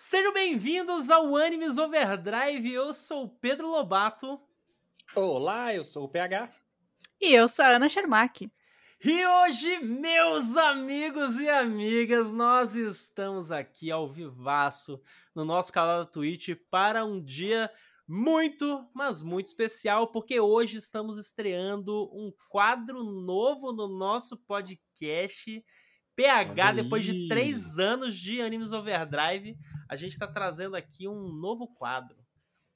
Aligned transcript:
Sejam 0.00 0.32
bem-vindos 0.32 1.10
ao 1.10 1.36
Animes 1.36 1.76
Overdrive. 1.76 2.72
Eu 2.72 2.94
sou 2.94 3.24
o 3.24 3.28
Pedro 3.28 3.66
Lobato. 3.66 4.40
Olá, 5.12 5.74
eu 5.74 5.82
sou 5.82 6.04
o 6.04 6.08
PH. 6.08 6.52
E 7.20 7.34
eu 7.34 7.48
sou 7.48 7.64
a 7.64 7.70
Ana 7.70 7.88
Shermack. 7.88 8.48
E 9.04 9.26
hoje, 9.26 9.80
meus 9.80 10.56
amigos 10.56 11.40
e 11.40 11.48
amigas, 11.48 12.30
nós 12.30 12.76
estamos 12.76 13.50
aqui 13.50 13.90
ao 13.90 14.08
vivaço 14.08 15.00
no 15.34 15.44
nosso 15.44 15.72
canal 15.72 16.04
da 16.04 16.06
Twitch 16.08 16.50
para 16.70 17.04
um 17.04 17.20
dia 17.20 17.68
muito, 18.06 18.88
mas 18.94 19.20
muito 19.20 19.46
especial, 19.46 20.06
porque 20.06 20.38
hoje 20.38 20.78
estamos 20.78 21.18
estreando 21.18 22.04
um 22.14 22.32
quadro 22.48 23.02
novo 23.02 23.72
no 23.72 23.88
nosso 23.88 24.36
podcast. 24.36 25.60
PH, 26.14 26.72
depois 26.72 27.04
de 27.04 27.28
três 27.28 27.78
anos 27.78 28.16
de 28.16 28.40
Animes 28.40 28.72
Overdrive, 28.72 29.56
a 29.88 29.96
gente 29.96 30.12
está 30.12 30.26
trazendo 30.26 30.76
aqui 30.76 31.08
um 31.08 31.32
novo 31.32 31.66
quadro. 31.68 32.16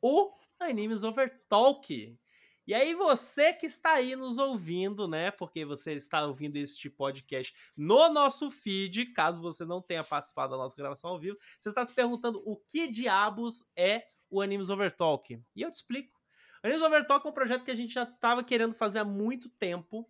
O 0.01 0.33
Animes 0.59 1.05
Overtalk. 1.05 2.19
E 2.65 2.75
aí, 2.75 2.95
você 2.95 3.53
que 3.53 3.67
está 3.67 3.95
aí 3.95 4.15
nos 4.15 4.39
ouvindo, 4.39 5.09
né? 5.09 5.33
Porque 5.33 5.65
você 5.65 5.93
está 5.95 6.25
ouvindo 6.25 6.57
este 6.57 6.89
podcast 6.89 7.53
no 7.77 8.09
nosso 8.09 8.51
feed, 8.51 9.07
caso 9.07 9.43
você 9.43 9.65
não 9.65 9.83
tenha 9.83 10.05
participado 10.05 10.53
da 10.53 10.57
nossa 10.57 10.77
gravação 10.77 11.11
ao 11.11 11.19
vivo, 11.19 11.37
você 11.61 11.69
está 11.69 11.85
se 11.85 11.93
perguntando 11.93 12.41
o 12.47 12.57
que 12.57 12.87
diabos 12.87 13.69
é 13.77 14.07
o 14.31 14.41
Animes 14.41 14.71
Overtalk. 14.71 15.43
E 15.55 15.63
eu 15.63 15.71
te 15.71 15.75
explico. 15.75 16.21
O 16.63 16.67
Animes 16.69 16.83
Overtalk 16.83 17.27
é 17.27 17.31
um 17.31 17.35
projeto 17.35 17.65
que 17.65 17.71
a 17.73 17.77
gente 17.77 17.93
já 17.93 18.05
estava 18.05 18.45
querendo 18.45 18.75
fazer 18.75 19.01
há 19.01 19.05
muito 19.05 19.49
tempo, 19.49 20.09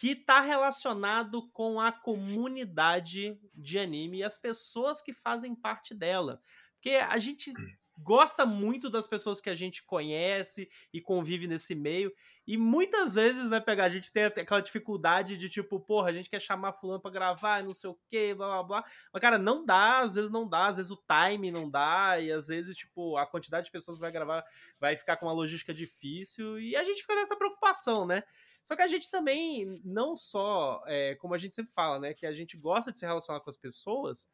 que 0.00 0.12
está 0.12 0.40
relacionado 0.40 1.46
com 1.50 1.78
a 1.78 1.92
comunidade 1.92 3.38
de 3.54 3.78
anime 3.78 4.20
e 4.20 4.24
as 4.24 4.38
pessoas 4.38 5.02
que 5.02 5.12
fazem 5.12 5.54
parte 5.54 5.94
dela. 5.94 6.40
Porque 6.72 6.92
a 6.92 7.18
gente 7.18 7.52
gosta 7.98 8.46
muito 8.46 8.88
das 8.88 9.06
pessoas 9.06 9.42
que 9.42 9.50
a 9.50 9.54
gente 9.54 9.84
conhece 9.84 10.70
e 10.90 11.02
convive 11.02 11.46
nesse 11.46 11.74
meio. 11.74 12.10
E 12.46 12.56
muitas 12.56 13.12
vezes, 13.12 13.50
né, 13.50 13.60
pegar, 13.60 13.84
a 13.84 13.88
gente 13.90 14.10
tem 14.10 14.24
aquela 14.24 14.62
dificuldade 14.62 15.36
de 15.36 15.50
tipo, 15.50 15.78
porra, 15.78 16.08
a 16.08 16.12
gente 16.14 16.30
quer 16.30 16.40
chamar 16.40 16.72
fulano 16.72 17.02
pra 17.02 17.10
gravar 17.10 17.60
e 17.60 17.64
não 17.64 17.74
sei 17.74 17.90
o 17.90 18.00
que, 18.08 18.32
blá 18.32 18.46
blá 18.46 18.62
blá. 18.62 18.84
Mas, 19.12 19.20
cara, 19.20 19.36
não 19.36 19.66
dá, 19.66 19.98
às 19.98 20.14
vezes 20.14 20.30
não 20.30 20.48
dá, 20.48 20.68
às 20.68 20.78
vezes 20.78 20.90
o 20.90 21.04
time 21.06 21.50
não 21.50 21.68
dá, 21.68 22.18
e 22.18 22.32
às 22.32 22.46
vezes, 22.48 22.74
tipo, 22.74 23.18
a 23.18 23.26
quantidade 23.26 23.66
de 23.66 23.70
pessoas 23.70 23.98
que 23.98 24.00
vai 24.00 24.10
gravar 24.10 24.46
vai 24.80 24.96
ficar 24.96 25.18
com 25.18 25.26
uma 25.26 25.34
logística 25.34 25.74
difícil, 25.74 26.58
e 26.58 26.74
a 26.74 26.82
gente 26.84 27.02
fica 27.02 27.16
nessa 27.16 27.36
preocupação, 27.36 28.06
né? 28.06 28.22
Só 28.62 28.76
que 28.76 28.82
a 28.82 28.86
gente 28.86 29.10
também, 29.10 29.80
não 29.84 30.14
só, 30.14 30.82
é, 30.86 31.14
como 31.16 31.34
a 31.34 31.38
gente 31.38 31.54
sempre 31.54 31.72
fala, 31.72 31.98
né, 31.98 32.14
que 32.14 32.26
a 32.26 32.32
gente 32.32 32.56
gosta 32.56 32.92
de 32.92 32.98
se 32.98 33.06
relacionar 33.06 33.40
com 33.40 33.50
as 33.50 33.56
pessoas, 33.56 34.28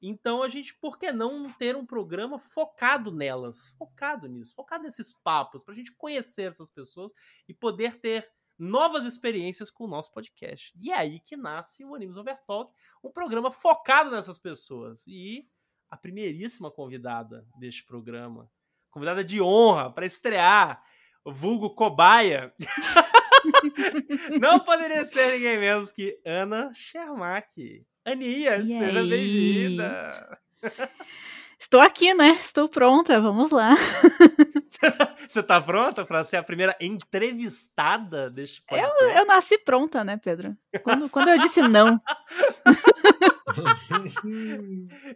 então 0.00 0.42
a 0.42 0.48
gente, 0.48 0.74
por 0.78 0.98
que 0.98 1.10
não 1.12 1.50
ter 1.52 1.76
um 1.76 1.86
programa 1.86 2.38
focado 2.38 3.10
nelas, 3.10 3.74
focado 3.78 4.28
nisso, 4.28 4.54
focado 4.54 4.84
nesses 4.84 5.12
papos, 5.12 5.64
pra 5.64 5.74
gente 5.74 5.92
conhecer 5.92 6.42
essas 6.42 6.70
pessoas 6.70 7.12
e 7.48 7.54
poder 7.54 7.98
ter 7.98 8.30
novas 8.58 9.04
experiências 9.04 9.70
com 9.70 9.84
o 9.84 9.88
nosso 9.88 10.12
podcast. 10.12 10.72
E 10.80 10.90
é 10.90 10.96
aí 10.96 11.20
que 11.20 11.36
nasce 11.36 11.84
o 11.84 11.94
Animes 11.94 12.16
Overtalk, 12.16 12.72
um 13.02 13.10
programa 13.10 13.50
focado 13.50 14.10
nessas 14.10 14.38
pessoas. 14.38 15.06
E 15.06 15.46
a 15.88 15.96
primeiríssima 15.96 16.70
convidada 16.70 17.46
deste 17.58 17.84
programa, 17.84 18.50
convidada 18.90 19.22
de 19.24 19.40
honra 19.40 19.92
para 19.92 20.06
estrear, 20.06 20.82
vulgo 21.24 21.74
cobaia. 21.74 22.52
não 24.40 24.60
poderia 24.60 25.04
ser 25.04 25.32
ninguém 25.32 25.58
menos 25.58 25.92
que 25.92 26.18
Ana 26.24 26.70
Shermack. 26.74 27.84
Aninha, 28.04 28.56
e 28.56 28.66
seja 28.66 29.02
bem-vinda! 29.02 30.38
Estou 31.58 31.80
aqui, 31.80 32.12
né? 32.12 32.32
Estou 32.32 32.68
pronta, 32.68 33.20
vamos 33.20 33.50
lá. 33.50 33.74
Você 35.28 35.42
tá 35.42 35.60
pronta 35.60 36.04
para 36.04 36.22
ser 36.22 36.36
a 36.36 36.42
primeira 36.42 36.76
entrevistada 36.78 38.30
deste 38.30 38.62
podcast? 38.62 39.02
Eu, 39.02 39.10
eu 39.10 39.26
nasci 39.26 39.56
pronta, 39.58 40.04
né, 40.04 40.18
Pedro? 40.22 40.54
Quando, 40.82 41.08
quando 41.08 41.28
eu 41.30 41.38
disse 41.38 41.62
não. 41.62 42.00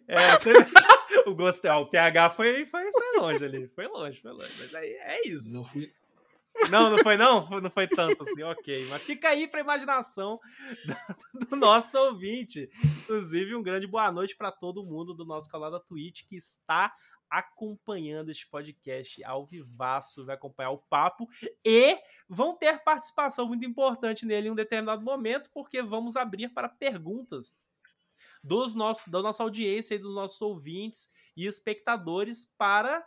é, 0.08 0.38
você... 0.38 0.52
o, 1.26 1.34
gosto, 1.34 1.68
o 1.68 1.86
PH 1.86 2.30
foi, 2.30 2.64
foi, 2.64 2.90
foi 2.90 3.18
longe 3.18 3.44
ali, 3.44 3.68
foi 3.68 3.86
longe, 3.86 4.20
foi 4.20 4.32
longe. 4.32 4.52
Mas 4.58 4.74
aí 4.74 4.96
é 4.98 5.28
isso. 5.28 5.54
Não 5.54 5.64
fui, 5.64 5.92
não, 6.70 6.90
não 6.90 6.98
foi 6.98 7.16
não? 7.16 7.48
Não 7.60 7.70
foi 7.70 7.86
tanto 7.88 8.22
assim, 8.22 8.42
ok. 8.42 8.86
Mas 8.88 9.02
fica 9.02 9.28
aí 9.28 9.46
para 9.46 9.60
imaginação 9.60 10.38
do 11.48 11.56
nosso 11.56 11.98
ouvinte. 11.98 12.68
Inclusive, 13.02 13.54
um 13.54 13.62
grande 13.62 13.86
boa 13.86 14.10
noite 14.10 14.36
para 14.36 14.50
todo 14.52 14.84
mundo 14.84 15.14
do 15.14 15.24
nosso 15.24 15.48
canal 15.48 15.70
da 15.70 15.80
Twitch 15.80 16.22
que 16.26 16.36
está 16.36 16.94
acompanhando 17.30 18.30
este 18.30 18.48
podcast 18.48 19.22
ao 19.22 19.46
vivaço, 19.46 20.26
vai 20.26 20.34
acompanhar 20.34 20.70
o 20.70 20.78
papo 20.78 21.28
e 21.64 21.96
vão 22.28 22.56
ter 22.56 22.82
participação 22.82 23.46
muito 23.46 23.64
importante 23.64 24.26
nele 24.26 24.48
em 24.48 24.50
um 24.50 24.56
determinado 24.56 25.02
momento, 25.02 25.48
porque 25.52 25.80
vamos 25.80 26.16
abrir 26.16 26.48
para 26.48 26.68
perguntas 26.68 27.56
dos 28.42 28.74
nossos, 28.74 29.06
da 29.06 29.22
nossa 29.22 29.44
audiência 29.44 29.94
e 29.94 29.98
dos 29.98 30.14
nossos 30.14 30.40
ouvintes 30.42 31.08
e 31.36 31.46
espectadores 31.46 32.52
para 32.58 33.06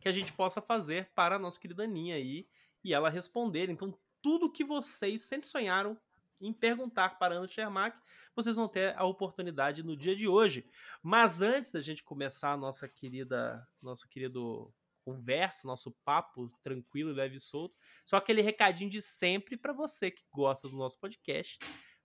que 0.00 0.08
a 0.08 0.12
gente 0.12 0.32
possa 0.32 0.60
fazer 0.60 1.10
para 1.14 1.36
a 1.36 1.38
nossa 1.38 1.58
querida 1.58 1.84
Aninha 1.84 2.16
aí 2.16 2.46
e 2.86 2.94
ela 2.94 3.10
responder. 3.10 3.68
Então, 3.68 3.92
tudo 4.22 4.50
que 4.50 4.64
vocês 4.64 5.22
sempre 5.22 5.48
sonharam 5.48 5.98
em 6.40 6.52
perguntar 6.52 7.18
para 7.18 7.34
Ana 7.34 7.48
Schermack, 7.48 7.98
vocês 8.34 8.54
vão 8.54 8.68
ter 8.68 8.96
a 8.96 9.04
oportunidade 9.04 9.82
no 9.82 9.96
dia 9.96 10.14
de 10.14 10.28
hoje. 10.28 10.64
Mas 11.02 11.42
antes 11.42 11.72
da 11.72 11.80
gente 11.80 12.04
começar 12.04 12.52
a 12.52 12.56
nossa 12.56 12.88
querida, 12.88 13.66
nosso 13.82 14.08
querido 14.08 14.72
conversa, 15.04 15.66
nosso 15.66 15.90
papo 16.04 16.48
tranquilo, 16.62 17.12
leve 17.12 17.36
e 17.36 17.40
solto, 17.40 17.74
só 18.04 18.16
aquele 18.16 18.40
recadinho 18.40 18.90
de 18.90 19.02
sempre 19.02 19.56
para 19.56 19.72
você 19.72 20.10
que 20.10 20.22
gosta 20.32 20.68
do 20.68 20.76
nosso 20.76 20.98
podcast. 21.00 21.58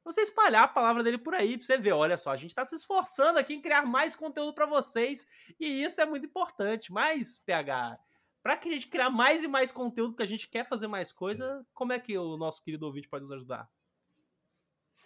Você 0.03 0.21
espalhar 0.21 0.63
a 0.63 0.67
palavra 0.67 1.03
dele 1.03 1.19
por 1.19 1.35
aí, 1.35 1.57
pra 1.57 1.65
você 1.65 1.77
ver, 1.77 1.91
olha 1.91 2.17
só, 2.17 2.31
a 2.31 2.37
gente 2.37 2.55
tá 2.55 2.65
se 2.65 2.75
esforçando 2.75 3.37
aqui 3.37 3.53
em 3.53 3.61
criar 3.61 3.85
mais 3.85 4.15
conteúdo 4.15 4.55
para 4.55 4.65
vocês, 4.65 5.27
e 5.59 5.83
isso 5.83 6.01
é 6.01 6.05
muito 6.05 6.25
importante. 6.25 6.91
Mas, 6.91 7.37
PH, 7.37 7.99
para 8.43 8.57
que 8.57 8.69
a 8.69 8.71
gente 8.71 8.87
criar 8.87 9.09
mais 9.09 9.43
e 9.43 9.47
mais 9.47 9.71
conteúdo, 9.71 10.15
que 10.15 10.23
a 10.23 10.27
gente 10.27 10.47
quer 10.47 10.67
fazer 10.67 10.87
mais 10.87 11.11
coisa, 11.11 11.65
como 11.73 11.93
é 11.93 11.99
que 11.99 12.17
o 12.17 12.37
nosso 12.37 12.63
querido 12.63 12.85
ouvinte 12.85 13.07
pode 13.07 13.23
nos 13.23 13.31
ajudar? 13.31 13.69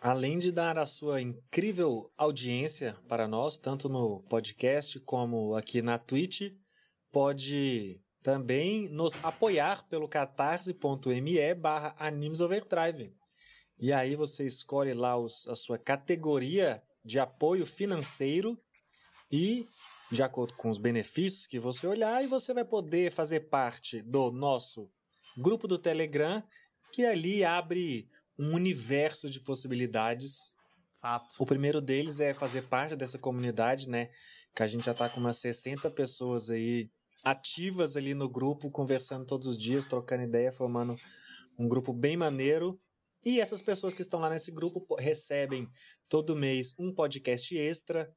Além 0.02 0.38
de 0.38 0.52
dar 0.52 0.78
a 0.78 0.86
sua 0.86 1.22
incrível 1.22 2.12
audiência 2.16 2.96
para 3.08 3.28
nós, 3.28 3.58
tanto 3.58 3.90
no 3.90 4.22
podcast 4.24 5.00
como 5.02 5.56
aqui 5.56 5.82
na 5.82 5.98
Twitch, 5.98 6.54
pode 7.12 8.00
também 8.22 8.90
nos 8.90 9.18
apoiar 9.24 9.88
pelo 9.88 10.08
catarse.me 10.08 11.56
barra 11.56 11.96
animesoverdrive. 11.98 13.16
E 13.78 13.92
aí 13.92 14.16
você 14.16 14.46
escolhe 14.46 14.94
lá 14.94 15.18
os, 15.18 15.48
a 15.48 15.56
sua 15.56 15.78
categoria 15.78 16.82
de 17.04 17.20
apoio 17.20 17.66
financeiro 17.66 18.60
e 19.32 19.68
de 20.12 20.24
acordo 20.24 20.54
com 20.56 20.70
os 20.70 20.78
benefícios 20.78 21.48
que 21.48 21.60
você 21.60 21.88
olhar, 21.88 22.24
e 22.24 22.28
você 22.28 22.54
vai 22.54 22.66
poder 22.66 23.12
fazer 23.12 23.42
parte 23.42 24.02
do 24.02 24.32
nosso 24.32 24.90
grupo 25.38 25.68
do 25.68 25.78
Telegram, 25.78 26.44
que 26.92 27.06
ali 27.06 27.44
abre 27.44 28.10
um 28.38 28.54
universo 28.54 29.30
de 29.30 29.40
possibilidades. 29.40 30.56
Fato. 31.02 31.36
O 31.38 31.46
primeiro 31.46 31.82
deles 31.82 32.20
é 32.20 32.34
fazer 32.34 32.64
parte 32.64 32.96
dessa 32.96 33.18
comunidade, 33.18 33.90
né? 33.90 34.10
Que 34.56 34.64
a 34.64 34.68
gente 34.68 34.86
já 34.86 34.92
está 34.92 35.10
com 35.10 35.20
umas 35.20 35.38
60 35.38 35.92
pessoas 35.92 36.50
aí 36.50 36.90
ativas 37.24 37.98
ali 37.98 38.14
no 38.14 38.30
grupo, 38.30 38.72
conversando 38.72 39.26
todos 39.26 39.48
os 39.48 39.58
dias, 39.58 39.86
trocando 39.86 40.24
ideia, 40.24 40.52
formando 40.52 40.96
um 41.58 41.68
grupo 41.68 41.92
bem 41.92 42.16
maneiro. 42.16 42.80
E 43.24 43.42
essas 43.42 43.62
pessoas 43.62 43.94
que 43.94 44.02
estão 44.02 44.20
lá 44.20 44.30
nesse 44.30 44.52
grupo 44.52 44.86
recebem 45.00 45.68
todo 46.08 46.36
mês 46.36 46.74
um 46.78 46.94
podcast 46.94 47.58
extra, 47.58 48.12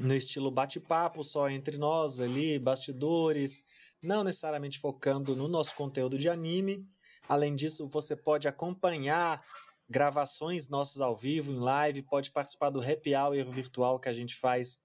no 0.00 0.14
estilo 0.14 0.50
bate-papo 0.50 1.22
só 1.22 1.48
entre 1.50 1.76
nós 1.76 2.20
ali, 2.20 2.58
bastidores, 2.58 3.62
não 4.02 4.24
necessariamente 4.24 4.78
focando 4.78 5.36
no 5.36 5.46
nosso 5.46 5.74
conteúdo 5.76 6.16
de 6.16 6.28
anime. 6.28 6.86
Além 7.28 7.54
disso, 7.54 7.86
você 7.86 8.16
pode 8.16 8.48
acompanhar 8.48 9.44
gravações 9.88 10.68
nossas 10.68 11.00
ao 11.00 11.16
vivo, 11.16 11.52
em 11.52 11.58
live, 11.58 12.02
pode 12.02 12.30
participar 12.30 12.70
do 12.70 12.80
happy 12.80 13.14
hour 13.14 13.44
virtual 13.50 14.00
que 14.00 14.08
a 14.08 14.12
gente 14.12 14.36
faz 14.36 14.78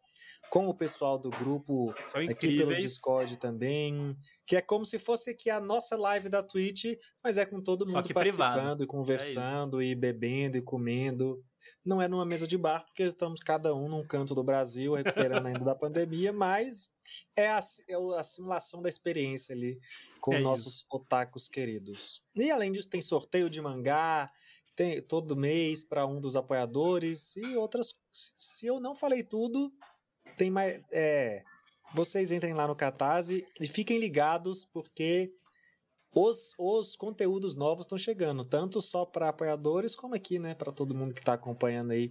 com 0.50 0.68
o 0.68 0.74
pessoal 0.74 1.18
do 1.18 1.30
grupo 1.30 1.94
aqui 2.30 2.58
pelo 2.58 2.76
Discord 2.76 3.38
também, 3.38 4.16
que 4.46 4.56
é 4.56 4.62
como 4.62 4.86
se 4.86 4.98
fosse 4.98 5.32
aqui 5.32 5.50
a 5.50 5.60
nossa 5.60 5.96
live 5.98 6.30
da 6.30 6.42
Twitch, 6.42 6.86
mas 7.24 7.38
é 7.38 7.46
com 7.46 7.62
todo 7.62 7.86
mundo 7.86 7.94
participando 7.94 8.22
privado. 8.22 8.84
e 8.84 8.88
conversando 8.88 9.82
é 9.82 9.86
e 9.86 9.96
bebendo 9.96 10.58
e 10.58 10.62
comendo. 10.62 11.44
Não 11.84 12.02
é 12.02 12.08
numa 12.08 12.26
mesa 12.26 12.48
de 12.48 12.58
bar, 12.58 12.86
porque 12.86 13.04
estamos 13.04 13.40
cada 13.40 13.74
um 13.76 13.88
num 13.88 14.06
canto 14.06 14.34
do 14.34 14.44
Brasil, 14.44 14.94
recuperando 14.94 15.46
ainda 15.48 15.66
da 15.66 15.76
pandemia, 15.76 16.32
mas 16.34 16.90
é 17.36 17.50
a, 17.50 17.60
é 17.88 17.96
a 18.18 18.24
simulação 18.24 18.82
da 18.82 18.90
experiência 18.90 19.56
ali 19.56 19.80
com 20.20 20.34
é 20.34 20.40
nossos 20.40 20.78
isso. 20.78 20.86
otakus 20.90 21.48
queridos. 21.48 22.22
E 22.36 22.50
além 22.52 22.72
disso, 22.72 22.90
tem 22.90 23.02
sorteio 23.02 23.50
de 23.50 23.62
mangá, 23.62 24.32
tem 24.76 25.02
todo 25.02 25.36
mês 25.36 25.84
para 25.84 26.06
um 26.06 26.20
dos 26.20 26.36
apoiadores 26.36 27.36
e 27.38 27.56
outras. 27.56 27.96
Se 28.12 28.68
eu 28.68 28.80
não 28.80 28.94
falei 28.94 29.24
tudo, 29.24 29.72
tem 30.38 30.50
mais. 30.50 30.82
É, 30.92 31.44
vocês 31.94 32.32
entrem 32.32 32.54
lá 32.54 32.68
no 32.68 32.76
Catarse 32.76 33.48
e 33.60 33.68
fiquem 33.68 33.98
ligados, 33.98 34.66
porque 34.66 35.32
os, 36.16 36.54
os 36.58 36.96
conteúdos 36.96 37.56
novos 37.56 37.84
estão 37.84 37.98
chegando, 37.98 38.46
tanto 38.46 38.82
só 38.82 39.06
para 39.06 39.28
apoiadores, 39.28 39.98
como 39.98 40.16
aqui, 40.16 40.40
né, 40.40 40.56
para 40.56 40.72
todo 40.72 40.96
mundo 40.96 41.14
que 41.14 41.20
está 41.20 41.34
acompanhando 41.34 41.92
aí 41.92 42.10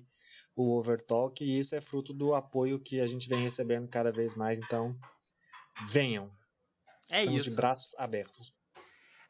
o 0.55 0.77
Overtalk, 0.77 1.43
e 1.43 1.59
isso 1.59 1.75
é 1.75 1.81
fruto 1.81 2.13
do 2.13 2.35
apoio 2.35 2.79
que 2.79 3.01
a 3.01 3.07
gente 3.07 3.29
vem 3.29 3.41
recebendo 3.41 3.89
cada 3.89 4.13
vez 4.13 4.35
mais, 4.35 4.59
então 4.59 4.95
venham. 5.89 6.31
É 7.11 7.21
Estamos 7.21 7.41
isso. 7.41 7.51
de 7.51 7.57
braços 7.57 7.95
abertos. 7.97 8.53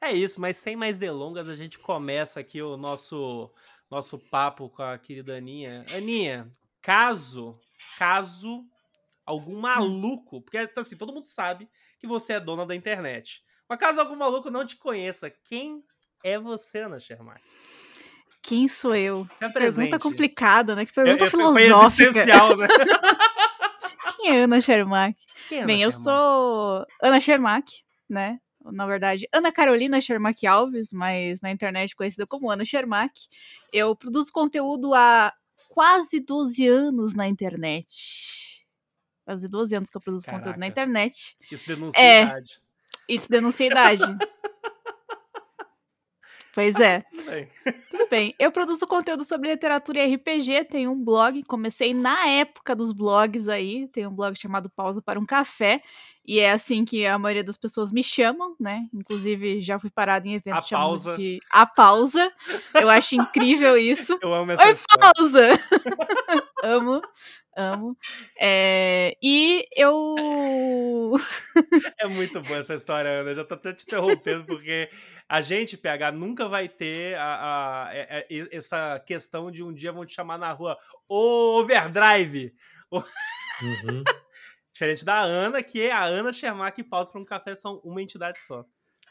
É 0.00 0.12
isso, 0.12 0.40
mas 0.40 0.56
sem 0.56 0.74
mais 0.74 0.98
delongas, 0.98 1.48
a 1.48 1.54
gente 1.54 1.78
começa 1.78 2.40
aqui 2.40 2.60
o 2.60 2.76
nosso 2.76 3.50
nosso 3.88 4.18
papo 4.18 4.68
com 4.68 4.82
a 4.82 4.98
querida 4.98 5.36
Aninha. 5.36 5.86
Aninha, 5.94 6.50
caso, 6.82 7.60
caso 7.96 8.66
algum 9.24 9.60
maluco, 9.60 10.42
porque 10.42 10.58
assim, 10.58 10.96
todo 10.96 11.12
mundo 11.12 11.26
sabe 11.26 11.70
que 11.98 12.06
você 12.06 12.34
é 12.34 12.40
dona 12.40 12.66
da 12.66 12.74
internet. 12.74 13.42
Mas 13.74 13.80
caso 13.80 14.00
algum 14.00 14.14
maluco 14.16 14.50
não 14.50 14.64
te 14.64 14.76
conheça, 14.76 15.30
quem 15.44 15.82
é 16.22 16.38
você, 16.38 16.78
Ana 16.78 17.00
Shermack? 17.00 17.40
Quem 18.42 18.68
sou 18.68 18.94
eu? 18.94 19.26
Se 19.34 19.44
apresente. 19.44 19.88
Pergunta 19.90 20.02
complicada, 20.02 20.76
né? 20.76 20.84
Que 20.86 20.90
Eu- 20.92 21.04
pergunta 21.04 21.24
eu- 21.24 21.30
foi 21.30 21.62
filosófica. 21.62 22.02
existencial, 22.10 22.56
né? 22.56 22.66
Quem 24.16 24.30
é 24.38 24.42
Ana 24.44 24.60
Shermack? 24.60 25.18
É 25.50 25.56
Ana 25.58 25.66
Bem, 25.66 25.82
eu 25.82 25.90
sou 25.92 26.86
Ana 27.02 27.20
Shermack, 27.20 27.72
né? 28.08 28.38
Na 28.72 28.86
verdade, 28.86 29.28
Ana 29.32 29.50
Carolina 29.52 30.00
Shermack 30.00 30.46
Alves, 30.46 30.90
mas 30.92 31.40
na 31.42 31.50
internet 31.50 31.94
conhecida 31.96 32.26
como 32.26 32.50
Ana 32.50 32.64
Shermack. 32.64 33.12
Eu 33.72 33.94
produzo 33.96 34.30
conteúdo 34.32 34.94
há 34.94 35.32
quase 35.68 36.20
12 36.20 36.66
anos 36.66 37.14
na 37.14 37.26
internet. 37.28 38.64
Quase 39.24 39.48
12 39.48 39.74
anos 39.76 39.90
que 39.90 39.96
eu 39.96 40.00
produzo 40.00 40.24
conteúdo 40.24 40.46
na 40.46 40.52
Caraca. 40.52 40.66
internet. 40.68 41.36
Isso 41.50 41.66
denuncia 41.66 42.00
É. 42.00 42.22
idade. 42.22 42.60
Isso 43.08 43.28
denuncia 43.30 43.66
a 43.66 43.70
idade. 43.70 44.16
pois 46.54 46.74
é. 46.76 47.00
Tudo 47.02 47.24
bem. 47.24 47.48
Tudo 47.90 48.08
bem. 48.08 48.34
Eu 48.38 48.52
produzo 48.52 48.86
conteúdo 48.86 49.24
sobre 49.24 49.50
literatura 49.50 50.04
e 50.04 50.14
RPG, 50.14 50.64
tenho 50.64 50.92
um 50.92 51.04
blog, 51.04 51.42
comecei 51.44 51.92
na 51.92 52.26
época 52.28 52.74
dos 52.74 52.92
blogs 52.92 53.48
aí, 53.48 53.88
tem 53.88 54.06
um 54.06 54.14
blog 54.14 54.38
chamado 54.38 54.70
Pausa 54.70 55.02
para 55.02 55.18
um 55.18 55.26
Café, 55.26 55.82
e 56.26 56.40
é 56.40 56.50
assim 56.52 56.84
que 56.84 57.06
a 57.06 57.18
maioria 57.18 57.44
das 57.44 57.56
pessoas 57.56 57.92
me 57.92 58.02
chamam, 58.02 58.56
né? 58.58 58.86
Inclusive 58.92 59.62
já 59.62 59.78
fui 59.78 59.90
parada 59.90 60.26
em 60.26 60.34
eventos 60.34 60.64
A 60.64 60.66
chamados 60.66 61.04
Pausa. 61.04 61.16
de 61.18 61.40
A 61.50 61.66
Pausa. 61.66 62.32
Eu 62.74 62.88
acho 62.90 63.14
incrível 63.14 63.76
isso. 63.76 64.18
Eu 64.22 64.32
amo 64.34 64.52
essa 64.52 64.64
Oi, 64.64 64.72
história. 64.72 65.12
Pausa! 65.14 65.48
amo, 66.64 67.00
amo. 67.56 67.96
É, 68.40 69.16
e 69.22 69.66
eu 69.76 71.14
É 71.98 72.06
muito 72.06 72.40
boa 72.40 72.58
essa 72.58 72.74
história, 72.74 73.10
Ana. 73.20 73.30
Eu 73.30 73.34
já 73.36 73.44
tô 73.44 73.54
até 73.54 73.72
te 73.72 73.84
interrompendo, 73.84 74.44
porque 74.44 74.88
a 75.28 75.40
gente, 75.40 75.76
PH, 75.76 76.12
nunca 76.12 76.48
vai 76.48 76.68
ter 76.68 77.16
a, 77.16 77.86
a- 77.88 77.94
é- 77.94 78.26
é- 78.30 78.48
essa 78.56 78.98
questão 79.06 79.50
de 79.50 79.62
um 79.62 79.72
dia 79.72 79.92
vão 79.92 80.04
te 80.06 80.14
chamar 80.14 80.38
na 80.38 80.52
rua, 80.52 80.76
ô 81.08 81.60
Overdrive! 81.60 82.52
Uhum. 83.62 84.04
Diferente 84.74 85.04
da 85.04 85.20
Ana, 85.20 85.62
que 85.62 85.80
é 85.80 85.92
a 85.92 86.02
Ana 86.02 86.32
Shermack 86.32 86.80
e 86.80 86.84
Pausa 86.84 87.12
para 87.12 87.20
um 87.20 87.24
Café 87.24 87.54
são 87.54 87.80
uma 87.84 88.02
entidade 88.02 88.42
só. 88.42 88.66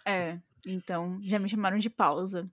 É, 0.06 0.38
então 0.68 1.18
já 1.22 1.40
me 1.40 1.48
chamaram 1.48 1.78
de 1.78 1.90
pausa. 1.90 2.46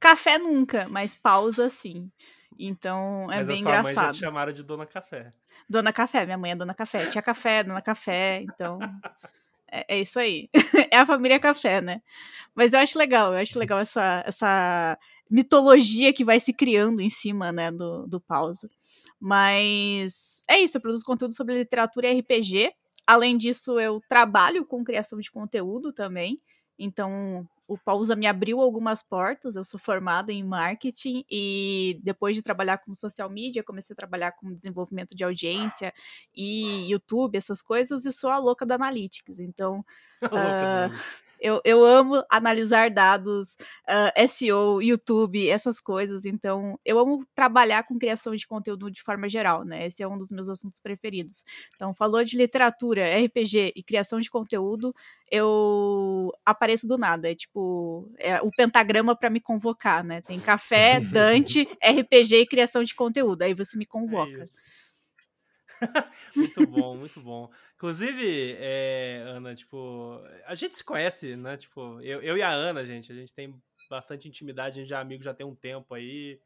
Café 0.00 0.36
nunca, 0.36 0.88
mas 0.88 1.14
pausa 1.14 1.68
sim. 1.68 2.10
Então 2.58 3.30
é 3.30 3.36
Mas 3.36 3.46
bem 3.46 3.58
a 3.58 3.60
sua 3.60 3.70
mãe 3.70 3.82
já 3.84 3.90
engraçado. 3.90 4.14
te 4.14 4.20
chamaram 4.20 4.52
de 4.52 4.64
Dona 4.64 4.84
Café. 4.84 5.32
Dona 5.68 5.92
Café, 5.92 6.24
minha 6.24 6.38
mãe 6.38 6.50
é 6.50 6.56
Dona 6.56 6.74
Café. 6.74 7.06
Tia 7.08 7.22
Café, 7.22 7.62
Dona 7.62 7.80
Café, 7.80 8.42
então. 8.42 8.78
É, 9.68 9.96
é 9.96 10.00
isso 10.00 10.16
aí. 10.20 10.48
é 10.92 10.96
a 10.96 11.04
família 11.04 11.40
Café, 11.40 11.80
né? 11.80 12.00
Mas 12.54 12.72
eu 12.72 12.78
acho 12.78 12.96
legal, 12.96 13.34
eu 13.34 13.40
acho 13.40 13.58
legal 13.58 13.80
essa, 13.82 14.22
essa 14.24 14.96
mitologia 15.28 16.12
que 16.12 16.24
vai 16.24 16.38
se 16.38 16.52
criando 16.52 17.00
em 17.00 17.10
cima, 17.10 17.50
né, 17.50 17.72
do, 17.72 18.06
do 18.06 18.20
pausa. 18.20 18.68
Mas 19.20 20.42
é 20.48 20.58
isso, 20.60 20.76
eu 20.76 20.80
produzo 20.80 21.04
conteúdo 21.04 21.34
sobre 21.34 21.58
literatura 21.58 22.08
e 22.08 22.20
RPG. 22.20 22.72
Além 23.06 23.36
disso, 23.36 23.78
eu 23.78 24.00
trabalho 24.08 24.64
com 24.64 24.84
criação 24.84 25.18
de 25.18 25.30
conteúdo 25.30 25.92
também. 25.92 26.40
Então, 26.78 27.48
o 27.68 27.78
Pausa 27.78 28.14
me 28.14 28.26
abriu 28.26 28.60
algumas 28.60 29.02
portas. 29.02 29.56
Eu 29.56 29.64
sou 29.64 29.78
formada 29.80 30.32
em 30.32 30.44
marketing 30.44 31.24
e 31.30 31.98
depois 32.02 32.36
de 32.36 32.42
trabalhar 32.42 32.78
com 32.78 32.94
social 32.94 33.30
media, 33.30 33.62
comecei 33.64 33.94
a 33.94 33.96
trabalhar 33.96 34.32
com 34.32 34.52
desenvolvimento 34.52 35.14
de 35.16 35.24
audiência 35.24 35.92
e 36.34 36.90
YouTube, 36.90 37.36
essas 37.36 37.62
coisas, 37.62 38.04
e 38.04 38.12
sou 38.12 38.30
a 38.30 38.38
louca 38.38 38.66
da 38.66 38.74
Analytics. 38.74 39.38
Então, 39.38 39.84
Louca 40.22 40.88
do- 40.88 41.25
eu, 41.40 41.60
eu 41.64 41.84
amo 41.84 42.22
analisar 42.30 42.90
dados, 42.90 43.56
ah, 43.86 44.12
SEO, 44.28 44.80
YouTube, 44.82 45.48
essas 45.48 45.80
coisas. 45.80 46.24
Então, 46.24 46.78
eu 46.84 46.98
amo 46.98 47.26
trabalhar 47.34 47.84
com 47.84 47.98
criação 47.98 48.34
de 48.34 48.46
conteúdo 48.46 48.90
de 48.90 49.02
forma 49.02 49.28
geral, 49.28 49.64
né? 49.64 49.86
Esse 49.86 50.02
é 50.02 50.08
um 50.08 50.18
dos 50.18 50.30
meus 50.30 50.48
assuntos 50.48 50.80
preferidos. 50.80 51.44
Então, 51.74 51.94
falou 51.94 52.24
de 52.24 52.36
literatura, 52.36 53.04
RPG 53.24 53.72
e 53.76 53.82
criação 53.82 54.20
de 54.20 54.30
conteúdo, 54.30 54.94
eu 55.30 56.32
apareço 56.44 56.86
do 56.86 56.96
nada. 56.98 57.30
É 57.30 57.34
tipo 57.34 58.08
é 58.18 58.40
o 58.42 58.50
pentagrama 58.50 59.14
para 59.16 59.30
me 59.30 59.40
convocar, 59.40 60.04
né? 60.04 60.20
Tem 60.22 60.40
café, 60.40 61.00
Dante, 61.00 61.68
RPG 61.82 62.36
e 62.42 62.46
criação 62.46 62.84
de 62.84 62.94
conteúdo. 62.94 63.42
Aí 63.42 63.54
você 63.54 63.76
me 63.76 63.84
É 63.84 63.86
convoca. 63.86 64.42
isso. 64.42 64.62
muito 66.34 66.66
bom, 66.66 66.96
muito 66.96 67.20
bom. 67.20 67.50
Inclusive, 67.74 68.56
é, 68.58 69.22
Ana, 69.26 69.54
tipo, 69.54 70.20
a 70.46 70.54
gente 70.54 70.74
se 70.74 70.84
conhece, 70.84 71.36
né? 71.36 71.56
Tipo, 71.56 72.00
eu, 72.00 72.22
eu 72.22 72.36
e 72.36 72.42
a 72.42 72.50
Ana, 72.50 72.84
gente, 72.84 73.12
a 73.12 73.14
gente 73.14 73.32
tem 73.32 73.54
bastante 73.88 74.28
intimidade, 74.28 74.78
a 74.78 74.82
gente 74.82 74.92
é 74.92 74.96
amigo 74.96 75.22
já 75.22 75.34
tem 75.34 75.46
um 75.46 75.54
tempo 75.54 75.94
aí, 75.94 76.40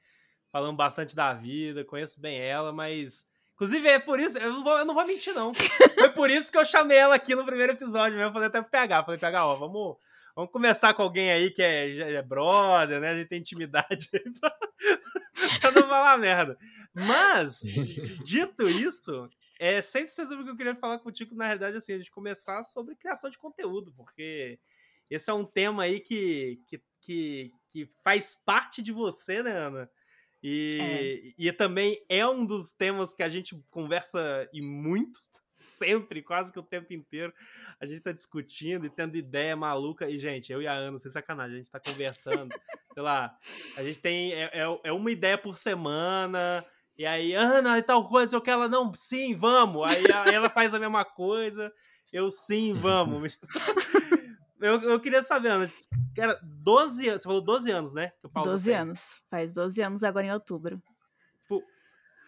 falando 0.51 0.77
bastante 0.77 1.15
da 1.15 1.33
vida, 1.33 1.85
conheço 1.85 2.21
bem 2.21 2.41
ela, 2.41 2.73
mas. 2.73 3.29
Inclusive, 3.55 3.89
é 3.89 3.99
por 3.99 4.19
isso, 4.19 4.39
eu 4.39 4.55
não 4.55 4.65
vou, 4.65 4.79
eu 4.79 4.85
não 4.87 4.95
vou 4.95 5.07
mentir, 5.07 5.35
não. 5.35 5.53
Foi 5.53 6.09
por 6.11 6.31
isso 6.31 6.51
que 6.51 6.57
eu 6.57 6.65
chamei 6.65 6.97
ela 6.97 7.15
aqui 7.15 7.35
no 7.35 7.45
primeiro 7.45 7.73
episódio 7.73 8.17
mesmo. 8.17 8.33
Falei 8.33 8.49
até 8.49 8.61
pro 8.63 8.71
PH, 8.71 9.05
falei, 9.05 9.21
PH, 9.21 9.47
ó, 9.47 9.57
vamos. 9.57 9.97
Vamos 10.35 10.53
começar 10.53 10.95
com 10.95 11.03
alguém 11.03 11.31
aí 11.31 11.51
que 11.51 11.61
é, 11.61 12.15
é 12.15 12.23
brother, 12.23 13.01
né? 13.01 13.11
A 13.11 13.15
gente 13.15 13.29
tem 13.29 13.41
intimidade 13.41 14.09
pra, 14.41 14.57
pra 15.61 15.71
não 15.73 15.89
falar 15.89 16.17
merda. 16.17 16.57
Mas, 16.95 17.61
dito 18.25 18.69
isso, 18.69 19.29
é 19.59 19.81
sempre 19.81 20.11
sobre 20.11 20.37
o 20.37 20.45
que 20.45 20.51
eu 20.51 20.57
queria 20.57 20.75
falar 20.75 20.99
contigo, 20.99 21.35
na 21.35 21.45
realidade, 21.45 21.77
assim, 21.77 21.93
a 21.93 21.99
gente 21.99 22.11
começar 22.11 22.65
sobre 22.65 22.97
criação 22.97 23.31
de 23.31 23.39
conteúdo, 23.39 23.93
porque 23.97 24.59
esse 25.09 25.31
é 25.31 25.35
um 25.35 25.45
tema 25.45 25.85
aí 25.85 26.01
que, 26.01 26.61
que, 26.67 26.83
que, 27.01 27.53
que 27.71 27.91
faz 28.03 28.35
parte 28.35 28.83
de 28.83 28.93
você, 28.93 29.43
né, 29.43 29.53
Ana? 29.53 29.91
E, 30.43 31.35
e 31.39 31.53
também 31.53 32.03
é 32.09 32.27
um 32.27 32.47
dos 32.47 32.71
temas 32.71 33.13
que 33.13 33.23
a 33.23 33.29
gente 33.29 33.55
conversa 33.71 34.49
e 34.53 34.63
muito, 34.63 35.21
sempre, 35.61 36.23
quase 36.23 36.53
que 36.53 36.59
o 36.59 36.65
tempo 36.65 36.93
inteiro. 36.95 37.33
A 37.79 37.87
gente 37.87 38.01
tá 38.01 38.13
discutindo 38.13 38.87
e 38.87 38.91
tendo 38.91 39.17
ideia 39.17 39.55
maluca. 39.55 40.09
E, 40.09 40.19
gente, 40.19 40.53
eu 40.53 40.63
e 40.63 40.67
a 40.67 40.73
Ana, 40.73 40.99
sem 40.99 41.11
sacanagem, 41.11 41.55
a 41.55 41.59
gente 41.59 41.71
tá 41.71 41.81
conversando. 41.81 42.55
sei 42.95 43.03
lá, 43.03 43.37
a 43.77 43.83
gente 43.83 43.99
tem. 43.99 44.33
É, 44.33 44.51
é, 44.53 44.81
é 44.85 44.93
uma 44.93 45.11
ideia 45.11 45.37
por 45.37 45.59
semana. 45.59 46.65
E 47.01 47.07
aí, 47.07 47.33
Ana, 47.33 47.79
e 47.79 47.83
tal 47.83 48.07
coisa, 48.07 48.37
eu 48.37 48.43
quero 48.43 48.59
ela, 48.59 48.69
não, 48.69 48.93
sim, 48.95 49.35
vamos. 49.35 49.91
Aí 49.91 50.05
ela 50.35 50.51
faz 50.51 50.75
a 50.75 50.79
mesma 50.79 51.03
coisa, 51.03 51.73
eu 52.13 52.31
sim, 52.31 52.75
vamos. 52.75 53.39
Eu, 54.63 54.79
eu 54.83 55.01
queria 55.01 55.23
saber, 55.23 55.49
Ana, 55.49 55.73
cara, 56.15 56.39
12 56.43 57.09
anos, 57.09 57.23
você 57.23 57.27
falou 57.27 57.41
12 57.41 57.71
anos, 57.71 57.95
né? 57.95 58.11
Que 58.21 58.27
o 58.27 58.29
Pausa 58.29 58.51
12 58.51 58.65
tem. 58.67 58.75
anos. 58.75 59.23
Faz 59.31 59.55
12 59.55 59.81
anos 59.81 60.03
agora 60.05 60.27
em 60.27 60.33
outubro. 60.33 60.83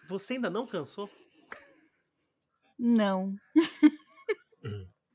Você 0.09 0.33
ainda 0.33 0.49
não 0.49 0.65
cansou? 0.65 1.07
Não. 2.75 3.35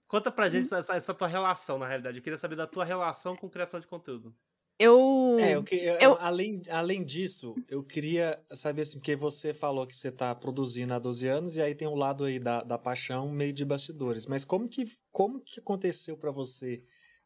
Conta 0.07 0.31
pra 0.31 0.49
gente 0.49 0.73
essa, 0.73 0.95
essa 0.95 1.13
tua 1.13 1.27
relação, 1.27 1.77
na 1.77 1.89
realidade. 1.89 2.19
Eu 2.19 2.23
queria 2.23 2.39
saber 2.39 2.55
da 2.55 2.69
tua 2.69 2.85
relação 2.85 3.35
com 3.35 3.51
criação 3.51 3.81
de 3.81 3.89
conteúdo. 3.89 4.33
Eu. 4.79 5.37
É, 5.41 5.55
eu, 5.57 5.65
que- 5.65 5.75
eu- 5.77 6.17
além, 6.21 6.63
além 6.69 7.05
disso, 7.05 7.55
eu 7.69 7.83
queria 7.83 8.41
saber 8.53 8.83
assim, 8.83 8.99
porque 8.99 9.17
você 9.17 9.53
falou 9.53 9.87
que 9.87 9.97
você 9.97 10.09
está 10.09 10.35
produzindo 10.35 10.95
há 10.95 10.99
12 10.99 11.27
anos 11.27 11.57
e 11.57 11.63
aí 11.63 11.75
tem 11.75 11.89
um 11.89 11.97
lado 11.97 12.25
aí 12.25 12.39
da, 12.39 12.63
da 12.63 12.79
paixão 12.79 13.29
meio 13.29 13.53
de 13.53 13.65
bastidores. 13.65 14.27
Mas 14.27 14.45
como 14.45 14.69
que, 14.69 14.85
como 15.11 15.41
que 15.41 15.59
aconteceu 15.61 16.17
para 16.17 16.31
você? 16.31 16.83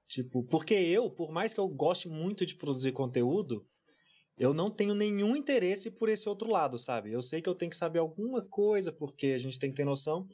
Tipo, 0.09 0.43
porque 0.45 0.75
eu, 0.75 1.11
por 1.11 1.31
mais 1.31 1.53
que 1.53 1.61
eu 1.61 1.69
goste 1.69 2.09
muito 2.09 2.45
de 2.47 2.55
produzir 2.57 2.93
conteúdo, 2.93 3.67
eu 4.37 4.55
não 4.55 4.71
tenho 4.71 4.95
nenhum 4.95 5.37
interesse 5.37 5.91
por 5.91 6.09
esse 6.09 6.29
outro 6.29 6.51
lado, 6.51 6.79
sabe? 6.79 7.13
Eu 7.13 7.21
sei 7.23 7.41
que 7.43 7.49
eu 7.49 7.55
tenho 7.55 7.71
que 7.71 7.77
saber 7.77 7.99
alguma 7.99 8.43
coisa, 8.43 8.91
porque 8.91 9.29
a 9.29 9.39
gente 9.39 9.59
tem 9.59 9.71
que 9.71 9.77
ter 9.77 9.85
noção. 9.85 10.27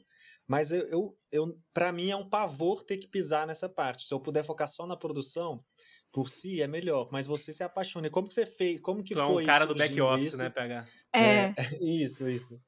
Mas 0.47 0.71
eu, 0.71 0.81
eu, 0.87 1.17
eu 1.31 1.59
para 1.73 1.91
mim 1.91 2.09
é 2.09 2.15
um 2.15 2.27
pavor 2.27 2.81
ter 2.83 2.97
que 2.97 3.07
pisar 3.07 3.45
nessa 3.45 3.69
parte. 3.69 4.03
Se 4.05 4.13
eu 4.13 4.19
puder 4.19 4.43
focar 4.43 4.67
só 4.67 4.87
na 4.87 4.97
produção, 4.97 5.63
por 6.11 6.27
si 6.27 6.61
é 6.61 6.67
melhor, 6.67 7.07
mas 7.11 7.27
você 7.27 7.53
se 7.53 7.63
apaixona. 7.63 8.07
E 8.07 8.09
como 8.09 8.27
que 8.27 8.33
você 8.33 8.45
fez? 8.45 8.79
Como 8.79 9.03
que 9.03 9.13
é 9.13 9.17
foi 9.17 9.43
um 9.43 9.45
cara 9.45 9.65
do 9.65 9.75
back 9.75 9.99
office, 10.01 10.33
isso? 10.33 10.43
né, 10.43 10.49
PH? 10.49 10.85
É, 11.13 11.53
Isso, 11.81 12.27
isso. 12.27 12.59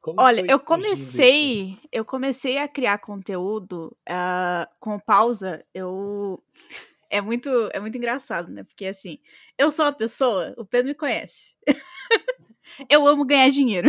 Como 0.00 0.20
Olha, 0.20 0.40
eu 0.40 0.58
surgindo 0.58 0.58
isso? 0.58 0.64
comecei, 0.64 1.78
eu 1.92 2.04
comecei 2.04 2.58
a 2.58 2.66
criar 2.66 2.98
conteúdo 2.98 3.96
ah, 4.08 4.68
com 4.80 4.98
pausa. 4.98 5.64
Eu 5.72 6.42
é 7.08 7.20
muito, 7.20 7.48
é 7.72 7.78
muito 7.78 7.96
engraçado, 7.96 8.50
né? 8.50 8.64
Porque 8.64 8.86
assim, 8.86 9.20
eu 9.56 9.70
sou 9.70 9.84
uma 9.84 9.92
pessoa, 9.92 10.54
o 10.56 10.64
Pedro 10.64 10.88
me 10.88 10.94
conhece. 10.94 11.54
eu 12.90 13.06
amo 13.06 13.24
ganhar 13.24 13.48
dinheiro. 13.50 13.88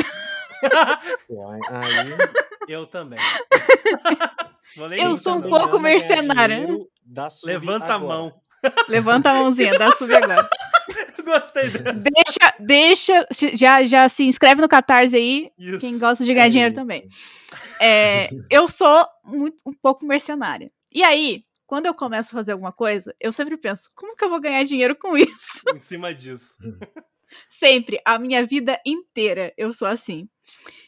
Eu 2.70 2.88
também. 2.88 3.20
Eu 4.98 5.18
sou 5.18 5.36
um 5.36 5.42
pouco 5.42 5.78
mercenária. 5.78 6.66
Levanta 7.44 7.88
a 7.88 7.96
agora. 7.96 8.16
mão. 8.16 8.43
Levanta 8.88 9.32
a 9.32 9.34
mãozinha, 9.36 9.78
dá 9.78 9.92
sub 9.98 10.14
agora. 10.14 10.50
Gostei 11.24 11.70
dessa. 11.70 11.94
Deixa, 11.94 12.56
deixa, 12.60 13.28
já, 13.56 13.84
já 13.86 14.10
se 14.10 14.24
inscreve 14.24 14.62
no 14.62 14.68
Catarse 14.68 15.16
aí, 15.16 15.52
Isso. 15.58 15.80
quem 15.80 15.98
gosta 15.98 16.24
de 16.24 16.34
ganhar 16.34 16.48
É 16.48 16.50
dinheiro 16.50 16.74
isso. 16.74 16.82
também. 16.82 17.08
É, 17.80 18.28
eu 18.52 18.68
sou 18.68 19.08
muito, 19.24 19.58
um 19.66 19.74
pouco 19.74 20.06
mercenária. 20.06 20.70
E 20.94 21.02
aí, 21.02 21.44
quando 21.66 21.86
eu 21.86 21.94
começo 21.94 22.30
a 22.30 22.38
fazer 22.38 22.52
alguma 22.52 22.74
coisa, 22.74 23.16
eu 23.20 23.32
sempre 23.32 23.56
penso, 23.58 23.90
como 23.96 24.16
que 24.16 24.24
eu 24.26 24.30
vou 24.30 24.40
ganhar 24.42 24.64
dinheiro 24.64 24.96
com 24.96 25.18
isso? 25.18 25.64
Em 25.74 25.80
cima 25.80 26.14
disso. 26.14 26.58
Sempre, 27.50 28.00
a 28.06 28.20
minha 28.20 28.46
vida 28.46 28.80
inteira, 28.86 29.52
eu 29.58 29.74
sou 29.74 29.88
assim. 29.88 30.30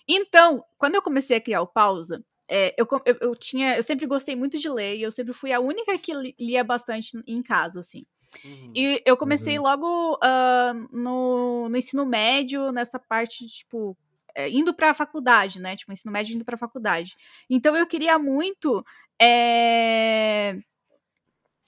Então, 0.08 0.64
quando 0.78 0.94
eu 0.94 1.02
comecei 1.02 1.38
a 1.38 1.42
criar 1.42 1.62
o 1.62 1.68
Pausa, 1.68 2.24
é, 2.50 2.74
eu, 2.78 2.88
eu, 3.06 3.18
eu 3.22 3.36
tinha, 3.36 3.76
eu 3.76 3.84
sempre 3.84 4.06
gostei 4.06 4.36
muito 4.36 4.58
de 4.58 4.70
ler 4.70 4.98
e 4.98 5.02
eu 5.04 5.12
sempre 5.12 5.34
fui 5.34 5.52
a 5.52 5.60
única 5.60 5.98
que 5.98 6.14
li- 6.14 6.36
lia 6.40 6.64
bastante 6.64 7.12
em 7.26 7.42
casa, 7.42 7.80
assim. 7.80 8.06
Uhum. 8.44 8.72
E 8.76 9.02
eu 9.06 9.16
comecei 9.16 9.58
logo 9.58 10.20
ah, 10.22 10.74
no, 10.92 11.70
no 11.70 11.78
ensino 11.78 12.06
médio, 12.06 12.72
nessa 12.72 13.00
parte, 13.00 13.48
tipo, 13.48 13.98
é, 14.36 14.50
indo 14.50 14.74
pra 14.74 14.94
faculdade, 14.94 15.60
né? 15.60 15.76
Tipo, 15.76 15.94
ensino 15.94 16.12
médio 16.12 16.36
indo 16.36 16.46
pra 16.46 16.58
faculdade. 16.58 17.16
Então 17.50 17.76
eu 17.76 17.88
queria 17.88 18.20
muito 18.20 18.86
é, 19.20 20.58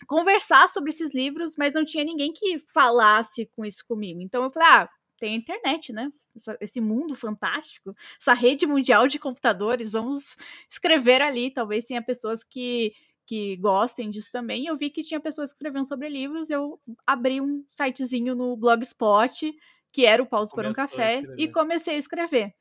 conversar 0.06 0.68
sobre 0.70 0.92
esses 0.92 1.14
livros, 1.14 1.56
mas 1.58 1.74
não 1.74 1.86
tinha 1.86 2.04
ninguém 2.04 2.32
que 2.34 2.60
falasse 2.74 3.50
com 3.56 3.66
isso 3.66 3.86
comigo. 3.88 4.22
Então 4.22 4.44
eu 4.44 4.52
falei, 4.52 4.68
ah, 4.70 4.90
tem 5.20 5.34
a 5.34 5.38
internet, 5.38 5.94
né? 5.94 6.10
Essa- 6.38 6.58
esse 6.62 6.80
mundo 6.82 7.16
fantástico, 7.16 7.94
essa 8.20 8.34
rede 8.34 8.66
mundial 8.66 9.08
de 9.08 9.20
computadores, 9.20 9.92
vamos 9.92 10.36
escrever 10.70 11.22
ali. 11.22 11.52
Talvez 11.52 11.86
tenha 11.86 12.02
pessoas 12.02 12.44
que 12.44 12.94
que 13.30 13.58
gostem 13.58 14.10
disso 14.10 14.30
também. 14.32 14.68
Eu 14.68 14.78
vi 14.78 14.90
que 14.90 15.04
tinha 15.04 15.20
pessoas 15.20 15.50
que 15.52 15.56
escreviam 15.58 15.84
sobre 15.84 16.08
livros, 16.08 16.50
eu 16.50 16.80
abri 17.06 17.42
um 17.42 17.62
sitezinho 17.74 18.34
no 18.34 18.56
Blogspot, 18.56 19.54
que 19.92 20.06
era 20.06 20.24
o 20.24 20.26
Pausa 20.26 20.56
para 20.56 20.70
um 20.70 20.72
Café, 20.72 21.22
e 21.38 21.52
comecei 21.52 21.96
a 21.96 21.98
escrever. 21.98 22.54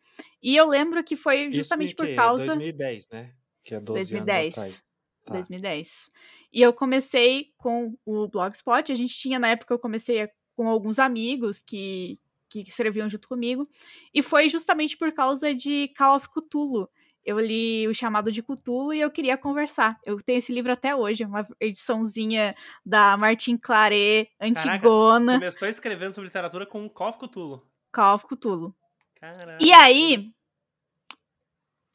E 0.42 0.56
eu 0.56 0.66
lembro 0.66 1.04
que 1.04 1.14
foi 1.14 1.42
Isso 1.42 1.54
justamente 1.58 1.92
em 1.92 1.94
por 1.94 2.14
causa 2.16 2.46
2010, 2.46 3.08
né? 3.12 3.32
Que 3.62 3.76
é 3.76 3.80
12 3.80 4.12
2010. 4.12 4.44
anos 4.44 4.54
atrás. 4.56 4.82
Tá. 5.24 5.34
2010. 5.34 6.10
E 6.52 6.62
eu 6.62 6.72
comecei 6.72 7.52
com 7.56 7.96
o 8.04 8.26
Blogspot. 8.26 8.90
A 8.90 8.94
gente 8.96 9.14
tinha, 9.14 9.38
na 9.38 9.50
época, 9.50 9.72
eu 9.72 9.78
comecei 9.78 10.28
com 10.56 10.68
alguns 10.68 10.98
amigos 10.98 11.62
que, 11.62 12.14
que 12.62 12.70
escreviam 12.70 13.08
junto 13.08 13.28
comigo. 13.28 13.68
E 14.12 14.22
foi 14.22 14.48
justamente 14.48 14.96
por 14.96 15.12
causa 15.12 15.54
de 15.54 15.88
Call 15.96 16.16
of 16.16 16.28
Cthulhu. 16.28 16.88
Eu 17.26 17.40
li 17.40 17.88
o 17.88 17.94
chamado 17.94 18.30
de 18.30 18.40
Cthulhu 18.40 18.94
e 18.94 19.00
eu 19.00 19.10
queria 19.10 19.36
conversar. 19.36 19.98
Eu 20.04 20.16
tenho 20.18 20.38
esse 20.38 20.52
livro 20.52 20.72
até 20.72 20.94
hoje, 20.94 21.24
uma 21.24 21.44
ediçãozinha 21.60 22.54
da 22.84 23.16
Martin 23.16 23.56
Claret, 23.56 24.30
antigona, 24.40 25.34
Começou 25.34 25.66
escrevendo 25.66 26.12
sobre 26.12 26.28
literatura 26.28 26.64
com 26.64 26.88
Call 26.88 27.08
of 27.08 27.18
Cthulhu. 27.18 27.66
Call 27.90 28.14
of 28.14 28.26
Cthulhu. 28.26 28.72
Caraca. 29.16 29.58
E 29.60 29.72
aí, 29.72 30.32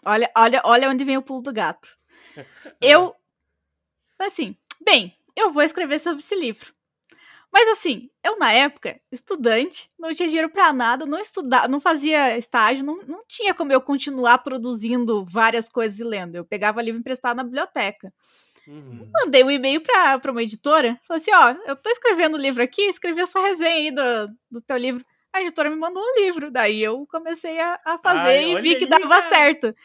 olha, 0.04 0.30
olha, 0.36 0.62
olha 0.66 0.90
onde 0.90 1.06
vem 1.06 1.18
o 1.18 1.22
pulo 1.24 1.42
do 1.42 1.54
gato. 1.54 1.98
Eu, 2.82 3.16
assim, 4.20 4.58
bem, 4.84 5.16
eu 5.34 5.54
vou 5.54 5.64
escrever 5.64 6.00
sobre 6.00 6.20
esse 6.20 6.36
livro. 6.36 6.74
Mas 7.52 7.68
assim, 7.70 8.10
eu 8.24 8.40
na 8.40 8.52
época, 8.54 9.00
estudante, 9.12 9.90
não 10.00 10.14
tinha 10.14 10.28
dinheiro 10.28 10.50
pra 10.50 10.72
nada, 10.72 11.06
não 11.06 11.20
estudava, 11.20 11.68
não 11.68 11.82
fazia 11.82 12.38
estágio, 12.38 12.84
não, 12.84 13.02
não 13.04 13.24
tinha 13.28 13.54
como 13.54 13.74
eu 13.74 13.82
continuar 13.82 14.38
produzindo 14.38 15.26
várias 15.26 15.68
coisas 15.68 16.00
e 16.00 16.04
lendo. 16.04 16.36
Eu 16.36 16.46
pegava 16.46 16.82
livro 16.82 17.00
emprestado 17.00 17.36
na 17.36 17.44
biblioteca. 17.44 18.14
Uhum. 18.68 19.10
Mandei 19.14 19.44
um 19.44 19.52
e-mail 19.52 19.82
pra, 19.82 20.18
pra 20.20 20.32
uma 20.32 20.44
editora, 20.44 20.98
falei 21.04 21.22
assim, 21.22 21.34
ó, 21.34 21.56
eu 21.68 21.76
tô 21.76 21.90
escrevendo 21.90 22.38
um 22.38 22.40
livro 22.40 22.64
aqui, 22.64 22.84
escrevi 22.84 23.20
essa 23.22 23.40
resenha 23.42 23.76
aí 23.76 23.92
do, 23.92 24.34
do 24.50 24.62
teu 24.62 24.78
livro. 24.78 25.04
A 25.34 25.42
editora 25.42 25.70
me 25.70 25.76
mandou 25.76 26.02
um 26.02 26.22
livro, 26.22 26.52
daí 26.52 26.82
eu 26.82 27.06
comecei 27.08 27.60
a, 27.60 27.80
a 27.86 27.98
fazer 27.98 28.20
Ai, 28.38 28.52
e 28.52 28.62
vi 28.62 28.76
que 28.78 28.86
dava 28.86 29.08
cara. 29.08 29.22
certo. 29.24 29.76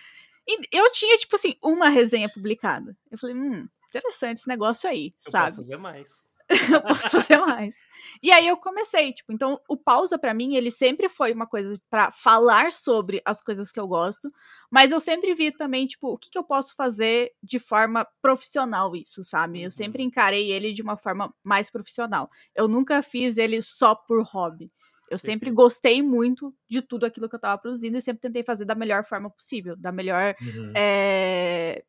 E 0.47 0.77
eu 0.77 0.91
tinha, 0.93 1.17
tipo 1.19 1.35
assim, 1.35 1.57
uma 1.63 1.89
resenha 1.89 2.29
publicada. 2.29 2.97
Eu 3.11 3.19
falei, 3.19 3.35
hum, 3.35 3.67
interessante 3.89 4.39
esse 4.39 4.49
negócio 4.49 4.89
aí, 4.89 5.13
Eu 5.25 5.31
sabe? 5.33 5.45
posso 5.47 5.57
fazer 5.57 5.77
mais. 5.77 6.26
Eu 6.49 6.81
posso 6.83 7.11
fazer 7.11 7.39
mais. 7.39 7.75
E 8.23 8.31
aí 8.31 8.47
eu 8.47 8.57
comecei, 8.57 9.13
tipo, 9.13 9.33
então 9.33 9.61
o 9.69 9.77
pausa 9.77 10.19
pra 10.19 10.33
mim, 10.35 10.55
ele 10.55 10.71
sempre 10.71 11.09
foi 11.09 11.33
uma 11.33 11.47
coisa 11.47 11.75
pra 11.91 12.11
falar 12.13 12.73
sobre 12.73 13.21
as 13.25 13.41
coisas 13.43 13.71
que 13.73 13.81
eu 13.81 13.87
gosto, 13.87 14.31
mas 14.71 14.91
eu 14.93 15.01
sempre 15.01 15.35
vi 15.35 15.51
também, 15.53 15.87
tipo, 15.87 16.09
o 16.13 16.19
que, 16.19 16.31
que 16.31 16.39
eu 16.39 16.45
posso 16.45 16.75
fazer 16.75 17.33
de 17.43 17.59
forma 17.59 18.07
profissional 18.23 18.95
isso, 18.97 19.23
sabe? 19.25 19.63
Eu 19.63 19.71
sempre 19.71 20.03
Uhum. 20.03 20.09
encarei 20.09 20.51
ele 20.53 20.73
de 20.73 20.83
uma 20.83 20.97
forma 20.97 21.35
mais 21.43 21.71
profissional. 21.71 22.31
Eu 22.55 22.69
nunca 22.69 23.03
fiz 23.03 23.39
ele 23.39 23.61
só 23.63 23.95
por 23.95 24.23
hobby. 24.23 24.71
Eu 25.09 25.19
sempre 25.19 25.51
gostei 25.51 26.03
muito 26.03 26.53
de 26.69 26.83
tudo 26.83 27.07
aquilo 27.07 27.29
que 27.29 27.37
eu 27.37 27.41
tava 27.41 27.61
produzindo 27.61 27.97
e 27.97 28.01
sempre 28.01 28.21
tentei 28.23 28.43
fazer 28.43 28.65
da 28.65 28.75
melhor 28.75 29.05
forma 29.05 29.31
possível, 29.31 29.77
da 29.77 29.93
melhor 29.93 30.35
Uhum. 30.41 30.73
é, 30.77 31.85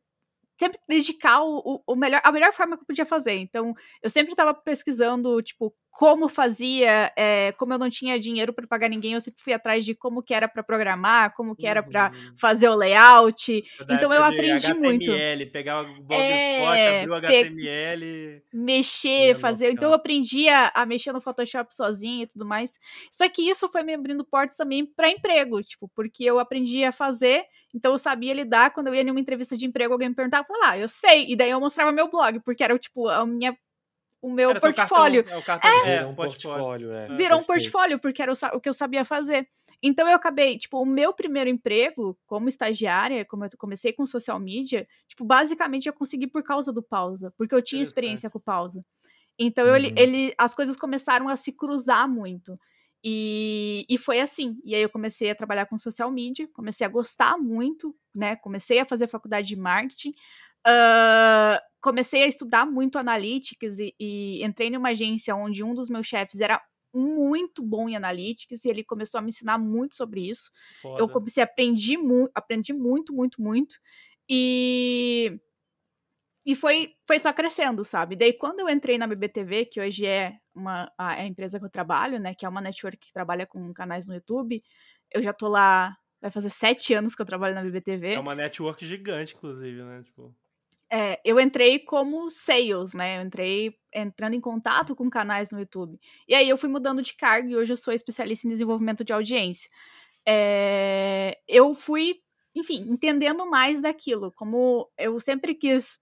sempre 0.60 0.80
dedicar 0.88 1.44
o, 1.44 1.84
o- 1.88 1.96
melhor, 1.96 2.22
a 2.24 2.32
melhor 2.32 2.54
forma 2.54 2.78
que 2.78 2.84
eu 2.84 2.88
podia 2.88 3.06
fazer. 3.06 3.34
Então, 3.36 3.74
eu 4.02 4.10
sempre 4.10 4.34
estava 4.34 4.54
pesquisando, 4.54 5.42
tipo, 5.42 5.74
como 5.98 6.30
fazia, 6.30 7.12
é, 7.18 7.52
como 7.54 7.74
eu 7.74 7.80
não 7.80 7.90
tinha 7.90 8.20
dinheiro 8.20 8.54
para 8.54 8.68
pagar 8.68 8.88
ninguém, 8.88 9.14
eu 9.14 9.22
sempre 9.22 9.42
fui 9.42 9.52
atrás 9.52 9.84
de 9.84 9.96
como 9.96 10.22
que 10.22 10.32
era 10.32 10.48
para 10.48 10.62
programar, 10.62 11.34
como 11.36 11.56
que 11.56 11.66
era 11.66 11.82
para 11.82 12.12
Uhum. 12.14 12.38
fazer 12.38 12.70
o 12.70 12.76
layout. 12.76 13.64
Da 13.88 13.96
Então, 13.96 14.14
eu 14.14 14.24
aprendi 14.24 14.76
muito. 14.76 15.10
HTML, 15.12 15.46
pegar 15.48 15.82
o 15.82 16.04
Blogspot, 16.04 16.78
É, 16.78 16.88
abrir 17.00 17.10
o 17.10 17.16
HTML. 17.16 18.44
mexer, 18.54 19.34
fazer. 19.36 19.66
nossa, 19.66 19.74
Então 19.74 19.90
eu 19.90 19.96
aprendi 19.96 20.48
a, 20.50 20.72
a 20.76 20.86
mexer 20.86 21.12
no 21.14 21.20
Photoshop 21.22 21.74
sozinha 21.74 22.24
e 22.24 22.28
tudo 22.28 22.46
mais. 22.46 22.80
Só 23.12 23.28
que 23.28 23.42
isso 23.50 23.68
foi 23.68 23.82
me 23.84 23.94
abrindo 23.96 24.24
portas 24.24 24.56
também 24.56 24.86
para 24.86 25.10
emprego, 25.10 25.62
tipo, 25.64 25.90
porque 25.96 26.24
eu 26.24 26.38
aprendi 26.40 26.84
a 26.84 26.92
fazer, 26.92 27.44
então 27.74 27.92
eu 27.94 27.98
sabia 27.98 28.34
lidar. 28.36 28.72
Quando 28.72 28.88
eu 28.88 28.96
ia 28.96 29.04
numa 29.04 29.20
entrevista 29.20 29.58
de 29.58 29.66
emprego, 29.66 29.94
alguém 29.94 30.10
me 30.10 30.16
perguntava, 30.16 30.46
falava, 30.48 30.72
ah, 30.74 30.78
eu 30.78 30.88
sei. 30.88 31.26
E 31.28 31.36
daí 31.36 31.50
eu 31.50 31.60
mostrava 31.60 31.92
meu 31.92 32.08
blog, 32.10 32.40
porque 32.42 32.64
era 32.64 32.78
tipo 32.78 33.08
a 33.10 33.26
minha, 33.26 33.58
o 34.22 34.32
meu 34.32 34.50
Era 34.52 34.60
portfólio. 34.60 35.24
Cartão, 35.24 35.38
é 35.38 35.42
o 35.42 35.44
cartão 35.44 35.72
de 35.72 35.86
Virou 35.86 36.00
é, 36.00 36.06
um 36.06 36.16
portfólio. 36.16 36.92
é. 36.92 37.08
Virou 37.16 37.40
um 37.40 37.44
portfólio, 37.44 38.00
porque 38.00 38.22
era 38.22 38.32
o, 38.54 38.60
que 38.60 38.70
eu 38.70 38.74
sabia 38.74 39.06
fazer. 39.06 39.48
Então 39.82 40.08
eu 40.08 40.16
acabei, 40.16 40.58
tipo, 40.58 40.82
o 40.82 40.86
meu 40.86 41.14
primeiro 41.14 41.50
emprego 41.50 42.18
como 42.26 42.50
estagiária, 42.50 43.24
como 43.26 43.46
eu 43.46 43.50
comecei 43.58 43.94
com 43.94 44.06
social 44.08 44.40
media, 44.40 44.88
tipo, 45.08 45.24
basicamente 45.24 45.88
eu 45.88 45.94
consegui 45.94 46.26
por 46.28 46.44
causa 46.44 46.74
do 46.74 46.82
pausa, 46.82 47.32
porque 47.38 47.54
eu 47.54 47.62
tinha 47.62 47.82
experiência 47.82 48.30
com 48.30 48.40
pausa. 48.40 48.82
Então 49.38 49.76
ele, 49.76 49.90
Uhum. 49.90 49.94
ele, 49.98 50.34
as 50.38 50.56
coisas 50.56 50.76
começaram 50.76 51.30
a 51.30 51.36
se 51.36 51.52
cruzar 51.52 52.10
muito. 52.10 52.58
E, 53.04 53.86
e 53.88 53.98
foi 53.98 54.20
assim. 54.20 54.58
E 54.66 54.74
aí 54.74 54.82
eu 54.82 54.90
comecei 54.90 55.30
a 55.30 55.36
trabalhar 55.36 55.68
com 55.68 55.78
social 55.78 56.10
media, 56.12 56.48
comecei 56.52 56.86
a 56.86 56.90
gostar 56.90 57.38
muito, 57.38 57.96
né? 58.16 58.36
Comecei 58.38 58.80
a 58.80 58.86
fazer 58.86 59.08
faculdade 59.08 59.48
de 59.48 59.56
marketing. 59.56 60.14
Ah, 60.66 61.62
comecei 61.82 62.24
a 62.24 62.28
estudar 62.28 62.66
muito 62.66 62.98
analytics 62.98 63.80
e, 63.80 63.94
e 64.00 64.44
entrei 64.44 64.70
numa 64.70 64.90
agência 64.90 65.36
onde 65.36 65.64
um 65.64 65.74
dos 65.74 65.90
meus 65.90 66.08
chefes 66.08 66.42
era 66.42 66.62
muito 66.94 67.62
bom 67.64 67.88
em 67.88 67.96
analytics 67.96 68.66
e 68.66 68.70
ele 68.70 68.84
começou 68.84 69.20
a 69.20 69.22
me 69.22 69.30
ensinar 69.30 69.58
muito 69.58 69.96
sobre 69.96 70.30
isso. 70.30 70.50
Foda. 70.82 71.02
Eu 71.02 71.08
comecei 71.08 71.44
a 71.44 71.46
aprendi, 71.46 71.98
mu 71.98 72.30
aprendi 72.34 72.74
muito, 72.74 73.14
muito, 73.14 73.42
muito. 73.42 73.76
E 74.30 75.40
e 76.48 76.56
foi, 76.56 76.94
foi 77.06 77.20
só 77.20 77.34
crescendo, 77.34 77.84
sabe? 77.84 78.16
Daí, 78.16 78.32
quando 78.38 78.62
eu 78.62 78.70
entrei 78.70 78.98
na 78.98 79.06
BBTV, 79.06 79.66
que 79.66 79.82
hoje 79.82 80.06
é 80.06 80.38
uma, 80.56 80.90
a, 80.98 81.16
a 81.16 81.26
empresa 81.26 81.60
que 81.60 81.66
eu 81.66 81.70
trabalho, 81.70 82.22
né? 82.22 82.34
Que 82.34 82.46
é 82.46 82.50
uma 82.50 82.62
network 82.62 82.98
que 82.98 83.12
trabalha 83.12 83.46
com 83.46 83.74
canais 83.74 84.08
no 84.08 84.14
YouTube, 84.14 84.64
eu 85.14 85.22
já 85.22 85.34
tô 85.34 85.50
lá. 85.50 85.94
Vai 86.22 86.32
fazer 86.32 86.50
sete 86.50 86.94
anos 86.94 87.14
que 87.14 87.22
eu 87.22 87.26
trabalho 87.26 87.54
na 87.54 87.62
BBTV. 87.62 88.14
É 88.14 88.20
uma 88.20 88.34
network 88.34 88.86
gigante, 88.86 89.36
inclusive, 89.36 89.84
né? 89.84 90.02
Tipo, 90.04 90.34
É, 90.90 91.20
eu 91.26 91.40
entrei 91.40 91.80
como 91.80 92.30
sales, 92.30 92.94
né? 92.94 93.18
Eu 93.18 93.24
entrei 93.24 93.76
entrando 93.94 94.36
em 94.36 94.42
contato 94.42 94.96
com 94.96 95.10
canais 95.10 95.50
no 95.52 95.60
YouTube. 95.60 96.00
E 96.28 96.34
aí 96.34 96.48
eu 96.48 96.58
fui 96.58 96.70
mudando 96.70 97.02
de 97.02 97.14
cargo 97.14 97.50
e 97.50 97.56
hoje 97.56 97.74
eu 97.74 97.78
sou 97.78 97.94
especialista 97.94 98.48
em 98.48 98.52
desenvolvimento 98.52 99.04
de 99.04 99.12
audiência. 99.12 99.70
É, 100.26 101.38
eu 101.48 101.74
fui, 101.74 102.16
enfim, 102.56 102.86
entendendo 102.90 103.50
mais 103.50 103.82
daquilo. 103.82 104.32
Como 104.32 104.90
eu 104.98 105.20
sempre 105.20 105.54
quis 105.56 106.00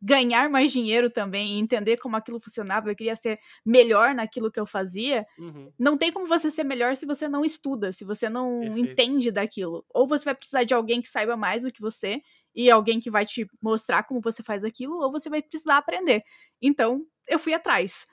ganhar 0.00 0.50
mais 0.50 0.70
dinheiro 0.72 1.08
também, 1.10 1.58
entender 1.58 1.96
como 1.96 2.16
aquilo 2.16 2.38
funcionava, 2.38 2.90
eu 2.90 2.96
queria 2.96 3.16
ser 3.16 3.38
melhor 3.64 4.14
naquilo 4.14 4.52
que 4.52 4.60
eu 4.60 4.66
fazia, 4.66 5.24
uhum. 5.38 5.72
não 5.78 5.96
tem 5.96 6.12
como 6.12 6.26
você 6.26 6.50
ser 6.50 6.64
melhor 6.64 6.96
se 6.96 7.06
você 7.06 7.28
não 7.28 7.44
estuda, 7.44 7.92
se 7.92 8.04
você 8.04 8.28
não 8.28 8.60
Perfeito. 8.60 8.78
entende 8.78 9.30
daquilo. 9.30 9.84
Ou 9.92 10.06
você 10.06 10.24
vai 10.26 10.34
precisar 10.34 10.64
de 10.64 10.74
alguém 10.74 11.00
que 11.00 11.08
saiba 11.08 11.36
mais 11.36 11.62
do 11.62 11.72
que 11.72 11.80
você 11.80 12.20
e 12.56 12.70
alguém 12.70 12.98
que 12.98 13.10
vai 13.10 13.26
te 13.26 13.46
mostrar 13.60 14.02
como 14.04 14.20
você 14.20 14.42
faz 14.42 14.64
aquilo, 14.64 14.98
ou 14.98 15.12
você 15.12 15.28
vai 15.28 15.42
precisar 15.42 15.76
aprender. 15.76 16.24
Então, 16.60 17.06
eu 17.28 17.38
fui 17.38 17.52
atrás. 17.52 18.06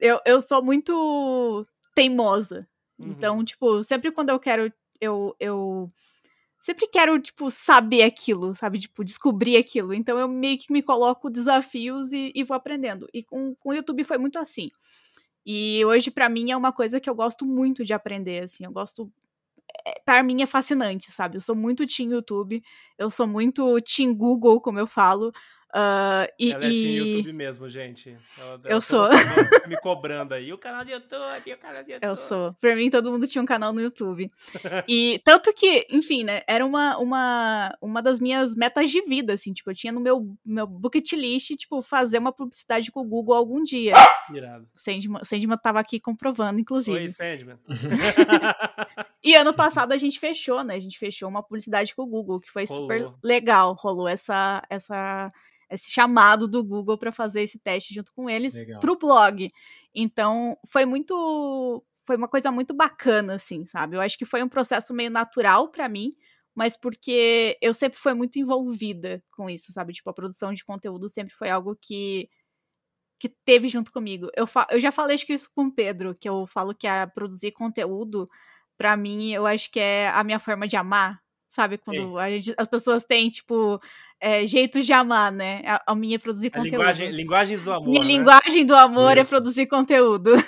Eu, 0.00 0.20
eu 0.24 0.40
sou 0.40 0.62
muito 0.62 1.64
teimosa. 1.94 2.66
Então, 2.98 3.06
uhum. 3.06 3.12
Então, 3.12 3.44
tipo, 3.44 3.82
sempre 3.82 4.10
quando 4.10 4.30
eu 4.30 4.40
quero, 4.40 4.72
eu, 5.00 5.36
eu 5.38 5.88
sempre 6.58 6.86
quero, 6.86 7.20
tipo, 7.20 7.50
saber 7.50 8.02
aquilo, 8.02 8.54
sabe? 8.54 8.78
Tipo, 8.78 9.04
descobrir 9.04 9.58
aquilo. 9.58 9.92
Então 9.92 10.18
eu 10.18 10.26
meio 10.26 10.58
que 10.58 10.72
me 10.72 10.82
coloco 10.82 11.28
desafios 11.28 12.12
e, 12.12 12.32
e 12.34 12.42
vou 12.42 12.56
aprendendo. 12.56 13.06
E 13.12 13.22
com, 13.22 13.54
com 13.56 13.68
o 13.68 13.74
YouTube 13.74 14.02
foi 14.04 14.16
muito 14.16 14.38
assim. 14.38 14.70
E 15.44 15.84
hoje, 15.84 16.10
para 16.10 16.28
mim, 16.28 16.50
é 16.50 16.56
uma 16.56 16.72
coisa 16.72 16.98
que 16.98 17.10
eu 17.10 17.14
gosto 17.14 17.44
muito 17.44 17.84
de 17.84 17.92
aprender, 17.92 18.44
assim. 18.44 18.64
Eu 18.64 18.72
gosto. 18.72 19.12
É, 19.86 20.00
para 20.04 20.22
mim 20.22 20.42
é 20.42 20.46
fascinante, 20.46 21.10
sabe? 21.10 21.36
Eu 21.36 21.40
sou 21.40 21.54
muito 21.56 21.86
Team 21.86 22.10
YouTube, 22.10 22.62
eu 22.98 23.10
sou 23.10 23.26
muito 23.26 23.80
Team 23.82 24.14
Google, 24.14 24.60
como 24.60 24.78
eu 24.78 24.86
falo. 24.86 25.32
Uh, 25.74 26.30
e, 26.38 26.52
ela 26.52 26.66
é 26.66 26.68
e... 26.68 26.96
YouTube 26.98 27.32
mesmo, 27.32 27.68
gente. 27.68 28.16
Ela, 28.38 28.60
eu 28.66 28.80
sou. 28.80 29.08
me 29.66 29.76
cobrando 29.80 30.32
aí. 30.32 30.52
O 30.52 30.58
canal 30.58 30.84
do 30.84 30.90
YouTube, 30.92 31.52
o 31.52 31.58
canal 31.58 31.82
do 31.82 31.90
YouTube. 31.90 32.08
Eu 32.08 32.16
sou. 32.16 32.54
Pra 32.60 32.76
mim, 32.76 32.88
todo 32.88 33.10
mundo 33.10 33.26
tinha 33.26 33.42
um 33.42 33.46
canal 33.46 33.72
no 33.72 33.80
YouTube. 33.80 34.30
e 34.86 35.20
tanto 35.24 35.52
que, 35.52 35.84
enfim, 35.90 36.22
né? 36.22 36.42
Era 36.46 36.64
uma, 36.64 36.96
uma, 36.98 37.76
uma 37.82 38.00
das 38.00 38.20
minhas 38.20 38.54
metas 38.54 38.88
de 38.88 39.02
vida, 39.02 39.32
assim. 39.32 39.52
Tipo, 39.52 39.72
eu 39.72 39.74
tinha 39.74 39.92
no 39.92 39.98
meu, 39.98 40.36
meu 40.46 40.64
bucket 40.64 41.10
list, 41.14 41.56
tipo, 41.56 41.82
fazer 41.82 42.18
uma 42.18 42.30
publicidade 42.30 42.92
com 42.92 43.00
o 43.00 43.08
Google 43.08 43.34
algum 43.34 43.64
dia. 43.64 43.96
Irado. 44.32 44.68
Sandman, 44.76 45.24
Sandman 45.24 45.58
tava 45.58 45.80
aqui 45.80 45.98
comprovando, 45.98 46.60
inclusive. 46.60 46.96
Oi, 46.96 47.08
Sandman. 47.08 47.58
e 49.24 49.34
ano 49.34 49.52
passado 49.52 49.90
a 49.90 49.98
gente 49.98 50.20
fechou, 50.20 50.62
né? 50.62 50.76
A 50.76 50.80
gente 50.80 51.00
fechou 51.00 51.28
uma 51.28 51.42
publicidade 51.42 51.96
com 51.96 52.02
o 52.02 52.06
Google, 52.06 52.38
que 52.38 52.48
foi 52.48 52.64
rolou. 52.64 52.82
super 52.82 53.12
legal. 53.24 53.74
Rolou 53.74 54.06
essa... 54.06 54.62
essa 54.70 55.28
esse 55.74 55.90
chamado 55.90 56.48
do 56.48 56.62
Google 56.64 56.98
para 56.98 57.12
fazer 57.12 57.42
esse 57.42 57.58
teste 57.58 57.94
junto 57.94 58.12
com 58.14 58.28
eles 58.28 58.54
para 58.80 58.92
o 58.92 58.98
blog. 58.98 59.50
Então, 59.94 60.56
foi 60.68 60.84
muito 60.84 61.84
foi 62.06 62.16
uma 62.16 62.28
coisa 62.28 62.52
muito 62.52 62.74
bacana 62.74 63.34
assim, 63.34 63.64
sabe? 63.64 63.96
Eu 63.96 64.00
acho 64.00 64.18
que 64.18 64.26
foi 64.26 64.42
um 64.42 64.48
processo 64.48 64.92
meio 64.92 65.10
natural 65.10 65.70
para 65.70 65.88
mim, 65.88 66.14
mas 66.54 66.76
porque 66.76 67.56
eu 67.62 67.72
sempre 67.72 67.98
fui 67.98 68.14
muito 68.14 68.38
envolvida 68.38 69.22
com 69.32 69.48
isso, 69.48 69.72
sabe? 69.72 69.92
Tipo, 69.94 70.10
a 70.10 70.14
produção 70.14 70.52
de 70.52 70.64
conteúdo 70.64 71.08
sempre 71.08 71.34
foi 71.34 71.50
algo 71.50 71.76
que 71.80 72.28
que 73.18 73.28
teve 73.44 73.68
junto 73.68 73.92
comigo. 73.92 74.28
Eu, 74.36 74.46
eu 74.70 74.80
já 74.80 74.92
falei 74.92 75.14
acho 75.14 75.26
que 75.26 75.32
isso 75.32 75.50
com 75.54 75.66
o 75.66 75.72
Pedro, 75.72 76.14
que 76.14 76.28
eu 76.28 76.46
falo 76.46 76.74
que 76.74 76.86
a 76.86 77.06
produzir 77.06 77.52
conteúdo 77.52 78.26
para 78.76 78.96
mim, 78.96 79.32
eu 79.32 79.46
acho 79.46 79.70
que 79.70 79.80
é 79.80 80.08
a 80.08 80.22
minha 80.24 80.40
forma 80.40 80.66
de 80.68 80.76
amar, 80.76 81.20
sabe? 81.54 81.78
Quando 81.78 82.18
gente, 82.30 82.52
as 82.56 82.66
pessoas 82.66 83.04
têm, 83.04 83.30
tipo, 83.30 83.80
é, 84.20 84.44
jeitos 84.44 84.84
de 84.84 84.92
amar, 84.92 85.30
né? 85.30 85.62
A, 85.64 85.92
a 85.92 85.94
minha 85.94 86.16
é 86.16 86.18
produzir 86.18 86.48
a 86.48 86.50
conteúdo. 86.50 86.76
Linguagem, 86.76 87.10
linguagens 87.10 87.64
do 87.64 87.72
amor. 87.72 87.88
Minha 87.88 88.02
né? 88.02 88.06
linguagem 88.08 88.66
do 88.66 88.74
amor 88.74 89.16
é 89.16 89.20
Isso. 89.20 89.34
é 89.34 89.38
produzir 89.38 89.66
conteúdo. 89.66 90.30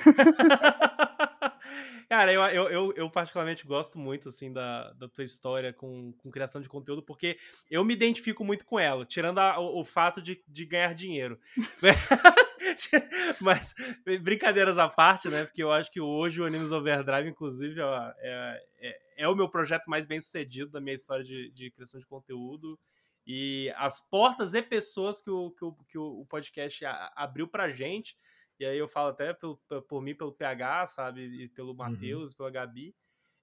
Cara, 2.09 2.33
eu, 2.33 2.41
eu, 2.43 2.69
eu, 2.69 2.93
eu, 2.97 3.11
particularmente 3.11 3.67
gosto 3.67 3.99
muito, 3.99 4.29
assim, 4.29 4.53
da, 4.53 4.93
da 4.93 5.09
tua 5.09 5.25
história 5.25 5.73
com, 5.73 6.13
com 6.13 6.31
criação 6.31 6.61
de 6.61 6.69
conteúdo, 6.69 7.03
porque 7.03 7.37
eu 7.69 7.85
me 7.85 7.93
identifico 7.93 8.45
muito 8.45 8.65
com 8.65 8.79
ela, 8.79 9.05
tirando 9.05 9.39
a, 9.39 9.59
o, 9.59 9.81
o, 9.81 9.85
fato 9.85 10.23
de, 10.23 10.41
de 10.47 10.65
ganhar 10.65 10.95
dinheiro. 10.95 11.37
Mas, 13.41 13.75
brincadeiras 14.23 14.79
à 14.79 14.89
parte, 14.89 15.29
né? 15.29 15.45
Porque 15.45 15.63
eu 15.63 15.73
acho 15.73 15.91
que 15.91 16.01
hoje 16.01 16.41
o 16.41 16.45
Animes 16.45 16.71
Overdrive, 16.71 17.29
inclusive, 17.29 17.81
é, 17.81 17.85
é, 18.21 18.63
é, 18.81 18.99
é 19.16 19.28
o 19.28 19.35
meu 19.35 19.49
projeto 19.49 19.88
mais 19.88 20.04
bem 20.04 20.20
sucedido 20.20 20.70
da 20.70 20.80
minha 20.80 20.94
história 20.94 21.25
de, 21.25 21.50
de 21.50 21.70
criação 21.70 21.99
de 21.99 22.06
conteúdo 22.06 22.78
e 23.26 23.73
as 23.76 24.00
portas 24.00 24.54
e 24.54 24.62
pessoas 24.62 25.20
que 25.20 25.30
o, 25.30 25.50
que 25.50 25.64
o, 25.64 25.73
que 25.88 25.99
o 25.99 26.25
podcast 26.26 26.85
abriu 27.16 27.49
pra 27.49 27.70
gente. 27.70 28.14
E 28.59 28.64
aí 28.64 28.79
eu 28.79 28.87
falo 28.87 29.09
até 29.09 29.35
pelo, 29.35 29.57
por 29.88 30.00
mim, 30.00 30.14
pelo 30.14 30.33
PH, 30.33 30.87
sabe? 30.87 31.22
E 31.22 31.48
pelo 31.48 31.70
uhum. 31.70 31.76
Matheus, 31.76 32.31
uhum. 32.31 32.37
pela 32.37 32.50
Gabi. 32.50 32.94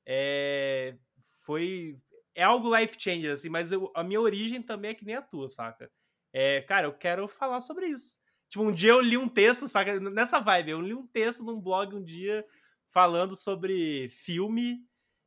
É, 0.06 0.96
foi. 1.44 2.00
É 2.34 2.44
algo 2.44 2.76
life 2.76 2.96
changer, 2.98 3.32
assim, 3.32 3.50
mas 3.50 3.72
eu, 3.72 3.92
a 3.94 4.04
minha 4.04 4.20
origem 4.20 4.62
também 4.62 4.92
é 4.92 4.94
que 4.96 5.06
nem 5.06 5.16
a 5.16 5.22
tua, 5.22 5.48
saca? 5.48 5.92
É, 6.32 6.62
cara, 6.62 6.88
eu 6.88 6.94
quero 6.94 7.28
falar 7.28 7.62
sobre 7.62 7.88
isso. 7.88 8.18
Tipo, 8.50 8.64
um 8.64 8.72
dia 8.72 8.92
eu 8.92 9.02
li 9.02 9.18
um 9.18 9.30
texto, 9.30 9.68
saca? 9.68 10.00
Nessa 10.00 10.40
vibe, 10.40 10.72
eu 10.72 10.82
li 10.82 10.94
um 10.96 11.06
texto 11.06 11.44
num 11.44 11.62
blog 11.62 11.96
um 11.96 12.04
dia 12.04 12.44
falando 12.88 13.36
sobre 13.36 14.10
filme 14.10 14.80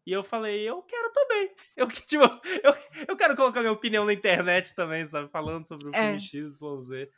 e 0.07 0.13
eu 0.13 0.23
falei, 0.23 0.63
eu 0.63 0.81
quero 0.83 1.13
também. 1.13 1.51
Eu, 1.77 1.89
tipo, 1.89 2.25
eu, 2.63 2.75
eu 3.09 3.17
quero 3.17 3.37
colocar 3.37 3.61
minha 3.61 3.73
opinião 3.73 4.07
na 4.07 4.13
internet 4.13 4.75
também, 4.75 5.07
sabe? 5.07 5.29
Falando 5.29 5.67
sobre 5.67 5.89
o 5.89 5.95
é. 5.95 6.19
filme 6.19 6.21
XYZ. 6.21 7.09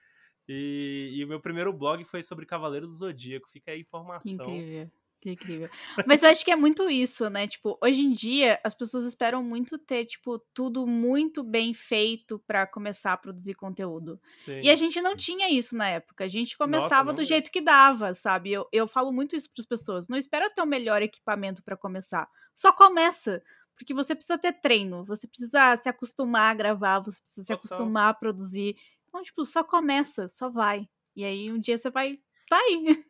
E, 0.48 1.10
e 1.12 1.24
o 1.24 1.28
meu 1.28 1.38
primeiro 1.38 1.72
blog 1.72 2.02
foi 2.04 2.22
sobre 2.22 2.46
Cavaleiro 2.46 2.86
do 2.86 2.92
Zodíaco. 2.92 3.48
Fica 3.48 3.70
aí 3.70 3.78
a 3.78 3.80
informação. 3.80 4.46
Incrível. 4.46 4.90
Que 5.20 5.32
incrível. 5.32 5.68
Mas 6.06 6.22
eu 6.22 6.30
acho 6.30 6.44
que 6.44 6.50
é 6.50 6.56
muito 6.56 6.88
isso, 6.88 7.28
né? 7.28 7.48
Tipo, 7.48 7.76
hoje 7.82 8.02
em 8.02 8.12
dia 8.12 8.60
as 8.62 8.72
pessoas 8.72 9.04
esperam 9.04 9.42
muito 9.42 9.76
ter, 9.76 10.04
tipo, 10.04 10.38
tudo 10.54 10.86
muito 10.86 11.42
bem 11.42 11.74
feito 11.74 12.38
para 12.46 12.66
começar 12.66 13.12
a 13.12 13.16
produzir 13.16 13.54
conteúdo. 13.54 14.20
Sim, 14.38 14.60
e 14.62 14.70
a 14.70 14.76
gente 14.76 14.94
sim. 14.94 15.02
não 15.02 15.16
tinha 15.16 15.50
isso 15.50 15.76
na 15.76 15.88
época. 15.88 16.24
A 16.24 16.28
gente 16.28 16.56
começava 16.56 17.04
Nossa, 17.06 17.14
do 17.14 17.18
mesmo. 17.18 17.28
jeito 17.28 17.50
que 17.50 17.60
dava, 17.60 18.14
sabe? 18.14 18.52
Eu, 18.52 18.68
eu 18.72 18.86
falo 18.86 19.10
muito 19.12 19.34
isso 19.34 19.50
para 19.52 19.60
as 19.60 19.66
pessoas. 19.66 20.08
Não 20.08 20.16
espera 20.16 20.50
ter 20.50 20.62
o 20.62 20.66
melhor 20.66 21.02
equipamento 21.02 21.62
para 21.64 21.76
começar. 21.76 22.28
Só 22.54 22.72
começa. 22.72 23.42
Porque 23.74 23.94
você 23.94 24.14
precisa 24.14 24.36
ter 24.36 24.52
treino, 24.60 25.04
você 25.04 25.26
precisa 25.26 25.76
se 25.76 25.88
acostumar 25.88 26.50
a 26.50 26.54
gravar, 26.54 26.98
você 26.98 27.20
precisa 27.20 27.46
se 27.46 27.52
acostumar 27.52 28.10
a 28.10 28.14
produzir. 28.14 28.76
Então, 29.08 29.22
tipo, 29.22 29.44
só 29.44 29.62
começa, 29.62 30.28
só 30.28 30.48
vai. 30.48 30.88
E 31.14 31.24
aí 31.24 31.46
um 31.50 31.58
dia 31.58 31.78
você 31.78 31.90
vai 31.90 32.18
sair. 32.48 33.04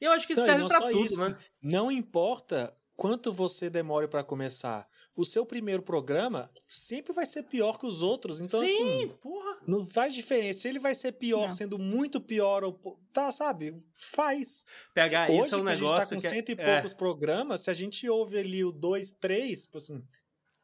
E 0.00 0.04
eu 0.04 0.12
acho 0.12 0.26
que 0.26 0.32
isso 0.32 0.44
serve 0.44 0.66
para 0.68 0.90
tudo, 0.90 1.04
isso. 1.04 1.20
né? 1.20 1.36
Não 1.62 1.90
importa 1.90 2.74
quanto 2.96 3.32
você 3.32 3.70
demore 3.70 4.08
para 4.08 4.24
começar. 4.24 4.88
O 5.14 5.24
seu 5.24 5.44
primeiro 5.44 5.82
programa 5.82 6.48
sempre 6.64 7.12
vai 7.12 7.26
ser 7.26 7.44
pior 7.44 7.78
que 7.78 7.86
os 7.86 8.02
outros. 8.02 8.40
Então, 8.40 8.64
Sim, 8.64 8.72
assim, 8.72 9.08
porra. 9.20 9.58
não 9.66 9.84
faz 9.84 10.14
diferença. 10.14 10.60
Se 10.60 10.68
ele 10.68 10.78
vai 10.78 10.94
ser 10.94 11.12
pior 11.12 11.46
não. 11.46 11.52
sendo 11.52 11.78
muito 11.78 12.20
pior, 12.20 12.62
ou, 12.62 12.78
tá, 13.12 13.32
sabe? 13.32 13.74
Faz. 13.94 14.64
Pegar 14.94 15.28
Hoje, 15.30 15.46
isso 15.46 15.54
é 15.54 15.58
um 15.58 15.64
que 15.64 15.70
negócio. 15.70 15.96
A 15.96 16.00
gente 16.00 16.08
tá 16.08 16.14
com 16.14 16.20
que... 16.20 16.26
É 16.26 16.30
cento 16.30 16.48
e 16.50 16.56
poucos 16.56 16.92
é. 16.92 16.94
programas, 16.94 17.60
se 17.62 17.70
a 17.70 17.74
gente 17.74 18.08
ouve 18.08 18.38
ali 18.38 18.64
o 18.64 18.70
dois, 18.70 19.10
três, 19.10 19.62
tipo 19.62 19.78
assim, 19.78 20.04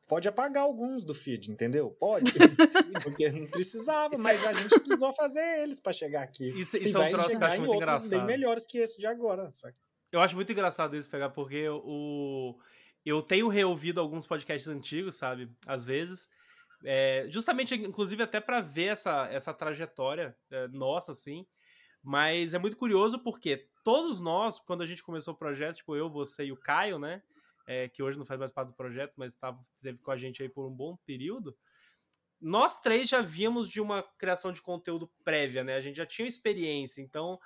Pode 0.07 0.29
apagar 0.29 0.65
alguns 0.65 1.03
do 1.03 1.15
feed, 1.15 1.51
entendeu? 1.51 1.91
Pode. 1.99 2.31
Porque 3.03 3.31
não 3.31 3.47
precisava, 3.47 4.19
mas 4.19 4.45
a 4.45 4.53
gente 4.53 4.79
precisou 4.79 5.13
fazer 5.15 5.63
eles 5.63 5.81
para 5.81 5.93
chegar 5.93 6.23
aqui. 6.23 6.49
Isso, 6.51 6.77
isso 6.77 6.99
é 6.99 7.07
um 7.07 7.11
troço 7.11 7.29
que 7.29 7.37
eu 7.37 7.47
acho 7.47 7.61
muito 7.61 7.75
engraçado. 7.75 8.11
bem 8.11 8.25
melhores 8.25 8.67
que 8.67 8.79
esse 8.79 8.99
de 8.99 9.07
agora. 9.07 9.51
Sabe? 9.51 9.75
Eu 10.13 10.21
acho 10.21 10.37
muito 10.37 10.53
engraçado 10.53 10.95
isso 10.95 11.09
pegar, 11.09 11.31
porque 11.31 11.69
o... 11.69 12.55
eu 13.05 13.23
tenho 13.23 13.49
reouvido 13.49 13.99
alguns 13.99 14.27
podcasts 14.27 14.69
antigos, 14.69 15.17
sabe? 15.17 15.51
Às 15.67 15.87
vezes. 15.87 16.29
É, 16.85 17.27
justamente, 17.31 17.75
inclusive, 17.75 18.23
até 18.23 18.41
para 18.41 18.61
ver 18.61 18.89
essa, 18.89 19.27
essa 19.33 19.55
trajetória 19.55 20.37
é, 20.51 20.69
nossa, 20.69 21.13
assim. 21.13 21.47
Mas 22.03 22.53
é 22.53 22.59
muito 22.59 22.77
curioso 22.77 23.19
porque 23.21 23.67
todos 23.83 24.21
nós, 24.21 24.61
quando 24.61 24.83
a 24.83 24.87
gente 24.87 25.03
começou 25.03 25.33
o 25.33 25.37
projeto, 25.37 25.77
tipo 25.77 25.97
eu, 25.97 26.11
você 26.11 26.45
e 26.45 26.53
o 26.53 26.57
Caio, 26.57 26.99
né? 26.99 27.23
É, 27.67 27.89
que 27.89 28.03
hoje 28.03 28.19
não 28.19 28.27
faz 28.27 28.39
mais 28.39 28.53
parte 28.53 28.69
do 28.69 28.75
projeto, 28.75 29.15
mas 29.17 29.35
tava, 29.35 29.61
esteve 29.75 29.99
com 29.99 30.11
a 30.11 30.17
gente 30.17 30.43
aí 30.43 30.49
por 30.49 30.67
um 30.67 30.75
bom 30.75 30.97
período, 31.07 31.57
nós 32.41 32.81
três 32.81 33.09
já 33.09 33.23
víamos 33.23 33.69
de 33.69 33.81
uma 33.81 34.03
criação 34.19 34.53
de 34.53 34.61
conteúdo 34.61 35.11
prévia, 35.25 35.65
né? 35.65 35.77
A 35.77 35.81
gente 35.81 35.97
já 35.97 36.05
tinha 36.05 36.29
experiência, 36.29 37.01
então 37.01 37.39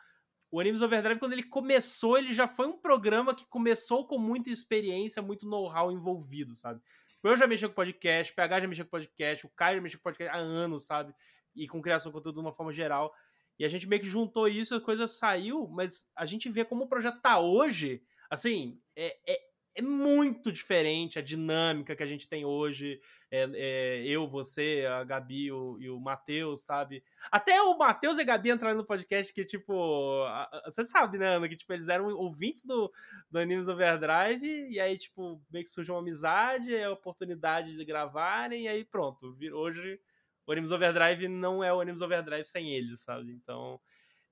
o 0.51 0.59
Animes 0.61 0.83
Overdrive, 0.83 1.21
quando 1.21 1.35
ele 1.35 1.43
começou, 1.43 2.17
ele 2.17 2.33
já 2.33 2.49
foi 2.49 2.67
um 2.67 2.79
programa 2.79 3.35
que 3.35 3.47
começou 3.47 4.07
com 4.07 4.19
muita 4.19 4.51
experiência, 4.51 5.23
muito 5.23 5.47
know-how 5.47 5.93
envolvido, 5.93 6.55
sabe? 6.55 6.81
Eu 7.23 7.37
já 7.37 7.47
mexi 7.47 7.69
com 7.69 7.75
podcast, 7.75 8.33
o 8.33 8.37
PH 8.37 8.61
já 8.61 8.69
mexeu 8.69 8.85
com 8.85 8.91
podcast, 8.93 9.47
o 9.47 9.51
Caio 9.51 9.77
já 9.77 9.83
mexeu 9.83 9.99
com 9.99 10.05
podcast 10.05 10.37
há 10.37 10.41
anos, 10.41 10.87
sabe? 10.87 11.15
E 11.55 11.69
com 11.69 11.83
criação 11.83 12.11
de 12.11 12.17
conteúdo 12.17 12.37
de 12.37 12.41
uma 12.41 12.53
forma 12.53 12.73
geral. 12.73 13.13
E 13.59 13.65
a 13.65 13.69
gente 13.69 13.87
meio 13.87 14.01
que 14.01 14.09
juntou 14.09 14.49
isso, 14.49 14.75
a 14.75 14.81
coisa 14.81 15.07
saiu, 15.07 15.69
mas 15.69 16.11
a 16.17 16.25
gente 16.25 16.49
vê 16.49 16.65
como 16.65 16.85
o 16.85 16.89
projeto 16.89 17.21
tá 17.21 17.41
hoje, 17.41 18.03
assim, 18.31 18.81
é, 18.97 19.19
é, 19.27 19.41
é 19.79 19.83
muito 19.83 20.51
diferente 20.51 21.21
a 21.21 21.23
dinâmica 21.23 21.95
que 21.95 22.03
a 22.03 22.07
gente 22.07 22.29
tem 22.29 22.45
hoje. 22.45 23.01
É, 23.31 23.49
é, 23.55 24.03
eu, 24.05 24.27
você, 24.27 24.85
a 24.91 25.05
Gabi 25.05 25.53
o, 25.53 25.79
e 25.81 25.88
o 25.88 26.01
Matheus, 26.01 26.64
sabe? 26.64 27.01
Até 27.31 27.62
o 27.62 27.79
Matheus 27.79 28.19
e 28.19 28.23
a 28.23 28.25
Gabi 28.25 28.51
entraram 28.51 28.77
no 28.77 28.85
podcast 28.85 29.33
que, 29.33 29.45
tipo, 29.45 30.25
você 30.64 30.85
sabe, 30.85 31.17
né, 31.17 31.37
Ana? 31.37 31.49
Que, 31.49 31.55
tipo, 31.55 31.73
eles 31.73 31.88
eram 31.88 32.09
ouvintes 32.09 32.64
do, 32.64 32.93
do 33.31 33.38
Animes 33.38 33.69
Overdrive 33.69 34.69
e 34.69 34.81
aí, 34.81 34.99
tipo, 34.99 35.41
meio 35.49 35.64
que 35.64 35.71
surgiu 35.71 35.95
uma 35.95 36.01
amizade, 36.01 36.75
é 36.75 36.85
a 36.85 36.91
oportunidade 36.91 37.77
de 37.77 37.85
gravarem 37.85 38.64
e 38.64 38.69
aí 38.69 38.85
pronto. 38.85 39.37
Hoje 39.55 40.01
o 40.45 40.51
Animes 40.51 40.73
Overdrive 40.73 41.29
não 41.29 41.62
é 41.62 41.73
o 41.73 41.81
Animes 41.81 42.03
Overdrive 42.03 42.49
sem 42.49 42.73
eles, 42.75 43.03
sabe? 43.03 43.31
Então, 43.31 43.79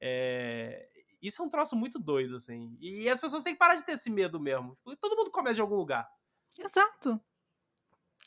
é... 0.01 0.89
isso 1.21 1.43
é 1.43 1.45
um 1.45 1.49
troço 1.49 1.75
muito 1.75 1.99
doido, 1.99 2.37
assim. 2.37 2.77
E 2.81 3.09
as 3.09 3.21
pessoas 3.21 3.43
têm 3.43 3.55
que 3.55 3.59
parar 3.59 3.75
de 3.75 3.85
ter 3.85 3.93
esse 3.93 4.11
medo 4.11 4.39
mesmo. 4.39 4.77
Porque 4.85 4.99
todo 5.01 5.17
mundo 5.17 5.31
começa 5.31 5.55
de 5.57 5.61
algum 5.61 5.77
lugar. 5.77 6.09
Exato. 6.59 7.21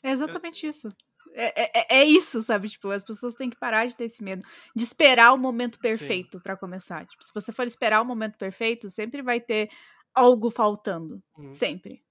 É 0.02 0.10
exatamente 0.10 0.66
isso. 0.66 0.88
É, 1.32 1.80
é, 1.80 2.00
é, 2.00 2.04
isso, 2.04 2.42
sabe? 2.42 2.68
Tipo, 2.68 2.90
as 2.90 3.04
pessoas 3.04 3.34
têm 3.34 3.50
que 3.50 3.58
parar 3.58 3.86
de 3.86 3.94
ter 3.94 4.04
esse 4.04 4.22
medo. 4.22 4.42
De 4.74 4.82
esperar 4.82 5.32
o 5.32 5.38
momento 5.38 5.78
perfeito 5.78 6.40
para 6.40 6.56
começar. 6.56 7.06
Tipo, 7.06 7.22
se 7.22 7.32
você 7.32 7.52
for 7.52 7.66
esperar 7.66 8.00
o 8.00 8.04
momento 8.04 8.38
perfeito, 8.38 8.88
sempre 8.90 9.22
vai 9.22 9.40
ter 9.40 9.70
algo 10.14 10.50
faltando. 10.50 11.22
Uhum. 11.36 11.52
Sempre. 11.52 12.02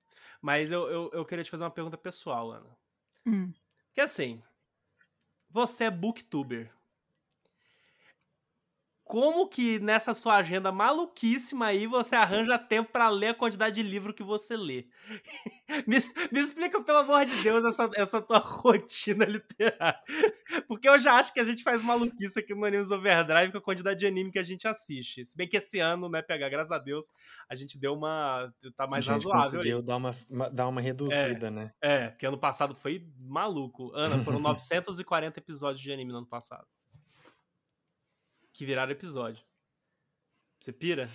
Mas 0.42 0.72
eu, 0.72 0.82
eu, 0.89 1.10
eu, 1.13 1.26
queria 1.26 1.44
te 1.44 1.52
fazer 1.52 1.63
uma 1.63 1.72
pergunta 1.72 1.98
pessoal, 1.98 2.52
Ana. 2.52 2.78
Hum. 3.26 3.52
Que 3.94 4.02
assim, 4.02 4.42
você 5.50 5.86
é 5.86 5.92
booktuber 5.92 6.72
como 9.10 9.48
que 9.48 9.80
nessa 9.80 10.13
sua 10.13 10.36
agenda 10.36 10.72
maluquíssima 10.72 11.65
aí 11.65 11.88
você 11.88 12.15
arranja 12.15 12.60
tempo 12.60 12.91
para 12.91 13.10
ler 13.10 13.30
a 13.30 13.34
quantidade 13.34 13.82
de 13.82 13.89
livro 13.89 14.13
que 14.13 14.22
você 14.22 14.56
lê? 14.56 14.86
me, 15.88 15.98
me, 16.32 16.39
explica, 16.39 16.80
pelo 16.84 17.00
amor 17.00 17.26
de 17.26 17.36
Deus, 17.41 17.65
essa, 17.65 17.89
essa 17.95 18.22
tua 18.22 18.38
rotina 18.45 19.26
literária. 19.26 20.00
Porque 20.67 20.88
eu 20.88 21.00
já 21.00 21.15
acho 21.15 21.34
que 21.34 21.39
a 21.39 21.43
gente 21.43 21.63
faz 21.63 21.82
maluquice 21.82 22.39
aqui 22.39 22.54
no 22.54 22.63
Animes 22.63 22.91
Overdrive 22.91 23.52
com 23.52 23.58
a 23.58 23.62
quantidade 23.63 24.00
de 24.00 24.06
anime 24.06 24.32
que 24.32 24.38
a 24.38 24.43
gente 24.43 24.67
assiste. 24.67 25.26
Se 25.26 25.36
bem 25.36 25.48
que 25.48 25.58
esse 25.58 25.80
ano, 25.80 26.08
né, 26.08 26.22
pegar, 26.22 26.48
graças 26.48 26.72
a 26.72 26.78
Deus, 26.78 27.08
a 27.50 27.56
gente 27.56 27.80
deu 27.80 27.95
uma. 27.95 28.54
tá 28.78 28.86
mais 28.86 29.10
a 29.10 29.13
gente 29.13 29.26
razoável. 29.26 29.58
conseguiu 29.58 29.82
dar 29.82 29.95
uma, 29.95 30.15
uma, 30.30 30.50
dar 30.52 30.67
uma 30.67 30.82
reduzida, 30.82 31.48
é, 31.48 31.50
né? 31.50 31.72
É, 31.82 32.10
porque 32.10 32.28
ano 32.28 32.38
passado 32.38 32.76
foi 32.76 33.04
maluco. 33.17 33.91
Ana, 33.95 34.24
foram 34.24 34.38
940 34.39 35.39
episódios 35.39 35.82
de 35.82 35.91
anime 35.91 36.12
no 36.12 36.19
ano 36.19 36.28
passado 36.28 36.67
que 38.60 38.65
viraram 38.65 38.91
episódio. 38.91 39.41
Você 40.60 40.74
pira? 40.74 41.10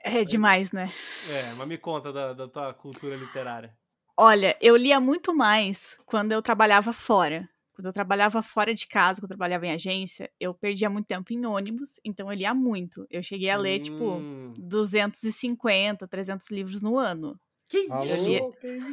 É 0.00 0.22
demais, 0.22 0.70
né? 0.70 0.88
É, 1.28 1.52
mas 1.54 1.66
me 1.66 1.76
conta 1.76 2.12
da, 2.12 2.32
da 2.32 2.46
tua 2.46 2.72
cultura 2.72 3.16
literária. 3.16 3.76
Olha, 4.16 4.56
eu 4.60 4.76
lia 4.76 5.00
muito 5.00 5.34
mais 5.34 5.98
quando 6.06 6.30
eu 6.30 6.40
trabalhava 6.40 6.92
fora. 6.92 7.48
Quando 7.74 7.86
eu 7.86 7.92
trabalhava 7.92 8.40
fora 8.42 8.72
de 8.72 8.86
casa, 8.86 9.20
quando 9.20 9.32
eu 9.32 9.36
trabalhava 9.36 9.66
em 9.66 9.72
agência, 9.72 10.30
eu 10.38 10.54
perdia 10.54 10.88
muito 10.88 11.06
tempo 11.06 11.32
em 11.32 11.44
ônibus, 11.44 11.98
então 12.04 12.30
eu 12.30 12.38
lia 12.38 12.54
muito. 12.54 13.04
Eu 13.10 13.24
cheguei 13.24 13.50
a 13.50 13.56
ler, 13.56 13.80
tipo, 13.80 14.18
hum. 14.18 14.50
tipo, 14.52 14.62
250, 14.64 16.06
300 16.06 16.48
livros 16.52 16.80
no 16.80 16.96
ano. 16.96 17.36
Que 17.68 17.78
isso? 17.78 18.36
Alô, 18.36 18.52
que 18.52 18.68
isso? 18.68 18.92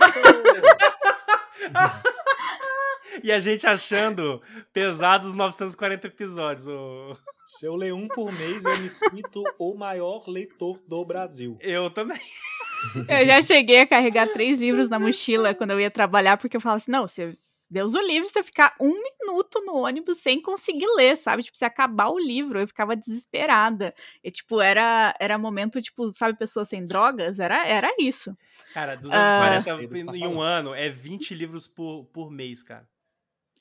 e 3.24 3.32
a 3.32 3.40
gente 3.40 3.68
achando 3.68 4.42
pesados 4.74 5.36
940 5.36 6.08
episódios. 6.08 6.68
Oh. 6.68 7.16
Se 7.46 7.66
eu 7.66 7.76
ler 7.76 7.94
um 7.94 8.08
por 8.08 8.32
mês, 8.32 8.64
eu 8.64 8.78
me 8.80 8.90
sinto 8.90 9.44
o 9.58 9.76
maior 9.76 10.28
leitor 10.28 10.80
do 10.88 11.04
Brasil. 11.04 11.58
Eu 11.62 11.90
também. 11.90 12.20
Eu 13.10 13.26
já 13.26 13.42
cheguei 13.42 13.82
a 13.82 13.88
carregar 13.88 14.32
três 14.32 14.58
livros 14.58 14.90
na 14.90 14.98
mochila 14.98 15.54
quando 15.54 15.72
eu 15.72 15.82
ia 15.82 15.92
trabalhar, 15.92 16.38
porque 16.38 16.56
eu 16.56 16.62
falava 16.62 16.78
assim: 16.78 16.90
não, 16.90 17.10
se 17.10 17.30
Deus 17.70 17.94
o 17.94 18.02
livre 18.02 18.28
se 18.28 18.40
eu 18.40 18.44
ficar 18.44 18.76
um 18.82 18.94
minuto 18.94 19.62
no 19.64 19.76
ônibus 19.76 20.18
sem 20.18 20.42
conseguir 20.42 20.88
ler, 20.96 21.16
sabe? 21.16 21.44
Tipo, 21.44 21.58
se 21.58 21.66
acabar 21.66 22.10
o 22.10 22.18
livro, 22.18 22.60
eu 22.60 22.68
ficava 22.68 22.96
desesperada. 22.96 23.94
E, 24.24 24.32
tipo, 24.32 24.60
era, 24.60 25.16
era 25.20 25.38
momento, 25.38 25.80
tipo, 25.80 26.12
sabe, 26.12 26.38
pessoas 26.38 26.68
sem 26.68 26.88
drogas? 26.88 27.40
Era, 27.40 27.68
era 27.68 27.90
isso. 28.00 28.36
Cara, 28.74 28.96
240 28.96 30.12
uh, 30.12 30.16
em 30.16 30.26
um 30.26 30.42
ano 30.42 30.74
é 30.74 30.90
20 30.90 31.36
livros 31.36 31.68
por, 31.68 32.06
por 32.06 32.32
mês, 32.32 32.64
cara. 32.64 32.88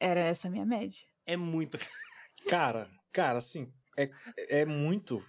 Era 0.01 0.21
essa 0.21 0.49
a 0.49 0.51
minha 0.51 0.67
média. 0.67 1.01
É 1.27 1.37
muito. 1.37 1.79
Cara, 2.49 2.89
cara, 3.13 3.39
assim, 3.39 3.71
é, 3.99 4.09
é 4.61 4.65
muito. 4.65 5.21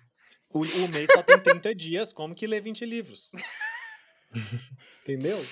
O, 0.49 0.59
o 0.59 0.87
mês 0.89 1.09
só 1.11 1.23
tem 1.23 1.39
30 1.39 1.73
dias, 1.73 2.13
como 2.13 2.35
que 2.35 2.45
lê 2.47 2.61
20 2.61 2.85
livros? 2.85 3.31
Entendeu? 5.01 5.43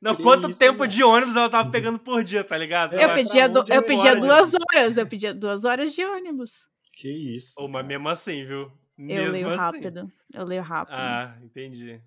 Não, 0.00 0.14
que 0.14 0.22
quanto 0.22 0.50
isso, 0.50 0.58
tempo 0.58 0.80
mano? 0.80 0.92
de 0.92 1.02
ônibus 1.02 1.34
ela 1.34 1.48
tava 1.48 1.70
pegando 1.70 1.98
por 1.98 2.22
dia, 2.22 2.44
tá 2.44 2.56
ligado? 2.56 2.94
Eu 2.94 3.14
pedia, 3.14 3.48
do, 3.48 3.64
eu 3.72 3.82
pedia 3.82 4.14
duas 4.14 4.52
horas, 4.54 4.98
eu 4.98 5.06
pedia 5.06 5.34
duas 5.34 5.64
horas 5.64 5.94
de 5.94 6.04
ônibus. 6.04 6.66
Que 6.94 7.08
isso. 7.08 7.54
Oh, 7.58 7.68
mas 7.68 7.86
mesmo 7.86 8.08
assim, 8.08 8.44
viu? 8.44 8.68
Mesmo 8.96 9.26
eu 9.26 9.32
leio 9.32 9.48
assim. 9.48 9.56
rápido. 9.56 10.12
Eu 10.34 10.44
leio 10.44 10.62
rápido. 10.62 10.94
Ah, 10.94 11.36
entendi. 11.42 12.00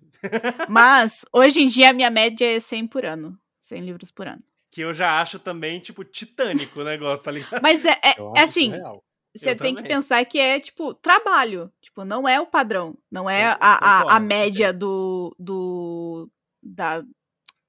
Mas, 0.68 1.24
hoje 1.32 1.62
em 1.62 1.66
dia, 1.66 1.90
a 1.90 1.92
minha 1.92 2.10
média 2.10 2.46
é 2.46 2.60
100 2.60 2.86
por 2.86 3.04
ano. 3.04 3.38
100 3.60 3.84
livros 3.84 4.10
por 4.10 4.26
ano. 4.26 4.42
Que 4.70 4.82
eu 4.82 4.92
já 4.92 5.20
acho 5.20 5.38
também, 5.38 5.80
tipo, 5.80 6.04
titânico 6.04 6.80
o 6.80 6.84
negócio, 6.84 7.24
tá 7.24 7.30
ligado? 7.30 7.62
Mas 7.62 7.84
é, 7.84 7.98
é, 8.02 8.16
é 8.36 8.40
assim, 8.40 8.72
você 9.34 9.54
tem 9.54 9.74
também. 9.74 9.76
que 9.76 9.82
pensar 9.88 10.24
que 10.24 10.38
é, 10.38 10.58
tipo, 10.58 10.94
trabalho. 10.94 11.70
Tipo, 11.80 12.04
não 12.04 12.28
é 12.28 12.40
o 12.40 12.46
padrão. 12.46 12.96
Não 13.10 13.28
é 13.28 13.44
a, 13.44 13.56
a, 13.60 14.16
a 14.16 14.20
média 14.20 14.72
do, 14.72 15.34
do, 15.38 16.30
da, 16.62 17.02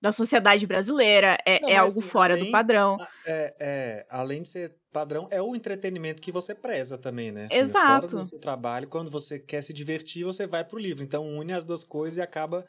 da 0.01 0.11
sociedade 0.11 0.65
brasileira. 0.65 1.37
É, 1.45 1.59
não, 1.61 1.69
é 1.69 1.75
algo 1.75 1.91
assim, 1.91 2.01
fora 2.01 2.33
além, 2.33 2.45
do 2.45 2.51
padrão. 2.51 2.97
É, 3.25 3.55
é, 3.59 4.05
além 4.09 4.41
de 4.43 4.49
ser 4.49 4.75
padrão, 4.91 5.27
é 5.29 5.41
o 5.41 5.55
entretenimento 5.55 6.21
que 6.21 6.31
você 6.31 6.55
preza 6.55 6.97
também, 6.97 7.31
né? 7.31 7.45
Assim, 7.45 7.57
Exato. 7.57 8.07
Fora 8.07 8.21
do 8.21 8.23
seu 8.23 8.39
trabalho, 8.39 8.87
quando 8.87 9.11
você 9.11 9.37
quer 9.37 9.61
se 9.61 9.73
divertir, 9.73 10.23
você 10.23 10.47
vai 10.47 10.63
pro 10.63 10.79
livro. 10.79 11.03
Então, 11.03 11.27
une 11.27 11.53
as 11.53 11.65
duas 11.65 11.83
coisas 11.83 12.17
e 12.17 12.21
acaba 12.21 12.65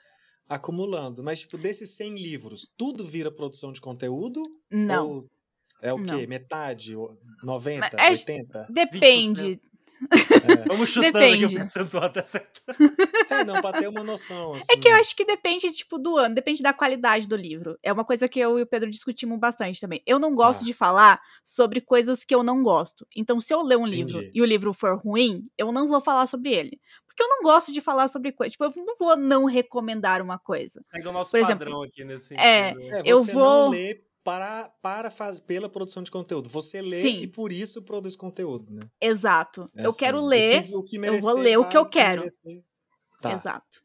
acumulando. 0.48 1.22
Mas, 1.22 1.40
tipo, 1.40 1.58
desses 1.58 1.90
100 1.90 2.14
livros, 2.16 2.70
tudo 2.76 3.04
vira 3.04 3.30
produção 3.30 3.72
de 3.72 3.80
conteúdo? 3.80 4.42
Não. 4.70 5.10
Ou 5.10 5.30
é 5.80 5.92
o 5.92 6.02
quê? 6.02 6.26
Metade? 6.26 6.94
90? 7.44 7.96
é, 7.96 8.10
80? 8.10 8.66
Depende. 8.68 9.60
É. 10.00 10.68
Vamos 10.68 10.90
chutando 10.90 11.12
depende. 11.12 11.44
aqui 11.44 11.54
o 11.54 11.58
percentual 11.58 12.04
até 12.04 12.24
certo. 12.24 12.62
É, 13.28 13.44
não, 13.44 13.60
pra 13.60 13.72
ter 13.72 13.88
uma 13.88 14.04
noção. 14.04 14.54
Assim. 14.54 14.72
É 14.72 14.76
que 14.76 14.88
eu 14.88 14.94
acho 14.94 15.14
que 15.14 15.24
depende, 15.24 15.72
tipo, 15.72 15.98
do 15.98 16.16
ano, 16.16 16.34
depende 16.34 16.62
da 16.62 16.72
qualidade 16.72 17.26
do 17.26 17.36
livro. 17.36 17.76
É 17.82 17.92
uma 17.92 18.04
coisa 18.04 18.28
que 18.28 18.38
eu 18.38 18.58
e 18.58 18.62
o 18.62 18.66
Pedro 18.66 18.90
discutimos 18.90 19.38
bastante 19.38 19.80
também. 19.80 20.02
Eu 20.06 20.18
não 20.18 20.34
gosto 20.34 20.62
ah. 20.62 20.64
de 20.64 20.72
falar 20.72 21.20
sobre 21.44 21.80
coisas 21.80 22.24
que 22.24 22.34
eu 22.34 22.42
não 22.42 22.62
gosto. 22.62 23.06
Então, 23.14 23.40
se 23.40 23.52
eu 23.52 23.60
ler 23.60 23.76
um 23.76 23.86
livro 23.86 24.18
Entendi. 24.18 24.32
e 24.34 24.42
o 24.42 24.44
livro 24.44 24.72
for 24.72 24.98
ruim, 24.98 25.48
eu 25.58 25.72
não 25.72 25.88
vou 25.88 26.00
falar 26.00 26.26
sobre 26.26 26.52
ele. 26.52 26.80
Porque 27.18 27.24
eu 27.24 27.28
não 27.28 27.42
gosto 27.42 27.72
de 27.72 27.80
falar 27.80 28.06
sobre 28.06 28.30
coisas. 28.30 28.52
Tipo, 28.52 28.64
eu 28.64 28.72
não 28.84 28.96
vou 28.96 29.16
não 29.16 29.44
recomendar 29.44 30.22
uma 30.22 30.38
coisa. 30.38 30.80
Segue 30.88 31.08
o 31.08 31.12
nosso 31.12 31.32
Por 31.32 31.40
padrão 31.40 31.82
exemplo, 31.82 31.82
aqui 31.82 32.04
nesse 32.04 32.34
é, 32.38 32.72
sentido. 32.72 32.94
É, 32.94 33.02
eu 33.04 33.24
vou... 33.24 33.72
para, 34.22 34.70
para 34.80 35.10
fazer 35.10 35.42
pela 35.42 35.68
produção 35.68 36.00
de 36.00 36.12
conteúdo. 36.12 36.48
Você 36.48 36.80
lê 36.80 37.02
Sim. 37.02 37.22
e 37.22 37.26
por 37.26 37.50
isso 37.50 37.82
produz 37.82 38.14
conteúdo, 38.14 38.72
né? 38.72 38.82
Exato. 39.00 39.66
É 39.74 39.84
eu 39.84 39.88
assim, 39.88 39.98
quero 39.98 40.24
ler, 40.24 40.60
o 40.60 40.62
que, 40.62 40.76
o 40.76 40.82
que 40.84 40.98
merecer, 40.98 41.28
eu 41.28 41.34
vou 41.34 41.42
ler 41.42 41.58
o 41.58 41.64
que 41.68 41.76
eu 41.76 41.86
quero. 41.86 42.24
Tá. 43.20 43.32
Exato. 43.32 43.82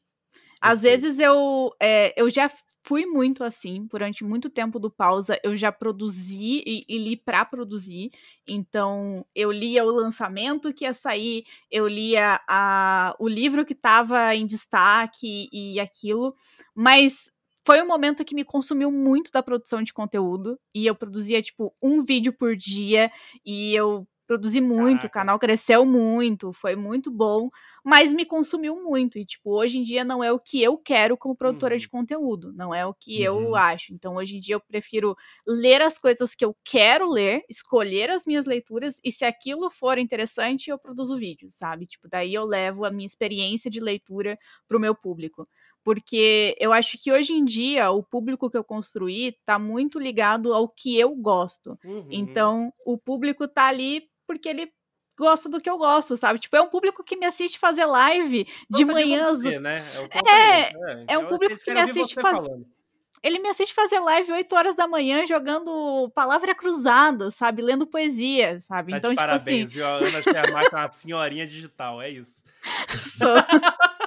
Às 0.61 0.83
vezes 0.83 1.17
eu, 1.17 1.71
é, 1.81 2.13
eu 2.15 2.29
já 2.29 2.51
fui 2.83 3.05
muito 3.05 3.43
assim, 3.43 3.87
durante 3.89 4.23
muito 4.23 4.49
tempo 4.49 4.77
do 4.77 4.91
pausa, 4.91 5.39
eu 5.43 5.55
já 5.55 5.71
produzi 5.71 6.61
e, 6.65 6.85
e 6.87 6.97
li 6.97 7.15
para 7.15 7.45
produzir. 7.45 8.09
Então, 8.47 9.25
eu 9.33 9.51
lia 9.51 9.85
o 9.85 9.91
lançamento 9.91 10.73
que 10.73 10.83
ia 10.83 10.93
sair, 10.93 11.45
eu 11.71 11.87
lia 11.87 12.41
a, 12.47 13.15
o 13.19 13.27
livro 13.27 13.65
que 13.65 13.73
estava 13.73 14.35
em 14.35 14.45
destaque 14.45 15.49
e 15.51 15.79
aquilo, 15.79 16.35
mas 16.75 17.31
foi 17.65 17.81
um 17.81 17.87
momento 17.87 18.25
que 18.25 18.35
me 18.35 18.43
consumiu 18.43 18.91
muito 18.91 19.31
da 19.31 19.41
produção 19.41 19.81
de 19.81 19.93
conteúdo. 19.93 20.59
E 20.75 20.85
eu 20.85 20.93
produzia, 20.93 21.41
tipo, 21.41 21.73
um 21.81 22.03
vídeo 22.03 22.33
por 22.33 22.55
dia. 22.57 23.09
E 23.45 23.73
eu 23.73 24.05
produzi 24.27 24.61
muito, 24.61 25.01
Caraca. 25.01 25.07
o 25.07 25.11
canal 25.11 25.39
cresceu 25.39 25.85
muito, 25.85 26.53
foi 26.53 26.75
muito 26.75 27.11
bom. 27.11 27.49
Mas 27.83 28.13
me 28.13 28.25
consumiu 28.25 28.75
muito. 28.81 29.17
E, 29.17 29.25
tipo, 29.25 29.51
hoje 29.51 29.77
em 29.77 29.83
dia 29.83 30.05
não 30.05 30.23
é 30.23 30.31
o 30.31 30.39
que 30.39 30.63
eu 30.63 30.77
quero 30.77 31.17
como 31.17 31.35
produtora 31.35 31.75
uhum. 31.75 31.79
de 31.79 31.89
conteúdo. 31.89 32.53
Não 32.53 32.73
é 32.73 32.85
o 32.85 32.93
que 32.93 33.27
uhum. 33.27 33.41
eu 33.41 33.55
acho. 33.55 33.93
Então, 33.93 34.15
hoje 34.15 34.37
em 34.37 34.39
dia 34.39 34.55
eu 34.55 34.61
prefiro 34.61 35.15
ler 35.45 35.81
as 35.81 35.97
coisas 35.97 36.33
que 36.33 36.45
eu 36.45 36.55
quero 36.63 37.09
ler, 37.09 37.43
escolher 37.49 38.09
as 38.09 38.25
minhas 38.25 38.45
leituras. 38.45 38.99
E 39.03 39.11
se 39.11 39.25
aquilo 39.25 39.69
for 39.69 39.97
interessante, 39.97 40.69
eu 40.69 40.79
produzo 40.79 41.17
vídeo, 41.17 41.49
sabe? 41.51 41.85
Tipo, 41.85 42.07
daí 42.07 42.33
eu 42.33 42.45
levo 42.45 42.85
a 42.85 42.91
minha 42.91 43.05
experiência 43.05 43.69
de 43.69 43.79
leitura 43.79 44.37
pro 44.67 44.79
meu 44.79 44.95
público 44.95 45.45
porque 45.83 46.55
eu 46.59 46.71
acho 46.71 46.97
que 46.97 47.11
hoje 47.11 47.33
em 47.33 47.43
dia 47.43 47.91
o 47.91 48.01
público 48.01 48.49
que 48.49 48.57
eu 48.57 48.63
construí 48.63 49.27
está 49.27 49.59
muito 49.59 49.99
ligado 49.99 50.53
ao 50.53 50.67
que 50.67 50.97
eu 50.97 51.13
gosto. 51.15 51.77
Uhum. 51.83 52.07
Então, 52.09 52.73
o 52.85 52.97
público 52.97 53.47
tá 53.47 53.67
ali 53.67 54.07
porque 54.25 54.49
ele 54.49 54.71
gosta 55.17 55.47
do 55.47 55.61
que 55.61 55.69
eu 55.69 55.77
gosto, 55.77 56.17
sabe? 56.17 56.39
Tipo, 56.39 56.55
é 56.55 56.61
um 56.61 56.69
público 56.69 57.03
que 57.03 57.15
me 57.15 57.25
assiste 57.25 57.59
fazer 57.59 57.85
live 57.85 58.47
de 58.69 58.85
manhã. 58.85 59.31
Né? 59.59 59.81
É, 60.25 60.29
é, 60.29 60.61
é, 60.61 61.05
é, 61.09 61.17
um 61.17 61.27
público 61.27 61.55
que 61.55 61.73
me 61.73 61.79
assiste 61.79 62.15
fazer. 62.15 62.65
Ele 63.21 63.39
me 63.39 63.47
assiste 63.47 63.73
fazer 63.73 64.01
live 64.01 64.33
8 64.33 64.53
horas 64.53 64.75
da 64.75 64.85
manhã 64.85 65.25
jogando 65.25 66.11
palavra 66.13 66.53
cruzada, 66.53 67.31
sabe? 67.31 67.61
Lendo 67.61 67.87
poesia, 67.87 68.59
sabe? 68.59 68.91
Tá 68.91 68.97
então, 68.97 69.11
de 69.11 69.15
tipo 69.15 69.25
parabéns, 69.25 69.69
assim... 69.69 69.77
viu? 69.77 69.85
A 69.85 69.91
Ana 69.91 70.21
Schermack 70.21 70.75
é 70.75 70.77
uma 70.77 70.91
senhorinha 70.91 71.47
digital, 71.47 72.01
é 72.01 72.09
isso. 72.09 72.43
Sou. 73.17 73.29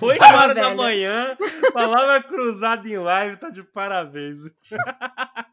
8 0.00 0.22
horas 0.22 0.56
da 0.56 0.74
manhã, 0.74 1.36
palavra 1.72 2.22
cruzada 2.22 2.88
em 2.88 2.96
live, 2.96 3.36
tá 3.36 3.48
de 3.50 3.62
parabéns. 3.62 4.40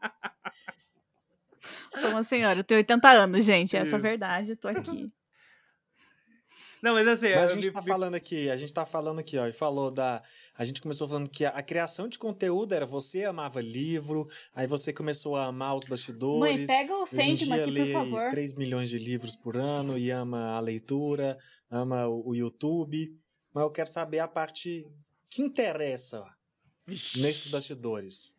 Sou 2.00 2.10
uma 2.10 2.24
senhora, 2.24 2.58
eu 2.60 2.64
tenho 2.64 2.78
80 2.78 3.08
anos, 3.10 3.44
gente. 3.44 3.76
Essa 3.76 3.96
é 3.96 3.98
a 3.98 3.98
verdade, 4.02 4.56
tô 4.56 4.68
aqui. 4.68 5.06
Não, 6.82 6.92
mas 6.92 7.08
assim. 7.08 7.30
Mas 7.34 7.50
a 7.50 7.54
eu 7.54 7.54
gente 7.56 7.66
me- 7.68 7.72
tá 7.72 7.80
me- 7.80 7.88
falando 7.88 8.14
aqui, 8.14 8.50
a 8.50 8.56
gente 8.56 8.72
tá 8.72 8.84
falando 8.84 9.18
aqui, 9.18 9.38
ó, 9.38 9.46
e 9.46 9.52
falou 9.52 9.90
da. 9.90 10.22
A 10.56 10.64
gente 10.64 10.80
começou 10.80 11.08
falando 11.08 11.28
que 11.28 11.44
a, 11.44 11.48
a 11.50 11.62
criação 11.62 12.06
de 12.06 12.18
conteúdo 12.18 12.74
era 12.74 12.84
você 12.84 13.24
amava 13.24 13.60
livro, 13.60 14.28
aí 14.54 14.66
você 14.66 14.92
começou 14.92 15.36
a 15.36 15.46
amar 15.46 15.74
os 15.74 15.86
bastidores. 15.86 16.66
pega 16.66 16.94
o 16.94 17.02
Hoje 17.02 17.20
em 17.22 17.34
dia 17.34 17.66
lê 17.66 17.92
3 18.30 18.52
milhões 18.54 18.90
de 18.90 18.98
livros 18.98 19.34
por 19.34 19.56
ano 19.56 19.98
e 19.98 20.10
ama 20.10 20.50
a 20.56 20.60
leitura, 20.60 21.38
ama 21.70 22.06
o, 22.08 22.28
o 22.30 22.34
YouTube. 22.34 23.10
Mas 23.54 23.64
eu 23.64 23.70
quero 23.70 23.88
saber 23.88 24.18
a 24.18 24.28
parte 24.28 24.86
que 25.30 25.42
interessa 25.42 26.22
Vixe. 26.86 27.18
nesses 27.20 27.48
bastidores. 27.48 28.34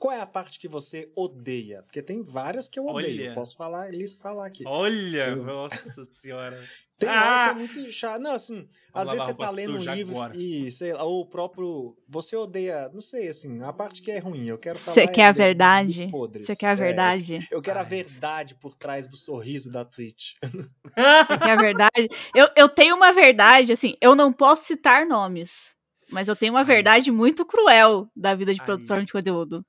Qual 0.00 0.14
é 0.16 0.20
a 0.22 0.26
parte 0.26 0.58
que 0.58 0.66
você 0.66 1.12
odeia? 1.14 1.82
Porque 1.82 2.00
tem 2.00 2.22
várias 2.22 2.70
que 2.70 2.78
eu 2.78 2.86
odeio. 2.86 3.20
Olha. 3.24 3.32
Posso 3.34 3.54
falar, 3.54 3.90
Elis 3.92 4.16
falar 4.16 4.46
aqui. 4.46 4.64
Olha, 4.66 5.26
Eu- 5.28 5.44
nossa 5.44 6.04
senhora. 6.06 6.58
Tem 6.98 7.08
Ah! 7.08 7.12
hora 7.22 7.44
que 7.44 7.50
é 7.50 7.54
muito 7.82 7.92
chato. 7.92 8.20
Não, 8.20 8.32
assim, 8.32 8.68
às 8.94 9.08
lavar 9.08 9.12
vezes 9.12 9.24
você 9.26 9.34
tá 9.34 9.50
lendo 9.50 9.76
um 9.78 9.94
livro 9.94 10.14
agora. 10.16 10.36
e, 10.36 10.70
sei 10.70 10.92
lá, 10.94 11.02
ou 11.02 11.20
o 11.22 11.26
próprio. 11.26 11.96
Você 12.08 12.34
odeia, 12.36 12.90
não 12.94 13.00
sei, 13.02 13.28
assim, 13.28 13.62
a 13.62 13.72
parte 13.74 14.00
que 14.02 14.10
é 14.10 14.18
ruim. 14.18 14.46
Eu 14.46 14.58
quero 14.58 14.78
falar. 14.78 14.94
Você 14.94 15.00
é 15.02 15.06
quer 15.08 15.24
a 15.26 15.32
do- 15.32 15.36
verdade? 15.36 16.10
Você 16.46 16.56
quer 16.56 16.66
a 16.68 16.72
É, 16.72 16.74
verdade? 16.76 17.38
eu 17.50 17.60
quero 17.62 17.78
a 17.78 17.82
Ai. 17.82 17.88
verdade 17.88 18.54
por 18.54 18.74
trás 18.74 19.06
do 19.08 19.16
sorriso 19.16 19.70
da 19.70 19.84
Twitch. 19.84 20.32
Você 20.42 21.38
quer 21.42 21.52
a 21.52 21.56
verdade? 21.56 22.08
Eu, 22.34 22.48
eu 22.56 22.68
tenho 22.68 22.96
uma 22.96 23.12
verdade, 23.12 23.72
assim, 23.72 23.94
eu 24.00 24.14
não 24.14 24.32
posso 24.32 24.64
citar 24.66 25.06
nomes, 25.06 25.74
mas 26.10 26.26
eu 26.28 26.36
tenho 26.36 26.52
uma 26.54 26.60
Ai. 26.60 26.64
verdade 26.66 27.10
muito 27.10 27.44
cruel 27.46 28.10
da 28.16 28.34
vida 28.34 28.52
de 28.54 28.60
Ai. 28.60 28.66
produção 28.66 29.02
de 29.02 29.10
conteúdo. 29.12 29.64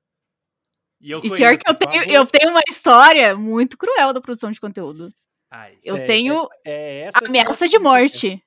E, 1.01 1.09
eu 1.11 1.19
E 1.23 1.31
pior 1.31 1.57
que 1.57 1.69
eu 1.69 1.73
tenho, 1.73 2.03
eu 2.11 2.25
tenho 2.27 2.51
uma 2.51 2.61
história 2.69 3.35
muito 3.35 3.77
cruel 3.77 4.13
da 4.13 4.21
produção 4.21 4.51
de 4.51 4.59
conteúdo. 4.61 5.11
Ai, 5.49 5.77
Eu 5.83 5.97
É, 5.97 6.05
tenho 6.05 6.47
É 6.65 7.07
eu 7.07 7.27
ameaça 7.27 7.65
de 7.65 7.71
quero- 7.71 7.83
morte. 7.83 8.43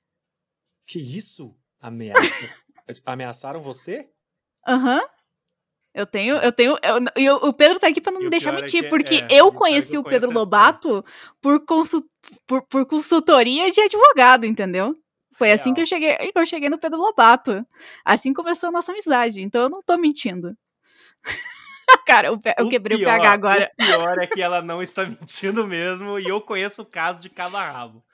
Que 0.86 0.98
isso? 0.98 1.54
Ameaça? 1.80 2.14
Ameaçaram 3.04 3.60
você? 3.60 4.08
Aham. 4.66 5.02
Eu 5.92 6.06
tenho, 6.06 6.36
eu 6.36 6.50
tenho. 6.52 6.76
eu- 6.82 6.98
E 7.16 7.30
o- 7.30 7.48
o 7.48 7.52
Pedro 7.52 7.78
tá 7.78 7.88
aqui 7.88 8.00
pra 8.00 8.10
não 8.12 8.20
me 8.20 8.26
o 8.26 8.30
deixar 8.30 8.52
é 8.52 8.60
mentir, 8.60 8.82
que- 8.84 8.88
porque 8.88 9.16
é, 9.30 9.42
o 9.42 9.46
eu 9.46 9.48
é 9.48 9.52
conheci 9.52 9.94
eu 9.96 10.00
o 10.00 10.04
Pedro. 10.04 10.30
Lobato 10.32 11.04
por, 11.40 11.64
por, 12.46 12.62
por 12.68 12.86
consultoria 12.86 13.70
de 13.70 13.80
advogado, 13.80 14.44
entendeu? 14.46 14.96
Foi 15.36 15.50
assim 15.52 15.66
Real. 15.70 15.74
que 15.74 15.80
eu 15.82 15.86
cheguei, 15.86 16.16
que 16.16 16.38
eu 16.38 16.46
cheguei 16.46 16.68
no 16.68 16.78
Pedro 16.78 16.98
Lobato. 17.00 17.66
Assim 18.04 18.32
começou 18.32 18.68
a 18.68 18.72
nossa 18.72 18.92
amizade, 18.92 19.40
então 19.42 19.62
eu 19.62 19.68
não 19.68 19.82
tô 19.82 19.96
mentindo. 19.98 20.56
Cara, 22.06 22.28
eu, 22.28 22.40
eu 22.58 22.68
quebrei 22.68 22.96
o 22.96 23.00
pior- 23.00 23.18
PH 23.18 23.32
agora. 23.32 23.70
O 23.78 23.84
pior 23.84 24.18
é 24.18 24.26
que 24.26 24.42
ela 24.42 24.60
não 24.62 24.82
está 24.82 25.04
mentindo 25.08 25.66
mesmo 25.66 26.18
e 26.18 26.28
eu 26.28 26.40
conheço 26.40 26.82
o 26.82 26.86
caso 26.86 27.20
de 27.20 27.30
cabo 27.30 27.56
a 27.56 27.70
rabo. 27.70 28.04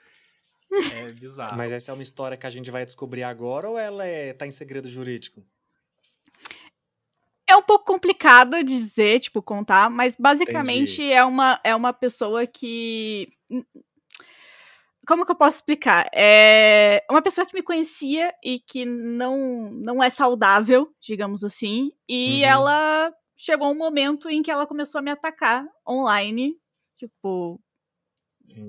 É 0.71 1.11
bizarro. 1.11 1.57
Mas 1.57 1.71
essa 1.71 1.91
é 1.91 1.93
uma 1.93 2.03
história 2.03 2.37
que 2.37 2.47
a 2.47 2.49
gente 2.49 2.71
vai 2.71 2.85
descobrir 2.85 3.23
agora 3.23 3.69
ou 3.69 3.77
ela 3.77 4.05
é, 4.05 4.33
tá 4.33 4.47
em 4.47 4.51
segredo 4.51 4.89
jurídico? 4.89 5.43
É 7.47 7.55
um 7.55 7.61
pouco 7.61 7.83
complicado 7.85 8.57
de 8.57 8.63
dizer, 8.63 9.19
tipo, 9.19 9.41
contar, 9.41 9.89
mas 9.89 10.15
basicamente 10.15 11.03
é 11.11 11.23
uma, 11.25 11.59
é 11.63 11.75
uma 11.75 11.91
pessoa 11.91 12.47
que. 12.47 13.27
Como 15.05 15.25
que 15.25 15.31
eu 15.31 15.35
posso 15.35 15.57
explicar? 15.57 16.09
É 16.13 17.03
uma 17.09 17.21
pessoa 17.21 17.45
que 17.45 17.53
me 17.53 17.61
conhecia 17.63 18.33
e 18.41 18.59
que 18.59 18.85
não, 18.85 19.69
não 19.71 20.01
é 20.01 20.09
saudável, 20.09 20.87
digamos 21.01 21.43
assim, 21.43 21.91
e 22.07 22.41
Uhum. 22.43 22.49
ela 22.49 23.13
chegou 23.41 23.71
um 23.71 23.77
momento 23.77 24.29
em 24.29 24.43
que 24.43 24.51
ela 24.51 24.67
começou 24.67 24.99
a 24.99 25.01
me 25.01 25.09
atacar 25.09 25.65
online, 25.87 26.55
tipo, 26.95 27.59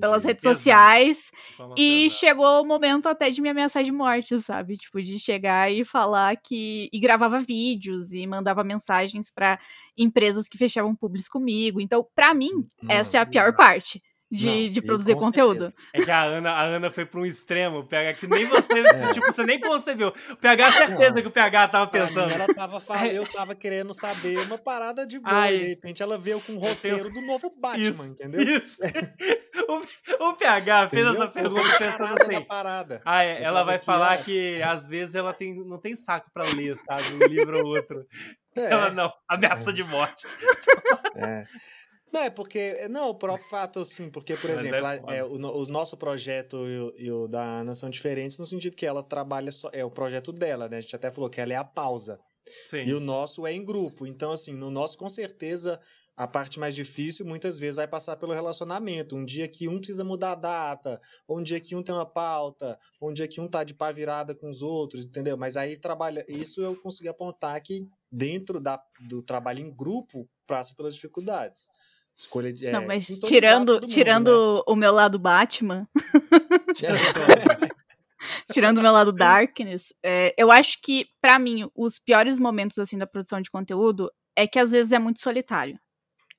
pelas 0.00 0.24
Entendi. 0.24 0.26
redes 0.28 0.42
Pesado. 0.42 0.56
sociais, 0.56 1.30
e 1.76 2.08
chegou 2.08 2.62
o 2.62 2.66
momento 2.66 3.06
até 3.06 3.28
de 3.28 3.42
me 3.42 3.50
ameaçar 3.50 3.82
de 3.84 3.92
morte, 3.92 4.40
sabe? 4.40 4.76
Tipo, 4.76 5.02
de 5.02 5.18
chegar 5.18 5.70
e 5.70 5.84
falar 5.84 6.34
que. 6.36 6.88
E 6.90 6.98
gravava 6.98 7.38
vídeos 7.38 8.14
e 8.14 8.26
mandava 8.26 8.64
mensagens 8.64 9.30
pra 9.30 9.58
empresas 9.96 10.48
que 10.48 10.56
fechavam 10.56 10.96
públicos 10.96 11.28
comigo. 11.28 11.78
Então, 11.78 12.06
pra 12.14 12.32
mim, 12.32 12.66
Não, 12.82 12.94
essa 12.94 13.18
é 13.18 13.20
a 13.20 13.26
pior 13.26 13.54
parte 13.54 14.00
de, 14.32 14.46
Não, 14.48 14.68
de 14.70 14.82
produzir 14.82 15.14
conteúdo. 15.14 15.60
certeza. 15.66 15.74
É 15.92 16.00
que 16.02 16.10
a 16.10 16.22
Ana, 16.22 16.50
a 16.52 16.62
Ana 16.62 16.90
foi 16.90 17.04
pra 17.04 17.20
um 17.20 17.26
extremo, 17.26 17.86
pega 17.86 18.16
que 18.18 18.26
nem 18.26 18.46
você, 18.46 18.72
É. 18.88 19.12
tipo, 19.12 19.26
você 19.26 19.44
nem 19.44 19.60
concebeu. 19.60 20.12
O 20.30 20.36
PH, 20.36 20.72
certeza 20.72 21.10
Não. 21.10 21.22
que 21.22 21.28
o 21.28 21.30
PH 21.30 21.68
tava 21.68 21.86
pensando. 21.90 22.32
ela 22.32 22.52
tava 22.54 22.80
falando, 22.80 23.06
eu 23.12 23.26
tava 23.30 23.54
querendo 23.54 23.92
saber 23.92 24.38
uma 24.46 24.56
parada 24.58 25.06
de 25.06 25.18
boa, 25.18 25.34
Ai. 25.34 25.54
e 25.54 25.58
de 25.58 25.64
repente 25.66 26.02
ela 26.02 26.16
veio 26.16 26.40
com 26.40 26.52
um 26.52 26.54
Eu 26.56 26.60
tenho- 26.76 26.96
roteiro 26.96 27.10
do 27.12 27.20
novo 27.26 27.54
Batman, 27.60 27.82
Isso, 27.90 28.04
entendeu? 28.04 28.40
Isso. 28.42 28.76
O, 29.68 30.28
o 30.30 30.32
PH 30.34 30.88
fez 30.88 31.02
Entendeu? 31.04 31.22
essa 31.22 31.30
pergunta 31.32 31.78
pensando 31.78 32.04
assim. 32.22 32.32
da 32.32 32.40
parada. 32.40 33.02
Ah, 33.04 33.22
é, 33.22 33.42
ela 33.42 33.62
vai 33.62 33.78
falar 33.78 34.16
que 34.24 34.60
às 34.62 34.88
vezes 34.88 35.14
ela 35.14 35.32
tem, 35.34 35.54
não 35.54 35.78
tem 35.78 35.94
saco 35.94 36.30
pra 36.32 36.44
ler, 36.56 36.74
sabe? 36.76 37.02
Um 37.22 37.26
livro 37.28 37.58
ou 37.60 37.66
outro. 37.76 38.06
É, 38.56 38.70
Ela 38.70 38.90
não, 38.90 39.12
ameaça 39.28 39.70
de 39.72 39.84
morte. 39.84 40.26
é. 41.16 41.44
Não, 42.12 42.22
é 42.22 42.30
porque. 42.30 42.86
Não, 42.88 43.08
o 43.08 43.14
próprio 43.14 43.48
fato, 43.48 43.80
assim, 43.80 44.10
porque, 44.10 44.36
por 44.36 44.50
Mas 44.50 44.60
exemplo, 44.60 45.10
é 45.10 45.18
é, 45.18 45.24
o, 45.24 45.32
o 45.32 45.66
nosso 45.66 45.96
projeto 45.96 46.56
e 46.66 46.78
o, 46.78 46.94
e 46.96 47.10
o 47.10 47.26
da 47.26 47.42
Ana 47.42 47.74
são 47.74 47.88
diferentes 47.88 48.38
no 48.38 48.46
sentido 48.46 48.76
que 48.76 48.86
ela 48.86 49.02
trabalha 49.02 49.50
só. 49.50 49.70
É 49.72 49.84
o 49.84 49.90
projeto 49.90 50.32
dela, 50.32 50.68
né? 50.68 50.76
A 50.76 50.80
gente 50.80 50.94
até 50.94 51.10
falou 51.10 51.30
que 51.30 51.40
ela 51.40 51.52
é 51.52 51.56
a 51.56 51.64
pausa. 51.64 52.20
Sim. 52.68 52.84
E 52.84 52.92
o 52.92 53.00
nosso 53.00 53.46
é 53.46 53.52
em 53.52 53.64
grupo. 53.64 54.06
Então, 54.06 54.32
assim, 54.32 54.52
no 54.52 54.70
nosso, 54.70 54.98
com 54.98 55.08
certeza, 55.08 55.80
a 56.16 56.26
parte 56.26 56.60
mais 56.60 56.74
difícil 56.74 57.24
muitas 57.24 57.58
vezes 57.58 57.76
vai 57.76 57.88
passar 57.88 58.16
pelo 58.16 58.34
relacionamento. 58.34 59.16
Um 59.16 59.24
dia 59.24 59.48
que 59.48 59.68
um 59.68 59.78
precisa 59.78 60.04
mudar 60.04 60.32
a 60.32 60.36
data, 60.36 61.00
ou 61.26 61.38
um 61.38 61.42
dia 61.42 61.60
que 61.60 61.74
um 61.74 61.82
tem 61.82 61.94
uma 61.94 62.04
pauta, 62.04 62.78
ou 63.00 63.10
um 63.10 63.12
dia 63.12 63.26
que 63.26 63.40
um 63.40 63.48
tá 63.48 63.64
de 63.64 63.74
pá 63.74 63.90
virada 63.90 64.34
com 64.34 64.50
os 64.50 64.60
outros, 64.60 65.06
entendeu? 65.06 65.36
Mas 65.36 65.56
aí 65.56 65.76
trabalha. 65.76 66.24
Isso 66.28 66.60
eu 66.60 66.76
consegui 66.76 67.08
apontar 67.08 67.60
que 67.62 67.88
dentro 68.10 68.60
da, 68.60 68.82
do 69.08 69.22
trabalho 69.22 69.60
em 69.60 69.74
grupo 69.74 70.28
passa 70.46 70.74
pelas 70.74 70.94
dificuldades. 70.94 71.68
Escolha 72.14 72.52
de. 72.52 72.70
Não, 72.70 72.82
é, 72.82 72.86
mas 72.86 73.04
sintonizar 73.06 73.28
tirando, 73.28 73.72
mundo, 73.74 73.88
tirando 73.88 74.56
né? 74.56 74.62
o 74.66 74.76
meu 74.76 74.92
lado 74.92 75.18
Batman, 75.18 75.88
tirando 78.52 78.78
o 78.78 78.82
meu 78.82 78.92
lado 78.92 79.12
Darkness, 79.12 79.92
é, 80.02 80.34
eu 80.36 80.50
acho 80.50 80.78
que, 80.82 81.06
pra 81.20 81.38
mim, 81.38 81.68
os 81.74 81.98
piores 81.98 82.38
momentos, 82.38 82.78
assim, 82.78 82.98
da 82.98 83.06
produção 83.06 83.40
de 83.40 83.50
conteúdo 83.50 84.10
é 84.36 84.46
que 84.46 84.58
às 84.58 84.72
vezes 84.72 84.92
é 84.92 84.98
muito 84.98 85.20
solitário. 85.20 85.78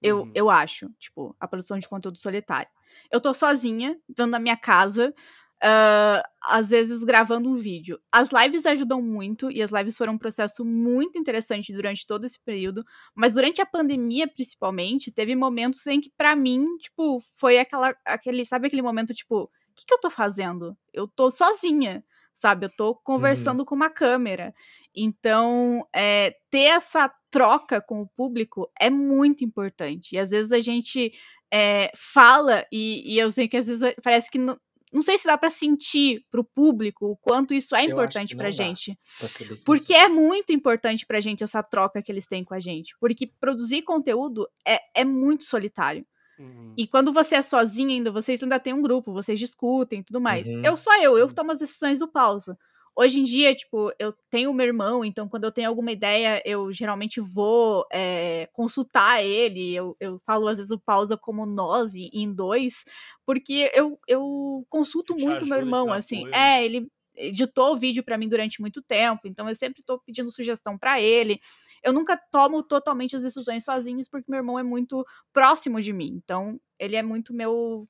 Eu, 0.01 0.21
Uhum. 0.21 0.31
eu 0.35 0.49
acho, 0.49 0.89
tipo, 0.99 1.35
a 1.39 1.47
produção 1.47 1.79
de 1.79 1.87
conteúdo 1.87 2.17
solitário. 2.17 2.69
Eu 3.11 3.21
tô 3.21 3.33
sozinha, 3.33 3.95
dentro 4.07 4.31
da 4.31 4.39
minha 4.39 4.57
casa, 4.57 5.13
ah, 5.63 6.21
às 6.41 6.69
vezes 6.69 7.03
gravando 7.03 7.49
um 7.49 7.57
vídeo. 7.57 7.97
As 8.11 8.31
lives 8.31 8.65
ajudam 8.65 9.01
muito, 9.01 9.49
e 9.49 9.61
as 9.61 9.71
lives 9.71 9.97
foram 9.97 10.13
um 10.13 10.17
processo 10.17 10.65
muito 10.65 11.17
interessante 11.17 11.71
durante 11.73 12.05
todo 12.05 12.25
esse 12.25 12.39
período, 12.39 12.83
mas 13.15 13.33
durante 13.33 13.61
a 13.61 13.65
pandemia, 13.65 14.27
principalmente, 14.27 15.11
teve 15.11 15.35
momentos 15.35 15.85
em 15.87 16.01
que, 16.01 16.11
pra 16.17 16.35
mim, 16.35 16.65
tipo, 16.77 17.21
foi 17.35 17.59
aquela, 17.59 17.95
aquele, 18.05 18.43
sabe 18.45 18.67
aquele 18.67 18.81
momento, 18.81 19.13
tipo, 19.13 19.43
o 19.43 19.49
que, 19.75 19.85
que 19.87 19.93
eu 19.93 19.99
tô 20.01 20.09
fazendo? 20.09 20.77
Eu 20.93 21.07
tô 21.07 21.31
sozinha, 21.31 22.03
sabe? 22.33 22.65
Eu 22.65 22.69
tô 22.75 22.95
conversando 22.95 23.65
com 23.65 23.73
uma 23.75 23.89
câmera. 23.89 24.53
Então, 24.95 25.87
é, 25.95 26.35
ter 26.51 26.65
essa 26.65 27.11
troca 27.31 27.81
com 27.81 28.01
o 28.01 28.07
público 28.07 28.69
é 28.79 28.89
muito 28.89 29.43
importante. 29.43 30.15
E 30.15 30.19
às 30.19 30.29
vezes 30.29 30.51
a 30.51 30.59
gente 30.59 31.11
é, 31.51 31.91
fala, 31.95 32.65
e, 32.71 33.15
e 33.15 33.17
eu 33.19 33.31
sei 33.31 33.47
que 33.47 33.57
às 33.57 33.67
vezes 33.67 33.93
parece 34.03 34.29
que 34.29 34.37
não. 34.37 34.57
Não 34.93 35.01
sei 35.01 35.17
se 35.17 35.25
dá 35.25 35.37
pra 35.37 35.49
sentir 35.49 36.23
pro 36.29 36.43
público 36.43 37.07
o 37.07 37.17
quanto 37.17 37.53
isso 37.53 37.75
é 37.75 37.83
importante 37.83 38.35
dá. 38.35 38.51
gente. 38.51 38.97
Bem 39.19 39.57
Porque 39.65 39.93
é 39.93 40.07
muito 40.07 40.53
importante 40.53 41.05
pra 41.05 41.19
gente 41.19 41.43
essa 41.43 41.63
troca 41.63 42.01
que 42.01 42.11
eles 42.11 42.27
têm 42.27 42.43
com 42.43 42.53
a 42.53 42.59
gente. 42.59 42.95
Porque 42.99 43.27
produzir 43.39 43.81
conteúdo 43.81 44.47
é, 44.65 44.79
é 44.93 45.03
muito 45.03 45.43
solitário. 45.43 46.05
Uhum. 46.37 46.73
E 46.77 46.87
quando 46.87 47.11
você 47.11 47.35
é 47.35 47.41
sozinho 47.41 47.89
ainda, 47.89 48.11
vocês 48.11 48.41
ainda 48.41 48.59
têm 48.59 48.73
um 48.73 48.81
grupo, 48.81 49.13
vocês 49.13 49.39
discutem 49.39 49.99
e 49.99 50.03
tudo 50.03 50.21
mais. 50.21 50.47
Uhum. 50.47 50.61
Eu 50.63 50.77
sou 50.77 50.93
eu, 50.95 51.17
eu 51.17 51.27
tomo 51.31 51.51
as 51.51 51.59
decisões 51.59 51.99
do 51.99 52.07
pausa. 52.07 52.57
Hoje 52.95 53.19
em 53.19 53.23
dia, 53.23 53.55
tipo, 53.55 53.91
eu 53.97 54.13
tenho 54.29 54.53
meu 54.53 54.67
irmão, 54.67 55.03
então 55.03 55.27
quando 55.27 55.45
eu 55.45 55.51
tenho 55.51 55.67
alguma 55.67 55.91
ideia, 55.91 56.41
eu 56.45 56.71
geralmente 56.71 57.19
vou 57.19 57.85
é, 57.91 58.47
consultar 58.53 59.23
ele. 59.23 59.73
Eu, 59.75 59.95
eu 59.99 60.19
falo 60.25 60.47
às 60.47 60.57
vezes 60.57 60.71
o 60.71 60.79
pausa 60.79 61.17
como 61.17 61.45
nós, 61.45 61.95
em- 61.95 62.31
dois, 62.33 62.85
porque 63.25 63.71
eu, 63.73 63.99
eu 64.07 64.65
consulto 64.69 65.15
muito 65.15 65.45
meu 65.45 65.57
irmão, 65.57 65.91
assim. 65.91 66.25
apoio? 66.25 66.33
É, 66.33 66.63
ele 66.63 66.87
editou 67.15 67.73
o 67.73 67.79
vídeo 67.79 68.03
pra 68.03 68.17
mim 68.17 68.27
durante 68.29 68.59
muito 68.61 68.81
tempo, 68.81 69.21
então 69.27 69.47
eu 69.49 69.55
sempre 69.55 69.83
tô 69.83 69.99
pedindo 69.99 70.31
sugestão 70.31 70.77
pra 70.77 70.99
ele. 71.01 71.39
Eu 71.83 71.93
nunca 71.93 72.17
tomo 72.31 72.63
totalmente 72.63 73.15
as 73.15 73.23
decisões 73.23 73.63
sozinhos, 73.65 74.07
porque 74.07 74.29
meu 74.31 74.39
irmão 74.39 74.57
é 74.57 74.63
muito 74.63 75.05
próximo 75.33 75.81
de 75.81 75.91
mim. 75.93 76.13
Então, 76.23 76.59
ele 76.79 76.95
é 76.95 77.03
muito 77.03 77.33
meu. 77.33 77.87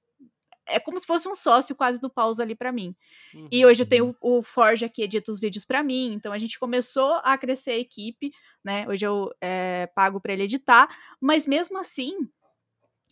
É 0.67 0.80
como 0.80 0.99
se 0.99 1.06
fosse 1.06 1.28
um 1.28 1.36
sócio 1.36 1.76
quase 1.76 1.99
do 1.99 2.10
pausa 2.10 2.43
ali 2.43 2.56
pra 2.56 2.71
mim. 2.71 2.95
E 3.52 3.65
Uhum. 3.65 3.65
hoje 3.65 3.84
eu 3.84 3.88
tenho 3.89 4.15
o 4.21 4.39
o 4.39 4.43
Forja 4.43 4.89
que 4.89 5.04
edita 5.04 5.32
os 5.32 5.39
vídeos 5.39 5.65
pra 5.65 5.84
mim. 5.84 6.13
Então 6.13 6.34
a 6.34 6.38
gente 6.39 6.60
começou 6.60 7.21
a 7.23 7.38
crescer 7.38 7.71
a 7.71 7.80
equipe, 7.80 8.32
né? 8.63 8.88
Hoje 8.89 9.06
eu 9.08 9.32
é, 9.41 9.88
pago 9.95 10.21
pra 10.21 10.34
ele 10.34 10.43
editar. 10.43 10.88
Mas 11.21 11.47
mesmo 11.47 11.78
assim, 11.80 12.13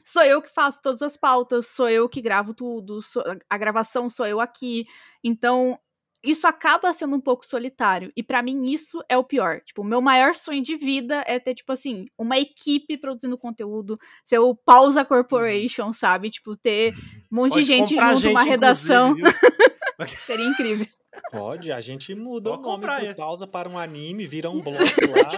sou 0.04 0.24
eu 0.24 0.42
que 0.42 0.50
faço 0.50 0.82
todas 0.82 1.02
as 1.02 1.16
pautas, 1.18 1.68
sou 1.68 1.90
eu 1.90 2.10
que 2.10 2.22
gravo 2.22 2.54
tudo, 2.54 3.02
sou, 3.02 3.24
a 3.50 3.58
gravação 3.58 4.10
sou 4.10 4.26
eu 4.26 4.40
aqui. 4.40 4.86
Então, 5.24 5.80
isso 6.24 6.48
acaba 6.48 6.94
sendo 6.94 7.16
um 7.16 7.22
pouco 7.22 7.46
solitário. 7.46 8.12
E 8.16 8.22
para 8.22 8.42
mim 8.42 8.72
isso 8.72 9.04
é 9.10 9.18
o 9.18 9.24
pior. 9.24 9.62
Tipo, 9.62 9.82
o 9.82 9.86
meu 9.86 10.02
maior 10.02 10.36
sonho 10.36 10.62
de 10.62 10.78
vida 10.78 11.24
é 11.28 11.40
ter, 11.40 11.56
tipo 11.56 11.72
assim, 11.72 12.06
uma 12.18 12.38
equipe 12.38 12.98
produzindo 12.98 13.38
conteúdo, 13.38 13.98
ser 14.24 14.40
o 14.40 14.56
Pausa 14.56 15.04
Corporation, 15.04 15.88
uhum. 15.88 15.94
sabe? 15.94 16.30
Tipo, 16.30 16.56
ter 16.56 16.94
um 17.32 17.36
monte 17.36 17.54
Pode 17.54 17.66
de 17.66 17.68
gente 17.68 17.96
junto, 17.96 18.20
gente, 18.20 18.32
uma 18.32 18.44
redação. 18.44 19.16
Seria 20.26 20.46
incrível. 20.46 20.86
Pode, 21.30 21.72
a 21.72 21.80
gente 21.80 22.16
muda 22.16 22.50
Vou 22.52 22.60
o 22.60 22.62
nome 22.62 23.06
por 23.06 23.16
pausa 23.16 23.46
para 23.46 23.70
um 23.70 23.78
anime, 23.78 24.26
vira 24.26 24.50
um 24.50 24.60
bloco 24.62 24.82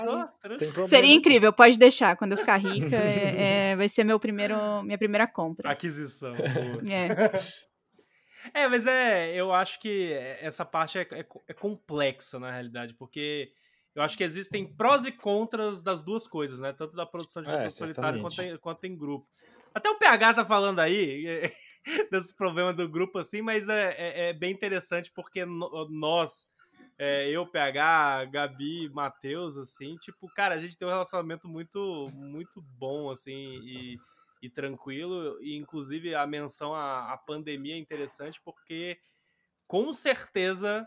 lá. 0.08 0.34
tem 0.58 0.70
problema. 0.70 0.88
Seria 0.88 1.14
incrível, 1.14 1.52
pode 1.52 1.78
deixar. 1.78 2.16
Quando 2.16 2.34
eu 2.34 2.38
ficar 2.38 2.58
rica, 2.58 2.96
é, 2.96 3.72
é, 3.72 3.76
vai 3.78 3.90
ser 3.90 4.04
meu 4.04 4.20
primeiro, 4.20 4.84
minha 4.84 4.98
primeira 4.98 5.28
compra. 5.28 5.72
Aquisição. 5.72 6.34
é. 6.90 7.32
É, 8.54 8.68
mas 8.68 8.88
é, 8.88 9.34
eu 9.36 9.54
acho 9.54 9.80
que 9.80 10.12
essa 10.42 10.66
parte 10.66 10.98
é, 10.98 11.02
é, 11.12 11.26
é, 11.48 11.54
complexa 11.54 12.40
na 12.40 12.52
realidade, 12.52 12.94
porque 12.96 13.52
eu 13.96 14.02
acho 14.02 14.18
que 14.18 14.24
existem 14.24 14.66
prós 14.66 15.06
e 15.06 15.12
contras 15.12 15.82
das 15.82 16.04
duas 16.04 16.28
coisas, 16.28 16.60
né? 16.60 16.74
Tanto 16.74 16.96
da 16.96 17.06
produção 17.06 17.44
de 17.44 17.48
conteúdo 17.48 17.66
é, 17.66 17.70
solitário 17.70 18.22
quanto 18.22 18.42
em, 18.42 18.58
quanto 18.58 18.84
em 18.86 18.98
grupo. 18.98 19.28
Até 19.74 19.90
o 19.90 19.98
PH 19.98 20.34
tá 20.34 20.46
falando 20.46 20.80
aí 20.80 21.52
desse 22.12 22.36
problema 22.36 22.74
do 22.74 22.88
grupo 22.88 23.18
assim, 23.20 23.42
mas 23.42 23.70
é, 23.70 23.96
é, 23.98 24.30
é 24.30 24.34
bem 24.34 24.52
interessante 24.52 25.12
porque 25.14 25.46
nós, 25.46 26.48
é, 26.98 27.30
eu, 27.30 27.46
PH, 27.46 28.26
Gabi, 28.26 28.90
Matheus, 28.90 29.58
assim, 29.58 29.96
tipo, 29.98 30.28
cara, 30.34 30.56
a 30.56 30.58
gente 30.58 30.78
tem 30.78 30.88
um 30.88 30.92
relacionamento 30.92 31.48
muito, 31.48 32.08
muito 32.14 32.62
bom, 32.78 33.10
assim, 33.10 33.60
e 33.64 33.98
e 34.44 34.50
tranquilo. 34.50 35.42
E, 35.42 35.56
inclusive, 35.56 36.14
a 36.14 36.28
menção 36.28 36.76
à, 36.76 37.14
à 37.14 37.18
pandemia 37.18 37.76
é 37.76 37.78
interessante 37.78 38.42
porque, 38.44 39.00
com 39.66 39.94
certeza, 39.94 40.86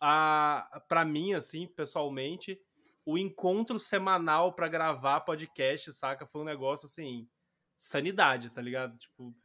a, 0.00 0.82
para 0.88 1.04
mim, 1.04 1.34
assim, 1.34 1.66
pessoalmente, 1.66 2.58
o 3.04 3.18
encontro 3.18 3.78
semanal 3.78 4.54
para 4.54 4.66
gravar 4.66 5.20
podcast, 5.20 5.92
saca? 5.92 6.26
Foi 6.26 6.40
um 6.40 6.46
negócio, 6.46 6.86
assim, 6.86 7.28
sanidade, 7.76 8.48
tá 8.48 8.62
ligado? 8.62 8.96
Tipo, 8.96 9.36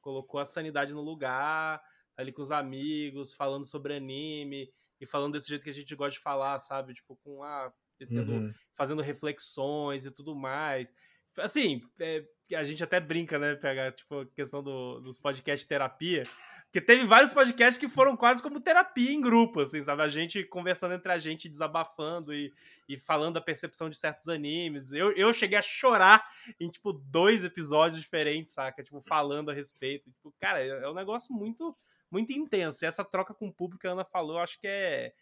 colocou 0.00 0.38
a 0.38 0.46
sanidade 0.46 0.94
no 0.94 1.02
lugar, 1.02 1.82
ali 2.16 2.30
com 2.30 2.40
os 2.40 2.52
amigos, 2.52 3.34
falando 3.34 3.66
sobre 3.66 3.96
anime 3.96 4.72
e 5.00 5.06
falando 5.06 5.32
desse 5.32 5.48
jeito 5.48 5.64
que 5.64 5.70
a 5.70 5.74
gente 5.74 5.96
gosta 5.96 6.16
de 6.16 6.22
falar, 6.22 6.56
sabe? 6.60 6.94
Tipo, 6.94 7.16
com 7.16 7.42
a. 7.42 7.66
Ah, 7.66 7.72
tendo, 7.98 8.32
uhum. 8.32 8.54
fazendo 8.74 9.02
reflexões 9.02 10.04
e 10.04 10.10
tudo 10.10 10.34
mais. 10.34 10.92
Assim, 11.38 11.82
é, 11.98 12.24
a 12.54 12.64
gente 12.64 12.82
até 12.82 13.00
brinca, 13.00 13.38
né? 13.38 13.54
Pegar, 13.54 13.92
tipo, 13.92 14.20
a 14.20 14.26
questão 14.26 14.62
do, 14.62 15.00
dos 15.00 15.18
podcasts 15.18 15.66
terapia. 15.66 16.24
Porque 16.64 16.80
teve 16.80 17.04
vários 17.04 17.32
podcasts 17.32 17.78
que 17.78 17.86
foram 17.86 18.16
quase 18.16 18.42
como 18.42 18.58
terapia 18.58 19.12
em 19.12 19.20
grupo, 19.20 19.60
assim, 19.60 19.82
sabe? 19.82 20.00
A 20.00 20.08
gente 20.08 20.42
conversando 20.44 20.94
entre 20.94 21.12
a 21.12 21.18
gente, 21.18 21.48
desabafando 21.48 22.32
e, 22.32 22.50
e 22.88 22.98
falando 22.98 23.34
da 23.34 23.42
percepção 23.42 23.90
de 23.90 23.96
certos 23.96 24.26
animes. 24.26 24.90
Eu, 24.90 25.12
eu 25.12 25.30
cheguei 25.34 25.58
a 25.58 25.62
chorar 25.62 26.26
em, 26.58 26.70
tipo, 26.70 26.94
dois 26.94 27.44
episódios 27.44 28.00
diferentes, 28.00 28.54
saca? 28.54 28.82
Tipo, 28.82 29.02
falando 29.02 29.50
a 29.50 29.54
respeito. 29.54 30.10
Tipo, 30.10 30.34
cara, 30.40 30.60
é, 30.62 30.68
é 30.68 30.88
um 30.88 30.94
negócio 30.94 31.34
muito, 31.34 31.76
muito 32.10 32.32
intenso. 32.32 32.84
E 32.84 32.86
essa 32.86 33.04
troca 33.04 33.34
com 33.34 33.48
o 33.48 33.52
público 33.52 33.82
que 33.82 33.86
a 33.86 33.92
Ana 33.92 34.04
falou, 34.04 34.38
acho 34.38 34.58
que 34.58 34.66
é 34.66 35.12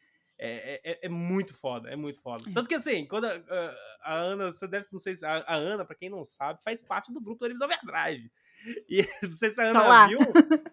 é, 0.42 0.80
é, 0.82 0.98
é, 1.02 1.08
muito 1.08 1.52
foda, 1.52 1.90
é 1.90 1.96
muito 1.96 2.18
foda. 2.18 2.48
É. 2.48 2.52
Tanto 2.54 2.66
que 2.66 2.74
assim, 2.74 3.04
quando 3.06 3.26
a, 3.26 3.34
a, 3.34 4.12
a, 4.12 4.14
Ana, 4.14 4.50
você 4.50 4.66
deve, 4.66 4.86
não 4.90 4.98
sei 4.98 5.14
se. 5.14 5.26
A, 5.26 5.36
a, 5.46 5.54
Ana, 5.54 5.84
pra 5.84 5.94
quem 5.94 6.08
não 6.08 6.24
sabe, 6.24 6.62
faz 6.62 6.80
parte 6.80 7.12
do 7.12 7.20
grupo 7.20 7.40
do 7.40 7.44
Animes 7.44 7.60
Overdrive. 7.60 8.32
E 8.88 9.06
não 9.22 9.34
sei 9.34 9.50
se 9.50 9.60
a 9.60 9.64
Ana 9.64 9.82
tá 9.82 10.06
viu, 10.06 10.18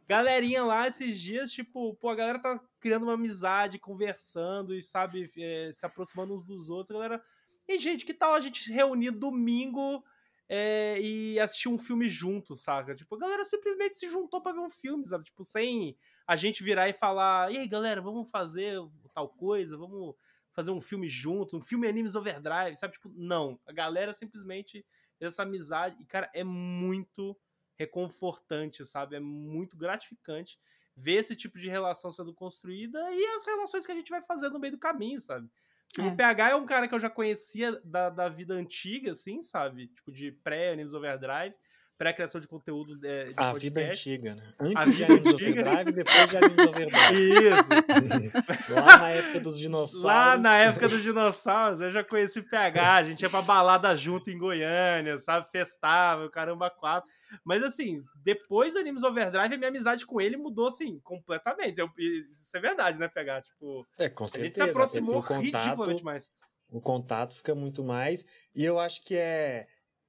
galerinha 0.08 0.64
lá 0.64 0.88
esses 0.88 1.20
dias, 1.20 1.52
tipo, 1.52 1.94
pô, 1.96 2.10
a 2.10 2.16
galera 2.16 2.40
tá 2.40 2.58
criando 2.80 3.04
uma 3.04 3.16
amizade, 3.16 3.78
conversando 3.78 4.74
e, 4.74 4.82
sabe, 4.82 5.30
é, 5.38 5.70
se 5.74 5.86
aproximando 5.86 6.34
uns 6.34 6.46
dos 6.46 6.70
outros. 6.70 6.92
A 6.92 6.94
galera. 6.94 7.24
E, 7.68 7.78
gente, 7.78 8.06
que 8.06 8.14
tal 8.14 8.36
a 8.36 8.40
gente 8.40 8.72
reunir 8.72 9.12
domingo 9.12 10.02
é, 10.50 11.00
e 11.02 11.40
assistir 11.40 11.70
um 11.70 11.78
filme 11.78 12.08
junto, 12.08 12.56
saca? 12.56 12.96
Tipo, 12.96 13.16
a 13.16 13.20
galera 13.20 13.46
simplesmente 13.46 13.96
se 13.96 14.10
juntou 14.10 14.42
para 14.42 14.54
ver 14.54 14.60
um 14.60 14.70
filme, 14.70 15.06
sabe? 15.06 15.26
Tipo, 15.26 15.44
sem 15.44 15.98
a 16.26 16.36
gente 16.36 16.64
virar 16.64 16.88
e 16.90 16.94
falar, 16.94 17.52
e 17.52 17.58
aí, 17.58 17.68
galera, 17.68 18.02
vamos 18.02 18.30
fazer 18.32 18.78
tal 19.14 19.30
coisa, 19.30 19.78
vamos 19.78 20.16
fazer 20.54 20.72
um 20.72 20.82
filme 20.82 21.08
junto, 21.08 21.58
um 21.58 21.62
filme 21.62 21.88
Animes 21.88 22.16
Overdrive, 22.16 22.76
sabe? 22.76 22.94
Tipo, 22.94 23.12
não. 23.16 23.60
A 23.66 23.74
galera 23.74 24.14
simplesmente 24.14 24.86
essa 25.20 25.44
amizade. 25.44 25.98
E, 26.00 26.06
cara, 26.06 26.30
é 26.34 26.44
muito 26.44 27.38
reconfortante, 27.76 28.86
sabe? 28.86 29.16
É 29.16 29.20
muito 29.20 29.78
gratificante 29.78 30.60
ver 30.96 31.18
esse 31.18 31.36
tipo 31.36 31.60
de 31.60 31.70
relação 31.70 32.10
sendo 32.10 32.34
construída 32.34 33.00
e 33.14 33.24
as 33.36 33.46
relações 33.46 33.86
que 33.86 33.92
a 33.92 33.96
gente 33.96 34.10
vai 34.10 34.22
fazer 34.24 34.50
no 34.50 34.60
meio 34.60 34.74
do 34.74 34.80
caminho, 34.80 35.20
sabe? 35.20 35.48
É. 35.98 36.02
O 36.02 36.16
PH 36.16 36.50
é 36.50 36.56
um 36.56 36.66
cara 36.66 36.88
que 36.88 36.94
eu 36.94 37.00
já 37.00 37.10
conhecia 37.10 37.80
da, 37.84 38.10
da 38.10 38.30
vida 38.30 38.54
antiga, 38.54 39.12
assim, 39.12 39.42
sabe? 39.42 39.88
Tipo, 39.88 40.12
de 40.12 40.32
pré-Animes 40.32 40.94
Overdrive 40.94 41.56
pré-criação 41.98 42.40
de 42.40 42.48
conteúdo 42.48 42.96
de, 42.96 43.24
de 43.26 43.34
A 43.36 43.52
podcast. 43.52 43.60
vida 43.60 43.82
antiga, 43.82 44.36
né? 44.36 44.54
Antes 44.60 44.96
de 44.96 45.04
Animes 45.04 45.34
Overdrive, 45.34 45.92
depois 45.92 46.30
de 46.30 46.38
Animes 46.38 46.68
Overdrive. 46.68 47.34
Isso. 47.48 48.74
Lá 48.74 48.98
na 48.98 49.10
época 49.10 49.40
dos 49.40 49.58
dinossauros. 49.60 50.04
Lá 50.04 50.38
na 50.38 50.58
época 50.58 50.88
dos 50.88 51.02
dinossauros, 51.02 51.82
eu 51.82 51.92
já 51.92 52.04
conheci 52.04 52.40
o 52.40 52.50
PH, 52.50 52.96
a 52.96 53.04
gente 53.04 53.22
ia 53.22 53.30
pra 53.30 53.42
balada 53.42 53.96
junto 53.96 54.30
em 54.30 54.38
Goiânia, 54.38 55.18
sabe? 55.20 55.50
Festava, 55.52 56.30
caramba, 56.30 56.70
quatro. 56.70 57.10
Mas 57.44 57.64
assim, 57.64 58.04
depois 58.24 58.74
do 58.74 58.80
Animes 58.80 59.04
Overdrive, 59.04 59.56
a 59.56 59.58
minha 59.58 59.70
amizade 59.70 60.06
com 60.06 60.22
ele 60.22 60.38
mudou, 60.38 60.68
assim, 60.68 61.00
completamente. 61.00 61.80
Eu, 61.80 61.90
isso 61.98 62.56
é 62.56 62.60
verdade, 62.60 63.00
né, 63.00 63.08
PH? 63.08 63.42
Tipo, 63.42 63.86
é, 63.98 64.10
com 64.10 64.28
certeza. 64.28 64.64
A 64.64 64.66
gente 64.66 64.74
se 64.74 64.80
aproximou 64.80 65.20
o 65.20 65.24
contato, 65.24 66.04
mais. 66.04 66.32
O 66.72 66.82
contato 66.82 67.36
fica 67.36 67.56
muito 67.56 67.84
mais. 67.84 68.26
E 68.56 68.64
eu 68.64 68.80
acho 68.80 69.04
que 69.04 69.16
é 69.16 69.68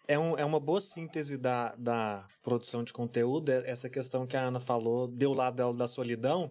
é, 0.09 0.19
um, 0.19 0.37
é 0.39 0.45
uma 0.45 0.59
boa 0.59 0.81
síntese 0.81 1.37
da, 1.37 1.75
da 1.77 2.27
produção 2.43 2.83
de 2.83 2.93
conteúdo, 2.95 3.53
é, 3.53 3.71
essa 3.71 3.91
questão 3.91 4.27
que 4.27 4.37
a 4.37 4.49
Ana 4.49 4.59
falou, 4.59 5.07
deu 5.07 5.35
lado 5.35 5.57
dela 5.57 5.75
da 5.75 5.87
solidão, 5.87 6.51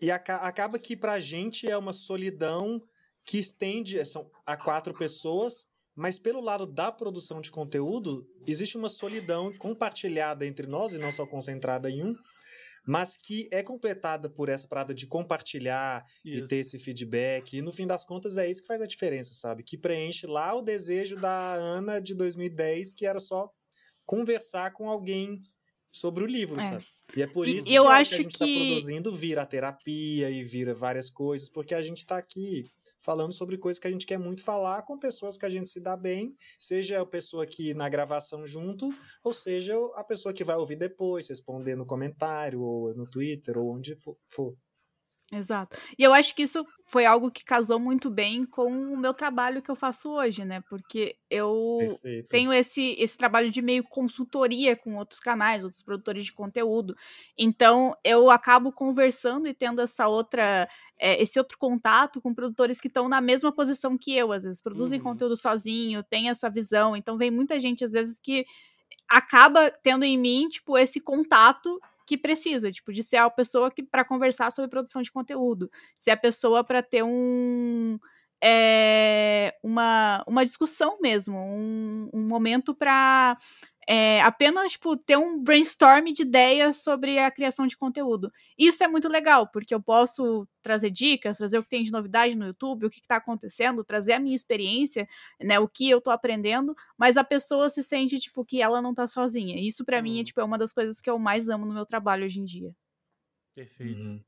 e 0.00 0.10
aca 0.10 0.36
acaba 0.36 0.78
que 0.78 0.96
pra 0.96 1.20
gente 1.20 1.70
é 1.70 1.78
uma 1.78 1.92
solidão 1.92 2.82
que 3.24 3.38
estende 3.38 4.04
são, 4.04 4.28
a 4.44 4.56
quatro 4.56 4.92
pessoas, 4.92 5.66
mas 5.94 6.18
pelo 6.18 6.40
lado 6.40 6.66
da 6.66 6.90
produção 6.90 7.40
de 7.40 7.50
conteúdo, 7.50 8.28
existe 8.46 8.76
uma 8.76 8.88
solidão 8.88 9.52
compartilhada 9.52 10.44
entre 10.44 10.66
nós, 10.66 10.92
e 10.92 10.98
não 10.98 11.12
só 11.12 11.26
concentrada 11.26 11.90
em 11.90 12.02
um, 12.02 12.14
mas 12.88 13.18
que 13.18 13.46
é 13.52 13.62
completada 13.62 14.30
por 14.30 14.48
essa 14.48 14.66
parada 14.66 14.94
de 14.94 15.06
compartilhar 15.06 16.02
isso. 16.24 16.44
e 16.44 16.46
ter 16.48 16.56
esse 16.56 16.78
feedback. 16.78 17.58
E 17.58 17.60
no 17.60 17.70
fim 17.70 17.86
das 17.86 18.02
contas 18.02 18.38
é 18.38 18.48
isso 18.48 18.62
que 18.62 18.66
faz 18.66 18.80
a 18.80 18.86
diferença, 18.86 19.34
sabe? 19.34 19.62
Que 19.62 19.76
preenche 19.76 20.26
lá 20.26 20.54
o 20.54 20.62
desejo 20.62 21.20
da 21.20 21.52
Ana 21.52 22.00
de 22.00 22.14
2010, 22.14 22.94
que 22.94 23.04
era 23.04 23.20
só 23.20 23.50
conversar 24.06 24.72
com 24.72 24.88
alguém 24.88 25.42
sobre 25.92 26.24
o 26.24 26.26
livro, 26.26 26.58
é. 26.60 26.62
sabe? 26.62 26.86
E 27.14 27.20
é 27.20 27.26
por 27.26 27.46
isso 27.46 27.66
que, 27.66 27.74
eu 27.74 27.82
que 27.82 27.88
a 27.88 28.04
gente 28.04 28.30
está 28.30 28.46
que... 28.46 28.54
produzindo 28.54 29.14
vira 29.14 29.44
terapia 29.44 30.30
e 30.30 30.42
vira 30.42 30.74
várias 30.74 31.10
coisas, 31.10 31.50
porque 31.50 31.74
a 31.74 31.82
gente 31.82 31.98
está 31.98 32.16
aqui 32.16 32.70
falando 32.98 33.32
sobre 33.32 33.56
coisas 33.56 33.78
que 33.78 33.88
a 33.88 33.90
gente 33.90 34.06
quer 34.06 34.18
muito 34.18 34.42
falar 34.42 34.82
com 34.82 34.98
pessoas 34.98 35.38
que 35.38 35.46
a 35.46 35.48
gente 35.48 35.68
se 35.68 35.80
dá 35.80 35.96
bem, 35.96 36.34
seja 36.58 37.00
a 37.00 37.06
pessoa 37.06 37.46
que 37.46 37.74
na 37.74 37.88
gravação 37.88 38.46
junto, 38.46 38.88
ou 39.22 39.32
seja 39.32 39.74
a 39.94 40.04
pessoa 40.04 40.34
que 40.34 40.44
vai 40.44 40.56
ouvir 40.56 40.76
depois, 40.76 41.28
responder 41.28 41.76
no 41.76 41.86
comentário, 41.86 42.60
ou 42.60 42.94
no 42.94 43.08
Twitter, 43.08 43.56
ou 43.56 43.74
onde 43.74 43.94
for. 43.96 44.56
Exato. 45.30 45.76
E 45.98 46.02
eu 46.02 46.14
acho 46.14 46.34
que 46.34 46.42
isso 46.42 46.64
foi 46.86 47.04
algo 47.04 47.30
que 47.30 47.44
casou 47.44 47.78
muito 47.78 48.08
bem 48.08 48.46
com 48.46 48.66
o 48.66 48.96
meu 48.96 49.12
trabalho 49.12 49.60
que 49.60 49.70
eu 49.70 49.76
faço 49.76 50.08
hoje, 50.08 50.42
né? 50.42 50.62
Porque 50.70 51.16
eu 51.28 51.76
Perfeito. 51.78 52.28
tenho 52.28 52.50
esse, 52.50 52.96
esse 52.98 53.16
trabalho 53.16 53.50
de 53.50 53.60
meio 53.60 53.84
consultoria 53.84 54.74
com 54.74 54.96
outros 54.96 55.20
canais, 55.20 55.62
outros 55.62 55.82
produtores 55.82 56.24
de 56.24 56.32
conteúdo. 56.32 56.96
Então, 57.36 57.94
eu 58.02 58.30
acabo 58.30 58.72
conversando 58.72 59.46
e 59.46 59.52
tendo 59.52 59.82
essa 59.82 60.08
outra, 60.08 60.66
é, 60.98 61.20
esse 61.20 61.38
outro 61.38 61.58
contato 61.58 62.22
com 62.22 62.32
produtores 62.32 62.80
que 62.80 62.88
estão 62.88 63.06
na 63.06 63.20
mesma 63.20 63.52
posição 63.52 63.98
que 63.98 64.16
eu, 64.16 64.32
às 64.32 64.44
vezes 64.44 64.62
produzem 64.62 64.98
uhum. 64.98 65.04
conteúdo 65.04 65.36
sozinho, 65.36 66.02
tem 66.02 66.30
essa 66.30 66.48
visão. 66.48 66.96
Então, 66.96 67.18
vem 67.18 67.30
muita 67.30 67.60
gente, 67.60 67.84
às 67.84 67.92
vezes, 67.92 68.18
que 68.18 68.46
acaba 69.06 69.70
tendo 69.70 70.04
em 70.04 70.16
mim, 70.16 70.48
tipo, 70.48 70.78
esse 70.78 71.00
contato 71.00 71.76
que 72.08 72.16
precisa, 72.16 72.72
tipo, 72.72 72.90
de 72.90 73.02
ser 73.02 73.18
a 73.18 73.28
pessoa 73.28 73.70
que 73.70 73.82
para 73.82 74.02
conversar 74.02 74.50
sobre 74.50 74.70
produção 74.70 75.02
de 75.02 75.12
conteúdo, 75.12 75.70
ser 76.00 76.10
a 76.10 76.16
pessoa 76.16 76.64
para 76.64 76.82
ter 76.82 77.02
um 77.04 77.98
é, 78.42 79.54
uma, 79.62 80.24
uma 80.26 80.44
discussão 80.44 80.98
mesmo, 81.02 81.36
um, 81.36 82.08
um 82.14 82.26
momento 82.26 82.74
para 82.74 83.36
é, 83.90 84.20
apenas, 84.20 84.72
tipo, 84.72 84.94
ter 84.98 85.16
um 85.16 85.42
brainstorm 85.42 86.12
de 86.12 86.20
ideias 86.20 86.82
sobre 86.82 87.18
a 87.18 87.30
criação 87.30 87.66
de 87.66 87.74
conteúdo. 87.74 88.30
Isso 88.58 88.84
é 88.84 88.88
muito 88.88 89.08
legal, 89.08 89.48
porque 89.48 89.74
eu 89.74 89.80
posso 89.80 90.46
trazer 90.60 90.90
dicas, 90.90 91.38
trazer 91.38 91.56
o 91.56 91.62
que 91.62 91.70
tem 91.70 91.82
de 91.82 91.90
novidade 91.90 92.36
no 92.36 92.44
YouTube, 92.44 92.84
o 92.84 92.90
que 92.90 93.00
está 93.00 93.16
acontecendo, 93.16 93.82
trazer 93.82 94.12
a 94.12 94.20
minha 94.20 94.36
experiência, 94.36 95.08
né, 95.40 95.58
o 95.58 95.66
que 95.66 95.88
eu 95.88 96.02
tô 96.02 96.10
aprendendo, 96.10 96.76
mas 96.98 97.16
a 97.16 97.24
pessoa 97.24 97.70
se 97.70 97.82
sente, 97.82 98.18
tipo, 98.18 98.44
que 98.44 98.60
ela 98.60 98.82
não 98.82 98.92
tá 98.92 99.06
sozinha. 99.06 99.58
Isso 99.58 99.86
para 99.86 100.00
hum. 100.00 100.02
mim 100.02 100.16
é, 100.16 100.18
uhum. 100.18 100.24
tipo, 100.24 100.40
é 100.42 100.44
uma 100.44 100.58
das 100.58 100.70
coisas 100.70 101.00
que 101.00 101.08
eu 101.08 101.18
mais 101.18 101.48
amo 101.48 101.64
no 101.64 101.72
meu 101.72 101.86
trabalho 101.86 102.26
hoje 102.26 102.40
em 102.40 102.44
dia. 102.44 102.76
Perfeito. 103.54 104.04
Hum. 104.04 104.22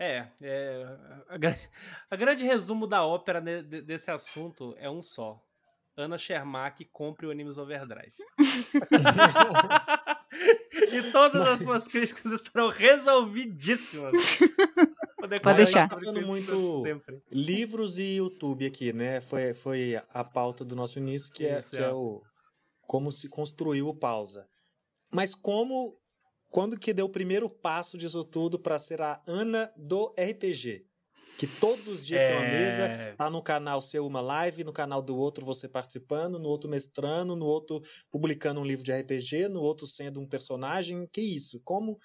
É, 0.00 0.26
é 0.42 0.98
a, 1.28 1.36
a, 2.10 2.16
grande 2.16 2.44
resumo 2.44 2.88
da 2.88 3.06
ópera 3.06 3.40
de, 3.40 3.62
de, 3.62 3.82
desse 3.82 4.10
assunto 4.10 4.74
é 4.78 4.90
um 4.90 5.00
só. 5.00 5.40
Ana 6.00 6.18
Shermack 6.18 6.84
compre 6.86 7.26
o 7.26 7.30
Animes 7.30 7.58
Overdrive. 7.58 8.12
e 10.92 11.12
todas 11.12 11.46
as 11.46 11.62
suas 11.62 11.88
críticas 11.88 12.32
estarão 12.32 12.68
resolvidíssimas. 12.68 14.12
Pode 15.42 15.56
deixar. 15.56 15.88
Falando 15.88 16.22
muito 16.22 16.82
sempre. 16.82 17.22
livros 17.30 17.98
e 17.98 18.16
YouTube 18.16 18.66
aqui, 18.66 18.92
né? 18.92 19.20
Foi, 19.20 19.54
foi 19.54 20.00
a 20.12 20.24
pauta 20.24 20.64
do 20.64 20.76
nosso 20.76 20.98
início, 20.98 21.32
que, 21.32 21.46
é, 21.46 21.60
que 21.62 21.78
é 21.78 21.92
o 21.92 22.22
como 22.86 23.12
se 23.12 23.28
construiu 23.28 23.88
o 23.88 23.94
pausa. 23.94 24.48
Mas 25.12 25.34
como 25.34 25.96
quando 26.48 26.78
que 26.78 26.92
deu 26.92 27.06
o 27.06 27.10
primeiro 27.10 27.48
passo 27.48 27.96
disso 27.96 28.24
tudo 28.24 28.58
para 28.58 28.78
ser 28.78 29.00
a 29.00 29.22
Ana 29.26 29.72
do 29.76 30.12
RPG? 30.18 30.86
Que 31.40 31.46
todos 31.46 31.88
os 31.88 32.04
dias 32.04 32.22
é... 32.22 32.26
tem 32.26 32.36
uma 32.36 32.50
mesa, 32.50 32.82
é. 32.82 33.12
tá 33.12 33.30
no 33.30 33.40
canal 33.40 33.80
seu 33.80 34.06
uma 34.06 34.20
live, 34.20 34.62
no 34.62 34.74
canal 34.74 35.00
do 35.00 35.16
outro 35.16 35.42
você 35.42 35.66
participando, 35.66 36.38
no 36.38 36.46
outro 36.46 36.68
mestrando, 36.68 37.34
no 37.34 37.46
outro 37.46 37.80
publicando 38.10 38.60
um 38.60 38.64
livro 38.64 38.84
de 38.84 38.92
RPG, 38.92 39.48
no 39.48 39.62
outro 39.62 39.86
sendo 39.86 40.20
um 40.20 40.28
personagem. 40.28 41.08
Que 41.10 41.22
isso? 41.22 41.58
Como 41.64 41.98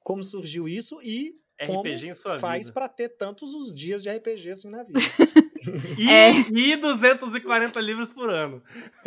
como 0.00 0.22
surgiu 0.22 0.68
isso 0.68 1.00
e 1.00 1.34
RPG 1.58 2.12
como 2.22 2.38
faz 2.38 2.70
para 2.70 2.86
ter 2.86 3.08
tantos 3.16 3.54
os 3.54 3.74
dias 3.74 4.02
de 4.02 4.10
RPG 4.10 4.50
assim 4.50 4.68
na 4.68 4.82
vida? 4.82 4.98
E, 5.96 6.10
é. 6.10 6.32
e 6.52 6.76
240 6.76 7.80
livros 7.80 8.12
por 8.12 8.28
ano. 8.28 8.60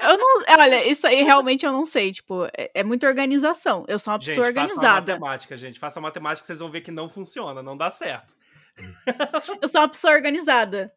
eu 0.00 0.16
não. 0.16 0.42
Olha, 0.58 0.88
isso 0.88 1.06
aí 1.06 1.22
realmente 1.22 1.66
eu 1.66 1.70
não 1.70 1.84
sei. 1.84 2.12
Tipo, 2.12 2.46
é, 2.56 2.70
é 2.72 2.82
muita 2.82 3.06
organização. 3.06 3.84
Eu 3.86 3.98
sou 3.98 4.14
uma 4.14 4.18
pessoa 4.18 4.46
gente, 4.46 4.46
organizada. 4.46 4.86
Faça 4.86 5.00
matemática, 5.00 5.56
gente. 5.58 5.78
Faça 5.78 6.00
matemática, 6.00 6.46
vocês 6.46 6.60
vão 6.60 6.70
ver 6.70 6.80
que 6.80 6.90
não 6.90 7.10
funciona, 7.10 7.62
não 7.62 7.76
dá 7.76 7.90
certo. 7.90 8.34
eu 9.62 9.68
sou 9.68 9.80
uma 9.80 9.88
pessoa 9.88 10.12
organizada. 10.12 10.92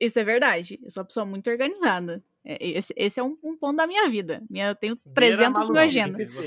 Isso 0.00 0.18
é 0.18 0.24
verdade. 0.24 0.78
Eu 0.82 0.90
sou 0.90 1.02
uma 1.02 1.06
pessoa 1.06 1.26
muito 1.26 1.50
organizada. 1.50 2.22
É, 2.44 2.56
esse, 2.60 2.94
esse 2.96 3.18
é 3.18 3.22
um, 3.22 3.36
um, 3.42 3.56
ponto 3.56 3.76
da 3.76 3.86
minha 3.86 4.08
vida. 4.08 4.42
Minha, 4.48 4.68
eu 4.68 4.74
tenho 4.74 4.96
300 5.14 5.68
mil 5.68 5.80
agendas. 5.80 6.38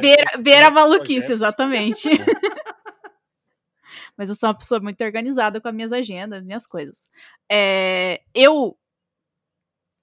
Beira, 0.00 0.38
beira 0.38 0.70
maluquice, 0.70 1.32
exatamente. 1.32 2.08
mas 4.16 4.28
eu 4.28 4.34
sou 4.34 4.48
uma 4.48 4.58
pessoa 4.58 4.80
muito 4.80 5.02
organizada 5.02 5.60
com 5.60 5.68
as 5.68 5.74
minhas 5.74 5.92
agendas, 5.92 6.42
minhas 6.42 6.66
coisas. 6.66 7.08
É, 7.50 8.22
eu 8.34 8.76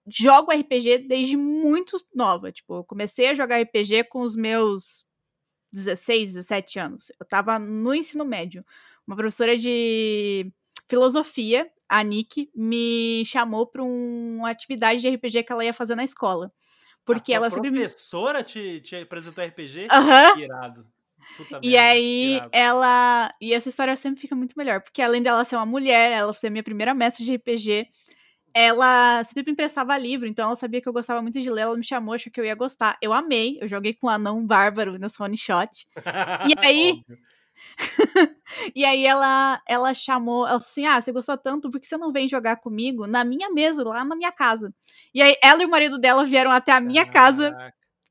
jogo 0.08 0.52
RPG 0.52 1.00
desde 1.00 1.38
muito 1.38 1.98
nova. 2.14 2.52
Tipo, 2.52 2.78
eu 2.78 2.84
comecei 2.84 3.28
a 3.28 3.34
jogar 3.34 3.62
RPG 3.62 4.06
com 4.06 4.22
os 4.22 4.36
meus 4.36 5.06
16, 5.72 6.34
17 6.34 6.80
anos. 6.80 7.12
Eu 7.20 7.26
tava 7.26 7.58
no 7.60 7.94
ensino 7.94 8.26
médio. 8.26 8.66
Uma 9.12 9.18
professora 9.18 9.58
de 9.58 10.50
filosofia, 10.90 11.70
a 11.90 12.02
Nick, 12.02 12.50
me 12.56 13.26
chamou 13.26 13.68
para 13.68 13.84
um, 13.84 14.38
uma 14.38 14.50
atividade 14.50 15.02
de 15.02 15.10
RPG 15.10 15.44
que 15.44 15.52
ela 15.52 15.66
ia 15.66 15.74
fazer 15.74 15.96
na 15.96 16.04
escola. 16.06 16.50
Porque 17.04 17.34
a 17.34 17.36
ela 17.36 17.50
sempre. 17.50 17.68
A 17.68 17.74
professora 17.74 18.42
te, 18.42 18.80
te 18.80 18.96
apresentou 18.96 19.44
RPG? 19.44 19.90
Aham. 19.92 20.32
Uhum. 20.32 20.40
Irado. 20.40 20.88
Puta 21.36 21.60
e 21.62 21.72
merda, 21.72 21.90
aí 21.90 22.34
tirado. 22.36 22.50
ela. 22.54 23.36
E 23.42 23.54
essa 23.54 23.68
história 23.68 23.98
sempre 23.98 24.22
fica 24.22 24.34
muito 24.34 24.54
melhor. 24.56 24.80
Porque 24.80 25.02
além 25.02 25.22
dela 25.22 25.44
ser 25.44 25.58
uma 25.58 25.66
mulher, 25.66 26.14
ela 26.14 26.32
ser 26.32 26.50
minha 26.50 26.64
primeira 26.64 26.94
mestre 26.94 27.26
de 27.26 27.36
RPG, 27.36 27.90
ela 28.54 29.26
sempre 29.26 29.44
me 29.44 29.52
emprestava 29.52 29.98
livro, 29.98 30.26
então 30.26 30.46
ela 30.46 30.56
sabia 30.56 30.82
que 30.82 30.88
eu 30.88 30.94
gostava 30.94 31.22
muito 31.22 31.38
de 31.38 31.50
ler, 31.50 31.64
ela 31.64 31.76
me 31.76 31.84
chamou, 31.84 32.14
achou 32.14 32.32
que 32.32 32.40
eu 32.40 32.46
ia 32.46 32.56
gostar. 32.56 32.98
Eu 33.02 33.12
amei, 33.12 33.58
eu 33.60 33.68
joguei 33.68 33.94
com 33.94 34.08
o 34.08 34.10
anão 34.10 34.46
bárbaro 34.48 34.98
nessa 34.98 35.22
one 35.22 35.36
shot. 35.36 35.86
E 36.48 36.66
aí. 36.66 37.04
e 38.76 38.86
aí 38.86 39.06
ela 39.06 39.62
ela 39.68 39.94
chamou, 39.94 40.48
ela 40.48 40.60
falou 40.60 40.68
assim: 40.70 40.86
"Ah, 40.86 41.02
você 41.02 41.12
gostou 41.12 41.38
tanto, 41.38 41.70
por 41.72 41.80
que 41.80 41.88
você 41.88 41.98
não 41.98 42.12
vem 42.12 42.28
jogar 42.28 42.58
comigo 42.58 43.08
na 43.08 43.24
minha 43.24 43.50
mesa, 43.52 43.84
lá 43.84 44.04
na 44.06 44.16
minha 44.16 44.32
casa?". 44.32 44.74
E 45.14 45.22
aí 45.22 45.36
ela 45.44 45.64
e 45.64 45.66
o 45.66 45.70
marido 45.70 46.00
dela 46.00 46.26
vieram 46.26 46.52
até 46.52 46.72
a 46.74 46.82
minha 46.82 47.06
casa 47.06 47.56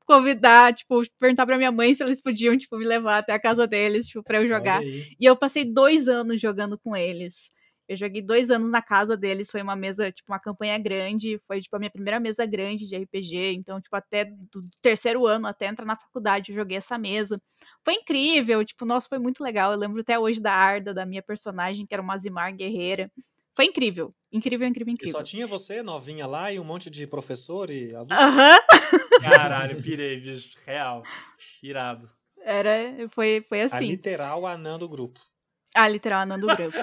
convidar, 0.07 0.75
tipo, 0.75 1.03
perguntar 1.21 1.47
pra 1.47 1.57
minha 1.59 1.73
mãe 1.73 1.95
se 1.95 2.03
eles 2.05 2.21
podiam, 2.23 2.57
tipo, 2.59 2.77
me 2.79 2.85
levar 2.87 3.19
até 3.19 3.33
a 3.35 3.41
casa 3.41 3.67
deles, 3.67 4.09
tipo, 4.09 4.23
pra 4.25 4.39
eu 4.43 4.49
jogar. 4.49 4.85
E 5.21 5.25
eu 5.27 5.37
passei 5.37 5.65
dois 5.65 6.09
anos 6.09 6.41
jogando 6.41 6.79
com 6.79 6.97
eles. 6.97 7.51
Eu 7.91 7.97
joguei 7.97 8.23
dois 8.23 8.53
anos 8.53 8.71
na 8.71 8.81
casa 8.81 9.17
deles, 9.17 9.51
foi 9.51 9.61
uma 9.61 9.75
mesa, 9.75 10.13
tipo, 10.13 10.31
uma 10.31 10.39
campanha 10.39 10.79
grande, 10.79 11.41
foi, 11.45 11.61
tipo, 11.61 11.75
a 11.75 11.79
minha 11.81 11.91
primeira 11.91 12.21
mesa 12.21 12.47
grande 12.47 12.87
de 12.87 12.95
RPG, 12.95 13.55
então, 13.55 13.81
tipo, 13.81 13.97
até 13.97 14.27
do 14.27 14.65
terceiro 14.81 15.27
ano, 15.27 15.49
até 15.49 15.67
entrar 15.67 15.85
na 15.85 15.97
faculdade, 15.97 16.53
eu 16.53 16.57
joguei 16.57 16.77
essa 16.77 16.97
mesa. 16.97 17.37
Foi 17.85 17.95
incrível, 17.95 18.65
tipo, 18.65 18.85
nossa, 18.85 19.09
foi 19.09 19.19
muito 19.19 19.43
legal, 19.43 19.73
eu 19.73 19.79
lembro 19.79 20.01
até 20.03 20.17
hoje 20.17 20.41
da 20.41 20.53
Arda, 20.53 20.95
da 20.95 21.05
minha 21.05 21.21
personagem, 21.21 21.85
que 21.85 21.93
era 21.93 22.01
uma 22.01 22.17
Zimar 22.17 22.55
guerreira. 22.55 23.11
Foi 23.57 23.65
incrível. 23.65 24.15
Incrível, 24.31 24.69
incrível, 24.69 24.93
incrível. 24.93 25.11
E 25.11 25.13
só 25.13 25.25
tinha 25.25 25.45
você, 25.45 25.83
novinha 25.83 26.29
lá, 26.29 26.53
e 26.53 26.61
um 26.61 26.65
monte 26.65 26.89
de 26.89 27.09
professor 27.09 27.71
e? 27.71 27.93
Aham. 27.93 28.59
Caralho, 29.21 29.83
pirei, 29.83 30.21
bicho. 30.21 30.57
Real. 30.65 31.03
Irado. 31.61 32.09
Era, 32.41 33.09
foi, 33.09 33.45
foi 33.49 33.63
assim. 33.63 33.77
A 33.77 33.81
literal 33.81 34.47
anã 34.47 34.79
do 34.79 34.89
grupo. 34.89 35.21
A 35.75 35.89
literal 35.89 36.23
anã 36.23 36.39
do 36.39 36.47
grupo. 36.47 36.77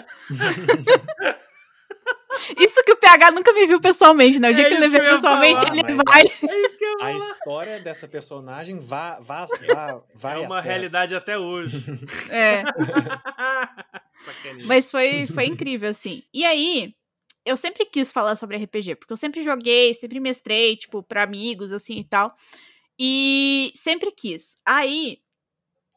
Isso 2.57 2.83
que 2.83 2.91
o 2.91 2.97
PH 2.97 3.31
nunca 3.31 3.51
me 3.51 3.65
viu 3.65 3.81
pessoalmente, 3.81 4.39
né? 4.39 4.49
O 4.49 4.53
dia 4.53 4.65
é 4.65 4.69
que 4.69 4.75
ele 4.75 4.87
vê 4.87 4.99
pessoalmente, 4.99 5.65
falar, 5.65 5.77
ele 5.77 5.95
vai. 5.95 6.23
É 6.23 7.05
a 7.05 7.13
história 7.13 7.79
dessa 7.79 8.07
personagem 8.07 8.79
vai, 8.79 9.19
vai, 9.21 9.45
vai, 9.67 10.01
vai 10.13 10.35
É 10.35 10.39
uma 10.39 10.61
realidade 10.61 11.15
até 11.15 11.37
hoje. 11.37 11.83
É. 12.29 12.63
Mas 14.65 14.89
foi, 14.89 15.25
foi 15.27 15.45
incrível, 15.45 15.89
assim. 15.89 16.23
E 16.33 16.45
aí, 16.45 16.93
eu 17.45 17.55
sempre 17.55 17.85
quis 17.85 18.11
falar 18.11 18.35
sobre 18.35 18.57
RPG, 18.57 18.95
porque 18.95 19.13
eu 19.13 19.17
sempre 19.17 19.43
joguei, 19.43 19.93
sempre 19.93 20.19
mestrei, 20.19 20.75
tipo, 20.75 21.01
pra 21.01 21.23
amigos, 21.23 21.71
assim 21.71 21.99
e 21.99 22.03
tal. 22.03 22.35
E 22.99 23.71
sempre 23.75 24.11
quis. 24.11 24.55
Aí, 24.65 25.19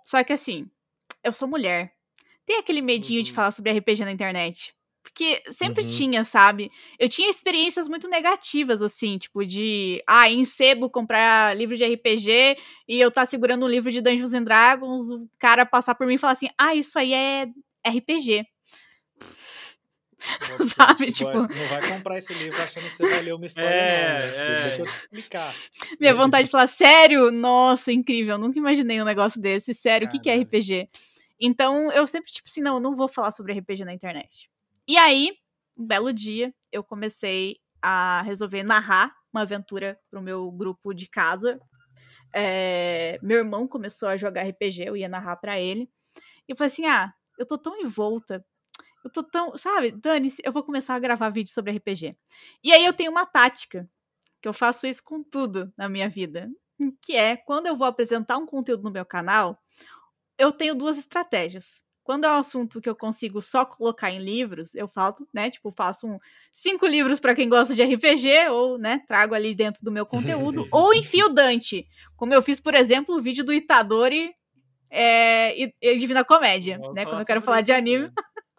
só 0.05 0.23
que 0.23 0.33
assim, 0.33 0.69
eu 1.25 1.33
sou 1.33 1.49
mulher. 1.49 1.93
Tem 2.51 2.59
aquele 2.59 2.83
medinho 2.83 3.21
uhum. 3.21 3.25
de 3.25 3.33
falar 3.33 3.53
sobre 3.53 3.71
RPG 3.71 4.05
na 4.05 4.11
internet. 4.11 4.75
Porque 5.05 5.41
sempre 5.53 5.85
uhum. 5.85 5.89
tinha, 5.89 6.25
sabe? 6.25 6.69
Eu 6.99 7.09
tinha 7.09 7.31
experiências 7.31 7.87
muito 7.87 8.09
negativas, 8.09 8.83
assim, 8.83 9.19
tipo, 9.19 9.47
de, 9.47 10.03
ah, 10.05 10.29
em 10.29 10.43
sebo 10.43 10.91
comprar 10.91 11.57
livro 11.57 11.77
de 11.77 11.85
RPG 11.85 12.57
e 12.89 13.01
eu 13.01 13.09
tá 13.09 13.25
segurando 13.25 13.65
um 13.65 13.69
livro 13.69 13.89
de 13.93 14.01
Dungeons 14.01 14.35
and 14.35 14.43
Dragons, 14.43 15.11
o 15.11 15.29
cara 15.39 15.65
passar 15.65 15.95
por 15.95 16.09
mim 16.09 16.15
e 16.15 16.19
falar 16.19 16.33
assim, 16.33 16.49
ah, 16.59 16.75
isso 16.75 16.99
aí 16.99 17.15
é 17.15 17.47
RPG. 17.87 18.45
Sabe? 20.77 21.13
Tipo... 21.13 21.31
Não 21.31 21.67
vai 21.69 21.89
comprar 21.89 22.19
esse 22.19 22.35
livro 22.35 22.61
achando 22.61 22.91
que 22.91 22.97
você 22.97 23.09
vai 23.09 23.23
ler 23.23 23.35
uma 23.35 23.47
história, 23.47 23.69
é, 23.69 24.13
não. 24.13 24.27
Né? 24.27 24.37
É. 24.37 24.63
Deixa 24.65 24.83
eu 24.83 24.87
te 24.87 24.91
explicar. 24.91 25.55
Minha 26.01 26.17
vontade 26.17 26.47
de 26.47 26.51
falar, 26.51 26.67
sério? 26.67 27.31
Nossa, 27.31 27.93
incrível. 27.93 28.35
Eu 28.35 28.39
nunca 28.39 28.59
imaginei 28.59 29.01
um 29.01 29.05
negócio 29.05 29.41
desse. 29.41 29.73
Sério, 29.73 30.09
o 30.09 30.11
que, 30.11 30.19
que 30.19 30.29
é 30.29 30.35
RPG? 30.35 30.89
Então, 31.41 31.91
eu 31.93 32.07
sempre, 32.07 32.31
tipo 32.31 32.49
assim, 32.49 32.61
não, 32.61 32.75
eu 32.75 32.81
não 32.81 32.95
vou 32.95 33.09
falar 33.09 33.31
sobre 33.31 33.53
RPG 33.53 33.85
na 33.85 33.95
internet. 33.95 34.51
E 34.87 34.97
aí, 34.97 35.33
um 35.77 35.87
belo 35.87 36.13
dia, 36.13 36.55
eu 36.71 36.85
comecei 36.85 37.57
a 37.81 38.23
resolver 38.23 38.63
narrar 38.63 39.15
uma 39.33 39.43
aventura 39.43 39.99
pro 40.11 40.21
meu 40.21 40.51
grupo 40.51 40.93
de 40.93 41.09
casa. 41.09 41.61
É... 42.33 43.19
meu 43.23 43.39
irmão 43.39 43.67
começou 43.67 44.09
a 44.09 44.17
jogar 44.17 44.47
RPG, 44.47 44.85
eu 44.87 44.97
ia 44.97 45.09
narrar 45.09 45.37
para 45.37 45.59
ele. 45.59 45.91
E 46.47 46.53
eu 46.53 46.57
falei 46.57 46.73
assim: 46.73 46.87
ah, 46.87 47.13
eu 47.39 47.47
tô 47.47 47.57
tão 47.57 47.81
envolta 47.81 48.45
eu 49.05 49.11
tô 49.11 49.23
tão. 49.23 49.57
Sabe, 49.57 49.93
Dani, 49.93 50.33
eu 50.45 50.53
vou 50.53 50.63
começar 50.63 50.95
a 50.95 50.99
gravar 50.99 51.31
vídeo 51.31 51.53
sobre 51.53 51.73
RPG. 51.73 52.17
E 52.63 52.73
aí 52.73 52.85
eu 52.85 52.93
tenho 52.93 53.11
uma 53.11 53.27
tática, 53.27 53.89
que 54.41 54.49
eu 54.49 54.53
faço 54.53 54.87
isso 54.87 55.03
com 55.03 55.23
tudo 55.23 55.73
na 55.77 55.89
minha 55.89 56.09
vida. 56.09 56.51
Que 57.03 57.15
é, 57.15 57.37
quando 57.37 57.67
eu 57.67 57.77
vou 57.77 57.87
apresentar 57.87 58.39
um 58.39 58.47
conteúdo 58.47 58.83
no 58.83 58.91
meu 58.91 59.05
canal, 59.05 59.59
eu 60.41 60.51
tenho 60.51 60.75
duas 60.75 60.97
estratégias. 60.97 61.85
Quando 62.03 62.25
é 62.25 62.31
um 62.31 62.37
assunto 62.37 62.81
que 62.81 62.89
eu 62.89 62.97
consigo 62.97 63.43
só 63.43 63.65
colocar 63.65 64.11
em 64.11 64.19
livros, 64.19 64.75
eu 64.75 64.89
falo, 64.89 65.15
né? 65.33 65.51
Tipo, 65.51 65.71
faço 65.71 66.07
um, 66.07 66.19
cinco 66.53 66.87
livros 66.87 67.21
para 67.21 67.35
quem 67.35 67.49
gosta 67.49 67.75
de 67.75 67.85
RPG, 67.85 68.49
ou, 68.51 68.79
né, 68.79 69.03
trago 69.07 69.35
ali 69.35 69.55
dentro 69.55 69.85
do 69.85 69.93
meu 69.93 70.07
conteúdo, 70.07 70.67
ou 70.73 70.95
enfio 70.95 71.29
Dante. 71.29 71.87
Como 72.17 72.33
eu 72.33 72.43
fiz, 72.43 72.59
por 72.59 72.75
exemplo, 72.75 73.15
o 73.15 73.21
vídeo 73.21 73.45
do 73.45 73.53
Itadori 73.53 74.35
é, 74.91 75.57
e, 75.63 75.75
e 75.81 75.97
Divina 75.99 76.25
Comédia, 76.25 76.79
né? 76.95 77.05
Quando 77.05 77.21
eu 77.21 77.27
quero 77.27 77.43
falar 77.43 77.61
de 77.61 77.71
anime. 77.71 78.11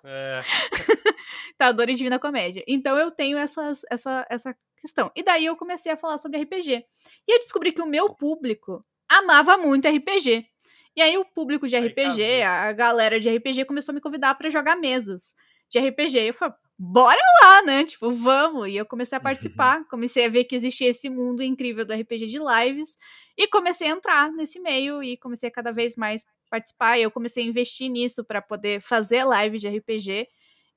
É. 0.03 0.41
Dor 1.75 1.89
e 1.89 1.93
Divina 1.93 2.17
Comédia. 2.17 2.63
Então 2.67 2.97
eu 2.97 3.11
tenho 3.11 3.37
essas, 3.37 3.81
essa, 3.91 4.25
essa 4.29 4.55
questão. 4.77 5.11
E 5.15 5.21
daí 5.21 5.45
eu 5.45 5.55
comecei 5.55 5.91
a 5.91 5.97
falar 5.97 6.17
sobre 6.17 6.41
RPG. 6.41 6.83
E 7.27 7.35
eu 7.35 7.39
descobri 7.39 7.71
que 7.71 7.81
o 7.81 7.85
meu 7.85 8.15
público 8.15 8.83
amava 9.07 9.57
muito 9.57 9.87
RPG. 9.87 10.47
E 10.95 11.01
aí 11.01 11.17
o 11.17 11.25
público 11.25 11.67
de 11.67 11.77
RPG, 11.77 12.41
a 12.43 12.71
galera 12.73 13.19
de 13.19 13.29
RPG 13.29 13.65
começou 13.65 13.93
a 13.93 13.95
me 13.95 14.01
convidar 14.01 14.35
para 14.35 14.49
jogar 14.49 14.75
mesas 14.75 15.35
de 15.69 15.79
RPG. 15.79 16.17
Eu 16.17 16.33
falei, 16.33 16.53
bora 16.77 17.21
lá, 17.41 17.61
né? 17.61 17.83
Tipo, 17.85 18.11
vamos. 18.11 18.69
E 18.69 18.75
eu 18.75 18.85
comecei 18.85 19.17
a 19.17 19.21
participar, 19.21 19.85
comecei 19.89 20.25
a 20.25 20.29
ver 20.29 20.43
que 20.43 20.55
existia 20.55 20.89
esse 20.89 21.09
mundo 21.09 21.41
incrível 21.41 21.85
do 21.85 21.93
RPG 21.93 22.27
de 22.27 22.39
lives 22.39 22.97
e 23.37 23.47
comecei 23.47 23.87
a 23.87 23.91
entrar 23.91 24.31
nesse 24.31 24.59
meio 24.59 25.01
e 25.01 25.15
comecei 25.17 25.47
a 25.47 25.51
cada 25.51 25.71
vez 25.71 25.95
mais 25.95 26.25
participar. 26.49 26.97
E 26.97 27.03
eu 27.03 27.11
comecei 27.11 27.43
a 27.43 27.47
investir 27.47 27.89
nisso 27.89 28.25
para 28.25 28.41
poder 28.41 28.81
fazer 28.81 29.23
live 29.23 29.57
de 29.57 29.69
RPG 29.69 30.27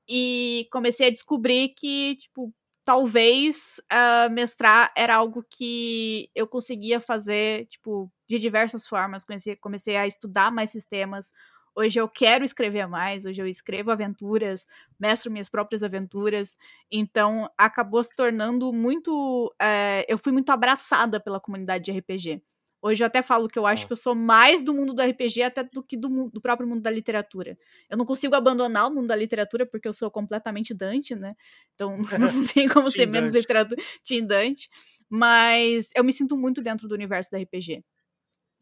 e 0.08 0.68
comecei 0.70 1.08
a 1.08 1.10
descobrir 1.10 1.70
que, 1.70 2.16
tipo, 2.16 2.52
talvez 2.84 3.80
uh, 3.90 4.30
mestrar 4.30 4.92
era 4.96 5.16
algo 5.16 5.44
que 5.50 6.30
eu 6.34 6.46
conseguia 6.46 7.00
fazer, 7.00 7.66
tipo, 7.66 8.12
de 8.28 8.38
diversas 8.38 8.86
formas. 8.86 9.24
Comecei, 9.24 9.56
comecei 9.56 9.96
a 9.96 10.06
estudar 10.06 10.50
mais 10.50 10.70
sistemas. 10.70 11.32
Hoje 11.76 11.98
eu 11.98 12.08
quero 12.08 12.44
escrever 12.44 12.86
mais, 12.86 13.24
hoje 13.24 13.42
eu 13.42 13.48
escrevo 13.48 13.90
aventuras, 13.90 14.64
mestro 14.98 15.30
minhas 15.30 15.48
próprias 15.48 15.82
aventuras. 15.82 16.56
Então 16.90 17.50
acabou 17.58 18.02
se 18.02 18.14
tornando 18.14 18.72
muito. 18.72 19.52
É, 19.60 20.04
eu 20.08 20.16
fui 20.16 20.32
muito 20.32 20.50
abraçada 20.50 21.18
pela 21.18 21.40
comunidade 21.40 21.84
de 21.84 21.98
RPG. 21.98 22.40
Hoje 22.80 23.02
eu 23.02 23.06
até 23.06 23.22
falo 23.22 23.48
que 23.48 23.58
eu 23.58 23.66
acho 23.66 23.86
que 23.86 23.94
eu 23.94 23.96
sou 23.96 24.14
mais 24.14 24.62
do 24.62 24.74
mundo 24.74 24.92
do 24.92 25.00
RPG 25.00 25.42
até 25.42 25.64
do 25.64 25.82
que 25.82 25.96
do, 25.96 26.28
do, 26.28 26.38
próprio 26.38 26.68
mundo 26.68 26.82
da 26.82 26.90
literatura. 26.90 27.56
Eu 27.88 27.96
não 27.96 28.04
consigo 28.04 28.34
abandonar 28.34 28.88
o 28.88 28.94
mundo 28.94 29.06
da 29.06 29.16
literatura 29.16 29.64
porque 29.64 29.88
eu 29.88 29.92
sou 29.94 30.10
completamente 30.10 30.74
Dante, 30.74 31.14
né? 31.14 31.34
Então 31.74 31.96
não 32.20 32.44
tem 32.52 32.68
como 32.68 32.90
ser 32.90 33.06
menos 33.06 33.32
literatura. 33.32 33.82
Tim 34.02 34.26
Dante. 34.26 34.68
Mas 35.08 35.88
eu 35.96 36.04
me 36.04 36.12
sinto 36.12 36.36
muito 36.36 36.62
dentro 36.62 36.86
do 36.86 36.94
universo 36.94 37.30
do 37.30 37.38
RPG. 37.38 37.82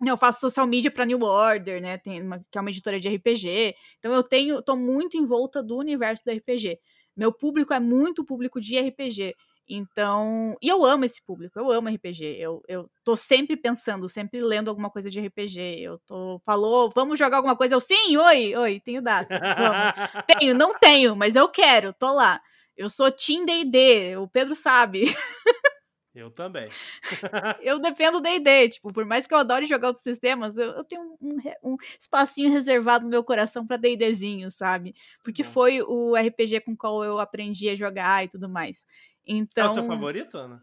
Eu 0.04 0.16
faço 0.16 0.40
social 0.40 0.66
media 0.66 0.90
para 0.90 1.04
New 1.04 1.22
Order, 1.22 1.80
né? 1.80 1.98
Tem 1.98 2.20
uma, 2.20 2.38
que 2.38 2.58
é 2.58 2.60
uma 2.60 2.70
editora 2.70 2.98
de 2.98 3.08
RPG. 3.08 3.74
Então 3.96 4.12
eu 4.12 4.22
tenho, 4.22 4.62
tô 4.62 4.76
muito 4.76 5.16
em 5.16 5.24
volta 5.26 5.62
do 5.62 5.76
universo 5.76 6.24
do 6.24 6.32
RPG. 6.32 6.78
Meu 7.16 7.32
público 7.32 7.72
é 7.72 7.80
muito 7.80 8.24
público 8.24 8.60
de 8.60 8.78
RPG. 8.78 9.34
Então, 9.68 10.56
e 10.60 10.68
eu 10.68 10.84
amo 10.84 11.04
esse 11.04 11.24
público, 11.24 11.58
eu 11.58 11.70
amo 11.70 11.88
RPG. 11.88 12.36
Eu, 12.38 12.62
eu 12.68 12.90
tô 13.04 13.16
sempre 13.16 13.56
pensando, 13.56 14.08
sempre 14.08 14.40
lendo 14.40 14.68
alguma 14.68 14.90
coisa 14.90 15.08
de 15.08 15.20
RPG. 15.20 15.80
Eu 15.80 15.98
tô, 16.06 16.40
falou, 16.44 16.90
vamos 16.94 17.18
jogar 17.18 17.36
alguma 17.36 17.56
coisa? 17.56 17.74
Eu, 17.74 17.80
sim, 17.80 18.16
oi, 18.16 18.54
oi, 18.56 18.80
tenho 18.80 19.00
data. 19.00 19.28
tenho, 20.26 20.54
não 20.54 20.78
tenho, 20.78 21.14
mas 21.14 21.36
eu 21.36 21.48
quero, 21.48 21.92
tô 21.92 22.12
lá. 22.12 22.40
Eu 22.76 22.88
sou 22.88 23.10
Team 23.10 23.44
D&D, 23.44 24.16
o 24.16 24.26
Pedro 24.26 24.54
sabe. 24.54 25.04
Eu 26.14 26.30
também. 26.30 26.68
eu 27.62 27.78
dependo 27.78 28.20
do 28.20 28.22
D&D, 28.22 28.68
tipo, 28.68 28.92
por 28.92 29.04
mais 29.04 29.26
que 29.26 29.32
eu 29.32 29.38
adore 29.38 29.64
jogar 29.64 29.88
outros 29.88 30.02
sistemas, 30.02 30.58
eu, 30.58 30.70
eu 30.72 30.84
tenho 30.84 31.16
um, 31.20 31.38
um, 31.64 31.76
espacinho 31.98 32.50
reservado 32.50 33.04
no 33.04 33.10
meu 33.10 33.24
coração 33.24 33.66
pra 33.66 33.78
D&Dzinho, 33.78 34.50
sabe? 34.50 34.94
Porque 35.24 35.42
Bom. 35.42 35.50
foi 35.50 35.82
o 35.82 36.14
RPG 36.14 36.60
com 36.60 36.76
qual 36.76 37.02
eu 37.02 37.18
aprendi 37.18 37.68
a 37.70 37.74
jogar 37.74 38.24
e 38.24 38.28
tudo 38.28 38.48
mais. 38.48 38.86
Então... 39.26 39.68
É 39.68 39.70
o 39.70 39.74
seu 39.74 39.84
então 39.84 39.96
favorito, 39.96 40.36
Ana? 40.36 40.62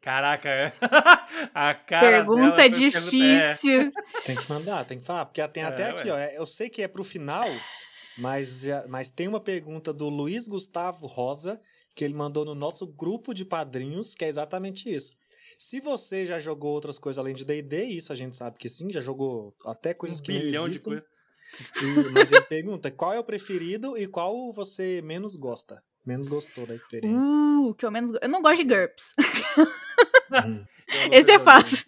Caraca, 0.00 0.72
a 1.54 1.74
cara 1.74 2.24
Pergunta 2.24 2.68
difícil. 2.70 3.92
É. 4.14 4.22
Tem 4.24 4.36
que 4.36 4.48
mandar, 4.48 4.84
tem 4.84 4.98
que 4.98 5.04
falar, 5.04 5.26
porque 5.26 5.46
tem 5.48 5.62
até 5.62 5.82
é, 5.82 5.90
aqui, 5.90 6.08
ué. 6.08 6.12
ó. 6.12 6.18
É, 6.18 6.38
eu 6.38 6.46
sei 6.46 6.70
que 6.70 6.82
é 6.82 6.88
pro 6.88 7.04
final, 7.04 7.48
mas, 8.16 8.60
já, 8.60 8.86
mas 8.88 9.10
tem 9.10 9.28
uma 9.28 9.40
pergunta 9.40 9.92
do 9.92 10.08
Luiz 10.08 10.48
Gustavo 10.48 11.06
Rosa, 11.06 11.60
que 11.94 12.04
ele 12.04 12.14
mandou 12.14 12.44
no 12.44 12.54
nosso 12.54 12.86
grupo 12.86 13.34
de 13.34 13.44
padrinhos, 13.44 14.14
que 14.14 14.24
é 14.24 14.28
exatamente 14.28 14.92
isso. 14.92 15.16
Se 15.58 15.80
você 15.80 16.26
já 16.26 16.38
jogou 16.38 16.72
outras 16.72 16.98
coisas 16.98 17.18
além 17.18 17.34
de 17.34 17.44
D&D, 17.44 17.84
isso 17.84 18.12
a 18.12 18.16
gente 18.16 18.36
sabe 18.36 18.56
que 18.58 18.68
sim, 18.68 18.90
já 18.90 19.00
jogou 19.00 19.54
até 19.66 19.92
coisas 19.92 20.20
um 20.20 20.22
que 20.22 20.32
não 20.32 20.66
existem. 20.66 20.94
De 20.94 21.02
e, 21.82 22.10
mas 22.12 22.30
ele 22.30 22.42
pergunta 22.42 22.90
qual 22.90 23.12
é 23.12 23.18
o 23.18 23.24
preferido 23.24 23.98
e 23.98 24.06
qual 24.06 24.52
você 24.52 25.02
menos 25.02 25.36
gosta. 25.36 25.82
Menos 26.06 26.26
gostou 26.26 26.66
da 26.66 26.74
experiência. 26.74 27.28
Uh, 27.28 27.74
que 27.74 27.84
eu 27.84 27.90
menos 27.90 28.16
Eu 28.22 28.28
não 28.28 28.40
gosto 28.40 28.64
de 28.64 28.74
GURPS. 28.74 29.12
Hum. 30.46 30.64
Esse 31.12 31.30
é 31.30 31.38
fácil. 31.38 31.84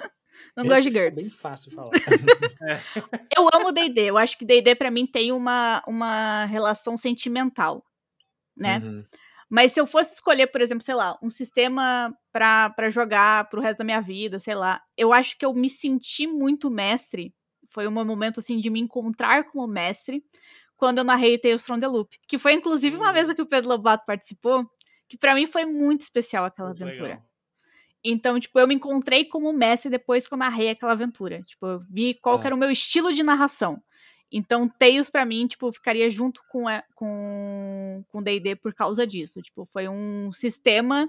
Não 0.57 0.65
Esse 0.65 0.75
gosto 0.75 0.91
de 0.91 0.91
GURPS. 0.91 1.07
É 1.07 1.11
bem 1.23 1.31
fácil 1.31 1.71
de 1.71 1.77
falar. 1.77 1.93
eu 3.37 3.49
amo 3.55 3.73
D&D. 3.73 4.03
Eu 4.03 4.19
acho 4.19 4.37
que 4.37 4.45
D&D 4.45 4.75
para 4.75 4.91
mim 4.91 5.07
tem 5.07 5.33
uma, 5.33 5.83
uma 5.87 6.45
relação 6.45 6.97
sentimental, 6.97 7.85
né? 8.57 8.79
Uhum. 8.79 9.05
Mas 9.53 9.73
se 9.73 9.81
eu 9.81 9.87
fosse 9.87 10.15
escolher, 10.15 10.47
por 10.47 10.63
exemplo, 10.63 10.83
sei 10.83 10.95
lá, 10.95 11.19
um 11.23 11.29
sistema 11.29 12.17
para 12.33 12.89
jogar 12.89 13.51
pro 13.51 13.61
resto 13.61 13.79
da 13.79 13.85
minha 13.85 14.01
vida, 14.01 14.39
sei 14.39 14.55
lá, 14.55 14.83
eu 14.97 15.13
acho 15.13 15.37
que 15.37 15.45
eu 15.45 15.53
me 15.53 15.69
senti 15.69 16.27
muito 16.27 16.71
mestre 16.71 17.35
foi 17.73 17.89
um 17.89 17.91
momento, 17.91 18.39
assim, 18.39 18.59
de 18.59 18.71
me 18.71 18.79
encontrar 18.79 19.45
como 19.45 19.67
mestre 19.67 20.23
quando 20.77 20.99
eu 20.99 21.05
narrei 21.05 21.39
Tales 21.39 21.65
from 21.65 21.81
the 21.81 21.89
Loop. 21.89 22.19
Que 22.29 22.39
foi, 22.39 22.53
inclusive, 22.53 22.97
uma 22.97 23.13
mesa 23.13 23.35
que 23.35 23.43
o 23.43 23.47
Pedro 23.47 23.71
Lobato 23.71 24.05
participou, 24.07 24.71
que 25.09 25.17
para 25.17 25.35
mim 25.35 25.47
foi 25.47 25.65
muito 25.65 26.03
especial 26.03 26.45
aquela 26.45 26.69
muito 26.69 26.83
aventura. 26.83 27.09
Legal. 27.09 27.25
Então, 28.05 28.39
tipo, 28.39 28.59
eu 28.59 28.69
me 28.69 28.75
encontrei 28.75 29.25
como 29.25 29.53
mestre 29.53 29.91
depois 29.91 30.29
que 30.29 30.35
eu 30.35 30.39
narrei 30.39 30.71
aquela 30.71 30.93
aventura. 30.93 31.43
Tipo, 31.43 31.67
eu 31.67 31.81
vi 31.89 32.15
qual 32.15 32.41
é. 32.43 32.47
era 32.47 32.55
o 32.55 32.59
meu 32.59 32.71
estilo 32.71 33.13
de 33.13 33.23
narração. 33.23 33.83
Então, 34.33 34.67
Tails 34.67 35.11
para 35.11 35.27
mim, 35.27 35.47
tipo, 35.47 35.71
ficaria 35.71 36.09
junto 36.09 36.41
com 36.49 36.65
com 36.95 38.05
com 38.09 38.23
D&D 38.23 38.57
por 38.57 38.73
causa 38.73 39.07
disso. 39.07 39.43
Tipo, 39.43 39.69
foi 39.73 39.89
um 39.89 40.33
sistema 40.33 41.07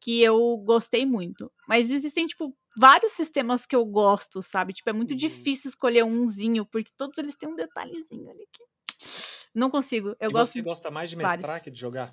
que 0.00 0.20
eu 0.20 0.56
gostei 0.58 1.06
muito. 1.06 1.50
Mas 1.68 1.88
existem, 1.88 2.26
tipo, 2.26 2.54
vários 2.76 3.12
sistemas 3.12 3.64
que 3.64 3.74
eu 3.74 3.84
gosto, 3.86 4.42
sabe? 4.42 4.72
Tipo, 4.72 4.90
é 4.90 4.92
muito 4.92 5.12
uhum. 5.12 5.16
difícil 5.16 5.68
escolher 5.68 6.04
umzinho, 6.04 6.66
porque 6.66 6.90
todos 6.96 7.16
eles 7.16 7.36
têm 7.36 7.48
um 7.48 7.56
detalhezinho 7.56 8.28
ali 8.28 8.46
que. 8.52 8.62
Não 9.54 9.70
consigo. 9.70 10.16
Eu 10.18 10.30
e 10.30 10.32
gosto 10.32 10.52
você 10.52 10.62
gosta 10.62 10.90
mais 10.90 11.08
de 11.08 11.16
mestrar 11.16 11.40
vários. 11.40 11.62
que 11.62 11.70
de 11.70 11.78
jogar? 11.78 12.10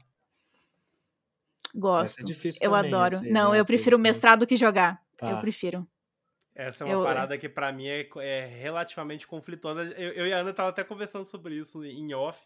Gosto. 1.73 2.19
É 2.19 2.23
difícil 2.23 2.59
eu 2.61 2.69
também, 2.71 2.93
adoro. 2.93 3.17
Sei, 3.17 3.31
não, 3.31 3.55
eu 3.55 3.65
prefiro 3.65 3.97
mestrar 3.97 4.37
do 4.37 4.45
que 4.45 4.55
jogar. 4.55 5.01
Tá. 5.17 5.31
Eu 5.31 5.39
prefiro. 5.39 5.87
Essa 6.53 6.83
é 6.83 6.87
uma 6.87 6.95
eu... 6.95 7.03
parada 7.03 7.37
que 7.37 7.47
para 7.47 7.71
mim 7.71 7.87
é, 7.87 8.07
é, 8.17 8.45
relativamente 8.45 9.25
conflituosa. 9.25 9.93
Eu, 9.93 10.11
eu 10.11 10.27
e 10.27 10.33
a 10.33 10.39
Ana 10.39 10.53
tava 10.53 10.69
até 10.69 10.83
conversando 10.83 11.23
sobre 11.23 11.55
isso 11.55 11.83
em 11.83 12.13
off, 12.13 12.41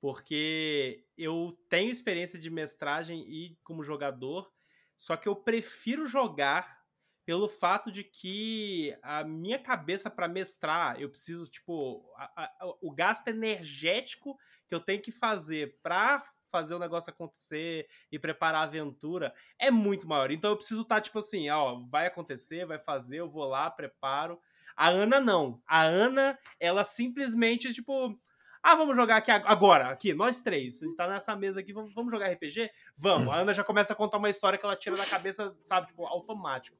porque 0.00 1.04
eu 1.16 1.56
tenho 1.68 1.90
experiência 1.90 2.38
de 2.38 2.50
mestragem 2.50 3.24
e 3.28 3.56
como 3.62 3.84
jogador, 3.84 4.52
só 4.96 5.16
que 5.16 5.28
eu 5.28 5.36
prefiro 5.36 6.06
jogar 6.06 6.84
pelo 7.24 7.48
fato 7.48 7.90
de 7.90 8.04
que 8.04 8.94
a 9.02 9.24
minha 9.24 9.58
cabeça 9.58 10.10
para 10.10 10.28
mestrar, 10.28 11.00
eu 11.00 11.08
preciso, 11.08 11.50
tipo, 11.50 12.04
a, 12.16 12.44
a, 12.44 12.74
o 12.82 12.90
gasto 12.90 13.28
energético 13.28 14.38
que 14.68 14.74
eu 14.74 14.80
tenho 14.80 15.00
que 15.00 15.10
fazer 15.10 15.78
para 15.82 16.22
fazer 16.54 16.76
o 16.76 16.78
negócio 16.78 17.10
acontecer 17.10 17.88
e 18.12 18.16
preparar 18.16 18.60
a 18.60 18.64
aventura 18.64 19.34
é 19.58 19.72
muito 19.72 20.06
maior. 20.06 20.30
Então 20.30 20.50
eu 20.50 20.56
preciso 20.56 20.82
estar, 20.82 20.96
tá, 20.96 21.00
tipo 21.00 21.18
assim, 21.18 21.50
ó, 21.50 21.80
vai 21.90 22.06
acontecer, 22.06 22.64
vai 22.64 22.78
fazer, 22.78 23.16
eu 23.16 23.28
vou 23.28 23.44
lá, 23.44 23.68
preparo. 23.68 24.38
A 24.76 24.88
Ana 24.88 25.20
não. 25.20 25.60
A 25.66 25.82
Ana, 25.82 26.38
ela 26.60 26.84
simplesmente, 26.84 27.74
tipo, 27.74 28.16
ah, 28.62 28.76
vamos 28.76 28.94
jogar 28.94 29.16
aqui 29.16 29.32
agora, 29.32 29.88
aqui, 29.88 30.14
nós 30.14 30.42
três. 30.42 30.80
A 30.80 30.84
gente 30.84 30.96
tá 30.96 31.08
nessa 31.08 31.34
mesa 31.34 31.58
aqui, 31.58 31.72
vamos, 31.72 31.92
vamos 31.92 32.12
jogar 32.12 32.30
RPG? 32.30 32.70
Vamos. 32.96 33.28
A 33.30 33.38
Ana 33.38 33.52
já 33.52 33.64
começa 33.64 33.92
a 33.92 33.96
contar 33.96 34.18
uma 34.18 34.30
história 34.30 34.56
que 34.56 34.64
ela 34.64 34.76
tira 34.76 34.96
da 34.96 35.04
cabeça, 35.04 35.56
sabe, 35.64 35.88
tipo, 35.88 36.06
automático. 36.06 36.76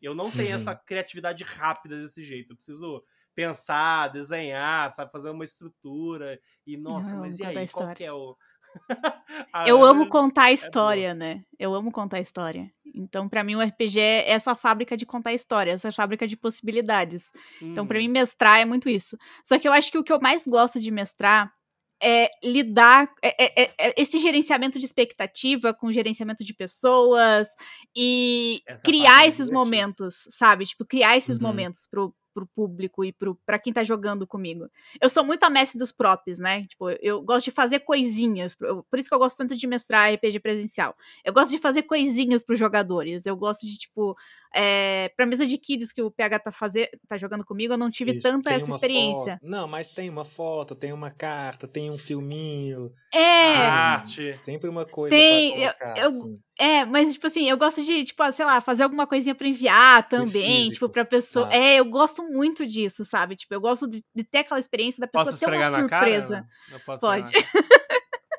Eu 0.00 0.14
não 0.14 0.30
tenho 0.30 0.50
uhum. 0.50 0.54
essa 0.54 0.74
criatividade 0.74 1.44
rápida 1.44 2.00
desse 2.00 2.22
jeito. 2.22 2.52
Eu 2.52 2.56
preciso 2.56 3.04
pensar, 3.34 4.08
desenhar, 4.08 4.90
sabe, 4.90 5.12
fazer 5.12 5.30
uma 5.30 5.44
estrutura. 5.44 6.40
E, 6.66 6.76
nossa, 6.76 7.12
não, 7.12 7.20
mas 7.20 7.38
e 7.38 7.44
aí, 7.44 7.68
qual 7.68 7.94
que 7.94 8.04
é 8.04 8.12
o. 8.12 8.36
eu 9.66 9.84
amo 9.84 10.08
contar 10.08 10.44
a 10.44 10.50
é 10.50 10.54
história, 10.54 11.08
é 11.08 11.14
né? 11.14 11.44
Eu 11.58 11.74
amo 11.74 11.90
contar 11.90 12.18
a 12.18 12.20
história. 12.20 12.70
Então, 12.94 13.28
para 13.28 13.44
mim, 13.44 13.54
o 13.54 13.60
RPG 13.60 14.00
é 14.00 14.30
essa 14.30 14.54
fábrica 14.54 14.96
de 14.96 15.06
contar 15.06 15.32
história, 15.32 15.72
essa 15.72 15.92
fábrica 15.92 16.26
de 16.26 16.36
possibilidades. 16.36 17.30
Hum. 17.62 17.70
Então, 17.70 17.86
para 17.86 17.98
mim, 17.98 18.08
mestrar 18.08 18.60
é 18.60 18.64
muito 18.64 18.88
isso. 18.88 19.16
Só 19.44 19.58
que 19.58 19.68
eu 19.68 19.72
acho 19.72 19.90
que 19.90 19.98
o 19.98 20.04
que 20.04 20.12
eu 20.12 20.20
mais 20.20 20.46
gosto 20.46 20.80
de 20.80 20.90
mestrar 20.90 21.52
é 22.00 22.30
lidar 22.42 23.10
é, 23.22 23.44
é, 23.44 23.62
é, 23.62 23.88
é 23.88 23.94
esse 23.96 24.18
gerenciamento 24.18 24.78
de 24.78 24.84
expectativa 24.84 25.74
com 25.74 25.92
gerenciamento 25.92 26.44
de 26.44 26.54
pessoas 26.54 27.48
e 27.96 28.60
Essa 28.66 28.84
criar 28.84 29.26
esses 29.26 29.50
momentos, 29.50 30.24
sabe? 30.30 30.64
Tipo, 30.64 30.84
criar 30.84 31.16
esses 31.16 31.38
uhum. 31.38 31.42
momentos 31.42 31.88
pro, 31.90 32.14
pro 32.38 32.46
público 32.46 33.04
e 33.04 33.12
pro, 33.12 33.34
pra 33.46 33.58
quem 33.58 33.72
tá 33.72 33.82
jogando 33.82 34.26
comigo. 34.26 34.68
Eu 35.00 35.08
sou 35.10 35.24
muito 35.24 35.42
a 35.42 35.50
mestre 35.50 35.78
dos 35.78 35.90
props, 35.90 36.38
né? 36.38 36.66
Tipo, 36.66 36.90
eu 37.02 37.20
gosto 37.22 37.46
de 37.46 37.50
fazer 37.50 37.80
coisinhas. 37.80 38.54
Por 38.54 38.98
isso 38.98 39.08
que 39.08 39.14
eu 39.14 39.18
gosto 39.18 39.36
tanto 39.38 39.56
de 39.56 39.66
mestrar 39.66 40.12
RPG 40.14 40.38
presencial. 40.40 40.94
Eu 41.24 41.32
gosto 41.32 41.50
de 41.50 41.58
fazer 41.58 41.82
coisinhas 41.82 42.44
pros 42.44 42.58
jogadores. 42.58 43.26
Eu 43.26 43.36
gosto 43.36 43.66
de, 43.66 43.76
tipo, 43.76 44.16
É, 44.54 45.10
pra 45.14 45.26
mesa 45.26 45.44
de 45.44 45.58
kids 45.58 45.92
que 45.92 46.00
o 46.00 46.10
PH 46.10 46.38
tá, 46.38 46.50
fazer, 46.50 46.88
tá 47.06 47.18
jogando 47.18 47.44
comigo, 47.44 47.74
eu 47.74 47.78
não 47.78 47.90
tive 47.90 48.12
Isso, 48.12 48.22
tanta 48.22 48.50
essa 48.54 48.70
experiência. 48.70 49.34
foto. 49.34 49.46
Não, 49.46 49.68
mas 49.68 49.90
tem 49.90 50.08
uma 50.08 50.24
foto, 50.24 50.74
tem 50.74 50.90
uma 50.90 51.10
carta, 51.10 51.68
tem 51.68 51.90
um 51.90 51.98
filminho. 51.98 52.90
É, 53.12 53.56
Arte. 53.66 54.34
Sempre 54.40 54.70
uma 54.70 54.86
coisa 54.86 55.14
Tem, 55.14 55.52
pra 55.52 55.60
eu- 55.60 55.74
colocar, 55.74 55.98
eu- 56.00 56.06
assim. 56.08 56.42
É, 56.58 56.84
mas 56.84 57.12
tipo 57.12 57.26
assim, 57.26 57.48
eu 57.48 57.56
gosto 57.56 57.82
de, 57.82 58.04
tipo, 58.04 58.32
sei 58.32 58.44
lá, 58.44 58.60
fazer 58.60 58.82
alguma 58.82 59.06
coisinha 59.06 59.34
pra 59.34 59.46
enviar 59.48 60.08
também, 60.08 60.56
físico. 60.56 60.74
tipo, 60.74 60.88
pra 60.88 61.04
pessoa. 61.04 61.48
Ah. 61.50 61.56
É, 61.56 61.76
eu 61.80 61.84
gosto 61.84 62.22
muito 62.22 62.66
disso, 62.66 63.04
sabe? 63.04 63.36
Tipo, 63.36 63.54
eu 63.54 63.60
gosto 63.60 63.86
de, 63.88 64.04
de 64.14 64.24
ter 64.24 64.38
aquela 64.38 64.58
experiência 64.60 65.00
da 65.00 65.06
pessoa 65.06 65.26
Posso 65.30 65.38
ter 65.38 65.46
uma 65.56 65.70
surpresa. 65.72 66.34
cara? 66.34 66.48
Não 66.70 66.80
posso 66.80 67.00
Pode. 67.00 67.30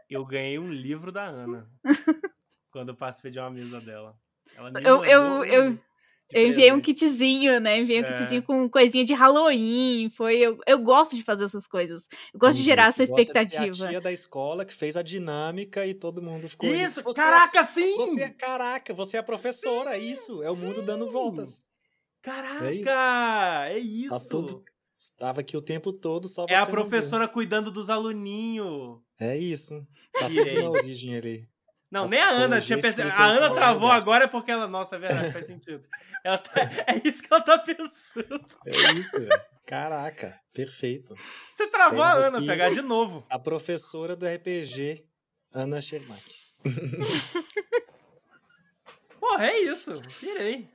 Eu 0.10 0.26
ganhei 0.26 0.58
um 0.58 0.72
livro 0.72 1.12
da 1.12 1.24
Ana. 1.24 1.70
quando 2.72 2.90
eu 2.90 2.96
participei 2.96 3.30
de 3.32 3.40
uma 3.40 3.52
mesa 3.52 3.80
dela. 3.80 4.16
Ela 4.56 4.72
me 4.72 4.82
Eu- 4.84 5.06
eu- 5.06 5.46
eu- 5.46 5.80
Eu 6.32 6.48
enviei 6.48 6.72
um 6.72 6.80
kitzinho, 6.80 7.60
né? 7.60 7.80
Enviei 7.80 8.02
um 8.02 8.06
É. 8.06 8.14
kitzinho 8.14 8.44
com 8.44 8.70
coisinha 8.70 9.04
de 9.04 9.14
Halloween. 9.14 10.10
Foi, 10.16 10.38
eu, 10.38 10.58
eu 10.68 10.78
gosto 10.80 11.16
de 11.16 11.24
fazer 11.24 11.46
essas 11.46 11.66
coisas. 11.68 12.08
Eu 12.34 12.40
gosto 12.40 12.58
de 12.58 12.64
gerar 12.64 12.90
essa 12.90 13.04
Isso, 13.04 13.14
gosta 13.14 13.26
de 13.26 13.32
ser 13.32 13.48
expectativa. 13.48 13.86
a 13.86 13.90
tia 13.90 14.02
da 14.02 14.12
escola 14.12 14.64
que 14.64 14.74
fez 14.74 14.96
a 14.96 15.02
dinâmica 15.02 15.86
e 15.88 15.94
todo 15.96 16.22
mundo 16.22 16.48
ficou. 16.48 16.74
Isso, 16.74 17.02
Você 17.02 17.20
é 17.20 17.24
caraca, 17.24 17.64
sim! 17.64 17.96
Você 17.98 18.22
é 18.22 18.30
caraca, 18.30 18.94
você 18.94 19.18
é 19.18 19.20
a 19.20 19.24
professora, 19.24 19.96
é 19.96 20.00
isso. 20.00 20.44
É 20.44 20.52
o 20.52 20.56
mundo 20.56 20.82
dando 20.84 21.06
sim. 21.08 21.12
voltas. 21.12 21.68
Caraca! 22.22 22.66
É 22.66 22.74
isso. 22.76 22.90
É 22.90 23.80
isso! 23.80 24.10
Tá 24.10 24.30
tudo- 24.30 24.64
Estava 25.02 25.40
aqui 25.40 25.56
o 25.56 25.62
tempo 25.62 25.94
todo, 25.94 26.28
só 26.28 26.46
você 26.46 26.54
É 26.54 26.58
a 26.58 26.66
professora 26.66 27.26
cuidando 27.26 27.72
dos 27.72 27.90
aluninhos. 27.90 29.00
É 29.20 29.38
isso. 29.38 29.88
Tá 30.12 30.28
tudo 30.28 30.62
na 30.62 30.70
origem 30.70 31.16
ali. 31.16 31.49
Não, 31.92 32.06
A 32.06 32.08
nem 32.08 32.22
a 32.22 32.30
Ana 32.30 32.62
tinha 32.62 32.80
pensado. 32.80 33.10
A 33.10 33.26
Ana 33.30 33.50
na 33.50 33.56
travou 33.56 33.92
agora 33.92 34.26
é 34.26 34.28
porque 34.28 34.52
ela. 34.52 34.68
Nossa, 34.68 34.96
é 34.96 35.00
verdade, 35.00 35.34
faz 35.34 35.48
sentido. 35.48 35.84
Tá- 36.24 36.24
É 36.88 37.02
isso 37.08 37.24
que 37.24 37.34
ela 37.34 37.42
tá 37.42 37.58
pensando. 37.58 38.46
É 38.66 38.92
isso, 38.94 39.20
velho. 39.20 39.42
Caraca, 39.66 40.40
perfeito. 40.54 41.16
Você 41.52 41.68
travou 41.68 42.04
a 42.04 42.12
Temos 42.12 42.26
Ana, 42.28 42.38
aqui- 42.38 42.48
pegar 42.48 42.70
de 42.72 42.82
novo. 42.82 43.26
A 43.30 43.40
professora 43.40 44.16
do 44.16 44.26
RPG, 44.28 45.04
Ana 45.52 45.82
Schermack. 45.82 46.24
Porra, 49.20 49.48
é 49.48 49.60
isso. 49.62 50.02
Pirei. 50.20 50.70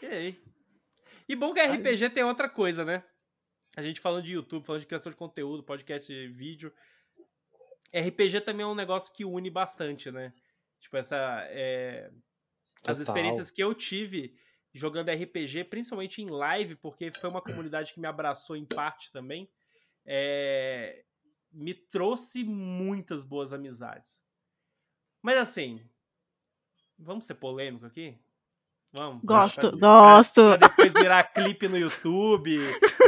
Pirei. 0.00 0.42
E 1.28 1.36
bom 1.36 1.52
que 1.52 1.60
RPG 1.60 2.10
tem 2.10 2.24
outra 2.24 2.48
coisa, 2.48 2.84
né? 2.84 3.02
A 3.76 3.82
gente 3.82 4.00
falando 4.00 4.24
de 4.24 4.32
YouTube, 4.32 4.64
falando 4.66 4.80
de 4.82 4.86
criação 4.86 5.10
de 5.10 5.16
conteúdo, 5.16 5.62
podcast, 5.62 6.12
vídeo. 6.28 6.72
RPG 7.94 8.40
também 8.42 8.64
é 8.64 8.66
um 8.66 8.74
negócio 8.74 9.12
que 9.14 9.24
une 9.24 9.50
bastante, 9.50 10.10
né? 10.10 10.32
Tipo, 10.82 10.96
essa. 10.98 11.16
é, 11.48 12.10
As 12.86 12.98
experiências 13.00 13.50
que 13.50 13.62
eu 13.62 13.72
tive 13.74 14.36
jogando 14.74 15.10
RPG, 15.10 15.64
principalmente 15.64 16.20
em 16.20 16.28
live, 16.28 16.76
porque 16.76 17.10
foi 17.12 17.30
uma 17.30 17.40
comunidade 17.40 17.92
que 17.94 18.00
me 18.00 18.06
abraçou 18.06 18.56
em 18.56 18.64
parte 18.64 19.10
também, 19.12 19.48
é, 20.04 21.04
me 21.52 21.72
trouxe 21.74 22.42
muitas 22.44 23.22
boas 23.24 23.52
amizades. 23.52 24.22
Mas 25.22 25.36
assim, 25.38 25.80
vamos 26.98 27.26
ser 27.26 27.34
polêmico 27.34 27.86
aqui? 27.86 28.18
Vamos. 28.92 29.18
Gosto, 29.22 29.70
Pra- 29.70 29.78
gosto. 29.78 30.34
Pra, 30.42 30.58
pra 30.58 30.68
depois 30.68 30.92
virar 30.94 31.22
clipe 31.24 31.68
no 31.68 31.78
YouTube, 31.78 32.58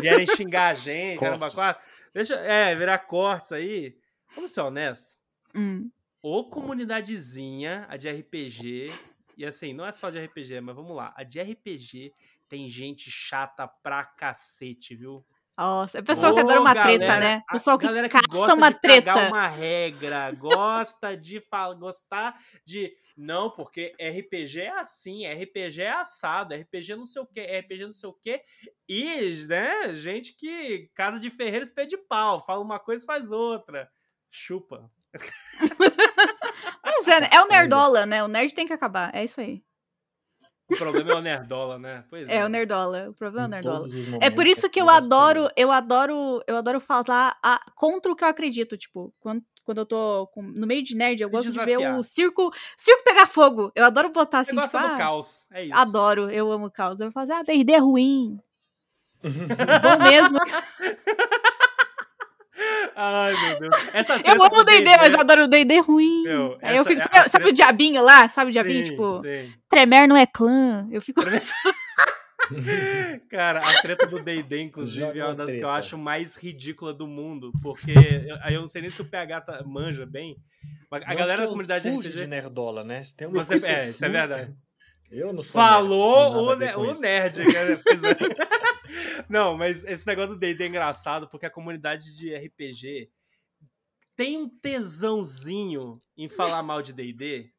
vierem 0.00 0.26
xingar 0.26 0.68
a 0.68 0.74
gente, 0.74 1.18
caramba, 1.20 1.50
quase. 1.50 1.80
Deixa, 2.14 2.36
é, 2.36 2.74
virar 2.76 2.98
cortes 3.00 3.52
aí. 3.52 3.98
Vamos 4.34 4.52
ser 4.52 4.60
honestos. 4.60 5.18
Hum. 5.54 5.90
Ô 6.26 6.42
comunidadezinha, 6.42 7.84
a 7.86 7.98
de 7.98 8.08
RPG, 8.10 8.86
e 9.36 9.44
assim, 9.44 9.74
não 9.74 9.84
é 9.84 9.92
só 9.92 10.08
de 10.08 10.18
RPG, 10.18 10.58
mas 10.62 10.74
vamos 10.74 10.96
lá. 10.96 11.12
A 11.14 11.22
de 11.22 11.38
RPG 11.38 12.14
tem 12.48 12.66
gente 12.70 13.10
chata 13.10 13.68
pra 13.68 14.02
cacete, 14.02 14.96
viu? 14.96 15.22
Nossa, 15.54 15.98
é 15.98 16.02
pessoa 16.02 16.32
que 16.32 16.40
Ô, 16.40 16.44
adora 16.44 16.62
uma 16.62 16.72
treta, 16.72 17.06
galera, 17.06 17.20
né? 17.20 17.42
a 17.46 17.52
Pessoal 17.52 17.78
que 17.78 17.84
galera 17.84 18.08
caça 18.08 18.54
uma 18.54 18.72
treta. 18.72 19.28
uma 19.28 19.46
regra, 19.46 20.30
gosta 20.30 21.14
de 21.14 21.42
falar, 21.42 21.74
gostar 21.74 22.40
de 22.64 22.90
não, 23.14 23.50
porque 23.50 23.94
RPG 24.00 24.62
é 24.62 24.70
assim, 24.70 25.26
RPG 25.26 25.82
é 25.82 25.90
assado, 25.90 26.54
RPG 26.54 26.96
não 26.96 27.04
sei 27.04 27.20
o 27.20 27.26
que, 27.26 27.42
RPG 27.42 27.84
não 27.84 27.92
sei 27.92 28.08
o 28.08 28.14
que, 28.14 28.40
e, 28.88 29.44
né, 29.46 29.92
gente 29.92 30.34
que 30.34 30.88
casa 30.94 31.20
de 31.20 31.28
ferreiro 31.28 31.66
espelho 31.66 31.86
de 31.86 31.98
pau, 31.98 32.42
fala 32.42 32.62
uma 32.62 32.78
coisa 32.78 33.04
e 33.04 33.06
faz 33.06 33.30
outra, 33.30 33.90
chupa. 34.30 34.90
Mas 36.82 37.08
é, 37.08 37.20
né? 37.20 37.28
é 37.32 37.40
o 37.40 37.46
nerdola, 37.48 38.06
né? 38.06 38.22
O 38.24 38.28
nerd 38.28 38.54
tem 38.54 38.66
que 38.66 38.72
acabar. 38.72 39.14
É 39.14 39.24
isso 39.24 39.40
aí. 39.40 39.62
O 40.70 40.76
problema 40.76 41.10
é 41.12 41.14
o 41.16 41.20
nerdola, 41.20 41.78
né? 41.78 42.04
Pois 42.08 42.28
é. 42.28 42.36
É 42.38 42.44
o 42.44 42.48
nerdola. 42.48 43.10
O 43.10 43.14
problema 43.14 43.44
é 43.44 43.48
o 43.48 43.50
nerdola. 43.50 43.86
É 44.20 44.30
por 44.30 44.46
isso 44.46 44.70
que 44.70 44.80
eu 44.80 44.88
adoro, 44.88 45.48
eu 45.56 45.70
adoro, 45.70 46.42
eu 46.46 46.56
adoro 46.56 46.80
falar 46.80 47.36
a- 47.42 47.60
contra 47.74 48.10
o 48.10 48.16
que 48.16 48.24
eu 48.24 48.28
acredito, 48.28 48.76
tipo, 48.76 49.14
quando, 49.20 49.42
quando 49.62 49.78
eu 49.78 49.86
tô 49.86 50.26
com- 50.32 50.40
no 50.42 50.66
meio 50.66 50.82
de 50.82 50.96
nerd, 50.96 51.20
eu 51.20 51.28
Se 51.28 51.32
gosto 51.32 51.50
de 51.52 51.58
ver 51.58 51.66
desafiar. 51.66 51.98
o 51.98 52.02
circo, 52.02 52.50
circo 52.78 53.04
pegar 53.04 53.26
fogo. 53.26 53.70
Eu 53.74 53.84
adoro 53.84 54.08
botar 54.10 54.42
Você 54.42 54.50
assim, 54.52 54.56
gosta 54.60 54.78
tipo, 54.78 54.88
do 54.88 54.94
ah, 54.94 54.96
caos, 54.96 55.46
é 55.52 55.64
isso. 55.64 55.74
adoro, 55.76 56.30
eu 56.30 56.50
amo 56.50 56.70
caos. 56.70 56.98
Eu 56.98 57.06
vou 57.08 57.12
fazer, 57.12 57.34
ah, 57.34 57.42
D&D 57.42 57.72
é 57.74 57.78
ruim. 57.78 58.40
Bom 59.22 60.02
mesmo. 60.02 60.38
Ai, 62.96 63.32
meu 63.48 63.58
Deus. 63.60 63.74
Essa 63.94 64.14
Eu 64.16 64.22
treta 64.22 64.30
amo 64.32 64.60
o 64.60 64.64
D&D, 64.64 64.96
mas 64.96 65.14
adoro 65.14 65.44
o 65.44 65.48
D&D 65.48 65.80
ruim. 65.80 66.22
Meu, 66.22 66.56
Aí 66.62 66.76
eu 66.76 66.84
fico, 66.84 67.00
é 67.00 67.04
sabe, 67.04 67.14
sabe 67.30 67.44
o 67.44 67.48
treta- 67.48 67.52
diabinho 67.52 68.02
lá? 68.02 68.28
Sabe 68.28 68.50
o 68.50 68.52
diabinho, 68.52 68.84
Sim, 68.84 68.90
tipo, 68.92 69.20
sim. 69.20 69.52
Tremer 69.68 70.06
não 70.08 70.16
é 70.16 70.26
clã. 70.26 70.86
Eu 70.92 71.00
fico, 71.02 71.20
Cara, 73.30 73.60
a 73.60 73.82
treta 73.82 74.06
do 74.06 74.20
D&D, 74.22 74.60
inclusive, 74.62 75.18
é 75.18 75.24
uma 75.24 75.34
das 75.34 75.46
que 75.50 75.56
eu 75.56 75.60
treta. 75.62 75.72
acho 75.72 75.98
mais 75.98 76.36
ridícula 76.36 76.92
do 76.92 77.06
mundo, 77.06 77.50
porque 77.62 77.92
eu- 77.92 78.36
aí 78.42 78.54
eu 78.54 78.60
não 78.60 78.66
sei 78.66 78.82
nem 78.82 78.90
se 78.90 79.00
o 79.00 79.04
PH 79.04 79.40
tá- 79.40 79.62
manja 79.64 80.04
bem, 80.06 80.36
mas 80.90 81.02
a 81.02 81.08
Não 81.08 81.16
galera 81.16 81.38
da 81.38 81.44
eu 81.44 81.48
comunidade 81.48 81.90
fujo 81.90 82.08
RPG... 82.10 82.16
de 82.16 82.26
nerdola, 82.28 82.84
né? 82.84 83.02
Se 83.02 83.16
tem 83.16 83.26
uma 83.26 83.42
Você, 83.42 83.54
coisa 83.54 83.68
eu 83.68 83.74
é, 83.76 83.88
isso 83.88 84.04
é 84.04 84.08
verdade. 84.08 84.54
Eu 85.10 85.32
não 85.32 85.42
sou 85.42 85.60
nerd, 85.60 85.72
Falou 85.74 86.32
não 86.32 86.44
o, 86.44 86.56
ne- 86.56 86.74
o 86.76 87.00
nerd. 87.00 87.38
Não, 89.28 89.56
mas 89.56 89.84
esse 89.84 90.06
negócio 90.06 90.34
do 90.34 90.38
D&D 90.38 90.64
é 90.64 90.66
engraçado 90.66 91.28
porque 91.28 91.46
a 91.46 91.50
comunidade 91.50 92.16
de 92.16 92.34
RPG 92.34 93.10
tem 94.16 94.38
um 94.38 94.48
tesãozinho 94.48 96.00
em 96.16 96.28
falar 96.28 96.62
mal 96.62 96.80
de 96.82 96.92
D&D. 96.92 97.50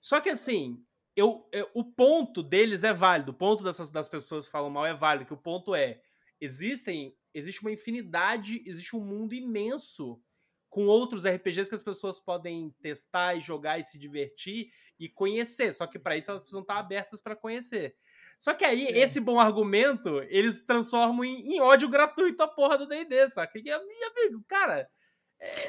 Só 0.00 0.20
que 0.20 0.28
assim, 0.30 0.82
eu, 1.14 1.48
eu- 1.52 1.70
o 1.74 1.84
ponto 1.84 2.42
deles 2.42 2.84
é 2.84 2.92
válido. 2.92 3.32
O 3.32 3.34
ponto 3.34 3.62
dessas, 3.62 3.90
das 3.90 4.08
pessoas 4.08 4.46
que 4.46 4.52
falam 4.52 4.70
mal 4.70 4.86
é 4.86 4.94
válido. 4.94 5.26
Que 5.26 5.34
o 5.34 5.36
ponto 5.42 5.74
é, 5.74 6.00
existem, 6.40 7.14
existe 7.34 7.60
uma 7.60 7.72
infinidade, 7.72 8.62
existe 8.66 8.96
um 8.96 9.04
mundo 9.04 9.34
imenso 9.34 10.20
com 10.68 10.86
outros 10.86 11.24
RPGs 11.24 11.68
que 11.68 11.74
as 11.74 11.82
pessoas 11.82 12.18
podem 12.20 12.70
testar 12.82 13.34
e 13.34 13.40
jogar 13.40 13.78
e 13.78 13.84
se 13.84 13.98
divertir 13.98 14.70
e 14.98 15.08
conhecer. 15.08 15.72
Só 15.72 15.86
que 15.86 15.98
para 15.98 16.16
isso 16.16 16.30
elas 16.30 16.42
precisam 16.42 16.62
estar 16.62 16.78
abertas 16.78 17.20
para 17.20 17.34
conhecer. 17.36 17.96
Só 18.38 18.54
que 18.54 18.64
aí, 18.64 18.86
É. 18.86 18.98
esse 19.00 19.20
bom 19.20 19.38
argumento, 19.40 20.20
eles 20.28 20.64
transformam 20.64 21.24
em, 21.24 21.54
em 21.56 21.60
ódio 21.60 21.88
gratuito 21.88 22.42
a 22.42 22.48
porra 22.48 22.78
do 22.78 22.86
D&D, 22.86 23.28
saca? 23.30 23.58
E, 23.58 23.70
amigo, 23.70 24.42
cara... 24.48 24.88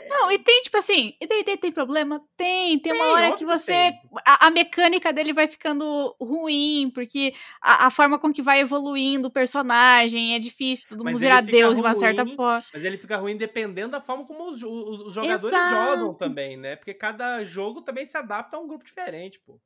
Não, 0.10 0.32
e 0.32 0.40
tem, 0.40 0.64
tipo 0.64 0.78
assim, 0.78 1.14
e 1.22 1.28
D&D 1.28 1.56
tem 1.58 1.72
problema? 1.72 2.20
Tem, 2.36 2.80
tem 2.80 2.92
uma 2.92 3.06
Tem, 3.06 3.14
hora 3.14 3.28
óbvio 3.30 3.38
que 3.48 3.54
que 3.54 3.60
você, 3.60 3.72
tem. 3.72 4.02
a, 4.26 4.48
a 4.48 4.50
mecânica 4.50 5.14
dele 5.14 5.32
vai 5.32 5.48
ficando 5.48 6.16
ruim, 6.20 6.90
porque 6.92 7.36
a, 7.62 7.86
a 7.86 7.92
forma 7.92 8.18
com 8.18 8.34
que 8.34 8.42
vai 8.42 8.62
evoluindo 8.62 9.28
o 9.28 9.32
personagem 9.32 10.34
é 10.34 10.40
difícil, 10.40 10.88
todo 10.90 11.06
mundo 11.06 11.20
virar 11.20 11.42
Deus 11.42 11.76
de 11.76 11.82
uma 11.82 11.94
certa 11.94 12.26
forma. 12.26 12.64
Mas 12.74 12.84
ele 12.84 12.98
fica 12.98 13.18
ruim 13.18 13.38
dependendo 13.38 13.92
da 13.92 14.02
forma 14.02 14.26
como 14.26 14.48
os, 14.50 14.64
os- 14.64 15.02
os 15.02 15.14
jogadores 15.14 15.56
Exato. 15.56 15.70
jogam 15.70 16.14
também, 16.16 16.58
né? 16.58 16.76
Porque 16.76 16.94
cada 16.96 17.44
jogo 17.44 17.84
também 17.84 18.08
se 18.08 18.18
adapta 18.18 18.58
a 18.58 18.60
um 18.60 18.68
grupo 18.68 18.84
diferente, 18.84 19.40
pô. 19.46 19.60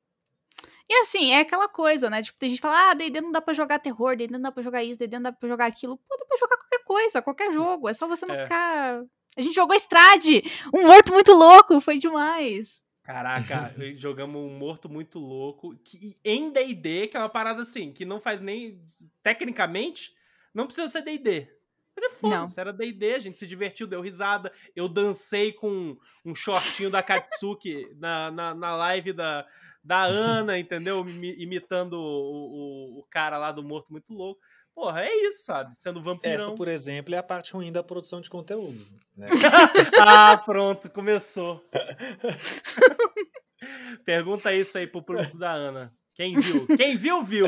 E 0.90 0.94
assim, 1.02 1.32
é 1.32 1.40
aquela 1.40 1.68
coisa, 1.68 2.10
né? 2.10 2.22
Tipo, 2.22 2.38
tem 2.38 2.50
gente 2.50 2.58
que 2.58 2.62
fala, 2.68 2.92
ah, 2.92 2.94
D&D 2.94 3.22
não 3.22 3.32
dá 3.32 3.42
pra 3.42 3.54
jogar 3.54 3.80
terror, 3.80 4.16
D&D 4.16 4.34
não 4.34 4.42
dá 4.42 4.52
pra 4.52 4.62
jogar 4.64 4.84
isso, 4.84 5.00
D&D 5.00 5.16
não 5.18 5.24
dá 5.24 5.32
pra 5.32 5.48
jogar 5.50 5.66
aquilo. 5.66 5.98
Pô, 5.98 6.18
dá 6.18 6.26
pra 6.26 6.38
jogar 6.38 6.58
qualquer 6.58 6.84
coisa, 6.84 7.22
qualquer 7.22 7.54
jogo, 7.54 7.90
é 7.90 7.94
só 7.94 8.08
você 8.08 8.26
não 8.26 8.36
É. 8.36 8.44
ficar... 8.44 9.04
A 9.36 9.42
gente 9.42 9.56
jogou 9.56 9.76
Estrade, 9.76 10.44
um 10.74 10.86
morto 10.86 11.12
muito 11.12 11.32
louco, 11.32 11.82
foi 11.82 11.98
demais. 11.98 12.84
Caraca, 13.04 13.74
jogamos 13.98 14.40
um 14.40 14.58
morto 14.58 14.88
muito 14.88 15.18
louco. 15.20 15.76
Que, 15.84 16.16
em 16.24 16.52
DD, 16.52 17.08
que 17.08 17.18
é 17.18 17.20
uma 17.20 17.30
parada 17.30 17.64
assim, 17.64 17.92
que 17.92 18.06
não 18.06 18.20
faz 18.20 18.42
nem. 18.42 18.80
Tecnicamente, 19.24 20.14
não 20.54 20.66
precisa 20.66 20.88
ser 20.88 21.02
DD. 21.02 21.50
Mas 21.96 22.06
é 22.06 22.10
foda-se, 22.16 22.60
era 22.60 22.72
DD, 22.74 23.14
a 23.16 23.20
gente 23.20 23.38
se 23.38 23.46
divertiu, 23.48 23.86
deu 23.88 24.02
risada. 24.02 24.52
Eu 24.76 24.88
dancei 24.88 25.52
com 25.52 25.98
um 26.26 26.34
shortinho 26.34 26.90
da 26.90 27.04
Katsuki 27.04 27.88
na, 27.98 28.32
na, 28.32 28.54
na 28.56 28.76
live 28.76 29.14
da, 29.14 29.46
da 29.84 30.04
Ana, 30.06 30.58
entendeu? 30.58 31.04
Mi- 31.04 31.36
Imitando 31.38 31.94
o, 31.94 32.98
o, 32.98 33.00
o 33.00 33.04
cara 33.10 33.38
lá 33.38 33.52
do 33.52 33.64
Morto 33.64 33.92
Muito 33.92 34.14
Louco. 34.14 34.42
Porra, 34.74 35.06
é 35.06 35.28
isso, 35.28 35.46
sabe? 35.46 35.76
Sendo 35.76 36.02
vampirão. 36.02 36.34
Essa, 36.34 36.52
por 36.52 36.68
exemplo, 36.68 37.14
é 37.14 37.18
a 37.18 37.24
parte 37.24 37.54
ruim 37.54 37.72
da 37.72 37.84
produção 37.84 38.20
de 38.20 38.30
conteúdo. 38.30 38.82
Né? 39.16 39.28
ah, 40.02 40.36
pronto, 40.38 40.90
começou. 40.90 41.64
Pergunta 44.04 44.54
isso 44.54 44.78
aí 44.78 44.88
pro 44.88 45.04
público 45.04 45.38
da 45.38 45.54
Ana. 45.54 45.94
Quem 46.16 46.40
viu? 46.40 46.68
Quem 46.78 46.96
viu, 46.96 47.24
viu. 47.24 47.48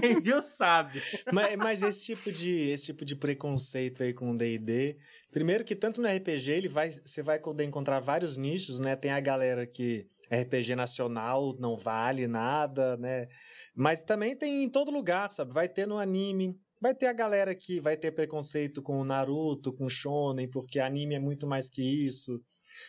Quem 0.00 0.20
viu, 0.20 0.42
sabe. 0.42 1.00
Mas, 1.32 1.56
mas, 1.56 1.82
esse 1.82 2.04
tipo 2.04 2.30
de 2.30 2.70
esse 2.70 2.86
tipo 2.86 3.02
de 3.02 3.16
preconceito 3.16 4.02
aí 4.02 4.12
com 4.12 4.30
o 4.30 4.36
D&D, 4.36 4.98
primeiro 5.30 5.64
que 5.64 5.74
tanto 5.74 6.02
no 6.02 6.08
RPG 6.08 6.50
ele 6.50 6.68
vai, 6.68 6.90
você 6.90 7.22
vai 7.22 7.38
poder 7.38 7.64
encontrar 7.64 7.98
vários 8.00 8.36
nichos, 8.36 8.78
né? 8.78 8.94
Tem 8.94 9.10
a 9.10 9.20
galera 9.20 9.66
que 9.66 10.06
RPG 10.32 10.74
nacional 10.74 11.54
não 11.58 11.76
vale 11.76 12.26
nada, 12.26 12.96
né? 12.96 13.28
Mas 13.74 14.02
também 14.02 14.36
tem 14.36 14.64
em 14.64 14.70
todo 14.70 14.90
lugar, 14.90 15.30
sabe? 15.30 15.52
Vai 15.52 15.68
ter 15.68 15.86
no 15.86 15.98
anime, 15.98 16.58
vai 16.80 16.94
ter 16.94 17.06
a 17.06 17.12
galera 17.12 17.54
que 17.54 17.80
vai 17.80 17.96
ter 17.96 18.12
preconceito 18.12 18.82
com 18.82 18.98
o 18.98 19.04
Naruto, 19.04 19.72
com 19.72 19.84
o 19.84 19.90
Shonen, 19.90 20.48
porque 20.48 20.80
anime 20.80 21.14
é 21.14 21.20
muito 21.20 21.46
mais 21.46 21.68
que 21.68 21.82
isso. 21.82 22.40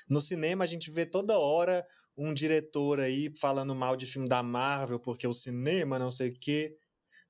No 0.10 0.22
cinema 0.22 0.64
a 0.64 0.68
gente 0.68 0.90
vê 0.90 1.06
toda 1.06 1.38
hora 1.38 1.86
um 2.18 2.34
diretor 2.34 3.00
aí 3.00 3.32
falando 3.40 3.76
mal 3.76 3.96
de 3.96 4.06
filme 4.06 4.30
da 4.30 4.42
Marvel, 4.42 5.00
porque 5.00 5.28
o 5.28 5.34
cinema, 5.34 6.00
não 6.00 6.12
sei 6.12 6.30
o 6.30 6.40
quê. 6.40 6.76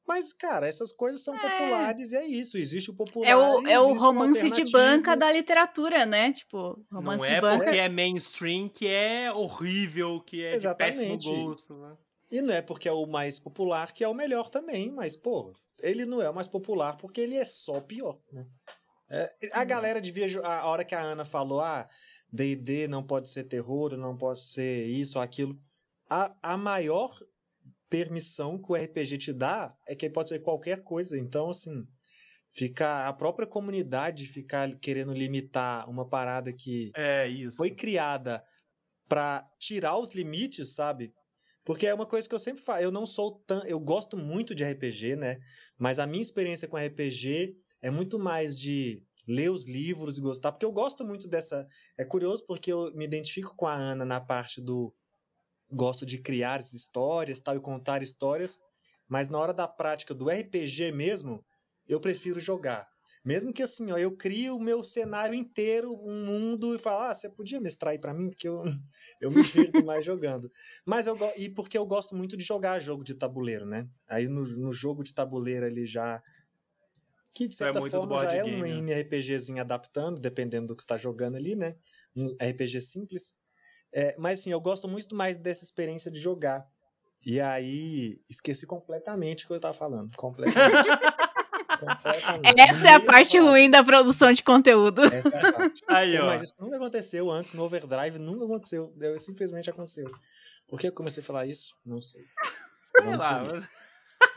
Mas, 0.05 0.33
cara, 0.33 0.67
essas 0.67 0.91
coisas 0.91 1.23
são 1.23 1.35
é. 1.35 1.39
populares 1.39 2.11
e 2.11 2.15
é 2.17 2.25
isso. 2.25 2.57
Existe 2.57 2.91
o 2.91 2.93
popular. 2.93 3.29
É 3.29 3.35
o, 3.35 3.67
é 3.67 3.79
o 3.79 3.93
romance 3.93 4.49
de 4.49 4.69
banca 4.69 5.15
da 5.15 5.31
literatura, 5.31 6.05
né? 6.05 6.33
Tipo, 6.33 6.83
romance 6.91 7.23
Não 7.23 7.31
é 7.31 7.35
de 7.35 7.41
banca. 7.41 7.63
porque 7.63 7.79
é 7.79 7.89
mainstream 7.89 8.67
que 8.67 8.87
é 8.87 9.31
horrível, 9.31 10.19
que 10.21 10.43
é 10.43 10.53
Exatamente. 10.53 10.99
de 10.99 11.05
péssimo 11.05 11.45
gosto, 11.47 11.73
né? 11.75 11.97
E 12.29 12.41
não 12.41 12.53
é 12.53 12.61
porque 12.61 12.89
é 12.89 12.91
o 12.91 13.05
mais 13.05 13.39
popular 13.39 13.93
que 13.93 14.03
é 14.03 14.07
o 14.07 14.13
melhor 14.13 14.49
também, 14.49 14.91
mas, 14.91 15.15
pô, 15.15 15.53
ele 15.79 16.05
não 16.05 16.21
é 16.21 16.29
o 16.29 16.33
mais 16.33 16.47
popular 16.47 16.97
porque 16.97 17.21
ele 17.21 17.37
é 17.37 17.45
só 17.45 17.79
pior, 17.79 18.17
né? 18.31 18.45
É, 19.09 19.31
a 19.53 19.63
galera 19.63 20.01
devia. 20.01 20.27
A 20.41 20.65
hora 20.65 20.83
que 20.83 20.95
a 20.95 21.01
Ana 21.01 21.23
falou, 21.23 21.61
ah, 21.61 21.87
D&D 22.31 22.87
não 22.87 23.03
pode 23.03 23.29
ser 23.29 23.43
terror, 23.43 23.95
não 23.95 24.17
pode 24.17 24.41
ser 24.41 24.87
isso 24.87 25.19
ou 25.19 25.23
aquilo. 25.23 25.55
A, 26.09 26.35
a 26.41 26.57
maior 26.57 27.15
permissão 27.93 28.59
que 28.59 28.71
o 28.71 28.75
RPG 28.75 29.19
te 29.19 29.31
dá 29.31 29.71
é 29.87 29.95
que 29.95 30.07
ele 30.07 30.13
pode 30.15 30.29
ser 30.29 30.39
qualquer 30.39 30.81
coisa. 30.81 31.15
Então, 31.15 31.51
assim, 31.51 31.85
fica 32.51 33.07
a 33.07 33.13
própria 33.13 33.45
comunidade 33.45 34.25
ficar 34.25 34.67
querendo 34.79 35.13
limitar 35.13 35.87
uma 35.87 36.09
parada 36.09 36.51
que 36.51 36.91
é 36.95 37.27
isso. 37.27 37.55
foi 37.55 37.69
criada 37.69 38.41
para 39.07 39.47
tirar 39.59 39.99
os 39.99 40.15
limites, 40.15 40.73
sabe? 40.73 41.13
Porque 41.63 41.85
é 41.85 41.93
uma 41.93 42.07
coisa 42.07 42.27
que 42.27 42.33
eu 42.33 42.39
sempre 42.39 42.63
falo, 42.63 42.81
eu 42.81 42.91
não 42.91 43.05
sou 43.05 43.43
tão, 43.45 43.63
eu 43.65 43.79
gosto 43.79 44.17
muito 44.17 44.55
de 44.55 44.63
RPG, 44.63 45.15
né? 45.15 45.37
Mas 45.77 45.99
a 45.99 46.07
minha 46.07 46.21
experiência 46.21 46.67
com 46.67 46.75
RPG 46.75 47.55
é 47.79 47.91
muito 47.91 48.17
mais 48.17 48.57
de 48.57 49.03
ler 49.27 49.51
os 49.51 49.67
livros 49.67 50.17
e 50.17 50.21
gostar, 50.21 50.51
porque 50.51 50.65
eu 50.65 50.71
gosto 50.71 51.05
muito 51.05 51.27
dessa. 51.27 51.67
É 51.95 52.03
curioso 52.03 52.43
porque 52.47 52.73
eu 52.73 52.91
me 52.95 53.05
identifico 53.05 53.55
com 53.55 53.67
a 53.67 53.75
Ana 53.75 54.03
na 54.03 54.19
parte 54.19 54.59
do 54.59 54.91
gosto 55.73 56.05
de 56.05 56.17
criar 56.17 56.59
histórias 56.59 57.39
tal 57.39 57.55
e 57.55 57.61
contar 57.61 58.01
histórias, 58.01 58.59
mas 59.07 59.29
na 59.29 59.37
hora 59.37 59.53
da 59.53 59.67
prática 59.67 60.13
do 60.13 60.29
RPG 60.29 60.91
mesmo, 60.91 61.43
eu 61.87 61.99
prefiro 61.99 62.39
jogar. 62.39 62.87
Mesmo 63.23 63.53
que 63.53 63.61
assim, 63.61 63.91
ó, 63.91 63.97
eu 63.97 64.15
crio 64.15 64.55
o 64.55 64.61
meu 64.61 64.83
cenário 64.83 65.35
inteiro, 65.35 65.93
um 65.93 66.25
mundo 66.25 66.73
e 66.73 66.79
falo, 66.79 67.03
ah, 67.03 67.13
você 67.13 67.29
podia 67.29 67.59
mestrar 67.59 67.91
aí 67.91 67.99
para 67.99 68.13
mim, 68.13 68.29
porque 68.29 68.47
eu, 68.47 68.63
eu 69.19 69.29
me 69.29 69.41
divirto 69.41 69.83
mais 69.85 70.05
jogando. 70.05 70.51
Mas 70.85 71.07
eu 71.07 71.17
e 71.37 71.49
porque 71.49 71.77
eu 71.77 71.85
gosto 71.85 72.15
muito 72.15 72.37
de 72.37 72.43
jogar 72.43 72.79
jogo 72.79 73.03
de 73.03 73.13
tabuleiro, 73.13 73.65
né? 73.65 73.85
Aí 74.07 74.27
no, 74.27 74.43
no 74.57 74.71
jogo 74.71 75.03
de 75.03 75.13
tabuleiro 75.13 75.65
ali 75.65 75.85
já 75.85 76.21
que 77.33 77.47
de 77.47 77.55
certa 77.55 77.79
é 77.79 77.89
forma 77.89 78.17
já 78.17 78.35
é 78.35 78.43
um 78.43 78.83
né? 78.83 79.01
RPGzinho 79.01 79.59
adaptando, 79.59 80.21
dependendo 80.21 80.67
do 80.67 80.75
que 80.75 80.83
está 80.83 80.95
jogando 80.95 81.35
ali, 81.35 81.55
né? 81.55 81.75
Um 82.15 82.35
RPG 82.35 82.79
simples. 82.79 83.39
É, 83.93 84.15
mas 84.17 84.39
sim, 84.39 84.51
eu 84.51 84.59
gosto 84.59 84.87
muito 84.87 85.15
mais 85.15 85.37
dessa 85.37 85.63
experiência 85.63 86.09
de 86.09 86.19
jogar. 86.19 86.65
E 87.25 87.39
aí, 87.39 88.19
esqueci 88.29 88.65
completamente 88.65 89.45
o 89.45 89.47
que 89.47 89.53
eu 89.53 89.57
estava 89.57 89.73
falando. 89.73 90.11
Completamente. 90.17 90.89
completamente. 91.79 92.59
Essa 92.59 92.87
é 92.89 92.93
a 92.95 92.99
parte 92.99 93.39
ruim 93.39 93.69
da 93.69 93.83
produção 93.83 94.33
de 94.33 94.43
conteúdo. 94.43 95.03
Essa 95.13 95.37
é 95.37 95.47
a 95.47 95.53
parte. 95.53 95.81
Aí, 95.87 96.17
ó. 96.17 96.25
Mas 96.25 96.41
isso 96.41 96.55
nunca 96.59 96.75
aconteceu 96.75 97.29
antes 97.31 97.53
no 97.53 97.63
Overdrive, 97.63 98.19
nunca 98.19 98.45
aconteceu. 98.45 98.93
Simplesmente 99.17 99.69
aconteceu. 99.69 100.09
Por 100.67 100.79
que 100.79 100.87
eu 100.87 100.91
comecei 100.91 101.21
a 101.21 101.25
falar 101.25 101.45
isso? 101.45 101.77
Não 101.85 102.01
sei. 102.01 102.23
Sei 102.83 103.15
lá, 103.15 103.43
mas... 103.43 103.63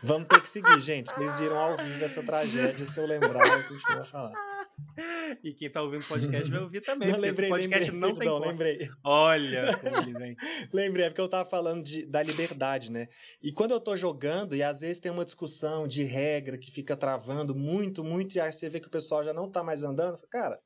Vamos 0.03 0.29
ter 0.29 0.41
que 0.41 0.49
seguir, 0.49 0.79
gente. 0.81 1.13
Eles 1.17 1.39
viram 1.39 1.59
ao 1.59 1.77
vivo 1.77 2.05
essa 2.05 2.23
tragédia. 2.23 2.87
Se 2.87 3.01
eu 3.01 3.07
lembrar, 3.07 3.47
eu 3.47 3.69
continuo 3.69 4.01
a 4.01 4.05
falar. 4.05 4.56
E 5.43 5.53
quem 5.53 5.71
tá 5.71 5.83
ouvindo 5.83 6.03
o 6.03 6.07
podcast 6.07 6.51
vai 6.51 6.61
ouvir 6.61 6.81
também. 6.85 7.11
Não, 7.11 7.19
lembrei, 7.19 7.49
podcast 7.49 7.91
lembrei, 7.91 8.09
não 8.09 8.17
perdão, 8.17 8.41
tem 8.41 8.51
lembrei. 8.51 8.89
Olha 9.05 9.77
como 9.79 9.97
ele 9.99 10.13
vem. 10.13 10.37
lembrei, 10.73 11.07
é 11.07 11.09
porque 11.09 11.21
eu 11.21 11.29
tava 11.29 11.49
falando 11.49 11.83
de, 11.83 12.07
da 12.07 12.23
liberdade, 12.23 12.91
né? 12.91 13.09
E 13.43 13.53
quando 13.53 13.73
eu 13.73 13.81
tô 13.81 13.97
jogando, 13.97 14.55
e 14.55 14.63
às 14.63 14.81
vezes 14.81 14.99
tem 14.99 15.11
uma 15.11 15.25
discussão 15.25 15.87
de 15.87 16.03
regra 16.03 16.57
que 16.57 16.71
fica 16.71 16.97
travando 16.97 17.55
muito, 17.55 18.05
muito, 18.05 18.37
e 18.37 18.41
aí 18.41 18.53
você 18.53 18.69
vê 18.69 18.81
que 18.81 18.89
o 18.89 18.91
pessoal 18.91 19.23
já 19.23 19.33
não 19.33 19.51
tá 19.51 19.63
mais 19.63 19.83
andando, 19.83 20.19
cara, 20.29 20.61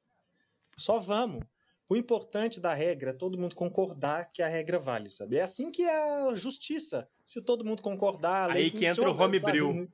só 0.77 0.99
vamos. 0.99 1.45
O 1.89 1.97
importante 1.97 2.61
da 2.61 2.73
regra 2.73 3.11
é 3.11 3.13
todo 3.15 3.37
mundo 3.37 3.57
concordar 3.57 4.31
que 4.33 4.43
a 4.43 4.49
regra 4.49 4.79
vale, 4.79 5.11
sabe? 5.11 5.39
É 5.39 5.43
assim 5.43 5.73
que 5.73 5.83
é 5.83 6.29
a 6.29 6.37
justiça. 6.37 7.09
Se 7.25 7.43
todo 7.43 7.65
mundo 7.65 7.83
concordar, 7.83 8.49
a 8.49 8.55
lei 8.55 8.65
Aí 8.65 8.71
que 8.71 8.87
entra 8.87 9.11
o 9.11 9.21
homebrew. 9.21 9.89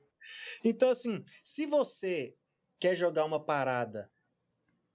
Então, 0.63 0.89
assim, 0.89 1.23
se 1.43 1.65
você 1.65 2.35
quer 2.79 2.95
jogar 2.95 3.25
uma 3.25 3.43
parada 3.43 4.09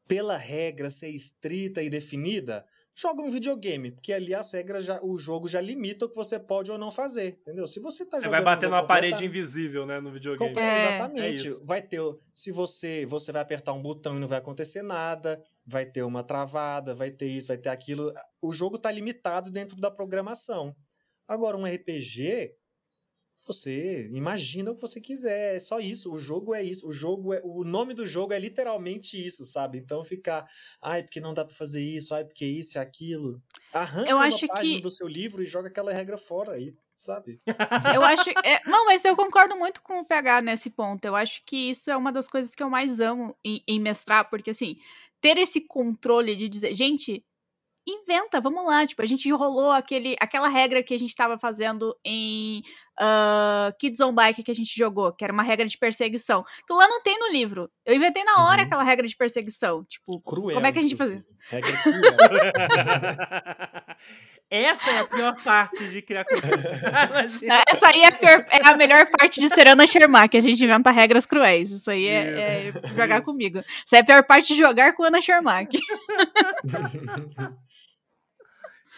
pela 0.06 0.36
regra 0.36 0.90
ser 0.90 1.08
estrita 1.08 1.82
e 1.82 1.88
definida, 1.88 2.64
joga 2.94 3.22
um 3.22 3.30
videogame, 3.30 3.90
porque 3.90 4.12
ali 4.12 4.34
as 4.34 4.52
regras 4.52 4.84
já, 4.84 5.00
o 5.02 5.16
jogo 5.16 5.48
já 5.48 5.60
limita 5.60 6.04
o 6.04 6.08
que 6.08 6.16
você 6.16 6.38
pode 6.38 6.70
ou 6.70 6.76
não 6.76 6.90
fazer, 6.90 7.38
entendeu? 7.40 7.66
Se 7.66 7.80
você 7.80 8.04
tá 8.04 8.20
você 8.20 8.28
vai 8.28 8.42
bater 8.42 8.68
numa 8.68 8.86
parede 8.86 9.24
invisível, 9.24 9.86
né, 9.86 10.00
no 10.00 10.12
videogame. 10.12 10.52
É, 10.58 10.94
Exatamente. 10.94 11.48
É 11.48 11.50
vai 11.64 11.80
ter, 11.80 12.00
se 12.34 12.52
você, 12.52 13.06
você 13.06 13.32
vai 13.32 13.42
apertar 13.42 13.72
um 13.72 13.82
botão 13.82 14.16
e 14.16 14.20
não 14.20 14.28
vai 14.28 14.38
acontecer 14.38 14.82
nada, 14.82 15.42
vai 15.66 15.86
ter 15.86 16.02
uma 16.02 16.22
travada, 16.22 16.94
vai 16.94 17.10
ter 17.10 17.26
isso, 17.26 17.48
vai 17.48 17.56
ter 17.56 17.70
aquilo. 17.70 18.12
O 18.40 18.52
jogo 18.52 18.78
tá 18.78 18.90
limitado 18.90 19.50
dentro 19.50 19.76
da 19.76 19.90
programação. 19.90 20.76
Agora 21.26 21.56
um 21.56 21.64
RPG, 21.64 22.52
você 23.44 24.08
imagina 24.12 24.70
o 24.70 24.74
que 24.74 24.80
você 24.80 25.00
quiser, 25.00 25.56
é 25.56 25.60
só 25.60 25.80
isso. 25.80 26.12
O 26.12 26.18
jogo 26.18 26.54
é 26.54 26.62
isso. 26.62 26.86
O 26.86 26.92
jogo 26.92 27.34
é 27.34 27.40
o 27.42 27.64
nome 27.64 27.92
do 27.92 28.06
jogo 28.06 28.32
é 28.32 28.38
literalmente 28.38 29.24
isso, 29.24 29.44
sabe? 29.44 29.78
Então 29.78 30.04
ficar, 30.04 30.46
ai, 30.80 31.02
porque 31.02 31.20
não 31.20 31.34
dá 31.34 31.44
para 31.44 31.56
fazer 31.56 31.82
isso, 31.82 32.14
ai, 32.14 32.24
porque 32.24 32.46
isso 32.46 32.78
e 32.78 32.80
aquilo. 32.80 33.42
Arranca 33.72 34.08
eu 34.08 34.18
acho 34.18 34.44
uma 34.44 34.54
página 34.54 34.76
que... 34.76 34.80
do 34.80 34.90
seu 34.90 35.08
livro 35.08 35.42
e 35.42 35.46
joga 35.46 35.68
aquela 35.68 35.92
regra 35.92 36.16
fora 36.16 36.52
aí. 36.52 36.74
Sabe? 36.96 37.40
Eu 37.96 38.02
acho. 38.02 38.30
É, 38.44 38.60
não, 38.64 38.86
mas 38.86 39.04
eu 39.04 39.16
concordo 39.16 39.56
muito 39.56 39.82
com 39.82 39.98
o 39.98 40.04
PH 40.04 40.40
nesse 40.40 40.70
ponto. 40.70 41.04
Eu 41.04 41.16
acho 41.16 41.42
que 41.44 41.70
isso 41.70 41.90
é 41.90 41.96
uma 41.96 42.12
das 42.12 42.28
coisas 42.28 42.54
que 42.54 42.62
eu 42.62 42.70
mais 42.70 43.00
amo 43.00 43.36
em, 43.44 43.60
em 43.66 43.80
mestrar, 43.80 44.30
porque 44.30 44.50
assim, 44.50 44.76
ter 45.20 45.36
esse 45.36 45.60
controle 45.62 46.36
de 46.36 46.48
dizer, 46.48 46.72
gente, 46.74 47.24
inventa, 47.86 48.40
vamos 48.40 48.64
lá. 48.64 48.86
Tipo, 48.86 49.02
a 49.02 49.06
gente 49.06 49.30
rolou 49.32 49.70
aquele, 49.70 50.16
aquela 50.20 50.48
regra 50.48 50.82
que 50.82 50.94
a 50.94 50.98
gente 50.98 51.14
tava 51.14 51.38
fazendo 51.38 51.96
em 52.04 52.62
uh, 53.00 53.72
Kids 53.78 54.00
on 54.00 54.14
Bike 54.14 54.42
que 54.42 54.50
a 54.50 54.54
gente 54.54 54.76
jogou, 54.76 55.12
que 55.12 55.24
era 55.24 55.32
uma 55.32 55.42
regra 55.42 55.66
de 55.66 55.78
perseguição. 55.78 56.44
Que 56.66 56.74
lá 56.74 56.86
não 56.88 57.02
tem 57.02 57.18
no 57.18 57.32
livro. 57.32 57.70
Eu 57.84 57.94
inventei 57.94 58.24
na 58.24 58.44
hora 58.44 58.62
uhum. 58.62 58.66
aquela 58.66 58.82
regra 58.82 59.06
de 59.06 59.16
perseguição. 59.16 59.84
Tipo, 59.84 60.20
cruel, 60.20 60.54
como 60.54 60.66
é 60.66 60.72
que 60.72 60.78
a 60.78 60.82
gente 60.82 60.96
fazia? 60.96 61.22
Regra 61.50 61.76
cruel. 61.82 62.16
Essa 64.54 64.90
é 64.90 64.98
a 64.98 65.06
pior 65.06 65.34
parte 65.42 65.88
de 65.88 66.02
criar 66.02 66.26
conteúdo. 66.26 66.52
Essa 67.66 67.88
aí 67.88 68.02
é 68.02 68.08
a, 68.08 68.12
pior, 68.12 68.44
é 68.50 68.68
a, 68.68 68.76
melhor 68.76 69.10
parte 69.10 69.40
de 69.40 69.48
ser 69.48 69.66
Ana 69.66 69.86
Sherman, 69.86 70.28
que 70.28 70.36
a 70.36 70.40
gente 70.40 70.62
inventa 70.62 70.90
regras 70.90 71.24
cruéis. 71.24 71.70
Isso 71.70 71.90
aí 71.90 72.06
é, 72.06 72.68
é 72.68 72.72
jogar 72.94 73.16
Isso. 73.16 73.24
comigo. 73.24 73.60
Essa 73.60 73.96
é 73.96 74.00
a 74.00 74.04
pior 74.04 74.22
parte 74.24 74.48
de 74.48 74.56
jogar 74.56 74.92
com 74.92 75.04
Ana 75.04 75.22
Sherman. 75.22 75.66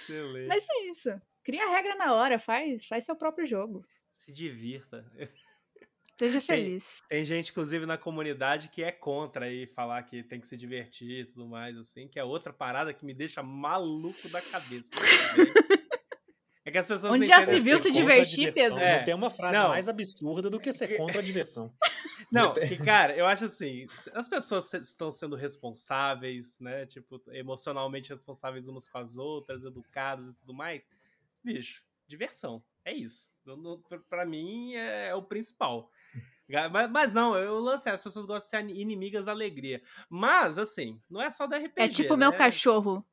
Excelente. 0.03 0.49
Mas 0.49 0.67
é 0.69 0.91
isso. 0.91 1.11
Cria 1.45 1.67
a 1.67 1.71
regra 1.71 1.95
na 1.95 2.15
hora, 2.15 2.39
faz, 2.39 2.87
faz 2.87 3.05
seu 3.05 3.15
próprio 3.15 3.47
jogo. 3.47 3.87
Se 4.11 4.33
divirta. 4.33 5.05
Seja 6.17 6.41
feliz. 6.41 7.03
Tem, 7.09 7.19
tem, 7.19 7.25
gente, 7.25 7.51
inclusive, 7.51 7.85
na 7.85 7.99
comunidade 7.99 8.69
que 8.69 8.83
é 8.83 8.91
contra 8.91 9.45
aí 9.45 9.67
falar 9.67 10.03
que 10.05 10.23
tem 10.23 10.41
que 10.41 10.49
se 10.49 10.57
divertir 10.57 11.21
e 11.21 11.25
tudo 11.27 11.47
mais, 11.47 11.77
assim, 11.77 12.09
que 12.09 12.19
é 12.19 12.25
outra 12.25 12.53
parada 12.53 12.95
que 12.95 13.05
me 13.05 13.13
deixa 13.13 13.43
maluco 13.43 14.29
da 14.31 14.41
cabeça. 14.41 14.91
É 16.65 16.71
que 16.71 16.79
as 16.79 16.89
pessoas 16.89 17.13
Onde 17.13 17.27
já 17.27 17.45
se 17.45 17.61
viu 17.61 17.79
se 17.79 17.91
divertir, 17.91 18.51
Pedro? 18.55 18.79
É. 18.79 18.97
Não 18.97 19.05
tem 19.05 19.15
uma 19.15 19.29
frase 19.29 19.59
não. 19.59 19.69
mais 19.69 19.87
absurda 19.87 20.49
do 20.49 20.59
que 20.59 20.73
ser 20.73 20.89
contra 20.97 21.21
a 21.21 21.23
diversão. 21.23 21.71
Não, 22.33 22.55
que, 22.55 22.77
cara, 22.79 23.15
eu 23.15 23.27
acho 23.27 23.45
assim, 23.45 23.87
as 24.15 24.29
pessoas 24.29 24.73
estão 24.73 25.13
sendo 25.13 25.37
responsáveis, 25.37 26.59
né? 26.59 26.87
Tipo, 26.87 27.21
emocionalmente 27.33 28.09
responsáveis 28.09 28.67
umas 28.67 28.89
com 28.89 28.97
as 28.97 29.19
outras, 29.19 29.65
educadas 29.65 30.31
e 30.31 30.35
tudo 30.35 30.55
mais. 30.55 30.89
Bicho, 31.45 31.83
diversão. 32.07 32.65
É 32.85 32.93
isso. 32.93 33.31
Para 34.09 34.25
mim 34.25 34.75
é, 34.75 35.09
é, 35.09 35.15
o 35.15 35.23
principal. 35.23 35.91
Mas, 36.71 36.91
mas 36.91 37.15
não, 37.15 37.37
eu 37.37 37.59
lancei, 37.61 37.93
as 37.93 38.03
pessoas 38.03 38.25
gostam 38.27 38.67
de 38.67 38.73
ser 38.75 38.81
inimigas 38.81 39.25
da 39.27 39.33
alegria. 39.33 39.83
Mas, 40.09 40.59
assim, 40.59 41.01
não 41.09 41.21
é 41.23 41.31
só 41.31 41.47
da 41.47 41.57
RPG. 41.59 41.73
É 41.77 41.89
tipo 41.89 42.17
né? 42.17 42.27
meu 42.29 42.33
cachorro. 42.37 43.05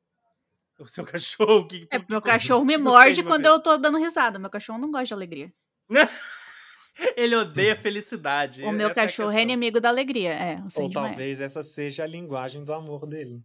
O 0.78 0.86
seu 0.86 1.04
cachorro? 1.04 1.60
O 1.60 1.66
que, 1.68 1.86
É, 1.90 1.98
que- 1.98 2.06
meu 2.10 2.20
que- 2.20 2.28
cachorro 2.28 2.64
me 2.64 2.76
morde 2.76 3.22
quando 3.22 3.46
eu 3.46 3.60
tô 3.62 3.76
dando 3.76 3.98
risada. 3.98 4.38
Meu 4.38 4.50
cachorro 4.50 4.78
não 4.78 4.90
gosta 4.90 5.06
de 5.06 5.14
alegria. 5.14 5.52
Ele 7.16 7.34
odeia 7.34 7.74
felicidade. 7.74 8.62
O 8.64 8.70
meu 8.72 8.90
essa 8.90 9.00
é 9.00 9.04
cachorro 9.04 9.30
é, 9.30 9.34
questão. 9.36 9.42
inimigo 9.42 9.80
da 9.80 9.88
alegria. 9.88 10.32
É, 10.32 10.56
Ou 10.76 10.86
é. 10.88 10.92
talvez 10.92 11.40
essa 11.40 11.62
seja 11.62 12.04
a 12.04 12.06
linguagem 12.06 12.64
do 12.64 12.72
amor 12.72 13.06
dele. 13.06 13.42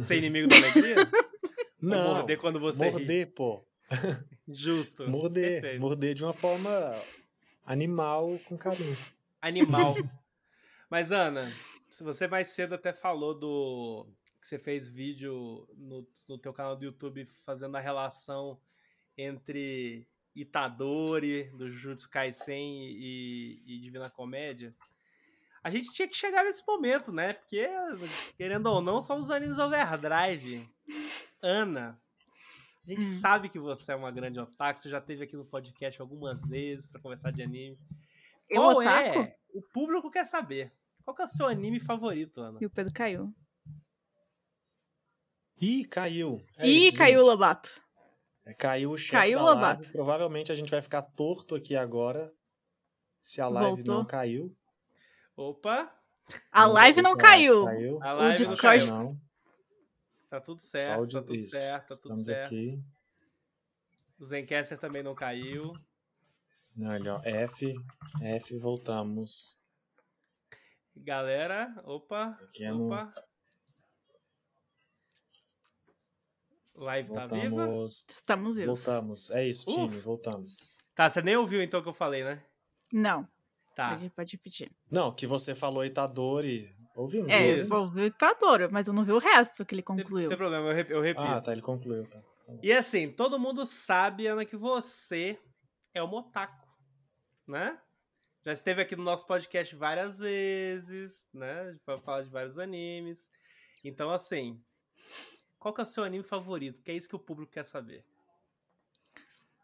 Ser 0.00 0.16
inimigo 0.18 0.46
da 0.48 0.56
alegria? 0.56 0.96
Ou 1.82 1.88
Não, 1.88 2.14
morder 2.16 2.38
quando 2.38 2.60
você 2.60 2.86
ri? 2.86 2.92
morder, 2.92 3.34
pô. 3.34 3.66
Justo. 4.48 5.08
Morder. 5.08 5.60
Perfeito. 5.60 5.80
Morder 5.80 6.14
de 6.14 6.24
uma 6.24 6.32
forma 6.32 6.70
animal 7.64 8.38
com 8.46 8.56
carinho. 8.56 8.96
Animal. 9.40 9.94
Mas, 10.90 11.12
Ana, 11.12 11.42
se 11.90 12.02
você 12.02 12.26
mais 12.26 12.48
cedo 12.48 12.74
até 12.74 12.92
falou 12.92 13.34
do. 13.34 14.06
que 14.40 14.46
você 14.46 14.58
fez 14.58 14.88
vídeo 14.88 15.66
no, 15.76 16.06
no 16.28 16.38
teu 16.38 16.52
canal 16.52 16.76
do 16.76 16.84
YouTube 16.84 17.24
fazendo 17.24 17.76
a 17.76 17.80
relação 17.80 18.60
entre 19.16 20.06
Itadori, 20.34 21.44
do 21.56 21.70
Jujutsu 21.70 22.10
Kaisen 22.10 22.88
e, 22.90 23.62
e 23.66 23.78
Divina 23.78 24.10
Comédia. 24.10 24.74
A 25.62 25.70
gente 25.70 25.92
tinha 25.94 26.06
que 26.06 26.16
chegar 26.16 26.44
nesse 26.44 26.66
momento, 26.66 27.10
né? 27.10 27.32
Porque, 27.32 27.66
querendo 28.36 28.66
ou 28.66 28.82
não, 28.82 29.00
são 29.00 29.18
os 29.18 29.30
animes 29.30 29.58
overdrive. 29.58 30.68
Ana, 31.40 31.98
a 32.84 32.88
gente 32.90 33.04
Hum. 33.04 33.08
sabe 33.08 33.48
que 33.48 33.58
você 33.58 33.92
é 33.92 33.96
uma 33.96 34.10
grande 34.10 34.38
otaku, 34.38 34.80
você 34.80 34.88
já 34.90 34.98
esteve 34.98 35.24
aqui 35.24 35.36
no 35.36 35.44
podcast 35.44 36.00
algumas 36.00 36.42
vezes 36.42 36.88
pra 36.88 37.00
conversar 37.00 37.30
de 37.32 37.42
anime. 37.42 37.78
Eu, 38.48 38.60
Qual 38.60 38.76
otaku? 38.78 39.18
é? 39.20 39.36
O 39.54 39.62
público 39.62 40.10
quer 40.10 40.26
saber. 40.26 40.72
Qual 41.04 41.14
que 41.14 41.22
é 41.22 41.24
o 41.24 41.28
seu 41.28 41.46
anime 41.46 41.78
favorito, 41.80 42.40
Ana? 42.40 42.58
E 42.60 42.66
o 42.66 42.70
Pedro 42.70 42.92
caiu. 42.92 43.32
Ih, 45.60 45.84
caiu. 45.86 46.44
É 46.58 46.66
Ih, 46.66 46.88
isso, 46.88 46.98
caiu 46.98 47.20
o. 47.20 47.26
Lobato. 47.26 47.70
É, 48.46 48.52
Caiu 48.52 48.90
o 48.90 48.98
chefe 48.98 49.12
Caiu 49.12 49.38
da 49.38 49.44
o 49.44 49.46
Lobato. 49.48 49.80
live. 49.80 49.92
Provavelmente 49.92 50.52
a 50.52 50.54
gente 50.54 50.70
vai 50.70 50.82
ficar 50.82 51.00
torto 51.02 51.54
aqui 51.54 51.74
agora. 51.76 52.30
Se 53.22 53.40
a 53.40 53.48
live 53.48 53.76
Voltou. 53.82 53.94
não 53.94 54.04
caiu. 54.04 54.54
Opa, 55.36 55.90
A 56.52 56.66
live 56.66 57.00
não 57.00 57.16
caiu. 57.16 57.64
caiu. 57.64 58.02
a 58.02 58.12
O 58.14 58.16
live 58.18 58.20
não 58.20 58.26
Acho 58.32 58.36
Discord- 58.36 58.56
que 58.56 58.62
caiu. 58.62 58.86
não. 58.86 59.20
Tá 60.34 60.40
tudo 60.40 60.60
certo, 60.60 61.00
o 61.02 61.06
de- 61.06 61.14
tá 61.14 61.22
tudo 61.22 61.34
isso. 61.36 61.50
certo, 61.50 61.82
tá 61.82 61.94
tudo 61.94 62.12
Estamos 62.14 62.24
certo. 62.24 62.46
aqui. 62.46 62.82
O 64.18 64.24
Zencaster 64.24 64.78
também 64.80 65.00
não 65.02 65.14
caiu. 65.14 65.72
Olha, 66.80 67.14
ó, 67.16 67.20
F, 67.24 67.72
F, 68.20 68.58
voltamos. 68.58 69.60
Galera, 70.96 71.72
opa, 71.84 72.32
Pequeno- 72.32 72.86
opa. 72.86 73.14
Live 76.74 77.12
tá 77.14 77.26
viva? 77.28 77.48
Voltamos. 77.66 78.06
Estamos 78.10 78.56
vivos. 78.56 78.84
Voltamos. 78.84 79.30
É 79.30 79.46
isso, 79.46 79.68
Uf. 79.70 79.74
time, 79.76 80.00
voltamos. 80.00 80.78
Tá, 80.96 81.08
você 81.08 81.22
nem 81.22 81.36
ouviu 81.36 81.62
então 81.62 81.78
o 81.78 81.82
que 81.82 81.88
eu 81.88 81.94
falei, 81.94 82.24
né? 82.24 82.44
Não, 82.92 83.28
Tá. 83.76 83.90
pode, 83.90 84.10
pode 84.10 84.32
repetir. 84.32 84.72
Não, 84.90 85.12
que 85.14 85.26
você 85.28 85.54
falou 85.54 85.84
Itadori. 85.84 86.73
Ouvimos? 86.94 87.32
É, 87.32 87.38
Isso. 87.38 87.48
ouvimos? 87.50 87.68
vou 87.70 87.92
ver 87.92 88.02
o 88.02 88.06
Itadoro, 88.06 88.68
mas 88.70 88.86
eu 88.86 88.94
não 88.94 89.04
vi 89.04 89.12
o 89.12 89.18
resto 89.18 89.64
que 89.64 89.74
ele 89.74 89.82
concluiu. 89.82 90.22
Não 90.22 90.28
tem 90.28 90.36
problema, 90.38 90.68
eu, 90.68 90.74
rep- 90.74 90.90
eu 90.90 91.00
repito. 91.00 91.26
Ah, 91.26 91.40
tá, 91.40 91.52
ele 91.52 91.60
concluiu. 91.62 92.06
Tá. 92.06 92.20
E 92.62 92.72
assim, 92.72 93.10
todo 93.10 93.38
mundo 93.38 93.66
sabe, 93.66 94.26
Ana, 94.26 94.44
que 94.44 94.56
você 94.56 95.38
é 95.92 96.02
um 96.02 96.12
otaku, 96.12 96.68
né? 97.48 97.78
Já 98.46 98.52
esteve 98.52 98.82
aqui 98.82 98.94
no 98.94 99.02
nosso 99.02 99.26
podcast 99.26 99.74
várias 99.74 100.18
vezes, 100.18 101.26
né? 101.32 101.74
Pra 101.84 101.96
falar 101.98 102.22
de 102.22 102.28
vários 102.28 102.58
animes. 102.58 103.28
Então, 103.82 104.10
assim, 104.10 104.60
qual 105.58 105.72
que 105.74 105.80
é 105.80 105.84
o 105.84 105.86
seu 105.86 106.04
anime 106.04 106.22
favorito? 106.22 106.76
Porque 106.76 106.90
é 106.90 106.94
isso 106.94 107.08
que 107.08 107.16
o 107.16 107.18
público 107.18 107.52
quer 107.52 107.64
saber. 107.64 108.04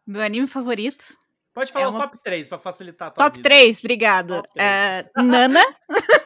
Meu 0.07 0.23
anime 0.23 0.47
favorito. 0.47 1.17
Pode 1.53 1.71
falar 1.71 1.85
É 1.85 1.89
o 1.89 1.91
uma- 1.91 2.09
top 2.09 2.23
3 2.23 2.49
pra 2.49 2.59
facilitar 2.59 3.09
a 3.09 3.11
tua 3.11 3.25
Top 3.25 3.37
vida. 3.37 3.49
3, 3.49 3.79
obrigado. 3.81 4.37
Top 4.37 4.49
três. 4.55 4.67
É, 4.67 5.11
Nana. 5.23 5.61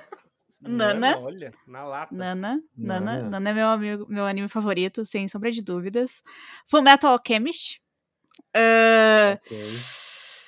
Nana. 0.69 1.19
Olha, 1.19 1.53
na 1.67 1.85
lata. 1.85 2.15
Nana. 2.15 2.63
Nana. 2.77 3.01
Nana. 3.17 3.31
Nana 3.31 3.51
é 3.51 3.55
meu, 3.55 3.67
amigo, 3.69 4.07
meu 4.09 4.25
anime 4.25 4.49
favorito, 4.49 5.05
sem 5.07 5.27
sombra 5.29 5.51
de 5.51 5.63
dúvidas. 5.63 6.23
Full 6.67 6.83
Metal 6.83 7.11
Alchemist. 7.13 7.81
Ah, 8.55 9.39
Ok. 9.41 9.59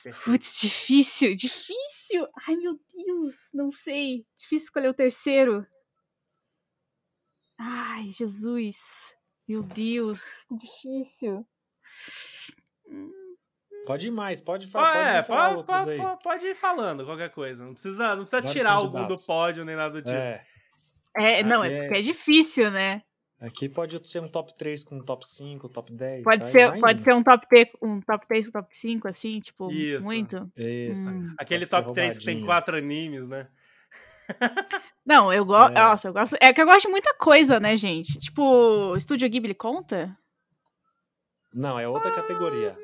Perfeito. 0.02 0.24
Putz, 0.24 0.60
difícil, 0.60 1.34
difícil. 1.34 2.28
Ai, 2.46 2.54
meu 2.56 2.78
Deus, 2.94 3.34
não 3.52 3.72
sei. 3.72 4.24
Difícil 4.38 4.66
escolher 4.66 4.88
o 4.88 4.94
terceiro. 4.94 5.66
Ai, 7.58 8.10
Jesus. 8.10 9.14
Meu 9.48 9.62
Deus, 9.62 10.22
que 10.48 10.56
difícil. 10.58 11.46
Pode 13.86 14.08
ir 14.08 14.10
mais, 14.10 14.40
pode, 14.40 14.66
Ah, 14.66 14.68
fa 14.68 14.80
pode 14.92 14.98
é, 15.16 15.22
falar 15.22 15.44
pode, 15.46 15.56
outros 15.56 15.78
pode- 15.84 15.90
aí. 15.90 16.16
pode- 16.22 16.46
ir 16.46 16.54
falando 16.54 17.04
qualquer 17.04 17.30
coisa. 17.30 17.64
Não 17.64 17.72
precisa, 17.72 18.08
não 18.10 18.22
precisa 18.22 18.36
Vários 18.38 18.52
tirar 18.52 18.72
algum 18.72 19.06
do 19.06 19.16
pódio 19.16 19.64
nem 19.64 19.76
nada 19.76 19.94
do 19.94 20.02
tipo. 20.02 20.14
É, 20.14 20.44
É, 21.18 21.42
não, 21.42 21.64
é 21.64 21.72
É. 21.72 21.80
porque 21.82 21.98
é 21.98 22.02
difícil, 22.02 22.70
né? 22.70 23.02
aqui 23.38 23.68
pode 23.68 24.00
ser 24.08 24.20
um 24.20 24.28
top 24.28 24.54
3 24.56 24.82
com 24.82 24.96
um 24.96 25.04
top 25.04 25.26
5, 25.26 25.68
top 25.68 25.92
10. 25.92 26.22
Pode 26.24 26.42
vai- 26.42 26.50
ser, 26.50 26.70
vai 26.70 26.80
pode 26.80 26.94
indo. 27.00 27.04
ser 27.04 27.14
um 27.14 27.22
top, 27.22 27.46
T, 27.48 27.70
um 27.82 28.00
top 28.00 28.26
3 28.26 28.46
ou 28.46 28.52
top 28.52 28.74
5, 28.76 29.06
assim, 29.08 29.40
tipo, 29.40 29.70
Isso. 29.70 30.04
muito. 30.06 30.50
Isso. 30.56 31.12
Hum. 31.14 31.34
Aquele 31.38 31.66
top 31.66 31.92
3 31.92 32.16
que 32.18 32.24
tem 32.24 32.44
quatro 32.44 32.76
animes, 32.76 33.28
né? 33.28 33.46
Não, 35.06 35.32
eu 35.32 35.44
gosto. 35.44 35.70
É. 35.72 35.74
Nossa, 35.74 36.08
eu 36.08 36.12
gosto. 36.14 36.36
É 36.40 36.52
que 36.52 36.60
eu 36.60 36.66
gosto 36.66 36.86
de 36.86 36.88
muita 36.90 37.14
coisa, 37.14 37.60
né, 37.60 37.76
gente? 37.76 38.18
Tipo, 38.18 38.96
Estúdio 38.96 39.28
Ghibli 39.28 39.54
conta? 39.54 40.16
Não, 41.54 41.78
é 41.78 41.86
outra 41.88 42.10
categoria. 42.10 42.76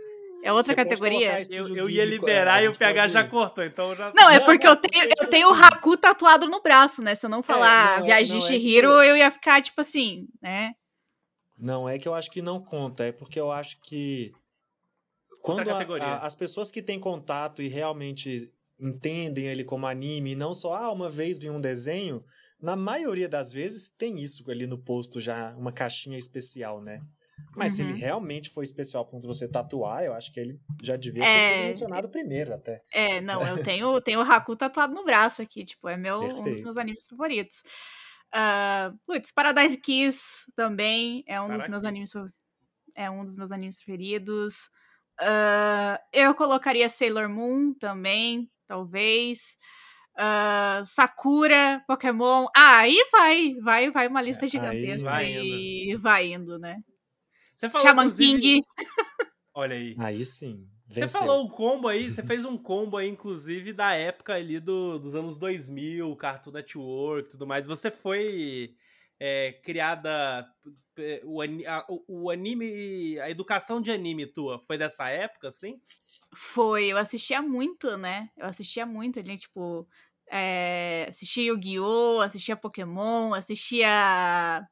É 0.42 0.52
outra 0.52 0.74
Você 0.74 0.74
categoria? 0.74 1.40
Eu, 1.50 1.68
eu 1.68 1.88
ia 1.88 2.04
Ghibli, 2.04 2.18
liberar 2.18 2.62
e 2.64 2.68
o 2.68 2.76
PH 2.76 3.02
pode- 3.02 3.12
já 3.12 3.24
cortou, 3.28 3.64
então 3.64 3.94
já. 3.94 4.12
Não, 4.14 4.28
é 4.28 4.40
porque 4.40 4.66
eu 4.66 4.74
tenho, 4.76 5.04
eu 5.20 5.28
tenho 5.28 5.48
o 5.48 5.54
Haku 5.54 5.96
tatuado 5.96 6.48
no 6.48 6.60
braço, 6.60 7.00
né? 7.00 7.14
Se 7.14 7.24
eu 7.24 7.30
não 7.30 7.42
falar 7.42 7.98
não, 8.00 8.06
Viagem 8.06 8.32
não, 8.32 8.38
de 8.40 8.44
é 8.44 8.48
que- 8.48 8.54
Shihiro, 8.60 8.88
eu 9.02 9.16
ia 9.16 9.30
ficar, 9.30 9.62
tipo 9.62 9.80
assim, 9.80 10.26
né? 10.42 10.72
Não, 11.56 11.88
é 11.88 11.96
que 11.96 12.08
eu 12.08 12.14
acho 12.14 12.28
que 12.30 12.42
não 12.42 12.60
conta, 12.60 13.04
é 13.04 13.12
porque 13.12 13.38
eu 13.38 13.52
acho 13.52 13.78
que 13.82 14.32
quando 15.40 15.68
a- 15.70 15.78
a- 16.00 16.18
as 16.26 16.34
pessoas 16.34 16.70
que 16.72 16.82
têm 16.82 16.98
contato 16.98 17.62
e 17.62 17.68
realmente 17.68 18.50
entendem 18.80 19.46
ele 19.46 19.62
como 19.62 19.86
anime, 19.86 20.32
e 20.32 20.36
não 20.36 20.52
só, 20.54 20.74
ah, 20.74 20.90
uma 20.90 21.08
vez 21.08 21.38
vi 21.38 21.48
um 21.48 21.60
desenho, 21.60 22.24
na 22.60 22.74
maioria 22.74 23.28
das 23.28 23.52
vezes 23.52 23.88
tem 23.88 24.20
isso 24.20 24.48
ali 24.50 24.66
no 24.66 24.78
posto 24.78 25.20
já, 25.20 25.54
uma 25.56 25.70
caixinha 25.72 26.18
especial, 26.18 26.80
né? 26.82 27.00
Mas 27.56 27.72
se 27.72 27.82
Uhum. 27.82 27.88
ele 27.90 27.98
realmente 27.98 28.50
foi 28.50 28.64
especial 28.64 29.06
para 29.06 29.18
você 29.20 29.48
tatuar, 29.48 30.04
eu 30.04 30.14
acho 30.14 30.32
que 30.32 30.40
ele 30.40 30.60
já 30.82 30.96
devia 30.96 31.26
ter 31.26 31.38
É. 31.38 31.38
sido 31.40 31.62
mencionado 31.64 32.08
primeiro 32.10 32.54
até. 32.54 32.82
É, 32.94 33.20
não, 33.22 33.46
eu 33.46 33.58
tenho, 33.62 34.00
tenho 34.02 34.20
o 34.20 34.22
Haku 34.22 34.54
tatuado 34.56 34.94
no 34.94 35.04
braço 35.04 35.40
aqui, 35.42 35.64
tipo, 35.64 35.88
é 35.88 35.96
meu, 35.96 36.36
um 36.38 36.50
dos 36.50 36.62
meus 36.62 36.76
animes 36.76 37.06
favoritos. 37.08 37.62
Ah, 38.32 38.92
putz, 39.06 39.32
Paradise 39.32 39.78
Kiss 39.80 40.44
também 40.54 41.24
é 41.26 41.40
um 41.40 41.50
dos 41.52 41.66
meus 41.68 41.84
Paradise. 41.84 41.88
animes 41.88 42.12
é 42.96 43.10
um 43.10 43.24
dos 43.24 43.36
meus 43.36 43.52
animes 43.52 43.76
preferidos. 43.76 44.70
Ah, 45.20 46.00
eu 46.12 46.34
colocaria 46.34 46.88
Sailor 46.88 47.28
Moon 47.30 47.74
também, 47.74 48.50
talvez. 48.68 49.56
Ah, 50.16 50.82
Sakura, 50.86 51.82
Pokémon. 51.88 52.46
Ah, 52.56 52.78
aí 52.80 52.98
vai, 53.12 53.54
vai, 53.62 53.90
vai 53.90 54.08
uma 54.08 54.22
lista 54.22 54.46
É, 54.46 54.48
gigantesca 54.48 55.08
vai 55.10 55.24
e 55.24 55.96
vai 55.98 56.32
indo, 56.32 56.58
né? 56.58 56.78
Você 57.54 57.68
falou, 57.68 57.86
Shaman 57.86 58.02
inclusive- 58.04 58.40
King. 58.40 58.64
Olha 59.54 59.76
aí. 59.76 59.94
Aí 59.98 60.24
sim. 60.24 60.66
Você 60.88 61.00
venceu. 61.00 61.20
falou 61.20 61.44
um 61.44 61.48
combo 61.48 61.88
aí, 61.88 62.10
você 62.10 62.22
fez 62.36 62.44
um 62.44 62.56
combo 62.58 62.96
aí, 62.96 63.08
inclusive, 63.08 63.72
da 63.72 63.94
época 63.94 64.34
ali 64.34 64.60
do, 64.60 64.98
dos 64.98 65.14
anos 65.16 65.36
2000, 65.38 66.14
Cartoon 66.16 66.50
Network 66.52 67.28
e 67.28 67.30
tudo 67.32 67.46
mais. 67.46 67.66
Você 67.66 67.90
foi 67.90 68.74
é, 69.20 69.52
criada. 69.64 70.46
é, 70.98 71.20
O, 71.24 71.40
a- 71.40 71.86
o- 71.88 72.04
o 72.24 72.30
anime. 72.30 73.18
A 73.20 73.30
educação 73.30 73.80
de 73.80 73.90
anime 73.90 74.26
tua 74.26 74.58
foi 74.58 74.76
dessa 74.76 75.08
época, 75.08 75.48
assim? 75.48 75.80
Foi, 76.34 76.86
eu 76.86 76.96
assistia 76.98 77.40
muito, 77.42 77.96
né? 77.96 78.28
Eu 78.36 78.46
assistia 78.46 78.84
muito 78.86 79.18
ali, 79.18 79.36
tipo. 79.38 79.86
É, 80.34 81.06
assistia 81.10 81.44
Yu-Gi-Oh!, 81.44 82.20
assistia 82.20 82.56
Pokémon, 82.56 83.34
assistia. 83.34 84.66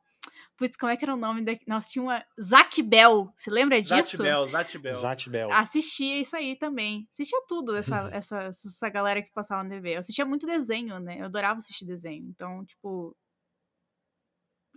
Putz, 0.60 0.76
como 0.76 0.92
é 0.92 0.96
que 0.98 1.02
era 1.06 1.14
o 1.14 1.16
nome 1.16 1.40
da. 1.40 1.52
Nossa, 1.66 1.88
tinha 1.88 2.02
uma. 2.02 2.22
Zack 2.38 2.82
Bell, 2.82 3.32
você 3.34 3.50
lembra 3.50 3.80
disso? 3.80 4.18
Zatibel, 4.18 4.46
Zatibel. 4.46 4.92
Zatbel. 4.92 5.52
Assistia 5.52 6.20
isso 6.20 6.36
aí 6.36 6.54
também. 6.54 7.08
Assistia 7.10 7.40
tudo, 7.48 7.74
essa, 7.74 7.96
essa, 8.12 8.38
essa 8.40 8.88
galera 8.90 9.22
que 9.22 9.32
passava 9.32 9.64
na 9.64 9.70
TV. 9.70 9.94
Eu 9.94 10.00
assistia 10.00 10.26
muito 10.26 10.46
desenho, 10.46 11.00
né? 11.00 11.18
Eu 11.18 11.24
adorava 11.24 11.56
assistir 11.56 11.86
desenho. 11.86 12.28
Então, 12.28 12.62
tipo. 12.66 13.16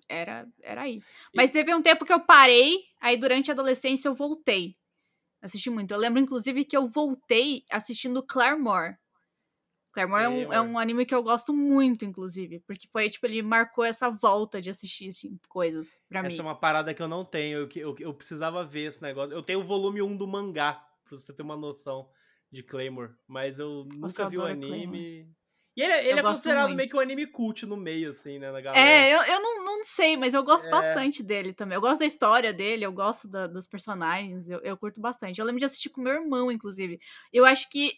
Era, 0.07 0.47
era 0.61 0.83
aí. 0.83 1.01
Mas 1.35 1.51
teve 1.51 1.75
um 1.75 1.81
tempo 1.81 2.05
que 2.05 2.13
eu 2.13 2.21
parei, 2.21 2.77
aí 3.01 3.17
durante 3.17 3.51
a 3.51 3.53
adolescência 3.53 4.07
eu 4.07 4.15
voltei. 4.15 4.77
Assisti 5.41 5.69
muito. 5.69 5.93
Eu 5.93 5.97
lembro, 5.97 6.21
inclusive, 6.21 6.63
que 6.63 6.77
eu 6.77 6.87
voltei 6.87 7.65
assistindo 7.69 8.25
Claremore. 8.25 8.95
Claymore 9.93 10.23
é 10.23 10.29
um, 10.29 10.41
é 10.41 10.45
Claymore. 10.47 10.69
um 10.71 10.79
anime 10.79 11.05
que 11.05 11.13
eu 11.15 11.21
gosto 11.23 11.53
muito, 11.53 12.03
inclusive. 12.03 12.59
Porque 12.67 12.87
foi, 12.91 13.09
tipo, 13.09 13.25
ele 13.25 13.41
marcou 13.41 13.83
essa 13.85 14.09
volta 14.09 14.61
de 14.61 14.69
assistir 14.69 15.09
assim, 15.09 15.37
coisas 15.47 16.01
pra 16.09 16.19
Essa 16.21 16.27
é 16.27 16.41
mim. 16.43 16.49
uma 16.49 16.55
parada 16.55 16.93
que 16.93 17.01
eu 17.01 17.07
não 17.07 17.23
tenho. 17.23 17.59
Eu, 17.59 17.67
que- 17.67 17.79
eu, 17.79 17.95
eu 17.99 18.13
precisava 18.13 18.65
ver 18.65 18.87
esse 18.87 19.01
negócio. 19.01 19.33
Eu 19.35 19.43
tenho 19.43 19.59
o 19.59 19.63
volume 19.63 20.01
1 20.01 20.17
do 20.17 20.27
mangá, 20.27 20.73
pra 21.05 21.17
você 21.17 21.31
ter 21.31 21.43
uma 21.43 21.55
noção 21.55 22.09
de 22.51 22.63
Claymore. 22.63 23.11
Mas 23.27 23.59
eu 23.59 23.87
nunca 23.95 24.23
eu 24.23 24.29
vi 24.29 24.37
o 24.37 24.45
anime. 24.45 25.29
E 25.75 25.81
ele, 25.81 25.91
é- 25.91 26.07
ele 26.07 26.19
é 26.19 26.21
considerado 26.23 26.65
muito. 26.65 26.77
meio 26.77 26.89
que 26.89 26.95
um 26.95 26.99
anime 26.99 27.25
cult 27.25 27.65
no 27.65 27.75
meio, 27.75 28.09
assim, 28.09 28.37
né, 28.37 28.51
da 28.51 28.61
galera. 28.61 28.79
É, 28.87 29.11
eu, 29.11 29.23
eu 29.23 29.41
não, 29.41 29.65
não 29.65 29.83
sei, 29.85 30.15
mas 30.15 30.35
eu 30.35 30.43
gosto 30.43 30.67
É. 30.67 30.69
bastante 30.69 31.23
dele 31.23 31.51
também. 31.51 31.75
Eu 31.75 31.81
gosto 31.81 31.97
da 31.99 32.05
história 32.05 32.53
dele, 32.53 32.85
eu 32.85 32.91
gosto 32.91 33.27
da- 33.27 33.47
dos 33.47 33.65
personagens, 33.67 34.47
eu, 34.47 34.59
eu 34.61 34.77
curto 34.77 35.01
bastante. 35.01 35.39
Eu 35.39 35.45
lembro 35.45 35.57
de 35.59 35.65
assistir 35.65 35.89
com 35.89 35.99
meu 35.99 36.13
irmão, 36.13 36.51
inclusive. 36.51 36.97
Eu 37.31 37.43
acho 37.43 37.67
que 37.71 37.91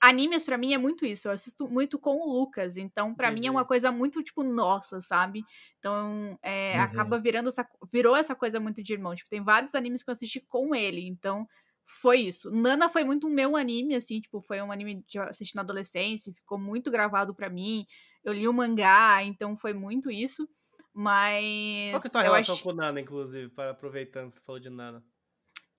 animes 0.00 0.44
pra 0.44 0.56
mim 0.58 0.72
é 0.74 0.78
muito 0.78 1.04
isso. 1.06 1.28
Eu 1.28 1.32
assisto 1.32 1.68
muito 1.68 1.98
com 1.98 2.16
o 2.16 2.32
Lucas, 2.32 2.76
então 2.76 3.14
pra 3.14 3.30
mim 3.30 3.46
é 3.46 3.50
uma 3.50 3.64
coisa 3.64 3.92
muito 3.92 4.22
tipo 4.22 4.42
nossa, 4.42 5.00
sabe? 5.00 5.44
Então 5.78 6.38
é, 6.42 6.76
Uhum. 6.76 6.82
acaba 6.82 7.18
virando 7.18 7.48
essa 7.48 7.68
virou 7.92 8.16
essa 8.16 8.34
coisa 8.34 8.58
muito 8.60 8.82
de 8.82 8.92
irmão. 8.92 9.14
Tipo, 9.14 9.30
tem 9.30 9.42
vários 9.44 9.74
animes 9.74 10.02
que 10.02 10.10
eu 10.10 10.12
assisti 10.12 10.40
com 10.40 10.74
ele, 10.74 11.06
então 11.06 11.46
foi 11.86 12.20
isso. 12.20 12.50
Nana 12.50 12.88
foi 12.88 13.04
muito 13.04 13.26
o 13.26 13.30
meu 13.30 13.56
anime, 13.56 13.94
assim, 13.96 14.20
tipo, 14.20 14.40
foi 14.42 14.62
um 14.62 14.70
anime 14.72 15.02
que 15.08 15.18
eu 15.18 15.24
assisti 15.24 15.56
na 15.56 15.62
adolescência, 15.62 16.32
ficou 16.32 16.58
muito 16.58 16.90
gravado 16.90 17.34
pra 17.34 17.50
mim. 17.50 17.84
Eu 18.24 18.32
li 18.32 18.46
o 18.46 18.52
mangá, 18.52 19.22
então 19.24 19.56
foi 19.56 19.72
muito 19.74 20.10
isso. 20.10 20.48
Mas. 20.94 21.90
Qual 21.92 22.00
que 22.02 22.06
é 22.06 22.10
a 22.10 22.12
tua 22.12 22.22
relação 22.22 22.54
acho- 22.54 22.62
com 22.64 22.72
Nana, 22.72 23.00
inclusive, 23.00 23.48
para 23.50 23.70
aproveitando 23.70 24.28
que 24.28 24.34
você 24.34 24.40
falou 24.40 24.60
de 24.60 24.70
Nana? 24.70 25.02